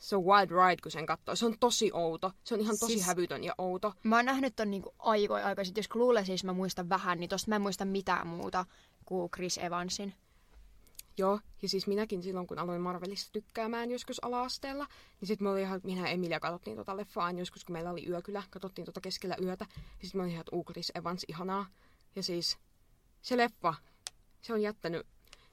se 0.00 0.16
on 0.16 0.24
wild 0.24 0.50
ride, 0.50 0.82
kun 0.82 0.92
sen 0.92 1.06
katsoo. 1.06 1.36
Se 1.36 1.46
on 1.46 1.58
tosi 1.60 1.90
outo. 1.92 2.32
Se 2.44 2.54
on 2.54 2.60
ihan 2.60 2.76
tosi 2.80 2.92
Siis- 2.92 3.06
hävytön 3.06 3.44
ja 3.44 3.54
outo. 3.58 3.92
Mä 4.02 4.16
oon 4.16 4.24
nähnyt 4.24 4.56
ton 4.56 4.70
niinku 4.70 4.94
aikoja 4.98 5.46
aikaisin. 5.46 5.74
Jos 5.76 5.94
luulee 5.94 6.24
siis 6.24 6.44
mä 6.44 6.52
muistan 6.52 6.88
vähän, 6.88 7.20
niin 7.20 7.30
tosta 7.30 7.48
mä 7.48 7.56
en 7.56 7.62
muista 7.62 7.84
mitään 7.84 8.26
muuta 8.26 8.64
kuin 9.04 9.30
Chris 9.30 9.58
Evansin. 9.58 10.14
Joo, 11.18 11.40
ja 11.62 11.68
siis 11.68 11.86
minäkin 11.86 12.22
silloin, 12.22 12.46
kun 12.46 12.58
aloin 12.58 12.80
Marvelista 12.80 13.32
tykkäämään 13.32 13.90
joskus 13.90 14.24
ala-asteella, 14.24 14.86
niin 15.20 15.28
sitten 15.28 15.44
me 15.46 15.50
oli 15.50 15.62
ihan, 15.62 15.80
minä 15.84 16.00
ja 16.00 16.06
Emilia 16.08 16.40
katsottiin 16.40 16.76
tota 16.76 16.96
leffaa 16.96 17.24
aina 17.24 17.38
joskus, 17.38 17.64
kun 17.64 17.72
meillä 17.72 17.90
oli 17.90 18.08
yökylä, 18.08 18.42
katsottiin 18.50 18.84
tota 18.84 19.00
keskellä 19.00 19.36
yötä, 19.42 19.66
ja 19.76 20.06
sitten 20.06 20.18
me 20.18 20.22
oli 20.22 20.30
ihan, 20.32 20.40
että 20.40 20.72
Chris 20.72 20.92
Evans, 20.94 21.24
ihanaa. 21.28 21.66
Ja 22.16 22.22
siis 22.22 22.58
se 23.22 23.36
leffa, 23.36 23.74
se 24.40 24.52
on 24.52 24.62
jättänyt, 24.62 25.06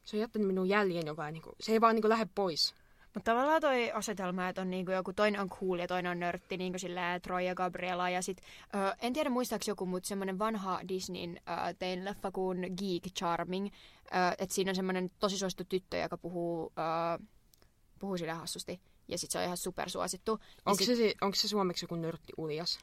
se 0.04 0.18
on 0.18 0.22
jättänyt 0.22 0.48
minun 0.48 0.70
jäljen, 0.70 1.08
joka 1.08 1.26
ei, 1.26 1.32
niinku, 1.32 1.56
se 1.60 1.72
ei 1.72 1.82
vaan 1.82 1.96
niinku 1.96 2.10
lähde 2.10 2.28
pois. 2.36 2.76
Mutta 3.18 3.32
tavallaan 3.32 3.62
toi 3.62 3.92
asetelma, 3.92 4.50
että 4.50 4.62
on 4.62 4.70
niinku 4.70 4.92
joku 4.92 5.14
toinen 5.14 5.42
on 5.42 5.50
cool 5.50 5.80
ja 5.80 5.88
toinen 5.88 6.12
on 6.12 6.20
nörtti, 6.20 6.58
niinku 6.58 6.80
silleen 6.80 7.22
Troy 7.22 7.42
ja 7.42 7.56
Gabriela. 7.56 8.10
Ja 8.10 8.22
sit, 8.22 8.38
ö, 8.76 8.96
en 9.02 9.14
tiedä 9.14 9.30
muistaaks 9.30 9.68
joku, 9.68 9.86
mutta 9.86 10.08
semmonen 10.08 10.40
vanha 10.40 10.80
Disneyn 10.88 11.38
ö, 11.38 11.74
tein 11.80 12.06
leffa 12.06 12.32
kuin 12.32 12.60
Geek 12.60 13.04
Charming. 13.18 13.68
Että 14.38 14.56
siinä 14.56 14.72
on 14.72 14.76
semmonen 14.76 15.12
tosi 15.20 15.38
suosittu 15.38 15.64
tyttö, 15.64 15.98
joka 15.98 16.18
puhuu, 16.18 16.74
ö, 17.20 17.24
puhuu 18.00 18.18
sille 18.18 18.32
hassusti. 18.32 18.82
Ja 19.08 19.18
sit 19.18 19.32
se 19.32 19.38
on 19.40 19.46
ihan 19.46 19.58
supersuosittu. 19.58 20.40
Onko 20.66 20.78
sit, 20.78 20.88
se, 20.88 20.96
se, 20.96 21.14
onko 21.22 21.36
se 21.36 21.48
suomeksi 21.48 21.84
joku 21.86 21.96
nörtti 21.96 22.34
uljas? 22.38 22.80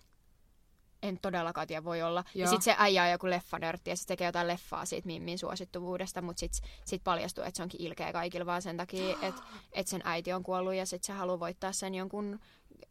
En 1.04 1.18
todellakaan 1.22 1.66
tiedä, 1.66 1.84
voi 1.84 2.02
olla. 2.02 2.24
Ja 2.34 2.44
Joo. 2.44 2.50
sit 2.50 2.62
se 2.62 2.74
äijä 2.78 3.02
on 3.02 3.10
joku 3.10 3.30
leffanörtti 3.30 3.90
ja 3.90 3.96
sit 3.96 4.06
tekee 4.06 4.26
jotain 4.26 4.48
leffaa 4.48 4.84
siitä 4.84 5.06
Mimmin 5.06 5.38
suosittuvuudesta, 5.38 6.22
mutta 6.22 6.40
sit, 6.40 6.52
sit 6.84 7.04
paljastuu, 7.04 7.44
että 7.44 7.56
se 7.56 7.62
onkin 7.62 7.82
ilkeä 7.82 8.12
kaikille 8.12 8.46
vaan 8.46 8.62
sen 8.62 8.76
takia, 8.76 9.16
että 9.22 9.42
et 9.72 9.86
sen 9.86 10.00
äiti 10.04 10.32
on 10.32 10.42
kuollut 10.42 10.74
ja 10.74 10.86
sit 10.86 11.04
se 11.04 11.12
haluaa 11.12 11.40
voittaa 11.40 11.72
sen 11.72 11.94
jonkun 11.94 12.40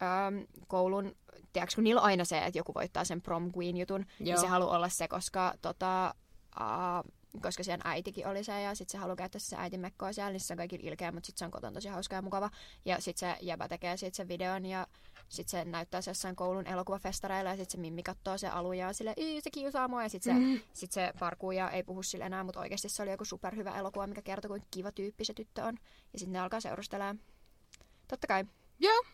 ähm, 0.02 0.38
koulun, 0.66 1.16
tiedätkö, 1.52 1.74
kun 1.74 1.84
niillä 1.84 2.00
on 2.00 2.06
aina 2.06 2.24
se, 2.24 2.38
että 2.38 2.58
joku 2.58 2.74
voittaa 2.74 3.04
sen 3.04 3.22
prom 3.22 3.52
queen 3.56 3.76
jutun, 3.76 4.06
niin 4.18 4.28
Joo. 4.32 4.40
se 4.40 4.46
haluaa 4.46 4.76
olla 4.76 4.88
se, 4.88 5.08
koska 5.08 5.54
tota, 5.62 6.14
uh, 6.60 7.12
koska 7.42 7.62
sen 7.62 7.80
äitikin 7.84 8.26
oli 8.26 8.44
se 8.44 8.62
ja 8.62 8.74
sitten 8.74 8.92
se 8.92 8.98
haluaa 8.98 9.16
käyttää 9.16 9.38
se 9.38 9.56
äitin 9.56 9.80
mekkoa 9.80 10.12
siellä, 10.12 10.30
niin 10.30 10.40
se 10.40 10.52
on 10.52 10.56
kaikille 10.56 10.88
ilkeä, 10.88 11.12
mutta 11.12 11.26
sitten 11.26 11.38
se 11.38 11.44
on 11.44 11.50
kotona 11.50 11.72
tosi 11.72 11.88
hauska 11.88 12.16
ja 12.16 12.22
mukava. 12.22 12.50
Ja 12.84 13.00
sitten 13.00 13.30
se 13.30 13.36
jäbä 13.40 13.68
tekee 13.68 13.96
siitä 13.96 14.16
sen 14.16 14.28
videon 14.28 14.66
ja 14.66 14.86
sitten 15.28 15.50
se 15.50 15.64
näyttää 15.70 16.00
se 16.00 16.10
jossain 16.10 16.36
koulun 16.36 16.66
elokuvafestareilla 16.66 17.50
ja 17.50 17.56
sitten 17.56 17.72
se 17.72 17.78
mimmi 17.80 18.02
katsoo 18.02 18.38
se 18.38 18.48
alu 18.48 18.72
ja 18.72 18.92
sille, 18.92 19.14
"Ii, 19.18 19.40
se 19.40 19.50
kiusaa 19.50 19.88
mua 19.88 20.02
ja 20.02 20.08
sitten 20.08 20.34
se, 20.36 20.40
Mm. 20.40 20.60
sit 20.72 20.92
se 20.92 21.12
parkuu 21.18 21.52
ja 21.52 21.70
ei 21.70 21.82
puhu 21.82 22.02
sille 22.02 22.24
enää, 22.24 22.44
mutta 22.44 22.60
oikeasti 22.60 22.88
se 22.88 23.02
oli 23.02 23.10
joku 23.10 23.24
superhyvä 23.24 23.78
elokuva, 23.78 24.06
mikä 24.06 24.22
kertoo, 24.22 24.48
kuinka 24.48 24.66
kiva 24.70 24.92
tyyppi 24.92 25.24
se 25.24 25.34
tyttö 25.34 25.64
on. 25.64 25.78
Ja 26.12 26.18
sitten 26.18 26.32
ne 26.32 26.38
alkaa 26.40 26.60
seurustelemaan. 26.60 27.20
Totta 28.08 28.26
kai. 28.26 28.44
Joo, 28.78 29.04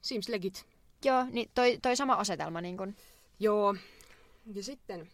seems 0.00 0.28
legit. 0.28 0.64
Joo, 1.04 1.24
niin 1.30 1.50
toi, 1.54 1.78
toi 1.82 1.96
sama 1.96 2.14
asetelma 2.14 2.60
niin 2.60 2.76
kun, 2.76 2.96
Joo, 3.40 3.74
ja 4.54 4.62
sitten... 4.62 5.08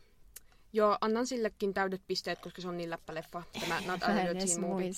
Joo, 0.72 0.98
annan 1.00 1.26
sillekin 1.26 1.74
täydet 1.74 2.02
pisteet, 2.06 2.40
koska 2.40 2.62
se 2.62 2.68
on 2.68 2.76
niin 2.76 2.90
läppä 2.90 3.14
leffa, 3.14 3.42
tämä 3.60 3.80
Not 3.80 4.02
Another 4.02 4.36
Teen 4.36 4.60
Movie. 4.60 4.90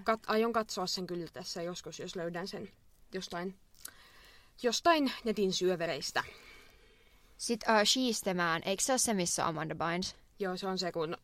Kat- 0.00 0.24
aion 0.26 0.52
katsoa 0.52 0.86
sen 0.86 1.06
kyllä 1.06 1.26
tässä 1.32 1.62
joskus, 1.62 2.00
jos 2.00 2.16
löydän 2.16 2.48
sen 2.48 2.68
jostain, 3.14 3.54
jostain 4.62 5.12
netin 5.24 5.52
syövereistä. 5.52 6.24
Sitten 7.36 7.74
uh, 7.74 7.80
the 8.22 8.34
Man, 8.34 8.62
eikö 8.64 8.82
se 8.82 8.92
ole 8.92 8.98
se, 8.98 9.14
missä 9.14 9.44
on 9.44 9.48
Amanda 9.48 9.74
Bynes? 9.74 10.16
Joo, 10.38 10.56
se 10.56 10.66
on 10.66 10.78
se, 10.78 10.92
kun 10.92 11.16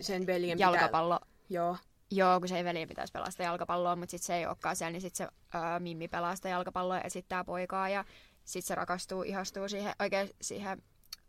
sen 0.00 0.26
veljen 0.26 0.58
Jalkapallo. 0.58 1.18
pitää... 1.18 1.36
Joo. 1.48 1.76
Joo, 2.10 2.40
kun 2.40 2.48
se 2.48 2.56
ei 2.56 2.64
veli 2.64 2.86
pitäisi 2.86 3.12
pelaa 3.12 3.30
sitä 3.30 3.42
jalkapalloa, 3.42 3.96
mutta 3.96 4.10
sitten 4.10 4.26
se 4.26 4.36
ei 4.36 4.46
olekaan 4.46 4.76
siellä, 4.76 4.92
niin 4.92 5.00
sitten 5.00 5.26
se 5.26 5.32
ää, 5.58 5.80
Mimmi 5.80 6.08
pelaa 6.08 6.36
sitä 6.36 6.48
jalkapalloa 6.48 6.96
ja 6.96 7.02
esittää 7.02 7.44
poikaa 7.44 7.88
ja 7.88 8.04
sitten 8.44 8.66
se 8.68 8.74
rakastuu, 8.74 9.22
ihastuu 9.22 9.68
siihen 9.68 9.94
oikein 10.00 10.30
siihen 10.40 10.82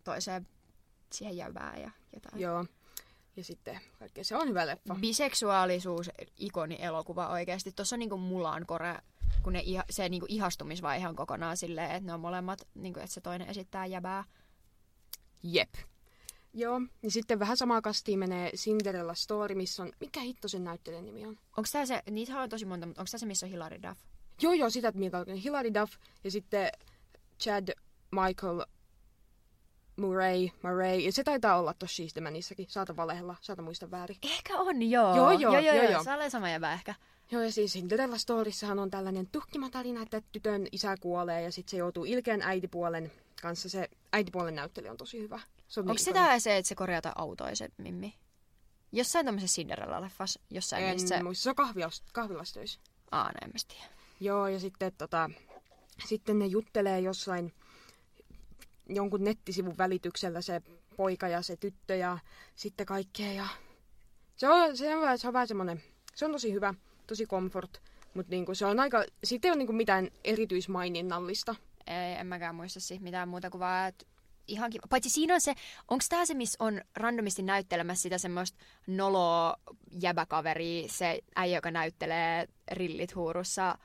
toiseen, 0.03 0.47
siihen 1.13 1.37
jävään 1.37 1.81
ja 1.81 1.91
jotain. 2.13 2.41
Joo. 2.41 2.65
Ja 3.35 3.43
sitten 3.43 3.79
kaikkea 3.99 4.23
se 4.23 4.35
on 4.35 4.49
hyvä 4.49 4.67
leffa. 4.67 4.95
Biseksuaalisuus, 4.95 6.09
ikoni 6.37 6.77
elokuva 6.79 7.27
oikeasti. 7.27 7.71
Tuossa 7.71 7.95
on 7.95 7.99
niinku 7.99 8.17
Mulan 8.17 8.65
kore, 8.65 8.97
kun 9.43 9.53
ne 9.53 9.61
iha, 9.65 9.83
se 9.89 10.09
niinku 10.09 10.25
ihastumisvaihe 10.29 11.07
on 11.07 11.15
kokonaan 11.15 11.57
silleen, 11.57 11.91
että 11.91 12.07
ne 12.07 12.13
on 12.13 12.19
molemmat, 12.19 12.67
niinku, 12.75 12.99
että 12.99 13.13
se 13.13 13.21
toinen 13.21 13.47
esittää 13.47 13.85
jäbää. 13.85 14.23
Jep. 15.43 15.69
Joo, 16.53 16.81
ja 17.03 17.11
sitten 17.11 17.39
vähän 17.39 17.57
samaa 17.57 17.81
kastiin 17.81 18.19
menee 18.19 18.51
Cinderella 18.51 19.13
Story, 19.13 19.55
missä 19.55 19.83
on... 19.83 19.91
Mikä 19.99 20.19
hitto 20.19 20.47
sen 20.47 20.63
näyttelijän 20.63 21.05
nimi 21.05 21.25
on? 21.25 21.37
Onko 21.57 21.69
tää 21.71 21.85
se, 21.85 22.03
niitä 22.11 22.41
on 22.41 22.49
tosi 22.49 22.65
monta, 22.65 22.85
mutta 22.85 23.01
onko 23.01 23.09
tää 23.11 23.17
se, 23.17 23.25
missä 23.25 23.45
on 23.45 23.51
Hilary 23.51 23.81
Duff? 23.83 24.01
Joo, 24.41 24.53
joo, 24.53 24.69
sitä 24.69 24.91
Michael 24.95 25.25
Hilary 25.43 25.73
Duff 25.73 25.93
ja 26.23 26.31
sitten 26.31 26.69
Chad 27.39 27.67
Michael 28.11 28.65
Murray, 29.95 30.49
Murray. 30.63 30.99
Ja 30.99 31.11
se 31.11 31.23
taitaa 31.23 31.59
olla 31.59 31.73
tossa 31.73 31.95
Siistemänissäkin. 31.95 32.65
Saata 32.69 32.95
valehella, 32.95 33.35
saata 33.41 33.61
muista 33.61 33.91
väärin. 33.91 34.17
Ehkä 34.23 34.57
on, 34.57 34.81
joo. 34.81 35.15
Joo, 35.15 35.31
joo, 35.31 35.39
joo, 35.39 35.51
joo, 35.51 35.61
joo, 35.61 35.83
joo. 35.83 35.91
joo. 35.91 36.03
Se 36.03 36.11
on 36.11 36.31
sama 36.31 36.49
jäbä 36.49 36.73
ehkä. 36.73 36.95
Joo, 37.31 37.41
ja 37.41 37.51
siis 37.51 37.73
Cinderella 37.73 38.17
Storyssahan 38.17 38.79
on 38.79 38.91
tällainen 38.91 39.27
tuhkima 39.27 39.69
tarina, 39.69 40.01
että 40.01 40.21
tytön 40.31 40.67
isä 40.71 40.97
kuolee 41.01 41.41
ja 41.41 41.51
sitten 41.51 41.71
se 41.71 41.77
joutuu 41.77 42.05
ilkeän 42.05 42.41
äitipuolen 42.41 43.11
kanssa. 43.41 43.69
Se 43.69 43.89
äitipuolen 44.13 44.55
näyttelijä 44.55 44.91
on 44.91 44.97
tosi 44.97 45.19
hyvä. 45.19 45.39
Se 45.67 45.79
on 45.79 45.83
Onko 45.83 45.93
niin 45.93 45.99
se 45.99 46.11
ikoninen. 46.11 46.29
tää 46.29 46.39
se, 46.39 46.57
että 46.57 46.69
se 46.69 46.75
korjata 46.75 47.11
autoja 47.15 47.55
se 47.55 47.69
Mimmi? 47.77 48.15
Jossain 48.91 49.25
tämmöisessä 49.25 49.61
Cinderella-leffassa, 49.61 50.41
jossain 50.49 50.83
En 50.83 50.95
missä... 50.95 51.23
muista, 51.23 51.43
se 51.43 51.49
on 51.49 51.55
töissä. 52.53 52.79
Aa, 53.11 53.25
no 53.25 53.37
en 53.41 53.49
mä 53.49 53.53
tiedä. 53.67 53.85
Joo, 54.19 54.47
ja 54.47 54.59
sitten, 54.59 54.91
tota, 54.97 55.29
sitten 56.05 56.39
ne 56.39 56.45
juttelee 56.45 56.99
jossain 56.99 57.53
jonkun 58.89 59.23
nettisivun 59.23 59.77
välityksellä 59.77 60.41
se 60.41 60.61
poika 60.97 61.27
ja 61.27 61.41
se 61.41 61.57
tyttö 61.57 61.95
ja 61.95 62.17
sitten 62.55 62.85
kaikkea. 62.85 63.31
Ja... 63.33 63.47
Se, 64.35 64.49
on, 64.49 64.77
se, 64.77 64.95
on, 64.95 65.19
se 65.19 65.27
on 65.27 65.33
vähän 65.33 65.47
semmoinen, 65.47 65.83
se 66.15 66.25
on 66.25 66.31
tosi 66.31 66.53
hyvä, 66.53 66.73
tosi 67.11 67.25
comfort, 67.25 67.81
mutta 68.13 68.29
niinku, 68.29 68.55
se 68.55 68.65
on 68.65 68.79
aika, 68.79 69.03
siitä 69.23 69.47
ei 69.47 69.51
ole 69.51 69.57
niinku 69.57 69.73
mitään 69.73 70.09
erityismaininnallista. 70.23 71.55
Ei, 71.87 72.13
en 72.19 72.27
mäkään 72.27 72.55
muista 72.55 72.79
siitä 72.79 73.03
mitään 73.03 73.27
muuta 73.29 73.49
kuin 73.49 73.59
vaan, 73.59 73.87
että 73.87 74.05
ihan 74.47 74.69
kiva. 74.69 74.83
Paitsi 74.89 75.09
siinä 75.09 75.33
on 75.33 75.41
se, 75.41 75.53
onko 75.87 76.03
tää 76.09 76.25
se, 76.25 76.33
missä 76.33 76.63
on 76.63 76.81
randomisti 76.95 77.41
näyttelemässä 77.41 78.01
sitä 78.01 78.17
semmoista 78.17 78.57
noloa 78.87 79.55
jäbäkaveria, 80.01 80.87
se 80.87 81.19
äijä, 81.35 81.57
joka 81.57 81.71
näyttelee 81.71 82.47
rillit 82.71 83.15
huurussa 83.15 83.77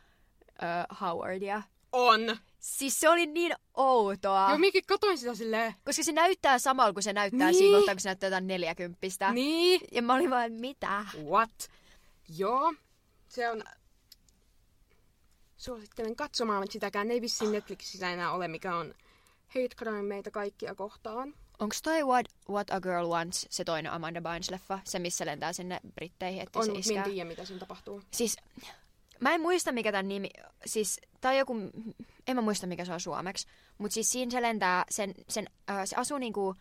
uh, 0.63 0.97
Howardia. 1.01 1.63
On! 1.93 2.37
Siis 2.59 3.01
se 3.01 3.09
oli 3.09 3.27
niin 3.27 3.53
outoa. 3.75 4.49
Joo, 4.49 4.59
minäkin 4.59 4.83
katoin 4.87 5.19
sitä 5.19 5.35
silleen, 5.35 5.75
Koska 5.85 6.03
se 6.03 6.13
näyttää 6.13 6.59
samalla, 6.59 6.93
kun 6.93 7.03
se 7.03 7.13
näyttää 7.13 7.47
Niin. 7.51 7.59
siinä 7.59 7.77
kohtaa, 7.77 7.95
kun 7.95 8.01
se 8.01 8.09
näyttää 8.09 8.27
jotain 8.29 8.47
neljäkymppistä. 8.47 9.33
niin, 9.33 9.81
Ja 9.93 10.03
mä 10.03 10.15
olin 10.15 10.31
vaan, 10.31 10.53
mitä? 10.53 11.05
what? 11.25 11.69
Joo, 12.39 12.75
se 13.29 13.51
on... 13.51 13.63
Suosittelen 15.57 16.17
katsomaan, 16.17 16.63
mutta 16.63 16.73
sitäkään 16.73 17.11
ei 17.11 17.21
vissiin 17.21 17.53
Netflixissä 17.53 18.11
enää 18.11 18.33
ole, 18.33 18.49
mikä 18.49 18.77
on 18.77 18.95
hate 19.47 19.75
crime 19.77 20.03
meitä 20.03 20.31
kaikkia 20.31 20.75
kohtaan. 20.75 21.35
Onko 21.59 21.75
toi 21.83 22.03
What, 22.03 22.27
What 22.51 22.71
a 22.71 22.81
Girl 22.81 23.09
Wants 23.09 23.47
se 23.51 23.65
toinen 23.65 23.93
Amanda 23.93 24.21
Bynes-leffa? 24.21 24.79
Se, 24.85 24.99
missä 24.99 25.27
lentää 25.27 25.53
sinne 25.53 25.81
Britteihin, 25.95 26.43
että 26.43 26.59
On, 26.59 26.65
se 26.67 26.73
iskää? 26.73 27.05
en 27.05 27.11
tiedä, 27.11 27.29
mitä 27.29 27.45
siinä 27.45 27.61
tapahtuu. 27.61 28.03
Siis, 28.11 28.37
mä 29.21 29.35
en 29.35 29.41
muista 29.41 29.73
mikä 29.73 29.93
tämän 29.93 30.09
nimi, 30.09 30.31
siis, 30.67 31.01
tää 31.21 31.31
on 31.31 31.39
joku, 31.39 31.57
en 32.27 32.37
mä 32.37 32.43
muista 32.43 32.67
mikä 32.67 32.85
se 32.85 32.93
on 32.93 33.01
suomeksi, 33.01 33.47
mutta 33.79 33.95
siis 33.95 34.13
siinä 34.13 34.31
se 34.31 34.43
lentää, 34.43 34.85
sen, 34.91 35.15
sen, 35.29 35.47
äh, 35.71 35.81
se 35.85 35.97
asuu 35.97 36.19
niinku, 36.19 36.55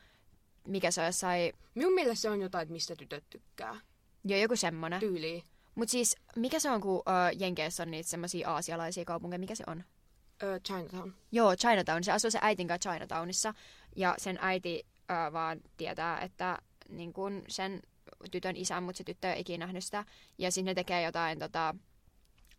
mikä 0.67 0.91
se 0.91 1.01
on 1.01 1.07
jossain, 1.07 1.53
Minun 1.75 1.93
mielestä 1.93 2.21
se 2.21 2.29
on 2.29 2.41
jotain, 2.41 2.61
että 2.61 2.73
mistä 2.73 2.95
tytöt 2.95 3.23
tykkää. 3.29 3.79
jo 4.23 4.37
joku 4.37 4.55
semmonen. 4.55 4.99
Tyyliin. 4.99 5.43
Mutta 5.75 5.91
siis, 5.91 6.15
mikä 6.35 6.59
se 6.59 6.69
on, 6.69 6.81
kun 6.81 7.03
äh, 7.07 7.41
Jenkeissä 7.41 7.83
on 7.83 7.91
niitä 7.91 8.09
semmoisia 8.09 8.49
aasialaisia 8.51 9.05
kaupunkeja, 9.05 9.39
mikä 9.39 9.55
se 9.55 9.63
on? 9.67 9.83
Ö, 10.43 10.59
Chinatown. 10.59 11.13
Joo, 11.31 11.55
Chinatown. 11.55 12.03
Se 12.03 12.11
asuu 12.11 12.31
se 12.31 12.39
äitin 12.41 12.67
kanssa 12.67 12.89
Chinatownissa. 12.89 13.53
Ja 13.95 14.15
sen 14.17 14.39
äiti 14.41 14.85
äh, 15.11 15.33
vaan 15.33 15.61
tietää, 15.77 16.19
että 16.19 16.59
niin 16.89 17.13
kun 17.13 17.43
sen 17.47 17.81
tytön 18.31 18.55
isä, 18.55 18.81
mutta 18.81 18.97
se 18.97 19.03
tyttö 19.03 19.33
ei 19.33 19.41
ikinä 19.41 19.65
nähnyt 19.65 19.83
sitä. 19.83 20.05
Ja 20.37 20.51
sinne 20.51 20.73
tekee 20.73 21.03
jotain 21.03 21.39
tota, 21.39 21.75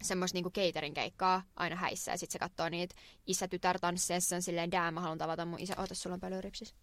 semmoista 0.02 0.36
niinku 0.36 0.50
caterin 0.50 0.94
keikkaa 0.94 1.42
aina 1.56 1.76
häissä. 1.76 2.10
Ja 2.10 2.18
sit 2.18 2.30
se 2.30 2.38
katsoo 2.38 2.68
niitä 2.68 2.94
isä-tytär 3.26 3.78
tansseissa. 3.80 4.28
Se 4.28 4.34
on 4.34 4.42
silleen, 4.42 4.70
dää, 4.70 4.90
mä 4.90 5.00
haluan 5.00 5.18
tavata 5.18 5.46
mun 5.46 5.60
isä. 5.60 5.74
Oota, 5.78 5.94
sulla 5.94 6.14
on 6.14 6.20
pölyripsis. 6.20 6.74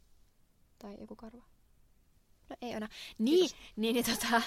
Tai 0.79 0.95
joku 0.99 1.15
karva. 1.15 1.43
No 2.49 2.55
ei 2.61 2.71
enää. 2.71 2.89
Niin, 3.17 3.49
niin, 3.75 3.93
niin 3.93 4.05
tota, 4.05 4.41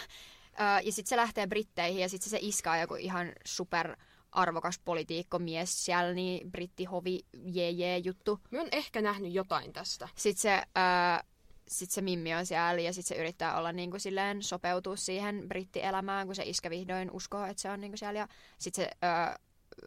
ja 0.85 0.93
sitten 0.93 1.09
se 1.09 1.17
lähtee 1.17 1.47
Britteihin 1.47 2.01
ja 2.01 2.09
sitten 2.09 2.31
se 2.31 2.39
iska 2.41 2.73
on 2.73 2.81
joku 2.81 2.95
ihan 2.95 3.33
super 3.47 3.97
arvokas 4.33 4.79
politiikkomies 4.79 5.85
siellä, 5.85 6.13
niin 6.13 6.51
brittihovi 6.51 7.21
jee 7.45 7.99
juttu. 7.99 8.41
Mä 8.51 8.59
oon 8.59 8.69
ehkä 8.73 9.03
nähnyt 9.03 9.33
jotain 9.33 9.73
tästä. 9.73 10.09
Sitten 10.15 10.43
se, 10.43 10.63
ää, 10.75 11.25
sit 11.69 11.91
se 11.91 12.01
Mimmi 12.01 12.35
on 12.35 12.47
siellä 12.47 12.83
ja 12.83 12.93
sitten 12.93 13.17
se 13.17 13.21
yrittää 13.21 13.59
olla 13.59 13.73
niinku 13.73 13.99
silleen 13.99 14.43
sopeutua 14.43 14.97
siihen 14.97 15.49
brittielämään, 15.49 16.27
kun 16.27 16.35
se 16.35 16.43
iskä 16.43 16.71
vihdoin 16.71 17.11
uskoo, 17.11 17.45
että 17.45 17.63
se 17.63 17.71
on 17.71 17.81
niinku 17.81 17.97
siellä. 17.97 18.19
Ja 18.19 18.29
sitten 18.59 18.85
se 18.85 18.91
ää, 19.03 19.39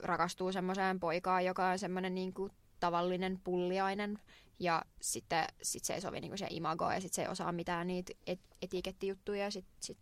rakastuu 0.02 0.52
semmoiseen 0.52 1.00
poikaan, 1.00 1.46
joka 1.46 1.70
on 1.70 1.80
semmoinen 1.80 2.16
niinku 2.16 2.50
tavallinen 2.80 3.40
pulliainen. 3.44 4.20
Ja 4.60 4.86
sitten 5.02 5.46
sit 5.62 5.86
se 5.86 5.94
ei 5.94 6.02
sovi 6.02 6.20
niinku 6.20 6.38
siihen 6.38 6.54
imagoon 6.54 6.94
ja 6.94 7.02
sitten 7.02 7.16
se 7.16 7.22
ei 7.22 7.28
osaa 7.28 7.52
mitään 7.52 7.88
niitä 7.88 8.14
et- 8.28 8.56
etikettijuttuja. 8.62 9.52
Sit, 9.52 9.66
sit. 9.80 9.98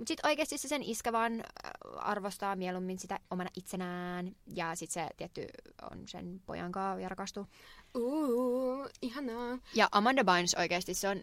Mutta 0.00 0.10
sitten 0.10 0.28
oikeasti 0.28 0.58
se 0.58 0.68
sen 0.68 0.82
iskä 0.82 1.12
vaan 1.12 1.40
äh, 1.40 1.70
arvostaa 1.96 2.56
mieluummin 2.56 2.98
sitä 2.98 3.20
omana 3.30 3.50
itsenään. 3.56 4.36
Ja 4.54 4.74
sitten 4.74 5.04
se 5.04 5.14
tietty 5.16 5.46
on 5.90 6.08
sen 6.08 6.42
pojan 6.46 6.72
kanssa 6.72 7.00
ja 7.00 7.08
rakastuu. 7.08 7.46
Uuu, 7.94 8.88
ihanaa. 9.02 9.58
Ja 9.74 9.88
Amanda 9.92 10.24
Bynes 10.24 10.54
oikeasti 10.54 10.94
se 10.94 11.08
on 11.08 11.22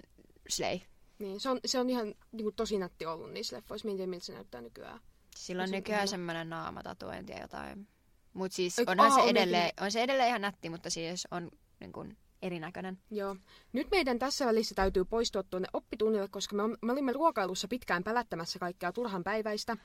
slay. 0.50 0.80
Niin, 1.20 1.40
se 1.40 1.50
on, 1.50 1.60
se 1.66 1.80
on 1.80 1.90
ihan 1.90 2.06
niin 2.06 2.44
kuin, 2.44 2.56
tosi 2.56 2.78
nätti 2.78 3.06
ollut 3.06 3.32
niissä 3.32 3.56
leffoissa. 3.56 3.88
Tiedä, 3.88 4.08
miltä 4.08 4.26
se 4.26 4.34
näyttää 4.34 4.62
nykyään. 4.62 5.00
Sillä 5.36 5.64
on 5.64 5.72
nykyään 5.72 6.00
ihana. 6.00 6.08
semmoinen 6.08 6.50
naamatatuointi 6.50 7.34
ja 7.34 7.42
jotain. 7.42 7.88
Mutta 8.34 8.56
siis 8.56 8.80
onhan 8.80 9.12
aa, 9.12 9.16
se 9.16 9.22
on 9.22 9.30
edelleen, 9.30 9.72
on 9.82 9.92
se 9.92 10.04
edelleen 10.04 10.30
ihan 10.30 10.42
nätti, 10.42 10.70
mutta 10.70 10.90
siis 10.90 11.28
on 11.32 11.52
niin 11.80 11.92
kuin, 11.92 12.18
erinäköinen. 12.42 13.00
Joo. 13.12 13.36
Nyt 13.74 13.88
meidän 13.92 14.20
tässä 14.20 14.46
välissä 14.46 14.76
täytyy 14.76 15.06
poistua 15.06 15.44
tuonne 15.44 15.68
oppitunnille, 15.74 16.28
koska 16.28 16.56
me, 16.56 16.64
on, 16.64 16.78
me 16.82 16.92
olimme 16.92 17.14
ruokailussa 17.14 17.68
pitkään 17.68 18.04
pälättämässä 18.04 18.60
kaikkea 18.60 18.92
turhan 18.92 19.24
päiväistä. 19.24 19.78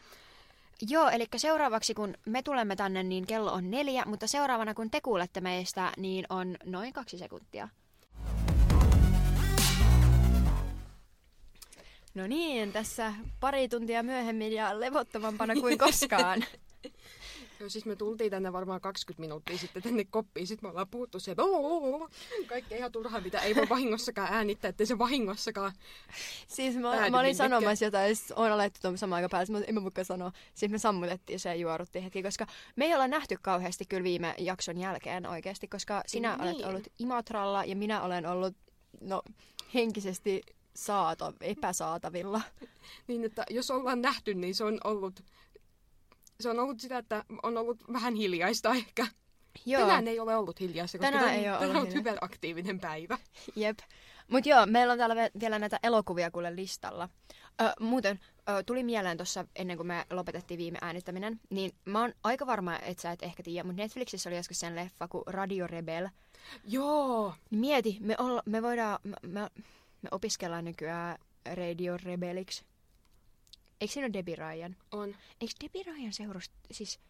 Joo, 0.88 1.08
eli 1.08 1.26
seuraavaksi 1.36 1.94
kun 1.94 2.14
me 2.26 2.42
tulemme 2.42 2.76
tänne, 2.76 3.02
niin 3.02 3.26
kello 3.26 3.52
on 3.52 3.70
neljä, 3.70 4.04
mutta 4.06 4.26
seuraavana 4.26 4.74
kun 4.74 4.90
te 4.90 5.00
kuulette 5.00 5.40
meistä, 5.40 5.92
niin 5.96 6.26
on 6.28 6.56
noin 6.64 6.92
kaksi 6.92 7.18
sekuntia. 7.18 7.68
No 12.14 12.26
niin, 12.26 12.72
tässä 12.72 13.12
pari 13.40 13.68
tuntia 13.68 14.02
myöhemmin 14.02 14.52
ja 14.52 14.80
levottomampana 14.80 15.54
kuin 15.54 15.78
koskaan. 15.78 16.44
Joo, 17.62 17.68
siis 17.68 17.86
me 17.86 17.96
tultiin 17.96 18.30
tänne 18.30 18.52
varmaan 18.52 18.80
20 18.80 19.20
minuuttia 19.20 19.58
sitten 19.58 19.82
tänne 19.82 20.04
koppiin. 20.04 20.46
Sitten 20.46 20.68
me 20.68 20.70
ollaan 20.70 20.88
puhuttu 20.88 21.20
se, 21.20 21.36
kaikkea 22.46 22.78
ihan 22.78 22.92
turhaa, 22.92 23.20
mitä 23.20 23.38
ei 23.38 23.54
voi 23.56 23.68
vahingossakaan 23.68 24.32
äänittää, 24.32 24.68
ettei 24.68 24.86
se 24.86 24.98
vahingossakaan. 24.98 25.72
Siis 26.46 26.76
mä, 26.76 27.10
mä 27.10 27.20
olin 27.20 27.36
sanomassa 27.36 27.84
jotain, 27.84 28.16
sit 28.16 28.30
on 28.36 28.52
alettu 28.52 28.78
tuon 28.82 28.98
samaan 28.98 29.16
aikaan 29.16 29.30
päälle, 29.30 29.52
mutta 29.52 29.68
en 29.68 29.74
mä 29.74 29.82
voikaan 29.82 30.04
sanoa. 30.04 30.32
Sitten 30.54 30.70
me 30.70 30.78
sammutettiin 30.78 31.40
se 31.40 31.48
ja 31.48 31.54
juoruttiin 31.54 32.04
hetki, 32.04 32.22
koska 32.22 32.46
me 32.76 32.84
ei 32.84 32.94
olla 32.94 33.08
nähty 33.08 33.36
kauheasti 33.42 33.84
kyllä 33.84 34.04
viime 34.04 34.34
jakson 34.38 34.78
jälkeen 34.78 35.26
oikeasti, 35.26 35.68
koska 35.68 36.02
sinä 36.06 36.36
Niin. 36.36 36.48
olet 36.48 36.66
ollut 36.66 36.88
Imatralla 36.98 37.64
ja 37.64 37.76
minä 37.76 38.02
olen 38.02 38.26
ollut 38.26 38.54
no, 39.00 39.22
henkisesti 39.74 40.42
saato, 40.74 41.32
epäsaatavilla. 41.40 42.40
Niin, 43.06 43.24
että 43.24 43.44
jos 43.50 43.70
ollaan 43.70 44.02
nähty, 44.02 44.34
niin 44.34 44.54
se 44.54 44.64
on 44.64 44.78
ollut, 44.84 45.24
se 46.42 46.50
on 46.50 46.58
ollut 46.58 46.80
sitä, 46.80 46.98
että 46.98 47.24
on 47.42 47.56
ollut 47.56 47.92
vähän 47.92 48.14
hiljaista 48.14 48.70
ehkä. 48.70 49.06
Joo, 49.66 49.80
Tänään 49.80 50.08
ei 50.08 50.20
ole 50.20 50.36
ollut 50.36 50.60
hiljaista, 50.60 50.98
koska 50.98 51.12
Tänään 51.12 51.24
tänään 51.24 51.44
ei 51.44 51.50
ole 51.50 51.58
tänään 51.58 51.76
ollut 51.76 51.88
on 51.88 51.94
hyperaktiivinen 51.94 52.80
päivä. 52.80 53.18
jep. 53.56 53.78
Mutta 54.28 54.48
joo, 54.48 54.66
meillä 54.66 54.92
on 54.92 54.98
täällä 54.98 55.14
vielä 55.40 55.58
näitä 55.58 55.78
elokuvia 55.82 56.30
kuule 56.30 56.56
listalla. 56.56 57.08
Ö, 57.60 57.72
muuten, 57.80 58.20
ö, 58.48 58.62
tuli 58.62 58.82
mieleen 58.84 59.16
tuossa 59.16 59.44
ennen 59.56 59.76
kuin 59.76 59.86
me 59.86 60.06
lopetettiin 60.10 60.58
viime 60.58 60.78
äänittäminen, 60.82 61.40
niin 61.50 61.72
mä 61.84 62.00
oon 62.00 62.12
aika 62.24 62.46
varma, 62.46 62.78
että 62.78 63.02
sä 63.02 63.12
et 63.12 63.22
ehkä 63.22 63.42
tiedä, 63.42 63.64
mutta 63.64 63.82
Netflixissä 63.82 64.30
oli 64.30 64.36
joskus 64.36 64.60
sen 64.60 64.76
leffa 64.76 65.08
kuin 65.08 65.24
Radio 65.26 65.66
Rebel. 65.66 66.08
Joo, 66.64 67.34
Niin 67.50 67.60
mieti, 67.60 67.96
me, 68.00 68.14
olla, 68.18 68.42
me 68.46 68.62
voidaan, 68.62 68.98
me, 69.22 69.40
me 70.02 70.08
opiskellaan 70.10 70.64
nykyään 70.64 71.18
Radio 71.54 71.96
Rebeliksi. 71.96 72.64
Eikö 73.82 73.92
siinä 73.92 74.06
ole 74.06 74.12
Debbie 74.12 74.36
Ryan? 74.36 74.76
On. 74.92 75.14
Eikö 75.40 75.54
Debbie 75.64 75.82
Ryan 75.82 76.12
seurust, 76.12 76.52
siis 76.70 77.00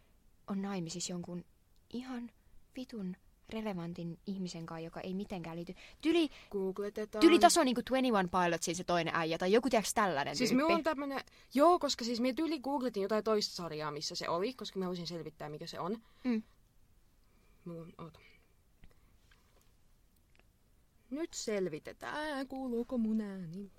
on 0.47 0.63
naimisissa 0.63 1.13
jonkun 1.13 1.45
ihan 1.93 2.31
vitun 2.77 3.17
relevantin 3.49 4.19
ihmisen 4.27 4.67
kanssa, 4.67 4.85
joka 4.85 5.01
ei 5.01 5.15
mitenkään 5.15 5.57
liity. 5.57 5.75
Tyli, 6.01 6.29
Googletetaan. 6.51 7.21
tyli 7.21 7.39
taso 7.39 7.65
niinku 7.65 7.81
21 7.91 8.31
Pilotsin 8.31 8.77
se 8.77 8.85
toinen 8.85 9.15
äijä, 9.17 9.39
tai 9.39 9.53
joku 9.53 9.71
tiedätkö 9.71 9.91
tällainen 9.95 10.37
Siis 10.37 10.51
tyyppi. 10.51 10.57
minulla 10.57 10.77
on 10.77 10.83
tämmönen, 10.83 11.21
joo, 11.55 11.79
koska 11.79 12.05
siis 12.05 12.21
minä 12.21 12.35
tyyli 12.35 12.61
googletin 12.61 13.03
jotain 13.03 13.25
toista 13.25 13.55
sarjaa, 13.55 13.91
missä 13.91 14.15
se 14.15 14.29
oli, 14.29 14.55
koska 14.55 14.79
mä 14.79 14.85
halusin 14.85 15.07
selvittää, 15.07 15.49
mikä 15.49 15.67
se 15.67 15.81
on. 15.81 15.99
Mm. 16.25 16.43
Mulla 17.65 17.83
on, 17.83 17.93
oota. 17.99 18.19
Nyt 21.11 21.35
selvitetään, 21.35 22.49
kuuluuko 22.49 22.99
mun 22.99 23.21
ääni. 23.21 23.71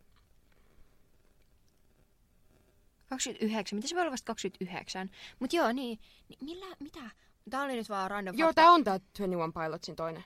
29, 3.14 3.78
miten 3.78 3.90
se 3.90 3.96
voi 3.96 4.02
olla 4.02 4.12
vasta 4.12 4.26
29? 4.26 5.10
Mut 5.40 5.54
joo, 5.54 5.72
niin, 5.72 6.00
niin 6.30 6.40
millä, 6.42 6.76
mitä? 6.80 7.10
Tää 7.50 7.64
oli 7.64 7.76
nyt 7.76 7.90
vaan 7.90 8.12
random 8.12 8.38
Joo, 8.38 8.48
fakta. 8.48 8.62
tää 8.62 8.72
on 8.72 8.84
tää 8.84 9.00
21 9.00 9.52
Pilotsin 9.54 9.96
toinen. 9.96 10.24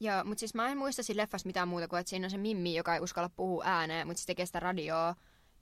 Joo, 0.00 0.24
mutta 0.24 0.40
siis 0.40 0.54
mä 0.54 0.68
en 0.68 0.78
muista 0.78 1.02
siinä 1.02 1.22
leffassa 1.22 1.46
mitään 1.46 1.68
muuta 1.68 1.88
kuin, 1.88 2.00
että 2.00 2.10
siinä 2.10 2.26
on 2.26 2.30
se 2.30 2.38
Mimmi, 2.38 2.74
joka 2.74 2.94
ei 2.94 3.00
uskalla 3.00 3.28
puhua 3.36 3.62
ääneen, 3.66 4.06
mutta 4.06 4.20
se 4.20 4.26
tekee 4.26 4.46
sitä 4.46 4.60
radioa. 4.60 5.14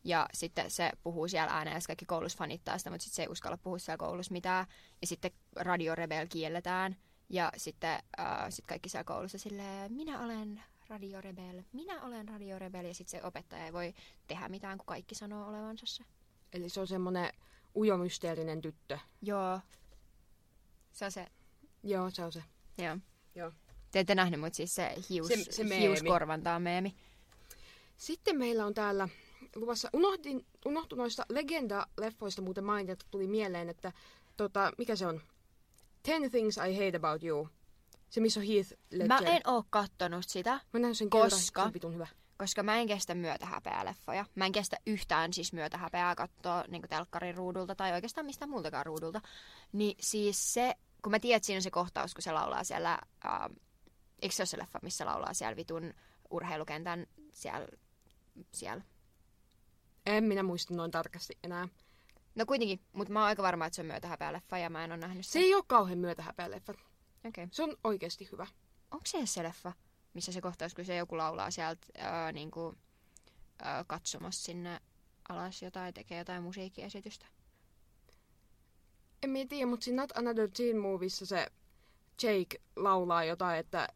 Ja 0.05 0.29
sitten 0.35 0.71
se 0.71 0.93
puhuu 1.03 1.29
siellä 1.29 1.53
ääneen 1.53 1.75
ja 1.75 1.81
sitten 1.81 1.93
kaikki 1.93 2.07
koulussa 2.07 2.39
fanittaa 2.39 2.79
sitä, 2.79 2.91
mutta 2.91 3.05
sitten 3.05 3.17
se 3.17 3.23
ei 3.23 3.29
uskalla 3.29 3.57
puhua 3.57 3.79
siellä 3.79 3.99
koulussa 3.99 4.33
mitään. 4.33 4.67
Ja 5.01 5.07
sitten 5.07 5.31
Radio 5.57 5.95
Rebel 5.95 6.27
kielletään. 6.31 6.97
Ja 7.29 7.53
sitten 7.57 7.99
äh, 8.21 8.47
sit 8.49 8.67
kaikki 8.67 8.89
siellä 8.89 9.05
koulussa 9.05 9.39
silleen, 9.39 9.93
minä 9.93 10.21
olen 10.21 10.63
Radio 10.89 11.21
Rebel, 11.21 11.63
minä 11.73 12.03
olen 12.03 12.29
Radio 12.29 12.59
Rebel. 12.59 12.85
Ja 12.85 12.95
sitten 12.95 13.21
se 13.21 13.27
opettaja 13.27 13.67
ei 13.67 13.73
voi 13.73 13.95
tehdä 14.27 14.49
mitään, 14.49 14.79
kun 14.79 14.87
kaikki 14.87 15.15
sanoo 15.15 15.49
olevansa 15.49 15.87
se. 15.87 16.05
Eli 16.57 16.69
se 16.69 16.81
on 16.81 16.87
semmonen 16.87 17.33
ujomysteerinen 17.75 18.61
tyttö. 18.63 18.99
Joo. 19.23 19.61
Se 20.93 21.05
on 21.05 21.13
se, 21.13 21.27
Joo, 21.83 22.11
se 22.11 22.25
on 22.25 22.33
se. 22.33 22.43
joo. 22.79 22.97
Joo. 23.35 23.53
Te 23.91 24.01
ette 24.01 24.15
nähnyt, 24.15 24.41
mutta 24.41 24.57
siis 24.57 24.75
se, 24.75 24.95
hius, 25.11 25.29
Se- 25.29 25.53
se 25.53 25.65
meemi. 25.65 25.85
hiuskorvanta 25.85 26.55
on 26.55 26.63
meemi. 26.63 26.95
Sitten 27.97 28.39
meillä 28.39 28.67
on 28.67 28.75
täällä 28.75 29.09
luvassa, 29.57 29.91
unohdin, 29.93 30.47
unohtui 30.67 30.99
noista 30.99 31.27
legenda-leffoista 31.33 32.43
muuten 32.43 32.65
mainita, 32.65 32.93
että 32.93 33.07
tuli 33.11 33.27
mieleen, 33.27 33.69
että 33.69 33.93
tota, 34.37 34.73
mikä 34.79 34.97
se 34.97 35.07
on? 35.07 35.21
Ten 36.03 36.31
Things 36.31 36.57
I 36.57 36.75
Hate 36.75 36.97
About 36.97 37.23
You. 37.23 37.49
Se, 38.11 38.21
missä 38.21 38.41
on 38.41 38.47
Heath 38.47 38.73
Ledger. 38.91 39.09
Mä 39.09 39.19
en 39.19 39.43
oo 39.47 39.65
kattonut 39.71 40.25
sitä, 40.29 40.61
Mä 40.73 40.95
sen 40.95 41.11
Koska? 41.11 41.61
kerran, 41.63 41.81
se 41.81 41.87
on 41.87 41.95
hyvä. 41.95 42.07
Koska 42.39 42.63
mä 42.63 42.77
en 42.77 42.87
kestä 42.87 43.15
myötähäpeä-leffoja. 43.15 44.25
Mä 44.35 44.47
en 44.47 44.53
kestä 44.53 44.77
yhtään 44.87 45.33
siis 45.33 45.53
myötähäpeää 45.53 46.15
katsoa 46.15 46.65
niin 46.69 46.83
telkkarin 46.89 47.35
ruudulta 47.35 47.75
tai 47.75 47.93
oikeastaan 47.93 48.27
mistään 48.27 48.51
muultakaan 48.51 48.87
ruudulta. 48.87 49.21
Niin 49.73 49.97
siis 50.01 50.55
se, 50.55 50.75
kun 51.03 51.11
mä 51.11 51.19
tiedän, 51.19 51.37
että 51.37 51.47
siinä 51.47 51.59
on 51.59 51.63
se 51.63 51.71
kohtaus, 51.71 52.15
kun 52.15 52.23
se 52.23 52.33
laulaa 52.33 52.65
siellä, 52.65 52.99
äh, 53.25 53.41
eikö 54.23 54.35
se 54.35 54.43
ole 54.43 54.47
se 54.47 54.59
leffa, 54.59 54.79
missä 54.83 55.07
laulaa 55.07 55.35
siellä 55.35 55.57
vitun 55.57 55.95
urheilukentän 56.31 57.07
siellä, 57.33 57.69
siellä. 58.53 58.83
En 60.07 60.25
minä 60.25 60.43
muista 60.43 60.75
noin 60.75 60.91
tarkasti 60.91 61.39
enää. 61.45 61.69
No 62.35 62.47
kuitenkin, 62.47 62.81
mutta 62.93 63.13
mä 63.13 63.19
oon 63.19 63.27
aika 63.29 63.43
varma, 63.43 63.67
että 63.67 63.75
se 63.75 63.83
on 63.83 63.87
myötähäpeä-leffa 63.87 64.59
ja 64.59 64.71
mä 64.71 64.85
en 64.85 64.93
ole 64.93 65.01
nähnyt 65.01 65.27
Se 65.27 65.31
sitä. 65.31 65.45
ei 65.45 65.55
ole 65.55 65.65
kauhean 65.67 65.99
myötähäpeä 65.99 66.51
leffa. 66.51 66.73
Okei. 66.73 66.89
Okay. 67.29 67.49
Se 67.53 67.63
on 67.63 67.77
oikeasti 67.85 68.29
hyvä. 68.33 68.47
Onko 68.91 69.07
se 69.07 69.27
se 69.27 69.43
leffa, 69.43 69.73
missä 70.17 70.33
se 70.33 70.41
kohtaus, 70.41 70.75
kun 70.75 70.85
se 70.85 70.97
joku 70.97 71.17
laulaa 71.17 71.51
sieltä 71.51 71.87
äh, 71.99 72.33
niinku, 72.33 72.75
äh, 73.67 73.85
katsomassa 73.87 74.45
sinne 74.45 74.81
alas 75.29 75.63
jotain, 75.63 75.95
tekee 75.95 76.19
jotain 76.19 76.43
musiikkiesitystä? 76.43 77.27
En 79.23 79.31
mä 79.31 79.39
tiedä, 79.49 79.67
mutta 79.67 79.85
siinä 79.85 80.03
Not 80.03 80.17
Another 80.17 80.49
Teen 80.57 80.79
Movissa 80.79 81.27
se 81.27 81.47
Jake 82.23 82.63
laulaa 82.77 83.25
jotain, 83.25 83.59
että 83.59 83.89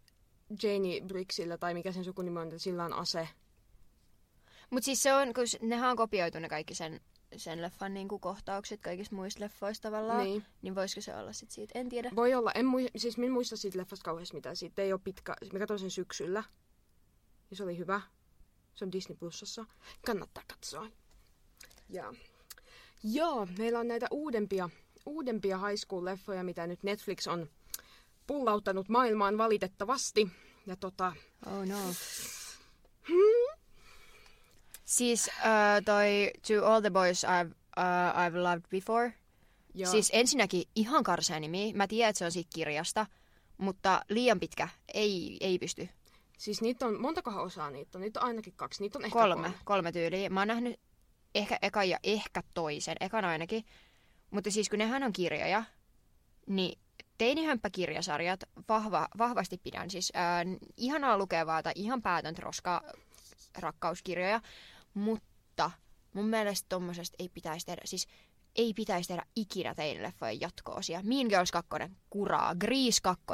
Janie 0.63 1.01
Brixillä, 1.01 1.59
tai 1.59 1.75
mikä 1.75 1.93
sen 1.93 2.05
sukunimi 2.05 2.39
on, 2.39 2.47
että 2.47 2.59
sillä 2.59 2.85
on 2.85 2.93
ase. 2.93 3.29
Mutta 4.71 4.85
siis 4.85 5.03
se 5.03 5.15
on, 5.15 5.35
kun 5.35 5.45
nehän 5.69 5.91
on 5.91 5.97
kopioitu 5.97 6.39
ne 6.39 6.49
kaikki 6.49 6.75
sen, 6.75 7.01
sen 7.37 7.63
leffan 7.63 7.95
niinku 7.95 8.19
kohtaukset 8.19 8.81
kaikista 8.81 9.17
muista 9.17 9.41
leffoista 9.41 9.83
tavallaan. 9.83 10.25
Niin. 10.25 10.45
Niin 10.63 10.75
voisiko 10.75 11.01
se 11.01 11.17
olla 11.17 11.33
sit 11.33 11.51
siitä? 11.51 11.79
En 11.79 11.89
tiedä. 11.89 12.11
Voi 12.17 12.35
olla. 12.35 12.53
En 12.53 12.67
mui, 12.67 12.89
siis 12.97 13.19
minä 13.19 13.33
muista 13.33 13.57
siitä 13.57 13.79
leffasta 13.79 14.05
kauheasti 14.05 14.37
mitään. 14.37 14.57
Siitä 14.57 14.83
ei 14.83 14.93
ole 14.93 15.01
pitkä. 15.05 15.37
Mä 15.53 15.59
katsoin 15.59 15.81
sen 15.81 15.91
syksyllä. 15.91 16.45
Ja 17.51 17.57
se 17.57 17.63
oli 17.63 17.79
hyvä. 17.79 18.01
Se 18.75 18.85
on 18.85 18.93
Disney 18.93 19.17
Plusassa. 19.17 19.65
Kannattaa 20.07 20.43
katsoa. 20.49 20.87
Ja. 21.89 22.15
Joo, 23.03 23.49
meillä 23.59 23.79
on 23.79 23.89
näitä 23.89 24.07
uudempia, 24.11 24.71
uudempia 25.07 25.59
high 25.59 25.81
school-leffoja, 25.81 26.45
mitä 26.45 26.67
nyt 26.67 26.83
Netflix 26.83 27.27
on 27.27 27.49
pullauttanut 28.27 28.89
maailmaan 28.89 29.39
valitettavasti. 29.39 30.29
Ja 30.67 30.77
tota, 30.77 31.13
Oh 31.47 31.67
no. 31.67 31.79
Siis 34.91 35.29
uh, 35.29 35.85
toi 35.85 36.31
To 36.47 36.67
All 36.67 36.81
the 36.81 36.91
Boys 36.91 37.25
I've, 37.25 37.51
uh, 37.79 38.13
I've 38.27 38.37
Loved 38.37 38.69
Before. 38.71 39.13
joo. 39.75 39.91
Siis 39.91 40.11
ensinnäkin 40.13 40.63
ihan 40.77 41.05
karsea 41.05 41.41
nimi. 41.41 41.73
Mä 41.77 41.87
tiedän, 41.87 42.11
että 42.11 42.19
se 42.19 42.25
on 42.25 42.33
siitä 42.33 42.51
kirjasta. 42.55 43.07
Mutta 43.59 44.03
liian 44.09 44.41
pitkä. 44.41 44.69
Ei, 44.95 45.37
ei 45.41 45.59
pysty. 45.59 45.89
siis 46.39 46.63
niitä 46.63 46.87
on, 46.87 47.01
montakohan 47.01 47.43
osaa 47.45 47.71
niitä 47.71 47.99
on? 47.99 48.03
Niitä 48.03 48.21
on 48.21 48.27
ainakin 48.27 48.53
kaksi. 48.57 48.83
Niitä 48.83 48.99
on 48.99 49.05
ehkä 49.05 49.19
Kolme. 49.19 49.53
Kolme 49.65 49.93
tyyliä. 49.93 50.31
Mä 50.31 50.41
oon 50.41 50.49
nähnyt 50.49 50.81
ehkä 51.35 51.59
ekan 51.63 51.89
ja 51.89 51.99
ehkä 52.03 52.43
toisen. 52.55 52.97
Ekan 53.01 53.25
ainakin. 53.25 53.65
Mutta 54.31 54.51
siis 54.51 54.69
kun 54.69 54.79
nehän 54.79 55.03
on 55.03 55.13
kirjoja, 55.13 55.65
niin 56.47 56.79
teinihömppäkirjasarjat 57.19 58.41
vahva, 58.69 59.09
vahvasti 59.19 59.61
pidän. 59.63 59.91
Siis 59.91 60.13
ää, 60.15 60.45
ihanaa 60.77 61.19
lukevaa 61.19 61.63
tai 61.63 61.73
ihan 61.77 62.03
päätöntä 62.03 62.43
roskaa 62.43 62.81
rakkauskirjoja. 63.59 64.41
Mutta 64.95 65.71
mun 66.13 66.27
mielestä 66.27 66.67
tommosesta 66.69 67.17
ei 67.19 67.29
pitäisi 67.29 67.67
tehdä. 67.67 67.83
Siis 67.85 68.07
ei 68.57 68.75
pitäisi 68.75 69.09
tehdä 69.09 69.27
ikinä 69.37 69.75
teinileffojen 69.75 70.41
jatko-osia. 70.41 71.01
Mean 71.03 71.27
Girls 71.27 71.53
2, 71.53 71.71
kuraa. 72.11 72.55
Grease 72.55 73.01
2, 73.03 73.25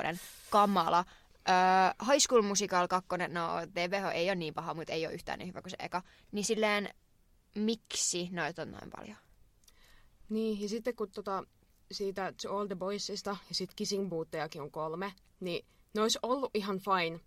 kamala. 0.51 1.05
Öö, 1.49 2.07
High 2.13 2.23
School 2.27 2.43
Musical 2.43 2.89
2, 2.89 3.09
no 3.29 3.49
TVH 3.75 4.15
ei 4.15 4.29
ole 4.29 4.35
niin 4.35 4.55
paha, 4.55 4.75
mutta 4.75 4.93
ei 4.93 5.07
ole 5.07 5.15
yhtään 5.15 5.39
niin 5.39 5.49
hyvä 5.49 5.63
kuin 5.63 5.71
se 5.71 5.77
eka. 5.79 6.03
Niin 6.33 6.45
silleen, 6.45 6.89
miksi 7.55 8.29
noita 8.33 8.63
on 8.63 8.71
noin 8.71 8.91
paljon? 8.97 9.17
Niin, 10.29 10.61
ja 10.61 10.69
sitten 10.69 10.97
kun 10.97 11.11
tota, 11.11 11.45
siitä 11.93 12.33
To 12.43 12.57
All 12.57 12.67
the 12.67 12.75
Boysista 12.75 13.37
ja 13.49 13.55
sitten 13.55 13.77
Kissing 13.77 14.09
Boothejakin 14.09 14.63
on 14.63 14.71
kolme, 14.71 15.13
niin 15.41 15.67
ne 15.95 16.03
olisi 16.03 16.19
ollut 16.23 16.51
ihan 16.55 16.79
fine, 16.79 17.21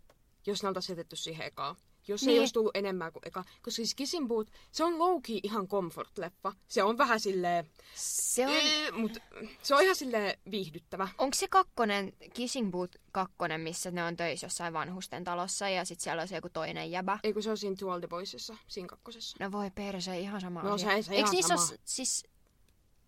jos 0.45 0.63
ne 0.63 0.67
oltaisiin 0.67 0.93
jätetty 0.93 1.15
siihen 1.15 1.47
ekaan. 1.47 1.75
Jos 2.07 2.21
niin. 2.21 2.33
ei 2.33 2.39
olisi 2.39 2.53
tullut 2.53 2.77
enemmän 2.77 3.11
kuin 3.13 3.21
eka. 3.27 3.43
Koska 3.43 3.71
siis 3.71 3.95
Kissing 3.95 4.27
Booth, 4.27 4.51
se 4.71 4.83
on 4.83 4.99
low 4.99 5.21
ihan 5.43 5.67
comfort-leffa. 5.67 6.53
Se 6.67 6.83
on 6.83 6.97
vähän 6.97 7.19
silleen, 7.19 7.69
Se 7.95 8.47
on... 8.47 8.53
ee, 8.53 8.91
mut 8.91 9.17
se 9.63 9.75
on 9.75 9.81
ihan 9.83 9.95
silleen 9.95 10.39
viihdyttävä. 10.51 11.07
Onko 11.17 11.33
se 11.35 11.47
kakkonen, 11.47 12.13
Kissing 12.33 12.71
Booth 12.71 12.97
kakkonen, 13.11 13.61
missä 13.61 13.91
ne 13.91 14.03
on 14.03 14.17
töissä 14.17 14.45
jossain 14.45 14.73
vanhusten 14.73 15.23
talossa 15.23 15.69
ja 15.69 15.85
sitten 15.85 16.03
siellä 16.03 16.21
on 16.21 16.27
se 16.27 16.35
joku 16.35 16.49
toinen 16.49 16.91
jäbä? 16.91 17.19
Ei 17.23 17.33
kun 17.33 17.43
se 17.43 17.49
on 17.51 17.57
siinä 17.57 17.75
To 17.79 17.91
All 17.91 17.99
the 17.99 18.07
Boysissa, 18.07 18.55
siinä 18.67 18.87
kakkosessa. 18.87 19.37
No 19.39 19.51
voi 19.51 19.71
perse, 19.71 20.19
ihan 20.19 20.41
sama 20.41 20.63
No, 20.63 20.73
asia. 20.73 20.89
se- 20.95 21.01
se 21.01 21.13
Eikö 21.13 21.29
niissä 21.29 21.57
sama. 21.57 21.69
ole 21.71 21.79
siis 21.85 22.23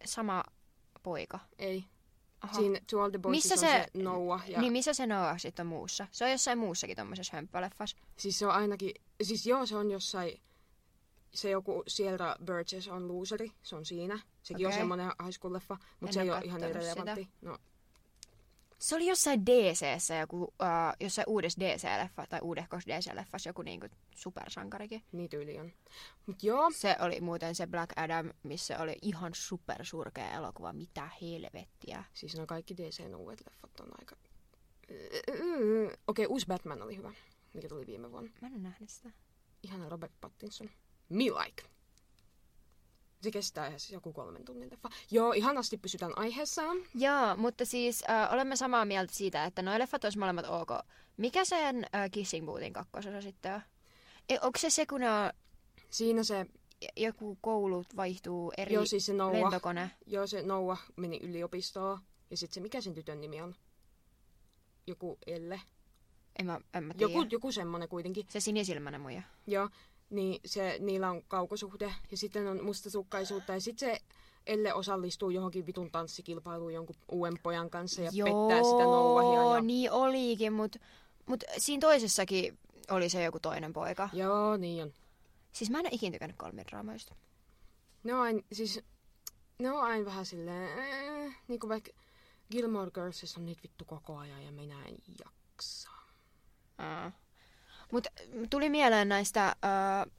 sama 0.06 0.44
poika? 1.04 1.40
Ei. 1.60 1.84
Aha. 2.42 2.54
Siinä 2.54 2.80
To 2.92 3.02
All 3.02 3.10
the 3.10 3.20
Boysissa 3.20 3.54
Missä 3.56 3.68
on 3.68 3.74
se- 3.74 3.88
se 3.98 4.04
Noah. 4.04 4.50
Ja... 4.50 4.62
Niin 4.62 4.74
missä 4.74 4.94
se 4.94 5.08
Noah 5.08 5.40
sitten 5.40 5.64
on 5.64 5.68
muussa? 5.68 6.08
Se 6.12 6.26
on 6.26 6.32
jossain 6.32 6.58
muussakin 6.58 6.96
tommosessa 6.98 7.36
hömppäleffassa. 7.36 7.98
Siis 8.18 8.40
se 8.40 8.46
on 8.48 8.52
ainakin, 8.54 8.92
siis 9.24 9.46
joo, 9.46 9.66
se 9.66 9.76
on 9.76 9.92
jossain, 9.92 10.42
se 11.34 11.50
joku 11.50 11.84
Sierra 11.88 12.36
Burgess 12.46 12.88
on 12.88 13.08
looseri, 13.08 13.52
se 13.64 13.76
on 13.76 13.86
siinä. 13.86 14.20
Sekin 14.44 14.66
on 14.68 14.70
Okei. 14.72 14.80
semmoinen 14.80 15.12
high 15.24 15.38
school 15.38 15.54
leffa, 15.54 15.74
En 15.74 15.88
mutta 16.00 16.14
se 16.14 16.22
ei 16.22 16.30
ole 16.32 16.42
ihan 16.44 16.62
kattonut 16.62 16.84
irrelevantti. 16.84 17.30
No, 17.42 17.58
Se 18.82 18.96
oli 18.96 19.08
jossain 19.08 19.46
DCssä 19.46 20.16
joku, 20.16 20.44
uh, 20.44 20.54
jossain 21.00 21.30
uudessa 21.30 21.62
DC-leffa 21.62 22.28
tai 22.30 22.40
uudehkos 22.42 22.84
DC-leffassa 22.88 23.50
joku 23.50 23.62
niinku 23.62 23.88
supersankarikin. 24.16 25.04
niin 25.12 25.30
tyyli 25.30 25.60
on. 25.60 25.72
Mut 26.26 26.44
joo, 26.44 26.72
Se 26.72 26.96
oli 27.00 27.22
muuten 27.22 27.56
se 27.56 27.68
Black 27.68 27.92
Adam, 27.96 28.30
missä 28.44 28.80
oli 28.80 28.96
ihan 29.02 29.32
supersurkea 29.36 30.32
elokuva. 30.32 30.74
Mitä 30.74 31.10
helvettiä. 31.22 32.04
siis 32.14 32.38
no 32.38 32.46
kaikki 32.46 32.78
DCn 32.78 33.16
uudet 33.16 33.42
leffat 33.50 33.80
on 33.80 33.88
aika... 34.00 34.16
Okei, 34.88 35.98
okay, 36.08 36.26
uusi 36.26 36.46
Batman 36.48 36.82
oli 36.82 36.98
hyvä, 36.98 37.14
mikä 37.54 37.68
tuli 37.68 37.88
viime 37.88 38.12
vuonna. 38.12 38.32
Mä 38.42 38.48
en 38.48 38.64
nähnyt 38.64 38.90
sitä. 38.90 39.10
Ihana 39.64 39.90
Robert 39.90 40.14
Pattinson. 40.22 40.70
Me 41.10 41.24
like. 41.24 41.64
Se 43.22 43.32
kestää 43.32 43.68
ihan 43.68 43.80
siis 43.80 43.92
joku 43.94 44.14
kolmen 44.14 44.46
tunnin 44.46 44.70
leffa. 44.72 44.90
Joo, 45.12 45.32
ihanasti 45.32 45.78
pysytään 45.78 46.18
aiheessa. 46.18 46.62
Joo, 46.96 47.36
mutta 47.38 47.66
siis 47.66 48.04
äh, 48.10 48.34
olemme 48.34 48.56
samaa 48.56 48.86
mieltä 48.86 49.14
siitä, 49.14 49.46
että 49.46 49.62
noi 49.62 49.80
leffat 49.80 50.04
olisi 50.04 50.20
molemmat 50.20 50.46
ok. 50.46 50.70
Mikä 51.18 51.46
sen 51.46 51.86
äh, 51.96 52.12
Kissing 52.12 52.46
Boothin 52.46 52.74
kakkososa 52.74 53.22
sitten 53.22 53.54
on? 53.54 53.62
E, 54.30 54.38
onko 54.42 54.60
se 54.60 54.70
se, 54.70 54.86
kun 54.86 55.04
on, 55.04 55.32
Siinä 55.90 56.24
se, 56.24 56.46
joku 56.98 57.38
koulut 57.42 57.96
vaihtuu 57.96 58.54
eri 58.58 58.74
joo 58.74 58.86
siis 58.86 59.06
se 59.06 59.14
Noah, 59.14 59.34
lentokone? 59.34 59.92
joo 60.06 60.28
se 60.28 60.42
Noah 60.42 60.84
meni 60.96 61.20
yliopistoon. 61.24 62.00
Ja 62.30 62.38
sitten 62.38 62.54
se, 62.54 62.60
mikä 62.62 62.82
sen 62.82 62.94
tytön 62.94 63.22
nimi 63.22 63.42
on? 63.42 63.56
Joku 64.88 65.18
Elle. 65.28 65.62
En 66.40 66.46
mä, 66.46 66.60
en 66.74 66.84
mä 66.84 66.94
tiedä. 66.94 67.12
Joku, 67.12 67.28
joku 67.32 67.52
semmonen 67.52 67.90
kuitenkin. 67.90 68.26
Se 68.30 68.40
sinisilmäinen 68.40 69.02
muija. 69.02 69.22
Joo, 69.48 69.70
niin 70.12 70.42
se, 70.46 70.78
niillä 70.80 71.10
on 71.10 71.24
kaukosuhde 71.28 71.94
ja 72.12 72.18
sitten 72.18 72.48
on 72.48 72.64
mustasukkaisuutta 72.64 73.54
ja 73.54 73.62
sitten 73.62 73.90
se 73.90 74.02
Elle 74.46 74.74
osallistuu 74.74 75.30
johonkin 75.30 75.66
vitun 75.66 75.92
tanssikilpailuun 75.92 76.74
jonkun 76.74 76.96
uuden 77.12 77.40
pojan 77.44 77.70
kanssa 77.70 78.02
ja 78.02 78.12
Joo, 78.14 78.48
pettää 78.48 78.64
sitä 78.64 78.84
Noahia. 78.84 79.56
Ja... 79.56 79.62
niin 79.62 79.92
olikin, 79.92 80.54
mutta 80.54 80.80
mut 81.26 81.44
siinä 81.58 81.82
toisessakin 81.82 82.58
oli 82.90 83.10
se 83.10 83.24
joku 83.24 83.40
toinen 83.40 83.74
poika. 83.74 84.10
Joo, 84.14 84.58
niin 84.58 84.84
on. 84.84 84.94
Siis 85.52 85.70
mä 85.70 85.80
en 85.80 85.86
ole 85.86 85.90
ikinä 85.94 86.14
tykännyt 86.14 86.38
kolmidraamoista. 86.38 87.16
Ne 88.04 88.14
on 88.14 88.22
aina, 88.22 88.42
siis, 88.54 88.84
ne 89.60 89.72
on 89.72 89.84
aina 89.84 90.06
vähän 90.06 90.26
silleen, 90.26 90.80
äh, 90.80 91.36
niin 91.48 91.60
kuin 91.60 91.70
vaikka 91.70 91.92
Gilmore 92.52 92.92
Girlsissa 92.92 93.40
on 93.40 93.46
niitä 93.46 93.64
vittu 93.64 93.86
koko 93.86 94.18
ajan 94.18 94.46
ja 94.46 94.52
minä 94.52 94.86
en 94.86 94.96
jaksa. 95.26 95.90
Mutta 97.92 98.10
tuli 98.50 98.70
mieleen 98.70 99.10
näistä, 99.10 99.48
äh, 99.48 100.12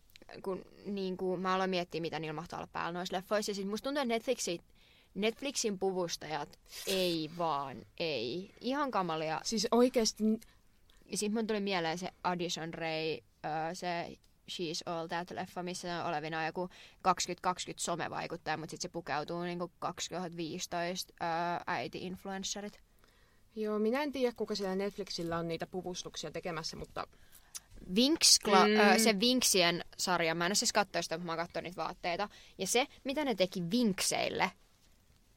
kun 0.43 0.65
niin 0.85 1.17
kuin, 1.17 1.41
mä 1.41 1.55
aloin 1.55 1.71
miettiä, 1.71 2.01
mitä 2.01 2.19
niillä 2.19 2.33
mahtaa 2.33 2.59
olla 2.59 2.69
päällä 2.73 2.93
noissa 2.93 3.17
leffoissa. 3.17 3.51
Ja 3.51 3.55
sit 3.55 3.69
musta 3.69 3.85
tuntuu, 3.85 4.03
että 4.03 4.15
Netflixi, 4.15 4.61
Netflixin 5.15 5.79
puvustajat 5.79 6.59
ei 6.87 7.31
vaan, 7.39 7.87
ei. 7.99 8.55
Ihan 8.61 8.91
kamalia. 8.91 9.41
Siis 9.45 9.69
oikeesti, 9.71 10.25
Ja 11.07 11.17
sitten 11.19 11.39
mun 11.41 11.47
tuli 11.47 11.61
mieleen 11.61 11.99
se 11.99 12.09
Addison 12.25 12.75
Ray, 12.75 13.19
äh, 13.45 13.71
se 13.73 14.17
She's 14.51 14.83
All 14.87 15.07
That-leffa, 15.07 15.63
missä 15.63 16.03
on 16.03 16.09
olevina 16.09 16.47
joku 16.47 16.69
2020 17.03 17.85
somevaikuttaja, 17.85 18.57
mutta 18.57 18.71
sitten 18.71 18.91
se 18.91 18.93
pukeutuu 18.93 19.41
niinku 19.43 19.73
2015 19.79 21.13
äh, 21.23 21.29
äiti-influencerit. 21.67 22.81
joo, 23.57 23.79
minä 23.79 24.03
en 24.03 24.13
tiedä 24.13 24.33
kuka 24.37 24.55
siellä 24.55 24.77
Netflixillä 24.77 25.39
on 25.39 25.49
niitä 25.49 25.67
puvustuksia 25.67 26.31
tekemässä, 26.31 26.77
mutta 26.77 27.07
Vinks, 27.95 28.39
Cla- 28.49 28.69
Mm. 28.69 28.95
ö, 28.95 28.99
se 28.99 29.21
Vinksien 29.21 29.85
sarja, 29.99 30.35
mä 30.35 30.47
en 30.47 30.51
ole 30.51 30.55
siis 30.55 30.73
katsoa 30.73 31.03
sitä, 31.03 31.19
mutta 31.19 31.33
mä 31.33 31.37
katsonut 31.37 31.65
niitä 31.65 31.83
vaatteita. 31.83 32.29
Ja 32.59 32.67
se, 32.67 32.87
mitä 33.05 33.25
ne 33.25 33.35
teki 33.35 33.71
Vinkseille 33.71 34.51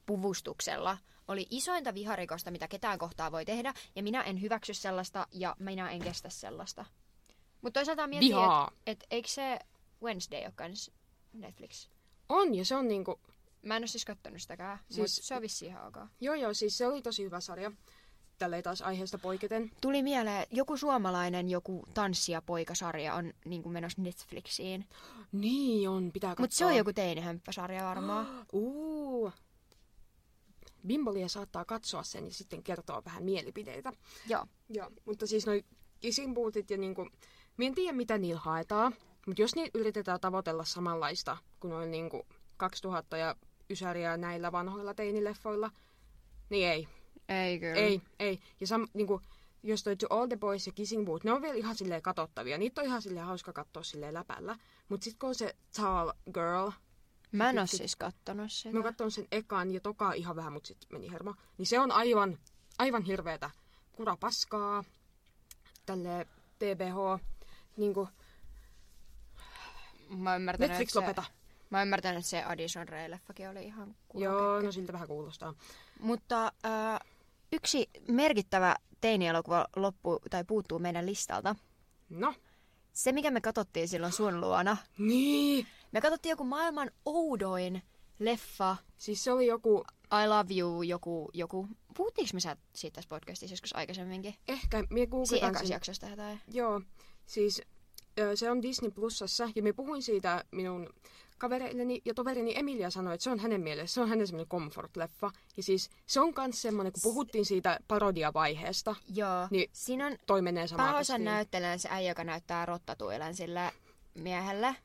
puvustuksella, 0.06 0.98
oli 1.28 1.48
isointa 1.50 1.94
viharikosta, 1.94 2.52
mitä 2.52 2.68
ketään 2.68 3.00
kohtaa 3.00 3.32
voi 3.32 3.46
tehdä. 3.46 3.74
Ja 3.96 4.04
minä 4.04 4.24
en 4.24 4.42
hyväksy 4.42 4.74
sellaista, 4.74 5.28
ja 5.32 5.56
minä 5.60 5.90
en 5.92 6.00
kestä 6.04 6.30
sellaista. 6.30 6.86
Mutta 7.62 7.80
toisaalta 7.80 8.08
mietin, 8.08 8.32
että 8.32 8.72
et, 8.88 9.04
eikö 9.12 9.28
se 9.30 9.60
Wednesday 10.04 10.44
ole 10.44 10.54
kans 10.56 10.92
Netflix? 11.34 11.88
on 12.30 12.56
ja 12.56 12.66
se 12.66 12.76
on 12.76 12.88
niinku, 12.88 13.20
Mä 13.62 13.76
en 13.76 13.82
ole 13.82 13.88
siis 13.88 14.06
kattonut 14.06 14.42
sitäkään, 14.42 14.78
siis... 14.78 14.96
Siis- 14.96 15.18
mutta 15.18 15.28
se 15.28 15.36
on 15.36 15.42
vissiin 15.42 15.72
ihan 15.72 15.88
ok. 15.88 15.96
joo 16.22 16.36
joo, 16.36 16.54
siis 16.54 16.78
se 16.78 16.88
oli 16.88 17.02
tosi 17.02 17.24
hyvä 17.24 17.40
sarja. 17.40 17.72
Tälleen 18.38 18.64
taas 18.64 18.82
aiheesta 18.82 19.18
poiketen. 19.18 19.72
Tuli 19.82 20.04
mieleen, 20.04 20.48
joku 20.52 20.78
suomalainen, 20.78 21.50
joku 21.50 21.84
tanssia 21.94 22.42
poikasarja 22.42 23.14
on 23.14 23.34
niin 23.46 23.64
kuin 23.64 23.74
menossa 23.74 24.02
Netflixiin. 24.02 24.86
Niin 25.32 25.90
on, 25.90 26.12
pitää 26.12 26.30
katsoa. 26.30 26.44
Mutta 26.44 26.56
se 26.56 26.66
on 26.66 26.76
joku 26.76 26.94
teinihömppäsarja 26.94 27.84
varmaan. 27.84 28.46
Uu. 28.54 29.32
Bimbolia 30.88 31.28
saattaa 31.28 31.66
katsoa 31.66 32.04
sen 32.04 32.26
ja 32.26 32.34
sitten 32.34 32.64
kertoa 32.64 33.06
vähän 33.06 33.24
mielipiteitä. 33.24 33.94
Joo. 34.28 34.46
Joo, 34.70 34.92
mutta 35.06 35.28
siis 35.28 35.46
noi 35.46 35.64
kisimpuutit 36.00 36.70
ja 36.70 36.78
niinku, 36.78 37.10
mä 37.58 37.66
en 37.66 37.76
tiedä 37.76 37.98
mitä 37.98 38.18
niillä 38.18 38.42
haetaan, 38.42 38.96
mutta 39.28 39.42
jos 39.42 39.56
niillä 39.56 39.72
yritetään 39.74 40.20
tavoitella 40.20 40.66
samanlaista 40.66 41.38
kuin 41.60 41.72
noin 41.72 41.92
niinku 41.92 42.26
2000 42.58 43.18
ja 43.18 43.36
Ysäriä 43.70 44.18
näillä 44.18 44.52
vanhoilla 44.52 44.94
teinileffoilla, 44.94 45.72
niin 46.50 46.68
ei. 46.68 46.88
Ei 47.30 47.60
kyllä. 47.60 47.76
Ei, 47.76 48.02
ei. 48.20 48.40
Ja 48.62 48.68
sam, 48.68 48.88
niinku, 48.94 49.22
jos 49.64 49.84
toi 49.84 49.96
To 49.96 50.08
All 50.10 50.28
the 50.28 50.38
Boys 50.38 50.68
ja 50.68 50.74
Kissing 50.74 51.06
Booth, 51.06 51.26
ne 51.26 51.32
on 51.32 51.42
vielä 51.42 51.56
ihan 51.56 51.76
silleen 51.76 52.02
katsottavia. 52.02 52.58
Niitä 52.58 52.82
on 52.82 52.88
ihan 52.88 53.02
silleen 53.02 53.26
hauska 53.26 53.54
katsoa 53.54 53.84
silleen 53.84 54.14
läpällä. 54.14 54.58
Mutta 54.90 55.04
sitten 55.04 55.20
kun 55.20 55.30
on 55.30 55.36
se 55.36 55.56
Tall 55.76 56.12
Girl, 56.34 56.72
Mä 57.32 57.50
en 57.50 57.60
oo 57.60 57.66
siis 57.68 57.96
kattonut 57.96 58.52
sitä. 58.52 58.78
Mä 58.78 58.84
katson 58.84 59.12
sen 59.12 59.28
ekan 59.32 59.72
ja 59.72 59.80
toka 59.80 60.14
ihan 60.14 60.36
vähän, 60.36 60.54
mutta 60.54 60.68
sitten 60.68 60.88
meni 60.92 61.12
hermo. 61.12 61.36
Niin 61.58 61.66
se 61.66 61.80
on 61.80 61.92
aivan, 61.92 62.38
aivan 62.78 63.04
hirveetä 63.04 63.50
kurapaskaa. 63.92 64.84
Tälle 65.86 66.28
TBH. 66.60 67.26
Niinku, 67.78 68.10
Mä 70.10 70.36
ymmärtänyt, 70.36 70.70
Netflix 70.70 70.90
että 70.90 71.00
lopeta. 71.00 71.24
Se, 71.24 71.30
mä 71.70 71.78
oon 71.78 71.88
ymmärtänyt, 71.88 72.18
että 72.20 72.30
se 72.30 72.44
Addison 72.44 72.88
Ray-leffakin 72.88 73.50
oli 73.52 73.66
ihan 73.66 73.96
Joo, 74.14 74.34
kulakekkä. 74.34 74.66
no 74.66 74.72
siltä 74.72 74.94
vähän 74.94 75.08
kuulostaa. 75.08 75.54
Mutta 76.00 76.46
äh, 76.46 77.00
yksi 77.56 77.90
merkittävä 78.08 78.76
teinielokuva 79.02 79.66
loppu, 79.76 80.20
tai 80.30 80.44
puuttuu 80.44 80.80
meidän 80.80 81.06
listalta. 81.06 81.56
No, 82.10 82.34
Se, 82.94 83.12
mikä 83.12 83.32
me 83.32 83.42
katsottiin 83.42 83.88
silloin 83.88 84.14
sun 84.14 84.42
luona. 84.42 84.78
niin. 84.98 85.68
Me 85.92 86.02
katsottiin 86.02 86.30
joku 86.32 86.44
maailman 86.44 86.92
oudoin 87.06 87.82
leffa. 88.20 88.76
Siis 88.98 89.24
se 89.24 89.32
oli 89.32 89.48
joku, 89.48 89.84
I 90.24 90.28
love 90.28 90.54
you, 90.60 90.82
joku, 90.82 91.30
joku. 91.34 91.68
Puhuttiinko 91.98 92.30
me 92.34 92.40
sä- 92.40 92.58
siitä 92.76 92.96
tässä 92.96 93.10
podcastissa 93.10 93.54
joskus 93.54 93.76
aikaisemminkin? 93.76 94.36
ehkä, 94.48 94.84
Siinä 94.90 95.08
googletan 95.08 95.58
sen. 95.58 95.70
jaksosta 95.70 96.08
jotain. 96.08 96.42
Joo, 96.52 96.82
siis 97.26 97.62
se 98.36 98.52
on 98.52 98.62
Disney 98.62 98.92
Plusassa 98.92 99.50
ja 99.56 99.64
me 99.64 99.74
puhuin 99.74 100.04
siitä 100.04 100.44
minun 100.52 100.90
kavereilleni 101.38 102.02
ja 102.06 102.14
toverini 102.14 102.54
Emilia 102.58 102.90
sanoi, 102.90 103.14
että 103.14 103.24
se 103.24 103.30
on 103.30 103.40
hänen 103.40 103.62
mielessä, 103.62 103.94
se 103.94 104.02
on 104.02 104.10
hänen 104.10 104.28
semmoinen 104.28 104.50
comfort-leffa. 104.50 105.32
Ja 105.58 105.64
siis 105.64 105.90
se 106.06 106.20
on 106.20 106.34
myös 106.38 106.62
semmoinen, 106.62 106.94
kun 106.94 107.02
puhuttiin 107.04 107.46
siitä 107.46 107.80
parodiavaiheesta, 107.88 108.96
Joo. 109.14 109.48
Niin, 109.50 109.70
Siinä 109.74 110.08
on 110.08 110.18
toi 110.26 110.42
menee 110.42 110.68
samaan 110.68 110.96
testiin. 110.96 111.24
näyttelee 111.24 111.78
se 111.78 111.90
äijä, 111.92 112.12
joka 112.12 112.24
näyttää 112.24 112.66
rottatuilen 112.66 113.36
sille 113.36 113.72
miehelle. 114.16 114.76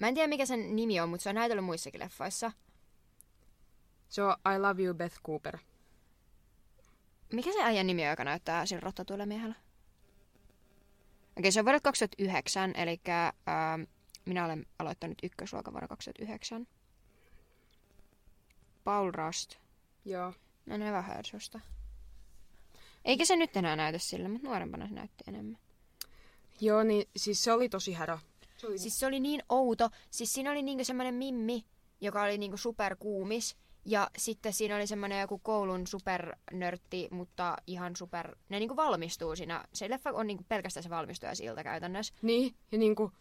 Mä 0.00 0.08
en 0.08 0.14
tiedä 0.14 0.28
mikä 0.28 0.46
sen 0.46 0.76
nimi 0.76 1.00
on, 1.00 1.08
mutta 1.08 1.22
se 1.22 1.28
on 1.28 1.34
näytellyt 1.34 1.64
muissakin 1.64 2.00
leffoissa. 2.00 2.52
Se 4.08 4.22
on 4.22 4.36
I 4.54 4.58
Love 4.58 4.82
You 4.82 4.94
Beth 4.94 5.16
Cooper. 5.26 5.58
Mikä 7.32 7.52
se 7.52 7.62
äijän 7.62 7.86
nimi 7.86 8.02
on, 8.04 8.10
joka 8.10 8.24
näyttää 8.24 8.66
sille 8.66 8.80
rottatuille 8.80 9.26
miehelle? 9.26 9.54
Okei, 11.38 11.52
se 11.52 11.60
on 11.60 11.64
vuodelta 11.64 11.82
2009, 11.82 12.72
eli 12.76 13.00
ähm, 13.08 13.82
minä 14.28 14.44
olen 14.44 14.66
aloittanut 14.78 15.18
ykkösluokan 15.22 15.72
vuonna 15.72 15.88
2009. 15.88 16.66
Paul 18.84 19.10
Rust. 19.10 19.56
Joo. 20.04 20.32
Mä 20.66 20.74
en 20.74 20.80
never 20.80 21.02
heard 21.02 21.24
susta. 21.24 21.60
Eikä 23.04 23.24
se 23.24 23.36
nyt 23.36 23.56
enää 23.56 23.76
näytä 23.76 23.98
sille, 23.98 24.28
mutta 24.28 24.48
nuorempana 24.48 24.88
se 24.88 24.94
näytti 24.94 25.24
enemmän. 25.28 25.58
Joo, 26.60 26.82
niin 26.82 27.08
siis 27.16 27.44
se 27.44 27.52
oli 27.52 27.68
tosi 27.68 27.92
härä. 27.92 28.18
Se 28.56 28.66
oli... 28.66 28.78
Siis 28.78 28.98
se 28.98 29.06
oli 29.06 29.20
niin 29.20 29.42
outo. 29.48 29.90
Siis 30.10 30.32
siinä 30.32 30.50
oli 30.50 30.62
niinku 30.62 30.84
semmoinen 30.84 31.14
mimmi, 31.14 31.64
joka 32.00 32.22
oli 32.22 32.38
niinku 32.38 32.56
superkuumis. 32.56 33.56
Ja 33.84 34.10
sitten 34.18 34.52
siinä 34.52 34.76
oli 34.76 34.86
semmoinen 34.86 35.20
joku 35.20 35.38
koulun 35.38 35.86
supernörtti, 35.86 37.08
mutta 37.10 37.56
ihan 37.66 37.96
super... 37.96 38.36
Ne 38.48 38.58
niinku 38.58 38.76
valmistuu 38.76 39.36
siinä. 39.36 39.64
Se 39.74 39.90
leffa 39.90 40.10
on 40.12 40.26
niinku 40.26 40.44
pelkästään 40.48 40.84
se 40.84 40.90
valmistujasilta 40.90 41.64
käytännössä. 41.64 42.14
Niin, 42.22 42.54
ja 42.72 42.78
niinku... 42.78 43.12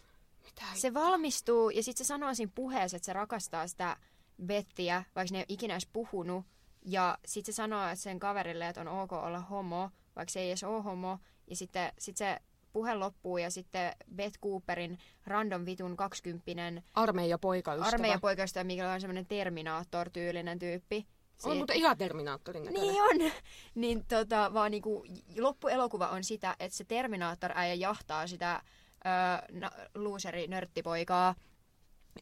Mitä? 0.48 0.66
Se 0.76 0.94
valmistuu 0.94 1.70
ja 1.70 1.84
sitten 1.84 2.06
se 2.06 2.08
sanoo 2.08 2.34
siinä 2.34 2.52
puheessa, 2.56 2.98
että 2.98 3.06
se 3.06 3.14
rakastaa 3.14 3.68
sitä 3.68 3.98
Bettiä, 4.46 5.04
vaikka 5.16 5.32
ne 5.32 5.38
ei 5.38 5.42
ole 5.42 5.46
ikinä 5.50 5.74
edes 5.74 5.88
puhunut. 5.94 6.46
Ja 6.86 7.18
sitten 7.26 7.54
se 7.54 7.56
sanoo 7.56 7.84
että 7.84 7.96
sen 7.96 8.20
kaverille, 8.20 8.68
että 8.68 8.82
on 8.82 8.88
ok 8.88 9.12
olla 9.14 9.40
homo, 9.40 9.90
vaikka 10.16 10.32
se 10.32 10.40
ei 10.40 10.48
edes 10.50 10.64
ole 10.64 10.82
homo. 10.82 11.18
Ja 11.50 11.56
sitten 11.56 11.92
sit 12.00 12.18
se 12.18 12.38
puhe 12.74 12.96
loppuu 12.96 13.38
ja 13.38 13.52
sitten 13.52 13.92
Beth 14.16 14.40
Cooperin 14.44 14.98
random 15.26 15.66
vitun 15.66 15.98
20 15.98 16.82
Armeija 16.94 17.38
poikaystävä. 17.38 17.88
armeijapoikasta, 17.88 18.64
mikä 18.64 18.92
on 18.92 19.02
semmoinen 19.02 19.26
Terminator-tyylinen 19.26 20.60
tyyppi. 20.60 20.98
On 20.98 21.42
Siinä- 21.42 21.56
mutta 21.56 21.74
ihan 21.74 21.98
Terminaattorin 21.98 22.64
näköinen. 22.64 22.88
niin 22.92 23.02
on. 23.02 23.32
Niin 23.76 24.06
tota, 24.06 24.54
vaan 24.54 24.72
niinku, 24.72 25.06
loppuelokuva 25.40 26.08
on 26.08 26.24
sitä, 26.24 26.56
että 26.60 26.78
se 26.78 26.84
Terminator-äijä 26.84 27.74
jahtaa 27.74 28.28
sitä 28.28 28.62
looseri 29.96 30.48
nörttipoikaa 30.48 31.36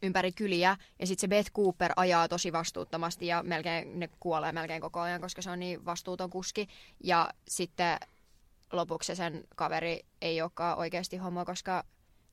ympäri 0.02 0.32
kyliä. 0.32 0.76
Ja 0.98 1.06
sitten 1.06 1.20
se 1.20 1.28
Beth 1.28 1.52
Cooper 1.52 1.92
ajaa 1.96 2.28
tosi 2.28 2.52
vastuuttomasti 2.52 3.26
ja 3.26 3.42
melkein, 3.42 4.00
ne 4.00 4.08
kuolee 4.20 4.52
melkein 4.52 4.80
koko 4.80 5.00
ajan, 5.00 5.20
koska 5.20 5.42
se 5.42 5.50
on 5.50 5.60
niin 5.60 5.84
vastuuton 5.84 6.30
kuski. 6.30 6.68
Ja 7.04 7.30
sitten 7.48 7.98
lopuksi 8.72 9.06
se 9.06 9.14
sen 9.14 9.44
kaveri 9.56 10.00
ei 10.20 10.42
olekaan 10.42 10.78
oikeasti 10.78 11.16
homo, 11.16 11.44
koska 11.44 11.84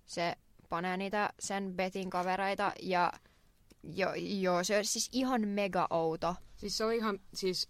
se 0.05 0.35
panee 0.69 0.97
niitä 0.97 1.33
sen 1.39 1.73
Bethin 1.73 2.09
kavereita 2.09 2.71
ja 2.81 3.13
jo, 3.83 4.13
joo, 4.15 4.63
se 4.63 4.77
on 4.77 4.85
siis 4.85 5.09
ihan 5.11 5.47
mega 5.47 5.87
outo. 5.89 6.35
Siis 6.55 6.77
se 6.77 6.85
oli 6.85 6.97
ihan, 6.97 7.19
siis... 7.33 7.69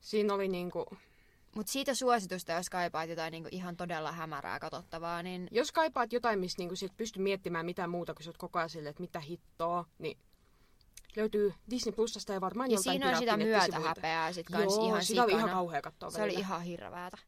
Siinä 0.00 0.34
oli 0.34 0.48
niinku... 0.48 0.86
Mutta 1.56 1.72
siitä 1.72 1.94
suositusta, 1.94 2.52
jos 2.52 2.70
kaipaat 2.70 3.08
jotain 3.10 3.32
niinku 3.32 3.48
ihan 3.52 3.76
todella 3.76 4.12
hämärää 4.12 4.58
katsottavaa, 4.58 5.22
niin 5.22 5.48
Jos 5.50 5.72
kaipaat 5.72 6.12
jotain, 6.12 6.38
missä 6.38 6.58
niinku 6.58 6.76
sit 6.76 6.96
pystyy 6.96 7.22
miettimään 7.22 7.66
mitään 7.66 7.90
muuta, 7.90 8.14
kun 8.14 8.22
sä 8.22 8.30
oot 8.30 8.36
koko 8.36 8.58
ajan 8.58 8.70
silleen, 8.70 8.90
että 8.90 9.00
mitä 9.00 9.20
hittoa, 9.20 9.84
niin 9.98 10.18
löytyy 11.16 11.54
Disney 11.70 11.92
Plusasta 11.92 12.32
ja 12.32 12.40
varmaan 12.40 12.70
ja 12.70 12.78
siinä 12.78 13.10
on 13.10 13.16
sitä 13.16 13.36
myötähäpeää 13.36 14.32
sit 14.32 14.46
kans 14.46 14.76
Joo, 14.76 14.86
ihan 14.88 15.04
sitä 15.04 15.24
oli 15.24 15.32
ihan 15.32 15.50
kauhea 15.50 15.82
katsoa 15.82 16.10
Se 16.10 16.16
oli 16.16 16.22
välillä. 16.22 16.40
ihan 16.40 16.62
hirveätä. 16.62 17.18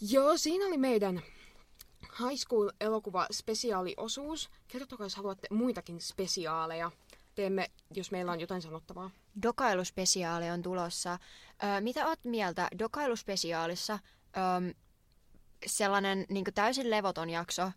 Joo, 0.00 0.36
siinä 0.36 0.66
oli 0.66 0.76
meidän 0.78 1.22
High 2.18 2.40
School 2.46 2.70
elokuva 2.80 3.26
spesiaaliosuus. 3.32 4.50
Kertokaa, 4.68 5.04
jos 5.04 5.16
haluatte 5.16 5.48
muitakin 5.50 6.00
spesiaaleja. 6.00 6.90
Teemme, 7.38 7.70
jos 7.94 8.10
meillä 8.10 8.32
on 8.32 8.40
jotain 8.40 8.62
sanottavaa. 8.62 9.10
Dokailuspesiaali 9.42 10.50
on 10.50 10.62
tulossa. 10.62 11.12
Ö, 11.12 11.80
mitä 11.80 12.06
oot 12.06 12.24
mieltä 12.24 12.68
dokailuspesiaalissa? 12.78 13.98
Ö, 14.36 14.74
sellainen 15.66 16.26
niin 16.28 16.44
täysin 16.54 16.90
levoton 16.90 17.30
jakso 17.30 17.72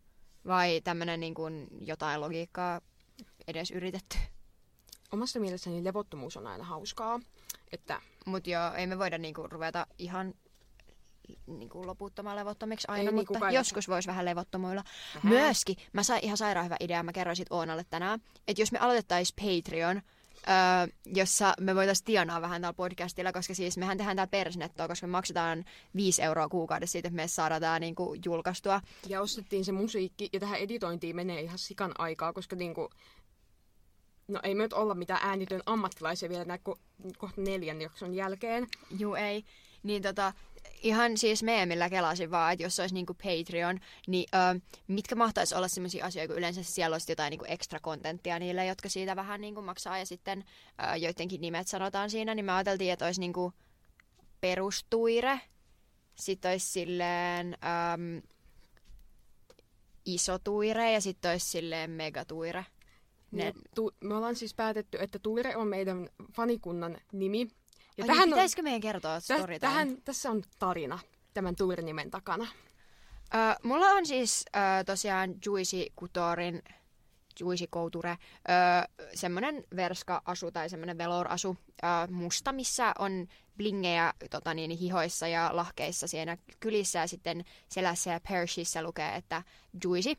vai 0.48 0.82
tämmöinen 0.84 1.20
niin 1.20 1.36
jotain 1.82 2.22
logiikkaa 2.22 2.82
edes 3.48 3.72
yritetty? 3.72 4.18
Omasta 5.12 5.40
mielestäni 5.40 5.84
levottomuus 5.84 6.38
on 6.38 6.48
aina 6.48 6.64
hauskaa. 6.64 7.20
Että 7.72 8.02
Mutta 8.26 8.50
joo, 8.50 8.74
ei 8.74 8.88
me 8.88 9.00
voida 9.00 9.18
niinku 9.18 9.48
ruveta 9.48 9.88
ihan 9.98 10.34
niinku 11.48 11.88
loputtomaan 11.88 12.36
levottomiksi 12.36 12.88
aina, 12.88 13.00
Ei 13.00 13.06
niin 13.06 13.16
mutta 13.16 13.34
kukaan 13.34 13.54
joskus 13.54 13.88
voisi 13.88 14.08
vähän 14.08 14.26
levottomuilla. 14.26 14.84
Vähän. 15.16 15.34
Myöskin, 15.34 15.76
mä 15.94 16.04
sain 16.04 16.26
ihan 16.26 16.38
sairaan 16.38 16.66
hyvä 16.66 16.78
idea, 16.80 17.04
mä 17.04 17.14
kerroin 17.14 17.36
sit 17.36 17.52
Oonalle 17.52 17.86
tänään, 17.90 18.20
että 18.48 18.62
jos 18.62 18.72
me 18.72 18.80
aloitettaisiin 18.80 19.36
Patreon, 19.36 20.02
öö, 20.48 20.88
jossa 21.06 21.54
me 21.60 21.76
voitaisiin 21.76 22.06
tienaa 22.06 22.42
vähän 22.42 22.62
täällä 22.62 22.74
podcastilla, 22.74 23.32
koska 23.34 23.54
siis 23.54 23.78
mehän 23.78 23.98
tehdään 23.98 24.16
täällä 24.16 24.32
persnettoa, 24.32 24.88
koska 24.88 25.08
me 25.08 25.12
maksetaan 25.12 25.66
5 25.96 26.22
euroa 26.22 26.50
kuukaudessa 26.50 26.92
siitä, 26.92 27.08
että 27.08 27.16
me 27.16 27.28
saadaan 27.28 27.62
tää 27.62 27.80
niinku 27.80 28.16
julkaistua. 28.26 28.82
Ja 29.08 29.22
ostettiin 29.22 29.66
se 29.66 29.72
musiikki, 29.72 30.30
ja 30.34 30.40
tähän 30.40 30.60
editointiin 30.60 31.16
menee 31.16 31.42
ihan 31.42 31.60
sikan 31.60 31.92
aikaa, 31.98 32.34
koska 32.34 32.56
niinku... 32.56 32.90
No 34.28 34.40
ei 34.44 34.56
me 34.56 34.64
nyt 34.64 34.74
olla 34.74 34.96
mitään 34.96 35.20
äänitön 35.24 35.62
ammattilaisia 35.66 36.30
vielä 36.30 36.46
näin 36.46 36.60
ko- 36.70 36.80
kohta 37.18 37.42
neljän 37.42 37.82
jakson 37.82 38.14
jälkeen. 38.14 38.68
Juu, 39.00 39.16
ei. 39.16 39.46
Niin 39.84 40.02
tota, 40.02 40.34
ihan 40.82 41.18
siis 41.18 41.44
meemillä 41.44 41.90
kelasin 41.90 42.32
vaan, 42.32 42.54
että 42.54 42.64
jos 42.64 42.80
olisi 42.80 42.96
niinku 42.96 43.14
Patreon, 43.14 43.80
niin 44.08 44.26
ö, 44.36 44.60
mitkä 44.88 45.16
mahtaisi 45.16 45.56
olla 45.56 45.68
sellaisia 45.68 46.06
asioita, 46.06 46.28
kun 46.28 46.38
yleensä 46.38 46.64
siellä 46.64 46.96
olisi 46.96 47.12
jotain 47.12 47.32
niinku 47.32 47.46
extra 47.48 47.80
kontenttia 47.80 48.40
niille, 48.40 48.66
jotka 48.66 48.90
siitä 48.90 49.16
vähän 49.16 49.42
niinku 49.42 49.62
maksaa 49.62 49.98
ja 49.98 50.06
sitten 50.06 50.44
ö, 50.94 50.96
joidenkin 50.96 51.42
nimet 51.42 51.68
sanotaan 51.68 52.10
siinä, 52.10 52.36
niin 52.36 52.46
me 52.46 52.52
ajateltiin, 52.52 52.94
että 52.94 53.06
olisi 53.06 53.20
niinku 53.20 53.54
perustuire, 54.42 55.42
sitten 56.16 56.52
olisi 56.52 56.72
silleen 56.72 57.58
äm, 57.94 58.22
iso 60.06 60.40
tuire 60.40 60.92
ja 60.92 61.02
sitten 61.02 61.32
olisi 61.32 61.48
silleen 61.48 61.92
megatuire. 61.92 62.66
Ne, 63.32 63.44
Ne... 63.44 63.54
Tu- 63.76 63.92
me 64.00 64.16
ollaan 64.16 64.36
siis 64.36 64.54
päätetty, 64.54 64.98
että 65.02 65.20
Tuire 65.20 65.56
on 65.56 65.68
meidän 65.68 66.10
fanikunnan 66.34 66.98
nimi. 67.12 67.48
Ja 68.02 68.06
ja 68.06 68.14
tähän 68.14 68.24
on, 68.30 68.30
pitäisikö 68.30 68.62
meidän 68.62 68.82
kertoa 68.82 69.20
story 69.20 69.54
tä- 69.54 69.60
tähän, 69.60 69.98
tässä 70.06 70.32
on 70.32 70.44
tarina 70.60 71.00
tämän 71.34 71.56
Tuire-nimen 71.56 72.12
takana. 72.12 72.48
Ö, 73.34 73.38
mulla 73.64 73.86
on 73.86 74.06
siis 74.06 74.46
ö, 74.56 74.60
tosiaan 74.84 75.36
Juicy 75.46 75.86
Couturein 76.00 76.62
Juicy 77.40 77.68
Couture, 77.68 78.10
ö, 78.12 78.18
semmonen 79.16 79.64
verska-asu 79.76 80.52
tai 80.52 80.70
semmonen 80.70 80.98
velour-asu 80.98 81.58
ö, 81.84 81.88
musta, 82.12 82.52
missä 82.52 82.94
on 83.00 83.28
blingejä 83.58 84.14
tota 84.30 84.54
niin, 84.54 84.72
hihoissa 84.72 85.28
ja 85.28 85.50
lahkeissa 85.54 86.08
siinä 86.08 86.38
kylissä 86.60 87.00
ja 87.00 87.08
sitten 87.08 87.46
selässä 87.70 88.12
ja 88.12 88.20
Persissä 88.30 88.84
lukee, 88.84 89.16
että 89.16 89.44
Juicy. 89.84 90.14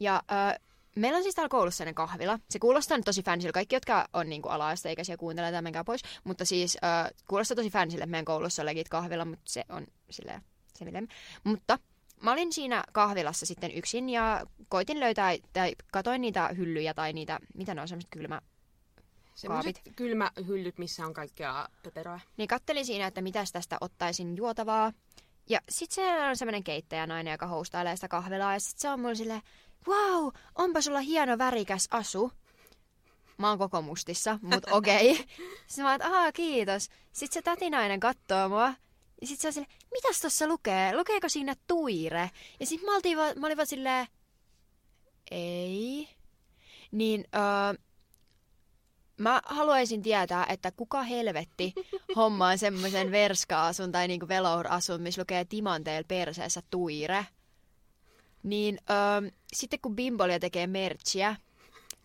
Ja 0.00 0.22
ö, 0.30 0.60
meillä 1.00 1.16
on 1.16 1.22
siis 1.22 1.34
täällä 1.34 1.48
koulussa 1.48 1.78
sellainen 1.78 1.94
kahvila. 1.94 2.38
Se 2.50 2.58
kuulostaa 2.58 2.96
nyt 2.96 3.04
tosi 3.04 3.22
fansille. 3.22 3.52
Kaikki, 3.52 3.76
jotka 3.76 4.08
on 4.12 4.28
niinku 4.28 4.48
ala-asteikäisiä, 4.48 5.16
kuuntelee 5.16 5.50
tämän 5.50 5.64
menkää 5.64 5.84
pois. 5.84 6.02
Mutta 6.24 6.44
siis 6.44 6.76
ö, 6.76 7.14
kuulostaa 7.28 7.54
tosi 7.54 7.70
fansille, 7.70 8.04
että 8.04 8.10
meidän 8.10 8.24
koulussa 8.24 8.62
on 8.62 8.66
legit 8.66 8.88
kahvila, 8.88 9.24
mutta 9.24 9.42
se 9.44 9.64
on 9.68 9.86
silleen, 10.10 10.42
silleen. 10.74 11.08
Mutta 11.44 11.78
mä 12.22 12.32
olin 12.32 12.52
siinä 12.52 12.84
kahvilassa 12.92 13.46
sitten 13.46 13.72
yksin 13.74 14.08
ja 14.08 14.46
koitin 14.68 15.00
löytää, 15.00 15.34
tai 15.52 15.74
katoin 15.92 16.20
niitä 16.20 16.48
hyllyjä 16.56 16.94
tai 16.94 17.12
niitä, 17.12 17.38
mitä 17.54 17.74
ne 17.74 17.80
on, 17.80 17.88
semmoiset 17.88 18.10
kylmä... 18.10 18.40
Semmoiset 19.34 19.82
kylmähyllyt, 19.96 20.78
missä 20.78 21.06
on 21.06 21.14
kaikkea 21.14 21.68
pöperöä. 21.82 22.20
Niin 22.36 22.48
kattelin 22.48 22.86
siinä, 22.86 23.06
että 23.06 23.22
mitäs 23.22 23.52
tästä 23.52 23.76
ottaisin 23.80 24.36
juotavaa. 24.36 24.92
Ja 25.48 25.60
sit 25.68 25.90
se 25.90 26.22
on 26.22 26.36
semmoinen 26.36 26.64
keittäjänainen, 26.64 27.32
joka 27.32 27.46
houstailee 27.46 27.96
sitä 27.96 28.08
kahvilaa. 28.08 28.52
Ja 28.52 28.60
sit 28.60 28.78
se 28.78 28.88
on 28.88 29.00
mulle 29.00 29.14
silleen, 29.14 29.42
wow, 29.88 30.28
onpa 30.54 30.80
sulla 30.80 31.00
hieno 31.00 31.38
värikäs 31.38 31.88
asu. 31.90 32.32
Mä 33.38 33.48
oon 33.48 33.58
koko 33.58 33.82
mustissa, 33.82 34.38
mut 34.42 34.64
okei. 34.70 35.10
Okay. 35.10 35.24
Sitten 35.66 35.84
mä 35.84 35.90
oon, 35.90 36.02
aah, 36.02 36.32
kiitos. 36.32 36.88
Sitten 37.12 37.34
se 37.34 37.42
tätinainen 37.42 38.00
kattoo 38.00 38.48
mua. 38.48 38.74
Ja 39.20 39.26
sit 39.26 39.40
se 39.40 39.46
on 39.46 39.52
silleen, 39.52 39.74
mitäs 39.90 40.20
tossa 40.20 40.46
lukee? 40.46 40.96
Lukeeko 40.96 41.28
siinä 41.28 41.54
tuire? 41.66 42.30
Ja 42.60 42.66
sit 42.66 42.82
mä, 42.82 42.94
oltiin 42.94 43.18
vaan, 43.18 43.38
mä 43.38 43.46
olin 43.46 43.56
vaan 43.56 43.66
silleen, 43.66 44.06
ei. 45.30 46.08
Niin, 46.92 47.24
öö, 47.34 47.84
mä 49.18 49.40
haluaisin 49.46 50.02
tietää, 50.02 50.46
että 50.48 50.72
kuka 50.72 51.02
helvetti 51.02 51.72
hommaa 52.16 52.56
semmoisen 52.56 53.10
verska-asun 53.20 53.92
tai 53.92 54.08
niinku 54.08 54.28
velour-asun, 54.28 55.00
missä 55.00 55.20
lukee 55.20 55.44
timanteella 55.44 56.06
perseessä 56.08 56.62
tuire. 56.70 57.26
Niin 58.42 58.78
öö, 58.90 59.30
sitten 59.52 59.78
kun 59.80 59.96
Bimbolia 59.96 60.40
tekee 60.40 60.66
merchia, 60.66 61.36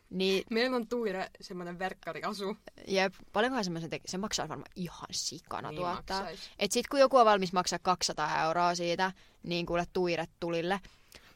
niin 0.09 0.43
Meillä 0.49 0.75
on 0.75 0.87
Tuire 0.87 1.29
semmoinen 1.41 1.79
verkkariasu. 1.79 2.57
jep, 2.87 3.13
paljonkohan 3.33 3.63
semmoisen 3.63 3.89
tekee? 3.89 4.07
Se 4.11 4.17
maksaa 4.17 4.49
varmaan 4.49 4.71
ihan 4.75 5.07
sikana 5.11 5.69
Niin 5.71 5.79
tuottaa. 5.81 6.19
maksais. 6.21 6.39
Et 6.59 6.71
sit 6.71 6.87
kun 6.87 6.99
joku 6.99 7.17
on 7.17 7.25
valmis 7.25 7.53
maksaa 7.53 7.79
200 7.79 8.43
euroa 8.45 8.75
siitä, 8.75 9.11
niin 9.43 9.65
kuule 9.65 9.85
tuiret 9.93 10.29
tulille. 10.39 10.79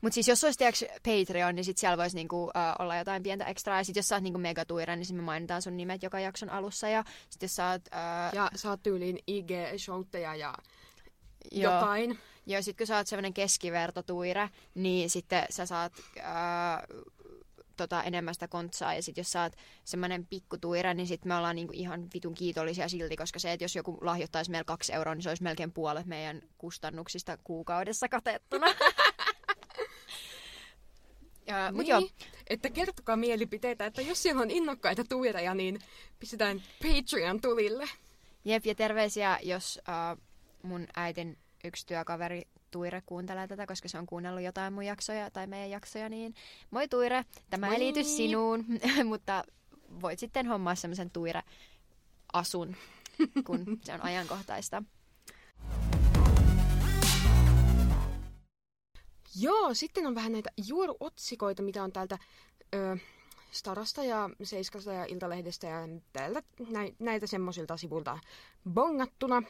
Mutta 0.02 0.14
siis 0.14 0.28
jos 0.28 0.44
olisi 0.44 0.57
tiiäks, 0.57 0.86
Patreon, 1.03 1.56
niin 1.56 1.65
sit 1.65 1.78
siellä 1.78 1.98
voisi 1.98 2.15
niinku, 2.15 2.52
äh, 2.57 2.76
olla 2.80 2.98
jotain 2.98 3.24
pientä 3.24 3.45
ekstraa. 3.45 3.78
Ja 3.78 3.84
sit 3.84 3.95
jos 3.95 4.07
sä 4.07 4.15
oot 4.15 4.24
niinku 4.24 4.40
megatuire, 4.40 4.95
niin 4.95 5.06
sit 5.06 5.15
me 5.15 5.22
mainitaan 5.22 5.61
sun 5.61 5.78
nimet 5.78 6.03
joka 6.03 6.19
jakson 6.19 6.49
alussa. 6.49 6.90
Ja 6.90 7.03
sit 7.30 7.41
jos 7.41 7.56
sä 7.56 7.69
oot... 7.69 7.82
Äh, 7.94 8.34
Ja 8.34 8.52
saat 8.56 8.84
tyyliin 8.84 9.19
IG-showtteja 9.32 10.36
ja 10.36 10.53
joo, 11.52 11.74
jotain. 11.74 12.19
Joo, 12.48 12.61
sit 12.61 12.78
kun 12.78 12.88
sä 12.88 12.98
oot 12.98 13.07
semmonen 13.07 13.34
keskivertotuire, 13.34 14.49
niin 14.76 15.10
sitten 15.10 15.45
sä 15.49 15.65
saat 15.65 15.94
ää, 16.22 16.88
tota, 17.78 18.03
enemmän 18.03 18.34
sitä 18.34 18.48
kontsaa. 18.48 18.94
Ja 18.94 19.02
sit 19.02 19.18
jos 19.18 19.32
sä 19.32 19.41
oot 19.41 19.53
semmonen 19.84 20.28
pikkutuire, 20.28 20.94
niin 20.94 21.07
sit 21.07 21.26
me 21.26 21.36
ollaan 21.36 21.56
niinku 21.56 21.74
ihan 21.76 22.07
vitun 22.14 22.34
kiitollisia 22.34 22.90
silti, 22.90 23.15
koska 23.15 23.40
se, 23.40 23.52
että 23.52 23.64
jos 23.64 23.76
joku 23.76 23.98
lahjoittaisi 24.02 24.52
meillä 24.52 24.64
kaksi 24.64 24.94
euroa, 24.94 25.15
niin 25.15 25.24
se 25.24 25.30
olisi 25.30 25.44
melkein 25.44 25.72
puolet 25.72 26.06
meidän 26.06 26.41
kustannuksista 26.57 27.38
kuukaudessa 27.44 28.10
katettuna. 28.10 28.68
Ja, 31.48 31.72
mut 31.72 31.82
niin, 31.82 31.90
joo, 31.90 32.10
että 32.49 32.69
kertokaa 32.69 33.15
mielipiteitä, 33.15 33.86
että 33.86 34.02
jos 34.02 34.24
siellä 34.24 34.41
on 34.41 34.52
innokkaita 34.52 35.03
tuireja, 35.03 35.53
niin 35.53 35.80
pistetään 36.19 36.64
Patreon 36.84 37.41
tulille. 37.41 37.90
jep, 38.45 38.65
ja 38.65 38.76
terveisiä, 38.76 39.40
jos 39.44 39.80
äh, 39.90 40.18
mun 40.64 40.88
äitin 40.95 41.38
yksi 41.63 41.85
työkaveri 41.85 42.47
Tuire 42.71 43.01
kuuntelee 43.05 43.47
tätä, 43.47 43.67
koska 43.67 43.88
se 43.88 43.97
on 43.97 44.05
kuunnellut 44.05 44.43
jotain 44.43 44.73
mun 44.73 44.85
jaksoja 44.85 45.31
tai 45.31 45.47
meidän 45.47 45.69
jaksoja, 45.69 46.09
niin 46.09 46.34
moi 46.71 46.88
Tuire, 46.88 47.25
tämä 47.49 47.67
ei 47.67 47.71
Moi. 47.71 47.79
liity 47.79 48.03
sinuun, 48.03 48.65
mutta 49.09 49.43
voit 50.01 50.19
sitten 50.19 50.47
hommaa 50.47 50.75
semmoisen 50.75 51.09
Tuire-asun, 51.09 52.75
kun 53.45 53.79
se 53.84 53.93
on 53.93 54.01
ajankohtaista. 54.01 54.84
Joo, 59.39 59.73
sitten 59.73 60.07
on 60.07 60.15
vähän 60.15 60.31
näitä 60.31 60.49
juoruotsikoita, 60.67 61.63
mitä 61.63 61.84
on 61.84 61.91
täältä 61.91 62.17
ö, 62.75 62.97
Starasta 63.51 64.03
ja 64.03 64.29
Seiskasta 64.43 64.93
ja 64.93 65.05
Iltalehdestä 65.05 65.67
ja 65.67 65.79
täältä, 66.13 66.43
näitä 66.99 67.27
semmoisilta 67.27 67.77
sivulta 67.77 68.19
bongattuna. 68.69 69.43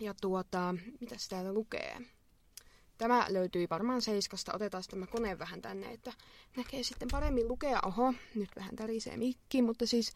Ja 0.00 0.14
tuota, 0.20 0.74
mitä 1.00 1.16
täällä 1.28 1.52
lukee? 1.52 1.98
Tämä 2.98 3.26
löytyi 3.28 3.66
varmaan 3.70 4.02
Seiskasta. 4.02 4.52
Otetaan 4.54 4.84
tämä 4.90 5.06
kone 5.06 5.38
vähän 5.38 5.62
tänne, 5.62 5.92
että 5.92 6.12
näkee 6.56 6.82
sitten 6.82 7.08
paremmin 7.10 7.48
lukea. 7.48 7.80
Oho, 7.86 8.14
nyt 8.34 8.50
vähän 8.56 8.76
tärisee 8.76 9.16
mikki, 9.16 9.62
mutta 9.62 9.86
siis 9.86 10.12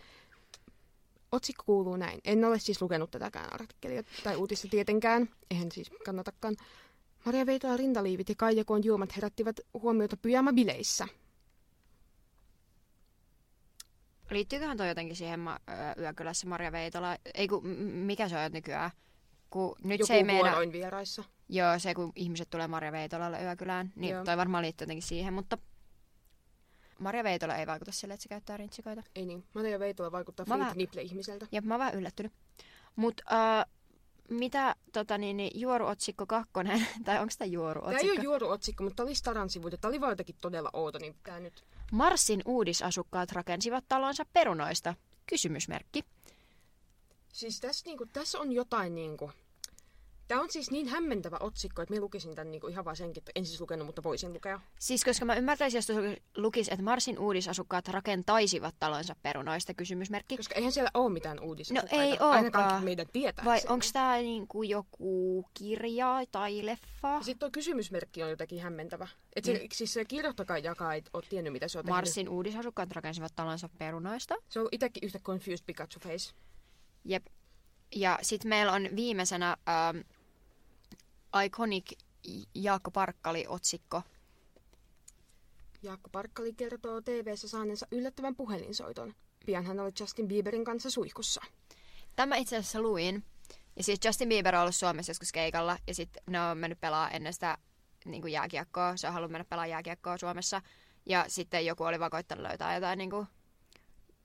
otsikko 1.32 1.62
kuuluu 1.66 1.96
näin. 1.96 2.20
En 2.24 2.44
ole 2.44 2.59
siis 2.59 2.82
lukenut 2.82 3.10
tätäkään 3.10 3.52
artikkelia 3.52 4.02
tai 4.24 4.36
uutista 4.36 4.68
tietenkään. 4.70 5.28
Eihän 5.50 5.72
siis 5.72 5.90
kannatakaan. 6.05 6.56
Maria 7.24 7.46
Veitola 7.46 7.76
rintaliivit 7.76 8.28
ja 8.28 8.34
Kaijakoon 8.34 8.84
juomat 8.84 9.16
herättivät 9.16 9.60
huomiota 9.74 10.16
pyjama-bileissä. 10.16 11.09
liittyyköhän 14.30 14.76
toi 14.76 14.88
jotenkin 14.88 15.16
siihen 15.16 15.40
ma- 15.40 15.60
ö, 15.96 16.00
Yökylässä 16.00 16.46
Marja 16.46 16.72
Veitola? 16.72 17.16
Ei 17.34 17.48
kun, 17.48 17.66
mikä 17.78 18.28
se 18.28 18.36
on 18.38 18.52
nykyään? 18.52 18.90
Kun 19.50 19.76
nyt 19.84 20.00
Joku 20.00 20.06
se 20.06 20.14
ei 20.14 20.26
vuoroin 20.26 20.72
vieraissa. 20.72 21.24
Joo, 21.48 21.78
se 21.78 21.94
kun 21.94 22.12
ihmiset 22.16 22.50
tulee 22.50 22.68
Marja 22.68 22.92
Veitolalle 22.92 23.42
Yökylään, 23.42 23.92
niin 23.96 24.14
Joo. 24.14 24.24
toi 24.24 24.36
varmaan 24.36 24.62
liittyy 24.64 24.84
jotenkin 24.84 25.08
siihen, 25.08 25.34
mutta 25.34 25.58
Marja 26.98 27.24
Veitola 27.24 27.56
ei 27.56 27.66
vaikuta 27.66 27.92
sille, 27.92 28.14
että 28.14 28.22
se 28.22 28.28
käyttää 28.28 28.56
rintsikoita. 28.56 29.02
Ei 29.14 29.26
niin. 29.26 29.44
Maria 29.54 29.78
Veitola 29.78 30.12
vaikuttaa 30.12 30.46
Mä 30.48 30.58
vähän- 30.58 30.76
nipple-ihmiseltä. 30.76 31.46
Ja 31.52 31.62
mä 31.62 31.74
oon 31.74 31.78
vähän 31.78 31.94
yllättynyt. 31.94 32.32
Mut 32.96 33.20
äh, 33.32 33.64
mitä 34.30 34.76
tota, 34.92 35.18
niin, 35.18 35.36
niin, 35.36 35.60
juoruotsikko 35.60 36.26
kakkonen, 36.26 36.86
tai 37.04 37.18
onko 37.18 37.32
tämä 37.38 37.38
Tämä 37.38 37.52
juoruotsikko? 37.52 38.06
ei 38.12 38.18
ole 38.18 38.24
juoruotsikko, 38.24 38.84
mutta 38.84 38.96
tämä 38.96 39.06
oli 39.06 39.14
Staran 39.14 39.50
sivuilta. 39.50 39.76
Tämä 39.76 39.90
oli 39.90 40.00
vaan 40.00 40.16
todella 40.40 40.70
outo, 40.72 40.98
niin 40.98 41.16
tämä 41.22 41.40
nyt... 41.40 41.64
Marsin 41.92 42.42
uudisasukkaat 42.44 43.32
rakensivat 43.32 43.84
talonsa 43.88 44.24
perunoista. 44.32 44.94
Kysymysmerkki. 45.26 46.04
Siis 47.39 47.60
tässä, 47.60 47.86
niinku, 47.86 48.06
tässä 48.06 48.39
on 48.39 48.52
jotain 48.52 48.94
niinku... 48.94 49.31
Tämä 50.28 50.40
on 50.40 50.51
siis 50.51 50.70
niin 50.70 50.89
hämmentävä 50.89 51.36
otsikko, 51.40 51.82
että 51.82 51.94
mä 51.94 52.01
lukisin 52.01 52.35
tämän 52.35 52.51
niinku 52.51 52.66
ihan 52.66 52.85
vaan 52.85 52.97
senkin, 52.97 53.20
että 53.20 53.32
en 53.35 53.47
siis 53.47 53.60
lukenut, 53.60 53.86
mutta 53.86 54.02
voisin 54.02 54.32
lukea. 54.32 54.60
Siis 54.78 55.05
koska 55.05 55.24
mä 55.24 55.35
ymmärtäisin, 55.35 55.78
jos 55.78 55.89
lukisi, 56.36 56.73
että 56.73 56.85
Marsin 56.85 57.19
uudisasukkaat 57.19 57.89
rakentaisivat 57.89 58.74
talonsa 58.78 59.16
perunoista. 59.23 59.74
Kysymysmerkki. 59.74 60.36
Koska 60.36 60.55
eihän 60.55 60.73
siellä 60.73 60.90
ole 60.94 61.12
mitään 61.12 61.40
uutisia. 61.40 61.82
No 61.82 61.89
ei 61.90 62.19
Ainakaan 62.19 62.85
meidän 62.85 63.06
tietää. 63.12 63.44
Vai 63.44 63.60
onko 63.69 63.86
tämä 63.93 64.16
niinku 64.16 64.62
joku 64.62 65.44
kirja 65.55 66.23
tai 66.32 66.66
leffa? 66.66 67.23
Sitten 67.23 67.39
tuo 67.39 67.51
kysymysmerkki 67.51 68.23
on 68.23 68.31
jotenkin 68.31 68.60
hämmentävä. 68.60 69.09
Et 69.36 69.44
se, 69.44 69.66
siis 69.73 69.93
se 69.93 70.05
kirjoittakaa 70.05 70.59
jakaa 70.59 70.94
ei 70.94 71.02
ole 71.12 71.24
tiennyt, 71.28 71.52
mitä 71.52 71.69
se 71.69 71.78
on 71.78 71.85
tehnyt. 71.85 71.97
Marsin 71.97 72.28
uudisasukkaat 72.28 72.93
rakensivat 72.93 73.32
talonsa 73.36 73.69
perunoista. 73.78 74.35
Se 74.48 74.60
on 74.60 74.69
itsekin 74.73 75.05
yhtä 75.05 75.19
confused 75.19 75.66
Pikachu 75.66 76.01
face. 76.01 76.35
Jep. 77.04 77.26
Ja 77.94 78.18
sitten 78.22 78.48
meillä 78.48 78.72
on 78.72 78.88
viimeisenä 78.96 79.56
ähm, 79.68 79.98
Iconic 81.44 81.92
Jaakko 82.54 82.90
Parkkali-otsikko. 82.90 84.02
Jaakko 85.82 86.08
Parkkali 86.12 86.52
kertoo 86.52 87.00
TV-ssä 87.00 87.48
saaneensa 87.48 87.86
yllättävän 87.90 88.36
puhelinsoiton. 88.36 89.14
Pian 89.46 89.66
hän 89.66 89.80
oli 89.80 89.90
Justin 90.00 90.28
Bieberin 90.28 90.64
kanssa 90.64 90.90
suihkussa. 90.90 91.40
Tämä 92.16 92.36
itse 92.36 92.56
asiassa 92.56 92.80
luin. 92.80 93.24
Ja 93.76 93.84
siis 93.84 94.00
Justin 94.04 94.28
Bieber 94.28 94.54
on 94.54 94.60
ollut 94.60 94.74
Suomessa 94.74 95.10
joskus 95.10 95.32
keikalla. 95.32 95.78
Ja 95.86 95.94
sitten 95.94 96.22
ne 96.26 96.40
on 96.40 96.58
mennyt 96.58 96.80
pelaa 96.80 97.10
ennen 97.10 97.32
sitä 97.32 97.58
niin 98.04 98.22
kuin 98.22 98.32
jääkiekkoa. 98.32 98.96
Se 98.96 99.06
on 99.06 99.12
halunnut 99.12 99.32
mennä 99.32 99.44
pelaa 99.44 99.66
jääkiekkoa 99.66 100.18
Suomessa. 100.18 100.62
Ja 101.06 101.24
sitten 101.28 101.66
joku 101.66 101.84
oli 101.84 102.00
vaan 102.00 102.10
koittanut 102.10 102.46
löytää 102.46 102.74
jotain 102.74 102.98
niin 102.98 103.10
kuin 103.10 103.26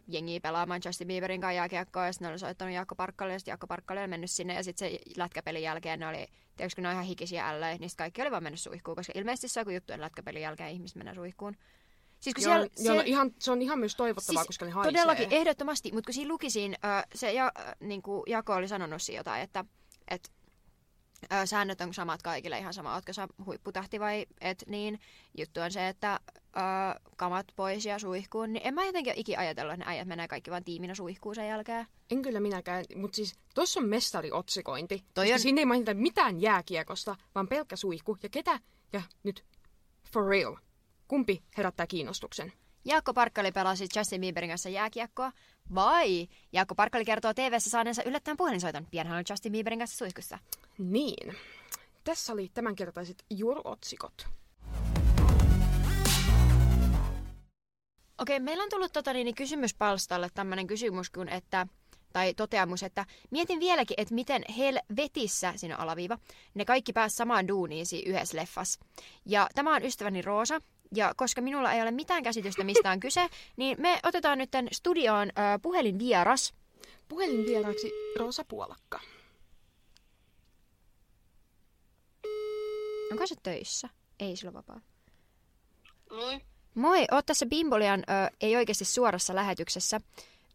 jengiä 0.07 0.39
pelaamaan 0.39 0.81
Justin 0.85 1.07
Bieberin 1.07 1.41
kanssa 1.41 1.53
jääkiekkoa. 1.53 2.05
Ja 2.05 2.13
sitten 2.13 2.25
ne 2.25 2.31
oli 2.31 2.39
soittanut 2.39 2.73
Jaakko 2.73 2.95
Parkkalle. 2.95 3.33
Ja 3.33 3.39
sitten 3.39 3.51
Jaakko 3.51 3.67
Parkkalle 3.67 4.01
oli 4.01 4.07
mennyt 4.07 4.31
sinne. 4.31 4.53
Ja 4.53 4.63
sitten 4.63 4.91
se 4.91 4.99
lätkäpelin 5.17 5.63
jälkeen 5.63 5.99
ne 5.99 6.07
oli, 6.07 6.27
tiedätkö 6.57 6.75
kun 6.75 6.83
ne 6.83 6.89
on 6.89 6.93
ihan 6.93 7.05
hikisiä 7.05 7.49
ällöjä, 7.49 7.77
niin 7.77 7.89
kaikki 7.97 8.21
oli 8.21 8.31
vaan 8.31 8.43
mennyt 8.43 8.59
suihkuun. 8.59 8.95
Koska 8.95 9.13
ilmeisesti 9.15 9.47
se 9.47 9.59
on 9.59 9.61
joku 9.61 9.71
juttu, 9.71 9.93
että 9.93 10.05
lätkäpelin 10.05 10.41
jälkeen 10.41 10.71
ihmiset 10.71 10.97
menee 10.97 11.15
suihkuun. 11.15 11.57
Siis 12.19 12.35
kun 12.35 12.43
Joo, 12.43 12.53
siellä, 12.53 12.69
joo, 12.79 12.95
no 12.95 13.01
ihan, 13.05 13.31
se 13.39 13.51
on 13.51 13.61
ihan 13.61 13.79
myös 13.79 13.95
toivottavaa, 13.95 14.43
Siis 14.43 14.47
koska 14.47 14.65
ne 14.65 14.71
haisee. 14.71 14.91
Todellakin, 14.91 15.27
ehdottomasti. 15.31 15.91
Mutta 15.91 16.07
kun 16.07 16.13
siinä 16.13 16.29
lukisin, 16.29 16.75
äh, 16.85 17.03
se 17.15 17.33
ja, 17.33 17.51
niin 17.79 18.01
kuin 18.01 18.23
Jako 18.27 18.53
oli 18.53 18.67
sanonut 18.67 19.01
siinä 19.01 19.19
jotain, 19.19 19.41
että 19.41 19.65
et, 20.07 20.31
äh, 21.31 21.45
säännöt 21.45 21.81
on 21.81 21.93
samat 21.93 22.21
kaikille 22.21 22.57
ihan 22.59 22.73
sama, 22.73 22.93
ootko 22.95 23.13
sä 23.13 23.27
huipputähti 23.45 23.99
vai 23.99 24.25
et, 24.41 24.63
niin 24.67 24.99
juttu 25.37 25.59
on 25.61 25.71
se, 25.71 25.87
että 25.87 26.13
äh, 26.13 26.21
kamat 27.17 27.45
pois 27.55 27.85
ja 27.85 27.99
suihkuun, 27.99 28.53
niin 28.53 28.67
en 28.67 28.73
mä 28.73 28.85
jotenkin 28.85 29.11
ole 29.13 29.19
ikinä 29.19 29.39
ajatellut, 29.39 29.73
että 29.73 29.85
ne 29.85 29.91
äijät 29.91 30.07
menee 30.07 30.27
kaikki 30.27 30.51
vaan 30.51 30.63
tiiminä 30.63 30.95
suihkuun 30.95 31.35
sen 31.35 31.47
jälkeen. 31.47 31.87
En 32.11 32.21
kyllä 32.21 32.39
minäkään, 32.39 32.85
mutta 32.95 33.15
siis 33.15 33.33
tossa 33.55 33.79
on 33.79 33.85
mestariotsikointi. 33.89 35.03
Toi 35.13 35.25
koska 35.25 35.33
on- 35.33 35.39
Siinä 35.39 35.59
ei 35.61 35.65
mainita 35.65 35.93
mitään 35.93 36.41
jääkiekosta, 36.41 37.15
vaan 37.35 37.47
pelkkä 37.47 37.75
suihku. 37.75 38.17
Ja 38.23 38.29
ketä? 38.29 38.59
Ja 38.93 39.01
nyt, 39.23 39.43
for 40.13 40.27
real. 40.27 40.55
Kumpi 41.07 41.43
herättää 41.57 41.87
kiinnostuksen? 41.87 42.53
Jaakko 42.85 43.13
Parkkali 43.13 43.51
pelasi 43.51 43.87
Justin 43.95 44.21
Bieberin 44.21 44.49
kanssa 44.49 44.69
jääkiekkoa, 44.69 45.31
vai 45.75 46.27
Jaakko 46.53 46.75
Parkkali 46.75 47.05
kertoo 47.05 47.33
TV-ssä 47.33 47.69
saaneensa 47.69 48.03
yllättäen 48.03 48.37
puhelinsoiton. 48.37 48.87
Pian 48.91 49.07
hän 49.07 49.17
on 49.17 49.23
Justin 49.29 49.51
Bieberin 49.51 49.79
kanssa 49.79 49.97
suihkussa. 49.97 50.39
Niin. 50.77 51.35
Tässä 52.03 52.33
oli 52.33 52.51
tämänkertaiset 52.53 53.25
juoruotsikot. 53.29 54.27
Okei, 58.17 58.39
meillä 58.39 58.63
on 58.63 58.69
tullut 58.69 58.93
tota, 58.93 59.13
niin, 59.13 59.35
kysymyspalstalle 59.35 60.29
tämmöinen 60.33 60.67
kysymys, 60.67 61.09
kun 61.09 61.29
että, 61.29 61.67
tai 62.13 62.33
toteamus, 62.33 62.83
että 62.83 63.05
mietin 63.31 63.59
vieläkin, 63.59 63.95
että 63.99 64.13
miten 64.13 64.43
helvetissä, 64.57 65.53
siinä 65.55 65.77
alaviiva, 65.77 66.17
ne 66.53 66.65
kaikki 66.65 66.93
pääsivät 66.93 67.17
samaan 67.17 67.47
duuniin 67.47 67.85
siinä 67.85 68.11
yhdessä 68.11 68.37
leffassa. 68.37 68.79
Ja 69.25 69.49
tämä 69.55 69.75
on 69.75 69.85
ystäväni 69.85 70.21
Roosa, 70.21 70.61
ja 70.95 71.13
koska 71.15 71.41
minulla 71.41 71.73
ei 71.73 71.81
ole 71.81 71.91
mitään 71.91 72.23
käsitystä, 72.23 72.63
mistä 72.63 72.91
on 72.91 72.99
kyse, 72.99 73.27
niin 73.57 73.81
me 73.81 73.99
otetaan 74.03 74.37
nyt 74.37 74.51
tämän 74.51 74.67
studioon 74.71 75.29
äh, 75.29 75.61
puhelinvieras. 75.61 76.53
Puhelinvieraaksi 77.07 77.91
Roosa 78.19 78.45
Puolakka. 78.47 78.99
Onko 83.11 83.27
se 83.27 83.35
töissä? 83.43 83.89
Ei, 84.19 84.35
sillä 84.35 84.53
vapaa. 84.53 84.81
Moi. 86.11 86.41
Moi, 86.75 87.05
oot 87.11 87.25
tässä 87.25 87.45
Bimbolian 87.45 87.99
ö, 87.99 88.35
ei 88.41 88.55
oikeasti 88.55 88.85
suorassa 88.85 89.35
lähetyksessä, 89.35 90.01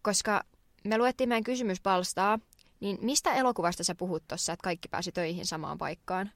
koska 0.02 0.42
me 0.84 0.98
luettiin 0.98 1.28
meidän 1.28 1.44
kysymyspalstaa, 1.44 2.38
niin 2.80 2.98
mistä 3.00 3.34
elokuvasta 3.34 3.84
sä 3.84 3.94
puhut 3.94 4.22
tossa, 4.28 4.52
että 4.52 4.64
kaikki 4.64 4.88
pääsi 4.88 5.12
töihin 5.12 5.46
samaan 5.46 5.78
paikkaan? 5.78 6.30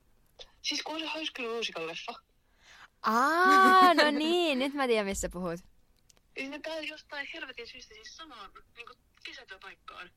Siis 0.63 0.83
se 0.87 1.19
High 1.19 1.31
School 1.31 1.57
Musical-leffa. 1.57 2.32
Aa, 3.03 3.95
no 3.95 4.11
niin, 4.19 4.59
nyt 4.59 4.75
mä 4.75 4.87
tiedän, 4.87 5.07
missä 5.07 5.29
puhut. 5.29 5.61
Niin 6.37 6.51
ne 6.51 6.59
pääsi 6.59 6.89
jostain 6.89 7.29
helvetin 7.35 7.67
syystä 7.67 7.95
siis 7.95 8.17
samaan 8.17 8.51
niin 8.77 8.87
kesätyöpaikkaan. 9.25 10.11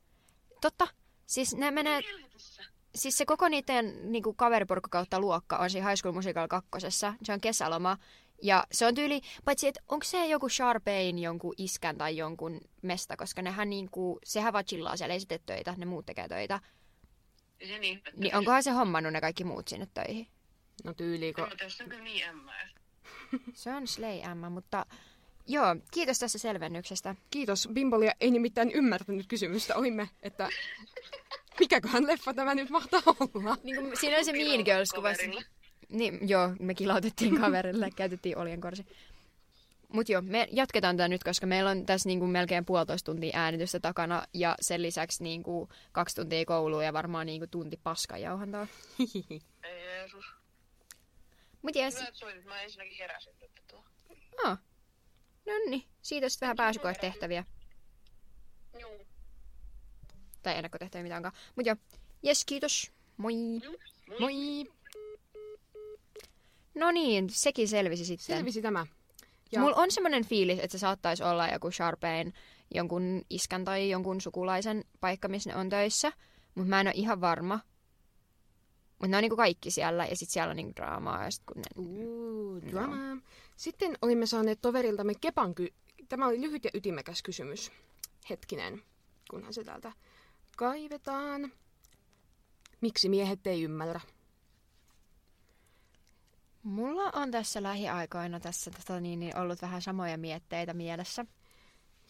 Totta, 0.61 0.87
siis 1.25 1.55
ne 1.55 1.71
menee, 1.71 2.01
Helvetissä. 2.03 2.63
siis 2.95 3.17
se 3.17 3.25
koko 3.25 3.49
niiden 3.49 4.11
niinku, 4.11 4.33
kaveriporukka 4.33 4.89
kautta 4.89 5.19
luokka 5.19 5.57
on 5.57 5.69
siinä 5.69 5.87
High 5.87 5.99
School 5.99 6.13
Musical 6.13 6.47
kakkosessa. 6.47 7.13
Se 7.23 7.33
on 7.33 7.41
kesäloma. 7.41 7.97
Ja 8.41 8.63
se 8.71 8.85
on 8.85 8.95
tyyli, 8.95 9.21
paitsi 9.45 9.67
että 9.67 9.81
onko 9.87 10.03
se 10.03 10.27
joku 10.27 10.49
Sharpain 10.49 11.19
jonkun 11.19 11.53
iskän 11.57 11.97
tai 11.97 12.17
jonkun 12.17 12.61
mesta, 12.81 13.17
koska 13.17 13.41
nehän 13.41 13.69
niinku, 13.69 14.19
sehän 14.23 14.53
vaan 14.53 14.65
chillaa 14.65 14.97
siellä, 14.97 15.13
ei 15.13 15.19
se 15.19 15.25
tee 15.27 15.39
töitä, 15.45 15.73
ne 15.77 15.85
muut 15.85 16.05
tekee 16.05 16.27
töitä. 16.27 16.59
Se 17.67 17.79
niin. 17.79 18.01
Niin 18.15 18.35
onkohan 18.35 18.63
se 18.63 18.71
hommannut 18.71 19.13
ne 19.13 19.21
kaikki 19.21 19.43
muut 19.43 19.67
sinne 19.67 19.87
töihin? 19.93 20.27
No 20.83 20.89
mä 20.89 20.93
tiedä, 20.93 21.69
se 21.69 21.83
on 21.83 21.89
kyllä 21.89 22.03
niin 22.03 22.25
ämmää. 22.27 22.69
Se 23.53 23.73
on 23.73 23.87
Slay 23.87 24.19
Emma, 24.31 24.49
mutta 24.49 24.85
joo, 25.47 25.75
kiitos 25.91 26.19
tässä 26.19 26.39
selvennyksestä. 26.39 27.15
Kiitos. 27.31 27.69
Bimbolia 27.73 28.11
ei 28.19 28.31
nimittäin 28.31 28.71
ymmärtänyt 28.71 29.27
kysymystä. 29.27 29.75
Ohimme, 29.75 30.09
että 30.23 30.49
mikäköhän 31.59 32.07
leffa 32.07 32.33
tämä 32.33 32.55
nyt 32.55 32.69
mahtaa 32.69 33.01
olla. 33.05 33.57
Niin 33.63 33.75
kuin, 33.75 33.97
siinä 33.97 34.15
oli 34.15 34.25
se 34.25 34.31
Mean 34.31 34.63
Girls 34.63 34.91
kuva. 34.91 35.11
Kaverilla. 35.11 35.41
Niin, 35.89 36.29
joo, 36.29 36.49
me 36.59 36.73
kilautettiin 36.73 37.41
kaverille, 37.41 37.89
käytettiin 37.95 38.37
oljenkorsi. 38.37 38.85
Mutta 39.93 40.11
joo, 40.11 40.21
me 40.21 40.47
jatketaan 40.51 40.97
tätä 40.97 41.07
nyt, 41.07 41.23
koska 41.23 41.47
meillä 41.47 41.69
on 41.69 41.85
tässä 41.85 42.09
niinku 42.09 42.27
melkein 42.27 42.65
puolitoista 42.65 43.11
tuntia 43.11 43.39
äänitystä 43.39 43.79
takana 43.79 44.23
ja 44.33 44.55
sen 44.61 44.81
lisäksi 44.81 45.23
niinku 45.23 45.69
kaksi 45.91 46.15
tuntia 46.15 46.45
koulua 46.45 46.83
ja 46.83 46.93
varmaan 46.93 47.25
niinku 47.25 47.47
tunti 47.47 47.79
paskajauhantaa. 47.83 48.67
Ei 49.63 49.83
Jeesus. 49.85 50.25
Mut 51.65 51.75
jes, 51.75 51.95
Hyvä, 51.95 52.07
että 52.07 52.19
soitit. 52.19 52.45
Mä 52.45 52.61
ensinnäkin 52.61 52.97
heräsin 52.97 53.33
nyt 53.41 53.51
tuo. 53.67 53.83
ah. 54.45 54.57
no 55.45 55.53
niin, 55.69 55.83
siitä 56.01 56.29
sitten 56.29 56.45
vähän 56.45 56.55
pääsykoetehtäviä. 56.55 57.43
Juu. 58.79 59.07
Tai 60.43 60.55
ennakkotehtäviä 60.57 61.03
mitä 61.03 61.15
onkaan. 61.15 61.33
Mut 61.55 61.65
joo, 61.65 61.75
jes, 62.23 62.45
kiitos. 62.45 62.91
Moi. 63.17 63.33
Juu. 63.63 63.77
Moi! 64.19 64.33
No 66.75 66.91
niin, 66.91 67.29
sekin 67.29 67.67
selvisi 67.67 68.05
sitten. 68.05 68.37
Selvisi 68.37 68.61
tämä. 68.61 68.85
Ja-. 69.51 69.59
Mulla 69.59 69.75
on 69.75 69.91
semmoinen 69.91 70.25
fiilis, 70.25 70.59
että 70.59 70.77
se 70.77 70.77
saattaisi 70.77 71.23
olla 71.23 71.47
joku 71.47 71.71
Sharpain, 71.71 72.33
jonkun 72.73 73.21
iskän 73.29 73.65
tai 73.65 73.89
jonkun 73.89 74.21
sukulaisen 74.21 74.83
paikka, 74.99 75.27
missä 75.27 75.49
ne 75.49 75.55
on 75.55 75.69
töissä. 75.69 76.11
Mutta 76.55 76.69
mä 76.69 76.81
en 76.81 76.87
ole 76.87 76.93
ihan 76.95 77.21
varma. 77.21 77.59
Mutta 78.99 79.07
ne 79.07 79.17
on 79.17 79.21
niinku 79.21 79.35
kaikki 79.35 79.71
siellä 79.71 80.05
ja 80.05 80.15
sitten 80.15 80.33
siellä 80.33 80.49
on 80.49 80.55
niinku 80.55 80.75
draamaa. 80.75 81.23
Ja 81.23 81.31
sit 81.31 81.43
kun 81.45 81.61
ne... 81.61 81.83
Uuu, 81.83 82.61
drama. 82.61 82.95
Sitten 83.55 83.97
olimme 84.01 84.25
saaneet 84.25 84.61
toveriltamme 84.61 85.13
Kepan 85.21 85.55
ky- 85.55 85.73
Tämä 86.09 86.27
oli 86.27 86.41
lyhyt 86.41 86.63
ja 86.63 86.71
ytimekäs 86.73 87.23
kysymys. 87.23 87.71
Hetkinen, 88.29 88.81
kunhan 89.29 89.53
se 89.53 89.63
täältä 89.63 89.91
kaivetaan. 90.57 91.51
Miksi 92.81 93.09
miehet 93.09 93.47
ei 93.47 93.63
ymmärrä? 93.63 94.01
Mulla 96.63 97.11
on 97.13 97.31
tässä 97.31 97.63
lähiaikoina 97.63 98.39
tässä 98.39 98.71
tota, 98.71 98.99
niin, 98.99 99.19
niin, 99.19 99.37
ollut 99.37 99.61
vähän 99.61 99.81
samoja 99.81 100.17
mietteitä 100.17 100.73
mielessä. 100.73 101.25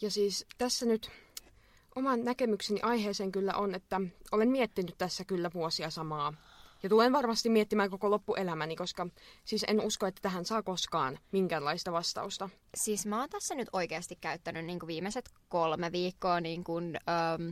Ja 0.00 0.10
siis 0.10 0.46
tässä 0.58 0.86
nyt 0.86 1.10
oman 1.94 2.24
näkemykseni 2.24 2.80
aiheeseen 2.80 3.32
kyllä 3.32 3.54
on, 3.54 3.74
että 3.74 4.00
olen 4.32 4.48
miettinyt 4.48 4.94
tässä 4.98 5.24
kyllä 5.24 5.50
vuosia 5.54 5.90
samaa. 5.90 6.34
Ja 6.82 6.88
tulen 6.88 7.12
varmasti 7.12 7.48
miettimään 7.48 7.90
koko 7.90 8.10
loppuelämäni, 8.10 8.76
koska 8.76 9.06
siis 9.44 9.64
en 9.68 9.80
usko, 9.80 10.06
että 10.06 10.22
tähän 10.22 10.44
saa 10.44 10.62
koskaan 10.62 11.18
minkäänlaista 11.32 11.92
vastausta. 11.92 12.48
Siis 12.74 13.06
mä 13.06 13.20
oon 13.20 13.28
tässä 13.28 13.54
nyt 13.54 13.68
oikeasti 13.72 14.16
käyttänyt 14.20 14.64
niin 14.64 14.78
kuin 14.78 14.88
viimeiset 14.88 15.30
kolme 15.48 15.92
viikkoa 15.92 16.40
niin 16.40 16.64
kuin, 16.64 17.00
ähm, 17.08 17.50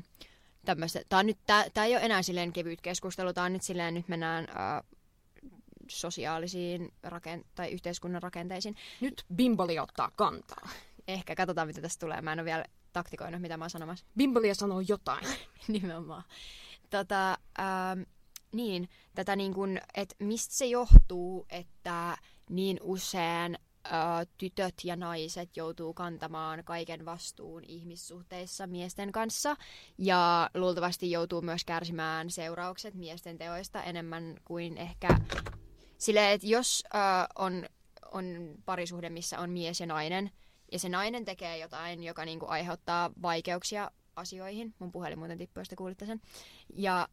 tämmöistä. 0.64 1.00
Tää, 1.08 1.18
on 1.18 1.26
nyt, 1.26 1.38
tää, 1.46 1.64
tää 1.74 1.84
ei 1.84 1.96
ole 1.96 2.04
enää 2.04 2.22
silleen 2.22 2.52
kevyt 2.52 2.80
keskustelu, 2.80 3.32
tää 3.32 3.44
on 3.44 3.52
nyt 3.52 3.62
silleen, 3.62 3.94
nyt 3.94 4.08
mennään 4.08 4.48
äh, 4.48 4.82
sosiaalisiin 5.88 6.92
rakent- 7.06 7.46
tai 7.54 7.70
yhteiskunnan 7.70 8.22
rakenteisiin. 8.22 8.76
Nyt 9.00 9.24
Bimboli 9.34 9.78
ottaa 9.78 10.10
kantaa. 10.16 10.68
Ehkä 11.08 11.34
katsotaan, 11.34 11.68
mitä 11.68 11.80
tästä 11.80 12.06
tulee. 12.06 12.22
Mä 12.22 12.32
en 12.32 12.38
ole 12.38 12.44
vielä 12.44 12.64
taktikoinut, 12.92 13.40
mitä 13.40 13.56
mä 13.56 13.64
oon 13.64 13.70
sanomassa. 13.70 14.06
Bimbolia 14.16 14.54
sanoo 14.54 14.80
jotain. 14.80 15.26
Nimenomaan. 15.68 16.22
Tota, 16.90 17.38
ähm, 17.58 18.02
niin, 18.54 18.88
tätä 19.14 19.36
niin 19.36 19.54
kuin, 19.54 19.80
että 19.94 20.14
mistä 20.18 20.54
se 20.54 20.66
johtuu, 20.66 21.46
että 21.50 22.16
niin 22.50 22.78
usein 22.82 23.58
äh, 23.86 24.26
tytöt 24.38 24.74
ja 24.84 24.96
naiset 24.96 25.56
joutuu 25.56 25.94
kantamaan 25.94 26.64
kaiken 26.64 27.04
vastuun 27.04 27.62
ihmissuhteissa 27.68 28.66
miesten 28.66 29.12
kanssa 29.12 29.56
ja 29.98 30.50
luultavasti 30.54 31.10
joutuu 31.10 31.42
myös 31.42 31.64
kärsimään 31.64 32.30
seuraukset 32.30 32.94
miesten 32.94 33.38
teoista 33.38 33.82
enemmän 33.82 34.36
kuin 34.44 34.78
ehkä 34.78 35.08
sille, 35.98 36.32
että 36.32 36.46
jos 36.46 36.84
äh, 36.94 37.26
on, 37.38 37.66
on 38.12 38.54
parisuhde, 38.64 39.10
missä 39.10 39.38
on 39.38 39.50
mies 39.50 39.80
ja 39.80 39.86
nainen, 39.86 40.30
ja 40.72 40.78
se 40.78 40.88
nainen 40.88 41.24
tekee 41.24 41.58
jotain, 41.58 42.02
joka 42.02 42.24
niinku 42.24 42.46
aiheuttaa 42.48 43.10
vaikeuksia 43.22 43.90
asioihin. 44.16 44.74
Mun 44.78 44.92
puhelin 44.92 45.18
muuten 45.18 45.38
tippui, 45.38 45.60
jos 45.60 45.68
te 45.68 45.76
kuulitte 45.76 46.06
sen. 46.06 46.20
Ja 46.74 47.08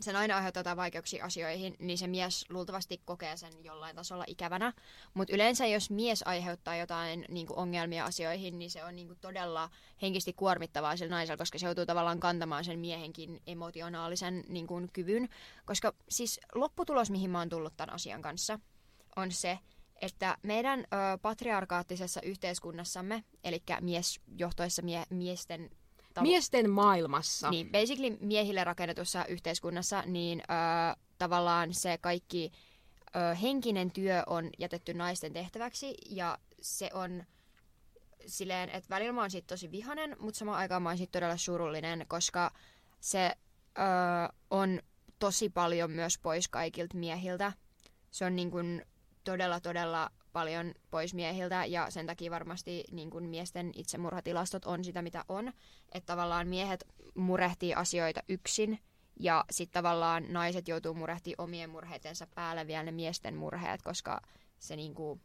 se 0.00 0.12
nainen 0.12 0.36
aiheuttaa 0.36 0.60
jotain 0.60 0.76
vaikeuksia 0.76 1.24
asioihin, 1.24 1.76
niin 1.78 1.98
se 1.98 2.06
mies 2.06 2.44
luultavasti 2.50 3.00
kokee 3.04 3.36
sen 3.36 3.52
jollain 3.64 3.96
tasolla 3.96 4.24
ikävänä. 4.26 4.72
Mutta 5.14 5.34
yleensä 5.34 5.66
jos 5.66 5.90
mies 5.90 6.22
aiheuttaa 6.26 6.76
jotain 6.76 7.24
niin 7.28 7.46
kuin 7.46 7.58
ongelmia 7.58 8.04
asioihin, 8.04 8.58
niin 8.58 8.70
se 8.70 8.84
on 8.84 8.96
niin 8.96 9.06
kuin 9.06 9.18
todella 9.20 9.70
henkisesti 10.02 10.32
kuormittavaa 10.32 10.96
sillä 10.96 11.10
naisella, 11.10 11.36
koska 11.36 11.58
se 11.58 11.66
joutuu 11.66 11.86
tavallaan 11.86 12.20
kantamaan 12.20 12.64
sen 12.64 12.78
miehenkin 12.78 13.40
emotionaalisen 13.46 14.44
niin 14.48 14.66
kuin, 14.66 14.88
kyvyn. 14.92 15.28
Koska 15.64 15.92
siis 16.08 16.40
lopputulos, 16.54 17.10
mihin 17.10 17.30
mä 17.30 17.38
oon 17.38 17.48
tullut 17.48 17.76
tämän 17.76 17.94
asian 17.94 18.22
kanssa, 18.22 18.58
on 19.16 19.32
se, 19.32 19.58
että 20.00 20.38
meidän 20.42 20.80
ö, 20.80 21.18
patriarkaattisessa 21.22 22.20
yhteiskunnassamme, 22.20 23.24
eli 23.44 23.62
miesjohtoissa 23.80 24.82
mie- 24.82 25.06
miesten 25.10 25.70
tavo- 26.16 26.22
Miesten 26.22 26.70
maailmassa. 26.70 27.50
niin, 27.50 27.70
basically 27.72 28.16
miehille 28.20 28.64
rakennetussa 28.64 29.24
yhteiskunnassa, 29.24 30.02
niin 30.06 30.40
ö, 30.40 30.96
tavallaan 31.18 31.74
se 31.74 31.98
kaikki 31.98 32.52
ö, 33.16 33.34
henkinen 33.34 33.90
työ 33.90 34.22
on 34.26 34.50
jätetty 34.58 34.94
naisten 34.94 35.32
tehtäväksi 35.32 35.94
ja 36.10 36.38
se 36.60 36.90
on 36.94 37.24
silleen, 38.26 38.70
että 38.70 38.88
välillä 38.90 39.12
mä 39.12 39.20
oon 39.20 39.30
siitä 39.30 39.46
tosi 39.46 39.70
vihanen, 39.70 40.16
mutta 40.18 40.38
samaan 40.38 40.58
aikaan 40.58 40.82
mä 40.82 40.88
oon 40.88 40.98
siitä 40.98 41.12
todella 41.12 41.36
surullinen, 41.36 42.04
koska 42.08 42.50
se 43.00 43.32
ö, 43.78 43.82
on 44.50 44.80
tosi 45.18 45.48
paljon 45.48 45.90
myös 45.90 46.18
pois 46.18 46.48
kaikilta 46.48 46.96
miehiltä. 46.96 47.52
Se 48.10 48.24
on 48.24 48.36
niin 48.36 48.50
kuin 48.50 48.84
todella, 49.26 49.60
todella 49.60 50.10
paljon 50.32 50.74
pois 50.90 51.14
miehiltä 51.14 51.64
ja 51.64 51.90
sen 51.90 52.06
takia 52.06 52.30
varmasti 52.30 52.84
niin 52.92 53.10
kuin 53.10 53.24
miesten 53.24 53.70
itsemurhatilastot 53.74 54.64
on 54.64 54.84
sitä, 54.84 55.02
mitä 55.02 55.24
on. 55.28 55.52
Että 55.92 56.06
tavallaan 56.06 56.48
miehet 56.48 56.84
murehtii 57.14 57.74
asioita 57.74 58.22
yksin 58.28 58.78
ja 59.20 59.44
sitten 59.50 59.72
tavallaan 59.82 60.24
naiset 60.28 60.68
joutuu 60.68 60.94
murehtimaan 60.94 61.44
omien 61.48 61.70
murheitensa 61.70 62.26
päälle 62.34 62.66
vielä 62.66 62.82
ne 62.82 62.92
miesten 62.92 63.36
murheet, 63.36 63.82
koska 63.82 64.20
se 64.58 64.76
niin 64.76 64.94
kuin, 64.94 65.20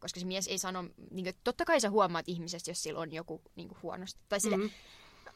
koska 0.00 0.20
se 0.20 0.26
mies 0.26 0.48
ei 0.48 0.58
sano, 0.58 0.82
niin 1.10 1.24
kuin, 1.24 1.34
totta 1.44 1.64
kai 1.64 1.80
sä 1.80 1.90
huomaat 1.90 2.28
ihmisestä, 2.28 2.70
jos 2.70 2.82
sillä 2.82 3.00
on 3.00 3.12
joku 3.12 3.42
niin 3.56 3.68
kuin, 3.68 3.78
huonosti. 3.82 4.20
Tai 4.28 4.40
sille, 4.40 4.56
Mhm. 4.56 4.66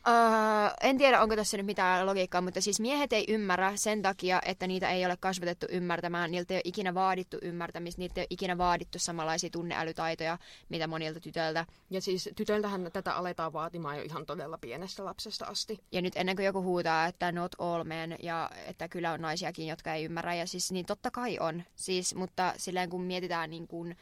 Uh, 0.09 0.70
en 0.81 0.98
tiedä, 0.98 1.20
onko 1.20 1.36
tässä 1.36 1.56
nyt 1.56 1.66
mitään 1.66 2.06
logiikkaa, 2.06 2.40
mutta 2.40 2.60
siis 2.60 2.81
miehet 2.81 3.12
ei 3.12 3.24
ymmärrä 3.28 3.76
sen 3.76 4.02
takia, 4.02 4.40
että 4.44 4.66
niitä 4.66 4.90
ei 4.90 5.06
ole 5.06 5.16
kasvatettu 5.20 5.66
ymmärtämään. 5.70 6.31
Niiltä 6.31 6.55
ei 6.55 6.56
ole 6.56 6.62
ikinä 6.64 6.94
vaadittu 6.94 7.36
ymmärtämistä, 7.43 7.98
niiltä 7.98 8.20
ei 8.20 8.22
ole 8.22 8.26
ikinä 8.31 8.59
vaadittu 8.59 8.98
samanlaisia 8.98 9.51
tunneälytaitoja, 9.51 10.39
mitä 10.68 10.86
monilta 10.86 11.20
tytöiltä. 11.20 11.66
Ja 11.90 12.01
siis 12.01 12.31
tytöltähän 12.36 12.90
tätä 12.93 13.14
aletaan 13.14 13.52
vaatimaan 13.52 13.97
jo 13.97 14.02
ihan 14.02 14.26
todella 14.26 14.59
pienestä 14.59 15.05
lapsesta 15.05 15.47
asti. 15.47 15.78
Ja 15.93 16.02
nyt 16.02 16.16
ennen 16.16 16.36
kuin 16.36 16.47
joku 16.47 16.62
huutaa, 16.62 17.06
että 17.06 17.32
not 17.32 17.52
all 17.59 17.85
men, 17.85 18.16
ja 18.22 18.51
että 18.66 18.89
kyllä 18.89 19.12
on 19.12 19.20
naisiakin, 19.20 19.66
jotka 19.66 19.94
ei 19.94 20.05
ymmärrä, 20.05 20.35
ja 20.35 20.47
siis 20.47 20.72
niin 20.72 20.86
totta 20.86 21.10
kai 21.10 21.39
on. 21.39 21.62
Siis, 21.74 22.14
mutta 22.14 22.55
silleen 22.56 22.90
kun 22.90 23.02
mietitään 23.02 23.51
niin 23.51 23.68
kuin, 23.68 23.97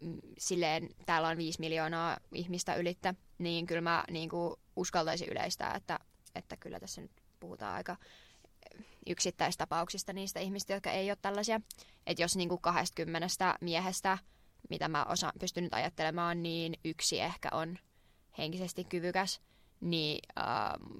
mm, 0.00 0.20
silleen, 0.38 0.88
täällä 1.06 1.28
on 1.28 1.36
viisi 1.36 1.60
miljoonaa 1.60 2.16
ihmistä 2.32 2.74
ylittä, 2.74 3.14
niin 3.38 3.66
kyllä 3.66 3.80
mä 3.80 4.04
niin 4.10 4.28
kuin 4.28 4.54
uskaltaisin 4.76 5.28
yleistää, 5.28 5.74
että, 5.74 5.98
että 6.34 6.56
kyllä 6.56 6.80
tässä 6.80 7.00
nyt 7.00 7.10
puhutaan 7.40 7.74
aika 7.74 7.96
yksittäistapauksista 9.06 10.12
niistä 10.12 10.40
ihmistä, 10.40 10.74
jotka 10.74 10.90
ei 10.90 11.10
ole 11.10 11.18
tällaisia. 11.22 11.60
Että 12.06 12.22
jos 12.22 12.36
niin 12.36 12.48
kuin 12.48 12.60
20 12.60 13.28
miehestä, 13.60 14.18
mitä 14.70 14.88
mä 14.88 15.04
osaan, 15.04 15.32
pystyn 15.40 15.64
nyt 15.64 15.74
ajattelemaan, 15.74 16.42
niin 16.42 16.74
yksi 16.84 17.20
ehkä 17.20 17.48
on 17.52 17.78
henkisesti 18.38 18.84
kyvykäs, 18.84 19.40
niin 19.80 20.18
äh, 20.38 20.44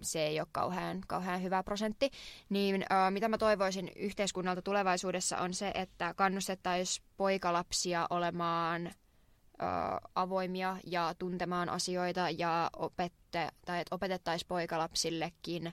se 0.02 0.26
ei 0.26 0.40
ole 0.40 0.48
kauhean, 0.52 1.00
kauhean 1.06 1.42
hyvä 1.42 1.62
prosentti. 1.62 2.10
Niin 2.48 2.84
äh, 2.92 3.12
mitä 3.12 3.28
mä 3.28 3.38
toivoisin 3.38 3.90
yhteiskunnalta 3.96 4.62
tulevaisuudessa 4.62 5.38
on 5.38 5.54
se, 5.54 5.72
että 5.74 6.14
kannustettaisiin 6.14 7.06
poikalapsia 7.16 8.06
olemaan 8.10 8.90
avoimia 10.14 10.76
ja 10.84 11.14
tuntemaan 11.18 11.68
asioita 11.68 12.30
ja 12.30 12.70
opette, 12.76 13.48
tai 13.66 13.80
että 13.80 13.94
opetettaisiin 13.94 14.48
poikalapsillekin 14.48 15.66
äh, 15.66 15.72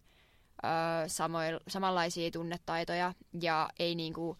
samoil, 1.07 1.59
samanlaisia 1.67 2.31
tunnetaitoja 2.31 3.13
ja 3.41 3.69
ei 3.79 3.95
niinku, 3.95 4.37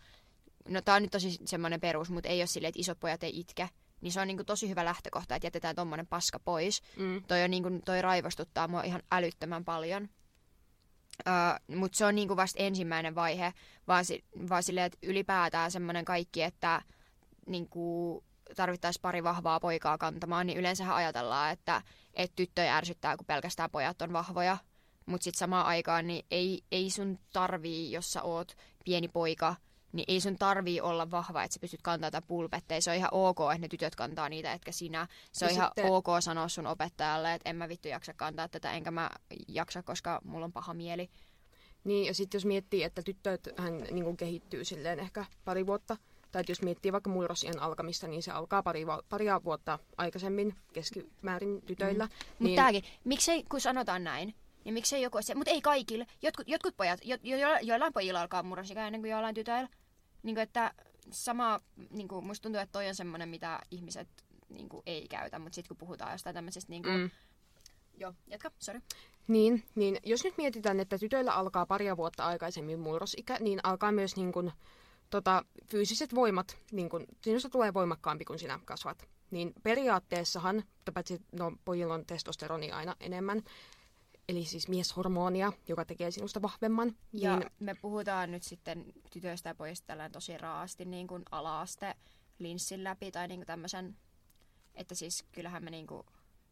no 0.69 0.81
tää 0.81 0.95
on 0.95 1.01
nyt 1.01 1.11
tosi 1.11 1.37
semmoinen 1.45 1.81
perus, 1.81 2.09
mutta 2.09 2.29
ei 2.29 2.39
ole 2.41 2.47
silleen, 2.47 2.69
että 2.69 2.81
isot 2.81 2.99
pojat 2.99 3.23
ei 3.23 3.39
itke, 3.39 3.69
niin 4.01 4.11
se 4.11 4.21
on 4.21 4.27
niinku 4.27 4.43
tosi 4.43 4.69
hyvä 4.69 4.85
lähtökohta, 4.85 5.35
että 5.35 5.45
jätetään 5.45 5.75
tommonen 5.75 6.07
paska 6.07 6.39
pois. 6.39 6.81
Mm. 6.97 7.23
Toi, 7.23 7.43
on 7.43 7.51
niinku, 7.51 7.69
toi 7.85 8.01
raivostuttaa 8.01 8.67
mua 8.67 8.83
ihan 8.83 9.03
älyttömän 9.11 9.65
paljon. 9.65 10.09
Uh, 11.27 11.75
Mutta 11.75 11.97
se 11.97 12.05
on 12.05 12.15
niinku 12.15 12.35
vasta 12.35 12.63
ensimmäinen 12.63 13.15
vaihe, 13.15 13.53
vaan, 13.87 14.05
si- 14.05 14.23
vaan 14.49 14.63
silleen, 14.63 14.85
että 14.85 14.97
ylipäätään 15.03 15.71
semmoinen 15.71 16.05
kaikki, 16.05 16.41
että 16.41 16.81
niinku, 17.47 18.23
tarvittaisiin 18.55 19.01
pari 19.01 19.23
vahvaa 19.23 19.59
poikaa 19.59 19.97
kantamaan, 19.97 20.47
niin 20.47 20.57
yleensähän 20.57 20.95
ajatellaan, 20.95 21.51
että, 21.51 21.81
että 22.13 22.35
tyttöjä 22.35 22.77
ärsyttää, 22.77 23.17
kun 23.17 23.25
pelkästään 23.25 23.71
pojat 23.71 24.01
on 24.01 24.13
vahvoja. 24.13 24.57
Mutta 25.05 25.23
sitten 25.23 25.39
samaan 25.39 25.65
aikaan 25.65 26.07
niin 26.07 26.25
ei, 26.31 26.61
ei 26.71 26.89
sun 26.89 27.19
tarvii, 27.33 27.91
jos 27.91 28.13
sä 28.13 28.21
oot 28.23 28.55
pieni 28.85 29.07
poika, 29.07 29.55
niin 29.91 30.05
ei 30.07 30.21
sun 30.21 30.37
tarvii 30.37 30.81
olla 30.81 31.11
vahva, 31.11 31.43
että 31.43 31.53
sä 31.53 31.59
pystyt 31.59 31.81
kantaa 31.81 32.11
tätä 32.11 32.27
pulpetteja. 32.27 32.81
Se 32.81 32.91
on 32.91 32.97
ihan 32.97 33.09
ok, 33.13 33.37
että 33.51 33.61
ne 33.61 33.67
tytöt 33.67 33.95
kantaa 33.95 34.29
niitä, 34.29 34.53
etkä 34.53 34.71
sinä. 34.71 35.07
Se 35.31 35.45
Ja 35.45 35.49
on 35.49 35.53
ihan 35.55 35.67
sitten- 35.67 35.91
ok 35.93 36.05
sanoa 36.19 36.47
sun 36.47 36.67
opettajalle, 36.67 37.33
että 37.33 37.49
en 37.49 37.55
mä 37.55 37.69
vittu 37.69 37.87
jaksa 37.87 38.13
kantaa 38.13 38.47
tätä, 38.47 38.71
enkä 38.71 38.91
mä 38.91 39.09
jaksa, 39.47 39.83
koska 39.83 40.21
mulla 40.23 40.45
on 40.45 40.53
paha 40.53 40.73
mieli. 40.73 41.09
Niin, 41.83 42.05
ja 42.05 42.13
sitten 42.13 42.37
jos 42.37 42.45
miettii, 42.45 42.83
että 42.83 43.01
tyttöt 43.01 43.49
hän 43.57 43.77
niin 43.91 44.03
kuin 44.03 44.17
kehittyy 44.17 44.65
silleen 44.65 44.99
ehkä 44.99 45.25
pari 45.45 45.65
vuotta, 45.67 45.97
tai 46.33 46.39
että 46.39 46.51
jos 46.51 46.61
miettii 46.61 46.91
vaikka 46.91 47.09
murrosien 47.09 47.59
alkamista, 47.61 48.07
niin 48.07 48.23
se 48.23 48.31
alkaa 48.31 48.63
pari, 48.63 48.85
paria 49.09 49.43
vuotta 49.43 49.79
aikaisemmin 49.97 50.55
keskimäärin 50.73 51.61
tytöillä. 51.61 52.03
Mutta 52.03 52.25
niin, 52.39 52.45
niin. 52.47 52.55
tääkin, 52.55 52.83
miksei, 53.03 53.43
kun 53.43 53.61
sanotaan 53.61 54.03
näin, 54.03 54.35
niin 54.63 54.73
miksei 54.73 55.01
joku 55.01 55.17
se, 55.21 55.35
mutta 55.35 55.51
ei 55.51 55.61
kaikille. 55.61 56.07
Jotkut, 56.21 56.47
jotkut 56.47 56.77
pojat, 56.77 56.99
jo, 57.03 57.17
jo, 57.23 57.37
jo, 57.37 57.47
joillain 57.61 57.93
pojilla 57.93 58.21
alkaa 58.21 58.43
murrosikä 58.43 58.87
ennen 58.87 59.01
kuin 59.01 59.11
joillain 59.11 59.35
tytöillä. 59.35 59.69
Niin 60.23 60.35
kuin, 60.35 60.43
että 60.43 60.73
sama, 61.11 61.59
niin 61.89 62.07
kuin, 62.07 62.25
musta 62.25 62.43
tuntuu, 62.43 62.61
että 62.61 62.71
toi 62.71 62.87
on 62.87 62.95
semmoinen, 62.95 63.29
mitä 63.29 63.59
ihmiset 63.71 64.07
niin 64.49 64.69
kuin, 64.69 64.83
ei 64.85 65.07
käytä, 65.07 65.39
mutta 65.39 65.55
sitten 65.55 65.67
kun 65.67 65.87
puhutaan 65.87 66.11
jostain 66.11 66.33
tämmöisestä, 66.33 66.69
niin 66.69 66.83
kuin, 66.83 66.95
Mm. 66.95 67.01
mm. 67.01 67.09
joo, 67.97 68.13
jatka, 68.27 68.51
sorry. 68.59 68.81
Niin, 69.27 69.63
niin 69.75 69.97
jos 70.03 70.23
nyt 70.23 70.37
mietitään, 70.37 70.79
että 70.79 70.97
tytöillä 70.97 71.33
alkaa 71.33 71.65
paria 71.65 71.97
vuotta 71.97 72.25
aikaisemmin 72.25 72.79
murrosikä, 72.79 73.37
niin 73.39 73.59
alkaa 73.63 73.91
myös 73.91 74.15
niin 74.15 74.31
kuin, 74.31 74.51
tota, 75.13 75.45
fyysiset 75.65 76.15
voimat, 76.15 76.57
niin 76.71 76.89
kuin, 76.89 77.05
sinusta 77.21 77.49
tulee 77.49 77.73
voimakkaampi, 77.73 78.25
kun 78.25 78.39
sinä 78.39 78.59
kasvat. 78.65 79.07
Niin 79.31 79.53
periaatteessahan, 79.63 80.63
paitsi 80.93 81.21
no, 81.31 81.51
pojilla 81.65 81.93
on 81.93 82.05
testosteronia 82.05 82.77
aina 82.77 82.95
enemmän, 82.99 83.41
eli 84.29 84.45
siis 84.45 84.67
mieshormonia, 84.67 85.53
joka 85.67 85.85
tekee 85.85 86.11
sinusta 86.11 86.41
vahvemman. 86.41 86.95
Ja 87.11 87.39
niin, 87.39 87.49
me 87.59 87.75
puhutaan 87.81 88.31
nyt 88.31 88.43
sitten 88.43 88.85
tytöistä 89.11 89.49
ja 89.49 89.55
pojista 89.55 89.87
tällään 89.87 90.11
tosi 90.11 90.37
raasti 90.37 90.85
niin 90.85 91.07
kuin 91.07 91.23
ala-aste 91.31 91.95
linssin 92.39 92.83
läpi 92.83 93.11
tai 93.11 93.27
niin 93.27 93.39
kuin 93.39 93.47
tämmöisen 93.47 93.97
Että 94.75 94.95
siis 94.95 95.23
kyllähän 95.31 95.63
me 95.63 95.69
niinku, 95.69 96.05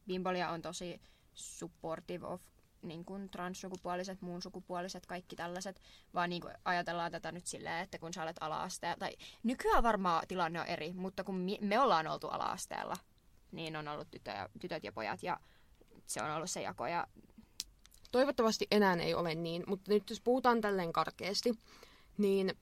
Bimbolia 0.07 0.49
on 0.49 0.61
tosi 0.61 1.01
supportive 1.33 2.27
of 2.27 2.41
niin 2.84 3.06
kuin 3.06 3.30
transsukupuoliset, 3.30 4.22
muun 4.22 4.41
sukupuoliset, 4.41 5.06
kaikki 5.06 5.36
tällaiset, 5.36 5.82
vaan 6.14 6.30
niin 6.30 6.41
kuin 6.41 6.53
ajatellaan 6.66 7.12
tätä 7.12 7.32
nyt 7.32 7.45
silleen, 7.45 7.84
että 7.84 7.99
kun 7.99 8.14
sä 8.14 8.24
olet 8.24 8.38
ala-asteella, 8.40 8.98
tai 8.98 9.12
nykyään 9.44 9.84
varmaan 9.84 10.24
tilanne 10.28 10.62
on 10.62 10.68
eri, 10.68 10.94
mutta 10.94 11.24
kun 11.24 11.45
me 11.62 11.80
ollaan 11.80 12.08
oltu 12.08 12.28
ala-asteella, 12.28 12.95
niin 13.52 13.76
on 13.76 13.88
ollut 13.88 14.12
tytö 14.12 14.32
ja, 14.32 14.49
tytöt 14.60 14.84
ja 14.84 14.91
pojat, 14.91 15.24
ja 15.24 15.40
se 16.06 16.24
on 16.24 16.32
ollut 16.32 16.49
se 16.49 16.62
jako, 16.62 16.88
ja 16.88 17.08
Toivottavasti 18.12 18.68
enää 18.72 18.95
ei 18.95 19.14
ole 19.14 19.36
niin, 19.36 19.64
mutta 19.68 19.91
nyt 19.91 20.10
jos 20.10 20.22
puhutaan 20.22 20.62
tälleen 20.62 20.94
karkeasti, 20.94 21.53
niin 22.18 22.53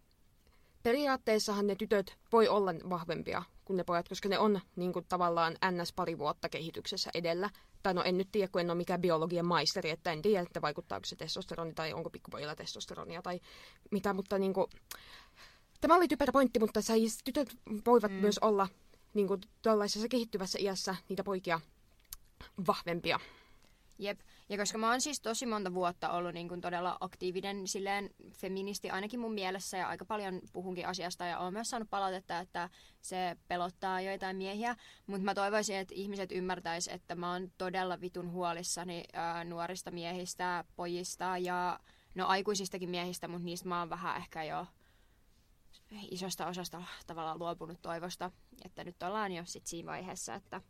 periaatteessahan 0.84 1.68
ne 1.68 1.76
tytöt 1.76 2.18
voi 2.32 2.48
olla 2.48 2.72
vahvempia 2.90 3.44
kuin 3.66 3.78
ne 3.78 3.84
pojat, 3.84 4.10
koska 4.10 4.30
ne 4.30 4.40
on 4.40 4.60
niin 4.76 4.94
kuin, 4.94 5.06
tavallaan 5.10 5.58
ns. 5.72 5.94
pari 5.94 6.18
vuotta 6.18 6.50
kehityksessä 6.50 7.10
edellä. 7.14 7.50
Tai 7.84 7.94
no 7.94 8.04
en 8.04 8.18
nyt 8.18 8.32
tiedä, 8.32 8.48
kun 8.52 8.62
en 8.62 8.70
ole 8.70 8.78
mikään 8.78 9.02
biologian 9.02 9.46
maisteri, 9.46 9.90
että 9.90 10.12
en 10.12 10.22
tiedä, 10.22 10.42
että 10.42 10.62
vaikuttaako 10.62 11.06
se 11.06 11.16
testosteroni 11.16 11.74
tai 11.74 11.94
onko 11.94 12.10
pikkupojilla 12.10 12.56
testosteronia 12.56 13.22
tai 13.22 13.40
mitä, 13.92 14.14
mutta 14.14 14.38
niin 14.38 14.54
kuin, 14.54 14.68
tämä 15.82 15.96
oli 15.96 16.08
typerä 16.08 16.32
pointti, 16.32 16.60
mutta 16.60 16.82
siis 16.82 17.18
tytöt 17.24 17.58
voivat 17.86 18.12
mm. 18.12 18.18
myös 18.18 18.40
olla 18.40 18.68
niin 19.14 19.28
kuin, 19.28 19.42
tällaisessa 19.62 20.08
kehittyvässä 20.08 20.60
iässä 20.62 20.96
niitä 21.10 21.24
poikia 21.24 21.60
vahvempia. 22.68 23.20
Jep. 24.00 24.20
Ja 24.50 24.58
koska 24.58 24.78
mä 24.78 24.90
oon 24.90 25.02
siis 25.02 25.22
tosi 25.22 25.46
monta 25.46 25.74
vuotta 25.74 26.10
ollut 26.12 26.34
niin 26.34 26.48
kuin 26.48 26.62
todella 26.62 26.98
aktiivinen 27.00 27.68
silleen 27.68 28.10
feministi 28.38 28.90
ainakin 28.90 29.20
mun 29.20 29.34
mielessä 29.34 29.78
ja 29.78 29.88
aika 29.88 30.06
paljon 30.06 30.42
puhunkin 30.54 30.88
asiasta 30.88 31.26
ja 31.26 31.40
oon 31.40 31.54
myös 31.54 31.70
saanut 31.70 31.90
palautetta, 31.90 32.40
että 32.40 32.70
se 33.02 33.38
pelottaa 33.48 34.02
joitain 34.02 34.38
miehiä, 34.38 34.76
mutta 35.08 35.26
mä 35.26 35.36
toivoisin, 35.36 35.76
että 35.76 35.94
ihmiset 35.98 36.32
ymmärtäis, 36.32 36.88
että 36.88 37.16
mä 37.16 37.32
oon 37.32 37.52
todella 37.58 38.02
vitun 38.02 38.32
huolissani 38.32 39.04
ää, 39.14 39.44
nuorista 39.44 39.92
miehistä, 39.92 40.64
pojista 40.76 41.38
ja 41.38 41.80
no 42.16 42.28
aikuisistakin 42.28 42.90
miehistä, 42.90 43.28
mutta 43.28 43.46
niistä 43.46 43.70
mä 43.70 43.80
oon 43.80 43.90
vähän 43.90 44.18
ehkä 44.18 44.44
jo 44.44 44.68
isosta 46.12 46.48
osasta 46.48 46.84
tavallaan 47.08 47.40
luopunut 47.40 47.82
toivosta, 47.82 48.32
että 48.66 48.84
nyt 48.84 49.04
ollaan 49.04 49.32
jo 49.32 49.44
sit 49.46 49.68
siinä 49.68 49.92
vaiheessa, 49.92 50.36
että 50.36 50.62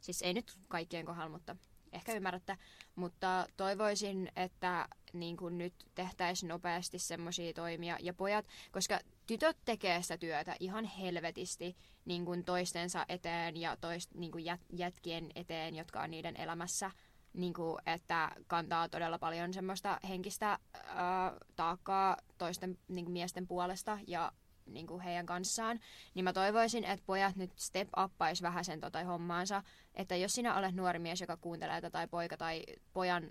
siis 0.00 0.22
ei 0.22 0.34
nyt 0.34 0.58
kaikkien 0.68 1.06
kohdalla, 1.06 1.28
mutta 1.28 1.56
ehkä 1.92 2.12
ymmärrätte, 2.12 2.58
mutta 2.94 3.46
toivoisin, 3.56 4.32
että 4.36 4.88
niin 5.12 5.36
kuin 5.36 5.58
nyt 5.58 5.74
tehtäisiin 5.94 6.48
nopeasti 6.48 6.98
semmoisia 6.98 7.52
toimia. 7.52 7.96
Ja 8.00 8.14
pojat, 8.14 8.46
koska 8.72 9.00
tytöt 9.26 9.56
tekee 9.64 10.02
sitä 10.02 10.18
työtä 10.18 10.56
ihan 10.60 10.84
helvetisti 10.84 11.76
niin 12.04 12.24
kuin 12.24 12.44
toistensa 12.44 13.04
eteen 13.08 13.56
ja 13.56 13.76
toist, 13.76 14.14
niin 14.14 14.32
kuin 14.32 14.44
jät, 14.44 14.60
jätkien 14.72 15.30
eteen, 15.34 15.76
jotka 15.76 16.00
on 16.02 16.10
niiden 16.10 16.36
elämässä. 16.36 16.90
Niin 17.32 17.52
kuin, 17.52 17.78
että 17.86 18.30
kantaa 18.46 18.88
todella 18.88 19.18
paljon 19.18 19.54
semmoista 19.54 20.00
henkistä 20.08 20.58
ää, 20.84 21.36
taakkaa 21.56 22.16
toisten 22.38 22.78
niin 22.88 23.04
kuin 23.04 23.12
miesten 23.12 23.46
puolesta 23.46 23.98
ja 24.06 24.32
niin 24.74 24.86
kuin 24.86 25.00
heidän 25.00 25.26
kanssaan, 25.26 25.80
niin 26.14 26.24
mä 26.24 26.32
toivoisin, 26.32 26.84
että 26.84 27.06
pojat 27.06 27.36
nyt 27.36 27.52
step 27.56 27.88
uppais 28.04 28.42
vähän 28.42 28.64
sen 28.64 28.80
tota 28.80 29.04
hommaansa, 29.04 29.62
että 29.94 30.16
jos 30.16 30.32
sinä 30.32 30.56
olet 30.56 30.74
nuori 30.74 30.98
mies, 30.98 31.20
joka 31.20 31.36
kuuntelee 31.36 31.80
tätä, 31.80 31.90
tai 31.90 32.08
poika 32.08 32.36
tai 32.36 32.62
pojan, 32.92 33.30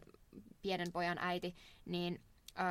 pienen 0.61 0.91
pojan 0.91 1.17
äiti, 1.17 1.55
niin 1.85 2.21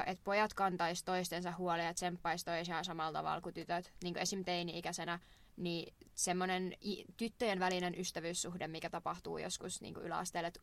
että 0.06 0.24
pojat 0.24 0.54
kantaisi 0.54 1.04
toistensa 1.04 1.52
huolia 1.58 1.84
ja 1.84 1.94
tsemppaisi 1.94 2.44
toisiaan 2.44 2.84
samalla 2.84 3.18
tavalla 3.18 3.40
kuin 3.40 3.54
tytöt, 3.54 3.92
niin 4.02 4.14
kuin 4.14 4.22
esim. 4.22 4.44
teini-ikäisenä, 4.44 5.18
niin 5.56 5.94
semmoinen 6.14 6.72
tyttöjen 7.16 7.60
välinen 7.60 8.00
ystävyyssuhde, 8.00 8.68
mikä 8.68 8.90
tapahtuu 8.90 9.38
joskus 9.38 9.80
niin 9.80 9.96
yläasteelle, 9.96 10.48
että 10.48 10.60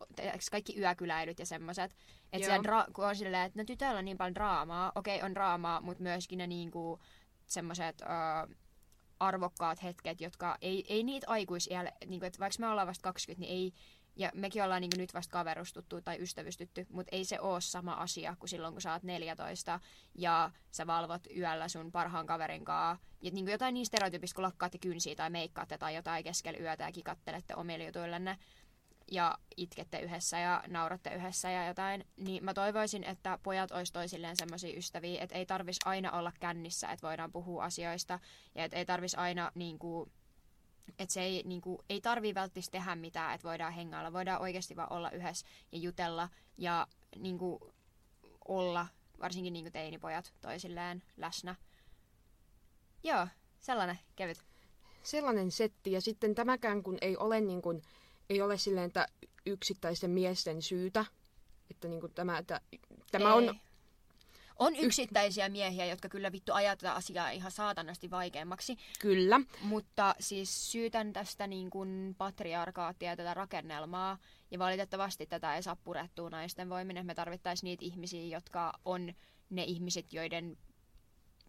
kaikki 0.51 0.79
yökyläilyt 0.79 1.39
ja 1.39 1.45
semmoiset, 1.45 1.95
että 2.33 2.57
dra- 2.57 2.91
kun 2.93 3.05
on 3.05 3.15
silleen, 3.15 3.45
että 3.45 3.59
no 3.59 3.65
tytöillä 3.65 3.99
on 3.99 4.05
niin 4.05 4.17
paljon 4.17 4.35
draamaa, 4.35 4.91
okei 4.95 5.15
okay, 5.15 5.25
on 5.25 5.35
draamaa, 5.35 5.81
mutta 5.81 6.03
myöskin 6.03 6.37
ne 6.37 6.47
niin 6.47 6.71
kuin, 6.71 6.99
semmoiset 7.47 8.01
uh, 8.01 8.55
arvokkaat 9.19 9.83
hetket, 9.83 10.21
jotka 10.21 10.57
ei, 10.61 10.85
ei 10.87 11.03
niitä 11.03 11.27
aikuisiällä, 11.29 11.91
niin 12.05 12.19
kuin, 12.19 12.27
että 12.27 12.39
vaikka 12.39 12.59
me 12.59 12.67
ollaan 12.67 12.87
vasta 12.87 13.03
20, 13.03 13.41
niin 13.41 13.53
ei, 13.53 13.73
ja 14.15 14.31
mekin 14.33 14.63
ollaan 14.63 14.81
niin 14.81 14.89
kuin 14.89 15.01
nyt 15.01 15.13
vasta 15.13 15.31
kaverustuttu 15.31 16.01
tai 16.01 16.17
ystävystytty, 16.21 16.87
mutta 16.89 17.15
ei 17.15 17.25
se 17.25 17.39
ole 17.39 17.61
sama 17.61 17.93
asia 17.93 18.35
kuin 18.39 18.49
silloin, 18.49 18.73
kun 18.73 18.81
sä 18.81 18.93
oot 18.93 19.03
14 19.03 19.79
ja 20.15 20.51
sä 20.71 20.87
valvot 20.87 21.27
yöllä 21.37 21.67
sun 21.67 21.91
parhaan 21.91 22.25
kaverin 22.25 22.65
kanssa. 22.65 23.05
Ja 23.21 23.31
niin 23.31 23.45
kuin 23.45 23.51
jotain 23.51 23.73
niin 23.73 23.85
stereotypista, 23.85 24.35
kun 24.35 24.43
lakkaatte 24.43 24.77
kynsiä 24.77 25.15
tai 25.15 25.29
meikkaatte 25.29 25.77
tai 25.77 25.95
jotain 25.95 26.23
keskellä 26.23 26.59
yötä 26.59 26.83
ja 26.83 26.91
kikattelette 26.91 27.55
omille 27.55 27.85
jutuillenne 27.85 28.37
ja 29.11 29.37
itkette 29.57 29.99
yhdessä 29.99 30.39
ja 30.39 30.63
nauratte 30.67 31.15
yhdessä 31.15 31.49
ja 31.49 31.67
jotain, 31.67 32.05
niin 32.17 32.43
mä 32.43 32.53
toivoisin, 32.53 33.03
että 33.03 33.39
pojat 33.43 33.71
ois 33.71 33.91
toisilleen 33.91 34.37
semmoisia 34.37 34.77
ystäviä, 34.77 35.23
että 35.23 35.35
ei 35.35 35.45
tarvis 35.45 35.79
aina 35.85 36.11
olla 36.11 36.31
kännissä, 36.39 36.91
että 36.91 37.07
voidaan 37.07 37.31
puhua 37.31 37.63
asioista 37.63 38.19
ja 38.55 38.63
että 38.63 38.77
ei 38.77 38.85
tarvis 38.85 39.15
aina 39.15 39.51
niinku, 39.55 40.11
että 40.99 41.13
se 41.13 41.21
ei, 41.21 41.43
niinku, 41.45 41.83
ei 41.89 42.01
tarvii 42.01 42.35
välttämättä 42.35 42.71
tehdä 42.71 42.95
mitään, 42.95 43.35
että 43.35 43.47
voidaan 43.47 43.73
hengailla, 43.73 44.13
voidaan 44.13 44.41
oikeasti 44.41 44.75
vaan 44.75 44.93
olla 44.93 45.11
yhdessä 45.11 45.45
ja 45.71 45.77
jutella 45.77 46.29
ja 46.57 46.87
niinku, 47.19 47.73
olla, 48.47 48.87
varsinkin 49.19 49.53
niinku 49.53 49.71
teinipojat 49.71 50.33
toisilleen 50.41 51.03
läsnä. 51.17 51.55
Joo, 53.03 53.27
sellainen 53.59 53.99
kevyt. 54.15 54.43
Sellainen 55.03 55.51
setti 55.51 55.91
ja 55.91 56.01
sitten 56.01 56.35
tämäkään 56.35 56.83
kun 56.83 56.97
ei 57.01 57.17
ole 57.17 57.41
niin 57.41 57.61
kuin, 57.61 57.81
ei 58.29 58.41
ole 58.41 58.57
silleen, 58.57 58.85
että 58.85 59.07
yksittäisten 59.45 60.09
miesten 60.09 60.61
syytä, 60.61 61.05
että 61.71 61.87
niin 61.87 62.01
kuin 62.01 62.13
tämä, 62.13 62.37
että, 62.37 62.61
tämä 63.11 63.29
ei. 63.29 63.35
on... 63.35 63.59
On 64.59 64.75
yksittäisiä 64.75 65.49
miehiä, 65.49 65.85
jotka 65.85 66.09
kyllä 66.09 66.31
vittu 66.31 66.53
ajaa 66.53 66.75
tätä 66.75 66.93
asiaa 66.93 67.29
ihan 67.29 67.51
saatanasti 67.51 68.11
vaikeammaksi. 68.11 68.77
Kyllä. 68.99 69.41
Mutta 69.61 70.15
siis 70.19 70.71
syytän 70.71 71.13
tästä 71.13 71.47
niin 71.47 71.69
kuin 71.69 72.15
patriarkaattia 72.17 73.09
ja 73.09 73.15
tätä 73.15 73.33
rakennelmaa. 73.33 74.17
Ja 74.51 74.59
valitettavasti 74.59 75.25
tätä 75.25 75.55
ei 75.55 75.63
saa 75.63 75.75
purettua 75.75 76.29
naisten 76.29 76.69
voimin. 76.69 77.05
Me 77.05 77.15
tarvittaisiin 77.15 77.67
niitä 77.67 77.85
ihmisiä, 77.85 78.23
jotka 78.23 78.73
on 78.85 79.13
ne 79.49 79.63
ihmiset, 79.63 80.13
joiden 80.13 80.57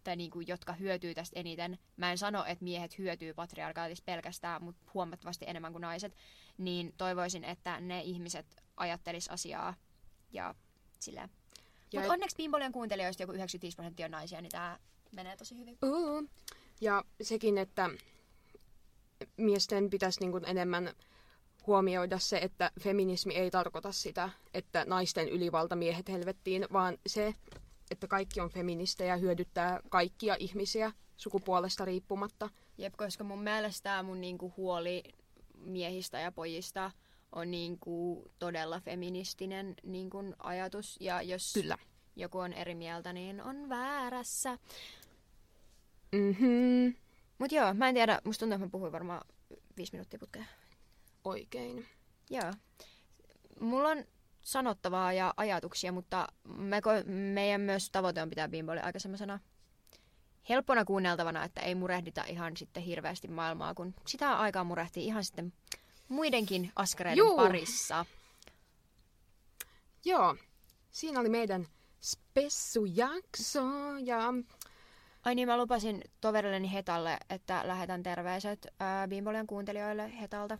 tai 0.05 0.15
niin 0.15 0.31
kuin, 0.31 0.47
jotka 0.47 0.73
hyötyy 0.73 1.13
tästä 1.13 1.39
eniten. 1.39 1.79
Mä 1.97 2.11
en 2.11 2.17
sano, 2.17 2.45
että 2.45 2.63
miehet 2.63 2.97
hyötyy 2.97 3.33
patriarkaatista 3.33 4.05
pelkästään, 4.05 4.63
mutta 4.63 4.91
huomattavasti 4.93 5.45
enemmän 5.47 5.71
kuin 5.71 5.81
naiset. 5.81 6.15
Niin 6.57 6.93
toivoisin, 6.97 7.43
että 7.43 7.79
ne 7.79 8.01
ihmiset 8.01 8.45
ajattelis 8.77 9.27
asiaa 9.29 9.73
ja 10.31 10.55
silleen. 10.99 11.29
Mutta 11.93 12.13
onneksi 12.13 12.35
Pimbolian 12.35 12.71
kuuntelijoista 12.71 13.23
joku 13.23 13.33
95 13.33 13.75
prosenttia 13.75 14.05
on 14.05 14.11
naisia, 14.11 14.41
niin 14.41 14.51
tämä 14.51 14.79
menee 15.11 15.37
tosi 15.37 15.57
hyvin. 15.57 15.77
Uh, 15.83 16.29
ja 16.81 17.03
sekin, 17.21 17.57
että 17.57 17.89
miesten 19.37 19.89
pitäisi 19.89 20.19
niin 20.19 20.31
kuin 20.31 20.45
enemmän 20.45 20.93
huomioida 21.67 22.19
se, 22.19 22.37
että 22.37 22.71
feminismi 22.79 23.35
ei 23.35 23.51
tarkoita 23.51 23.91
sitä, 23.91 24.29
että 24.53 24.85
naisten 24.87 25.29
ylivalta 25.29 25.75
miehet 25.75 26.09
helvettiin, 26.09 26.67
vaan 26.73 26.97
se, 27.07 27.35
että 27.91 28.07
kaikki 28.07 28.41
on 28.41 28.49
feministejä 28.49 29.17
hyödyttää 29.17 29.79
kaikkia 29.89 30.35
ihmisiä 30.39 30.91
sukupuolesta 31.17 31.85
riippumatta. 31.85 32.49
Jep, 32.77 32.93
koska 32.97 33.23
mun 33.23 33.43
mielestä 33.43 33.83
tämä 33.83 34.03
mun 34.03 34.21
niinku 34.21 34.53
huoli 34.57 35.03
miehistä 35.57 36.19
ja 36.19 36.31
pojista 36.31 36.91
on 37.31 37.51
niinku 37.51 38.25
todella 38.39 38.79
feministinen 38.79 39.75
niinku 39.83 40.17
ajatus. 40.39 40.97
Ja 40.99 41.21
jos 41.21 41.53
Kyllä. 41.53 41.77
joku 42.15 42.39
on 42.39 42.53
eri 42.53 42.75
mieltä, 42.75 43.13
niin 43.13 43.41
on 43.41 43.69
väärässä. 43.69 44.57
Mm-hmm. 46.11 46.95
Mut 47.37 47.51
joo, 47.51 47.73
mä 47.73 47.89
en 47.89 47.95
tiedä, 47.95 48.21
musta 48.23 48.39
tuntuu, 48.39 48.55
että 48.55 48.65
mä 48.65 48.71
puhuin 48.71 48.91
varmaan 48.91 49.21
viisi 49.77 49.93
minuuttia 49.93 50.19
putkeen. 50.19 50.47
Oikein. 51.23 51.85
Joo. 52.29 52.53
Mulla 53.59 53.89
on 53.89 54.05
sanottavaa 54.41 55.13
ja 55.13 55.33
ajatuksia, 55.37 55.91
mutta 55.91 56.27
me, 56.43 56.81
meidän 57.33 57.61
myös 57.61 57.89
tavoite 57.89 58.21
on 58.21 58.29
pitää 58.29 58.47
Bimboli 58.47 58.79
aika 58.79 58.99
semmoisena 58.99 59.39
helppona 60.49 60.85
kuunneltavana, 60.85 61.43
että 61.43 61.61
ei 61.61 61.75
murehdita 61.75 62.23
ihan 62.23 62.57
sitten 62.57 62.83
hirveästi 62.83 63.27
maailmaa, 63.27 63.73
kun 63.73 63.93
sitä 64.07 64.37
aikaa 64.37 64.63
murehtii 64.63 65.05
ihan 65.05 65.23
sitten 65.23 65.53
muidenkin 66.07 66.71
askareiden 66.75 67.17
Juu. 67.17 67.35
parissa. 67.37 68.05
Joo, 70.05 70.35
siinä 70.91 71.19
oli 71.19 71.29
meidän 71.29 71.67
spessujakso 72.01 73.61
ja... 74.03 74.33
Ai 75.25 75.35
niin, 75.35 75.47
mä 75.47 75.57
lupasin 75.57 76.01
toverilleni 76.21 76.73
Hetalle, 76.73 77.17
että 77.29 77.61
lähetän 77.65 78.03
terveiset 78.03 78.67
Bimbolian 79.09 79.47
kuuntelijoille 79.47 80.19
Hetalta. 80.19 80.57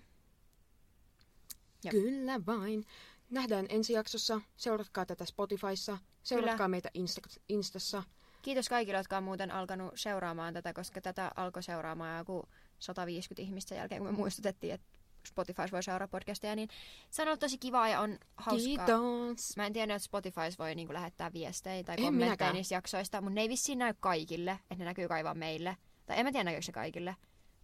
Jop. 1.84 1.92
Kyllä 1.92 2.40
vain. 2.46 2.86
Nähdään 3.30 3.66
ensi 3.70 3.94
jaksossa. 3.94 4.42
Seuratkaa 4.56 5.06
tätä 5.06 5.26
Spotifyssa. 5.26 5.98
Seuratkaa 6.24 6.58
Kyllä. 6.58 6.68
meitä 6.68 6.90
Insta- 6.98 7.42
Instassa. 7.50 8.04
Kiitos 8.46 8.70
kaikille, 8.70 8.98
jotka 8.98 9.18
on 9.18 9.24
muuten 9.24 9.52
alkanut 9.52 9.92
seuraamaan 9.96 10.54
tätä, 10.54 10.74
koska 10.74 11.02
tätä 11.02 11.32
alkoi 11.36 11.64
seuraamaan 11.64 12.18
joku 12.18 12.44
150 12.80 13.42
ihmistä 13.42 13.70
sen 13.70 13.78
jälkeen, 13.78 14.02
kun 14.02 14.12
me 14.12 14.18
muistutettiin, 14.18 14.74
että 14.74 14.88
Spotifys 15.28 15.72
voi 15.72 15.84
seuraa 15.84 16.08
podcasteja, 16.08 16.56
niin 16.56 16.70
se 17.10 17.22
on 17.22 17.28
ollut 17.28 17.40
tosi 17.40 17.58
kivaa 17.58 17.90
ja 17.90 18.02
on 18.02 18.20
hauskaa. 18.38 18.66
Kiitos. 18.66 19.58
Mä 19.58 19.66
en 19.66 19.74
tiedä, 19.74 19.96
että 19.96 20.06
Spotifys 20.06 20.60
voi 20.60 20.76
niinku 20.76 20.94
lähettää 20.94 21.34
viestejä 21.34 21.84
tai 21.84 21.96
En 21.96 22.04
kommentteja 22.04 22.26
minäkään. 22.28 22.54
niistä 22.56 22.76
jaksoista, 22.76 23.22
mutta 23.22 23.36
ne 23.36 23.42
ei 23.42 23.50
vissiin 23.50 23.80
näy 23.80 23.94
kaikille, 24.00 24.52
että 24.52 24.76
ne 24.76 24.86
näkyy 24.86 25.08
kai 25.08 25.24
vaan 25.24 25.38
meille. 25.38 25.78
Tai 26.06 26.20
en 26.20 26.26
mä 26.26 26.32
tiedä, 26.32 26.44
näkyykö 26.44 26.66
se 26.66 26.72
kaikille. 26.72 27.16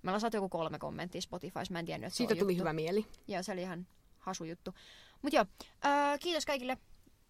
Meillä 0.01 0.15
on 0.15 0.21
saatu 0.21 0.37
joku 0.37 0.49
kolme 0.49 0.79
kommenttia 0.79 1.21
Spotifys, 1.21 1.71
mä 1.71 1.79
en 1.79 1.85
tiennyt, 1.85 2.07
että 2.07 2.13
se 2.13 2.17
Siitä 2.17 2.33
on 2.33 2.37
tuli 2.39 2.51
juttu. 2.51 2.61
hyvä 2.61 2.73
mieli. 2.73 3.05
Joo, 3.27 3.43
se 3.43 3.51
oli 3.51 3.61
ihan 3.61 3.87
hasu 4.17 4.43
juttu. 4.43 4.73
Mut 5.21 5.33
joo, 5.33 5.45
äh, 5.85 6.19
kiitos 6.19 6.45
kaikille, 6.45 6.77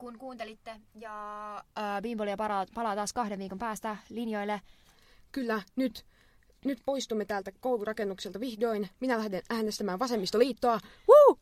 kun 0.02 0.18
kuuntelitte. 0.18 0.76
Ja 0.95 1.56
äh, 1.57 2.02
Bimbolia 2.02 2.38
palaa, 2.38 2.65
palaa 2.73 2.95
taas 2.95 3.14
kahden 3.14 3.40
viikon 3.40 3.60
päästä 3.60 3.98
linjoille. 4.10 4.61
Kyllä, 5.32 5.61
nyt, 5.76 6.06
nyt 6.65 6.82
poistumme 6.86 7.26
täältä 7.26 7.52
koulurakennukselta 7.60 8.40
vihdoin. 8.40 8.90
Minä 8.99 9.18
lähden 9.18 9.41
äänestämään 9.49 9.99
vasemmistoliittoa. 9.99 10.80
Woo! 11.10 11.38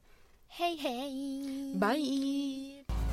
Hei 0.59 0.83
hei! 0.83 1.11
Bye! 1.79 3.08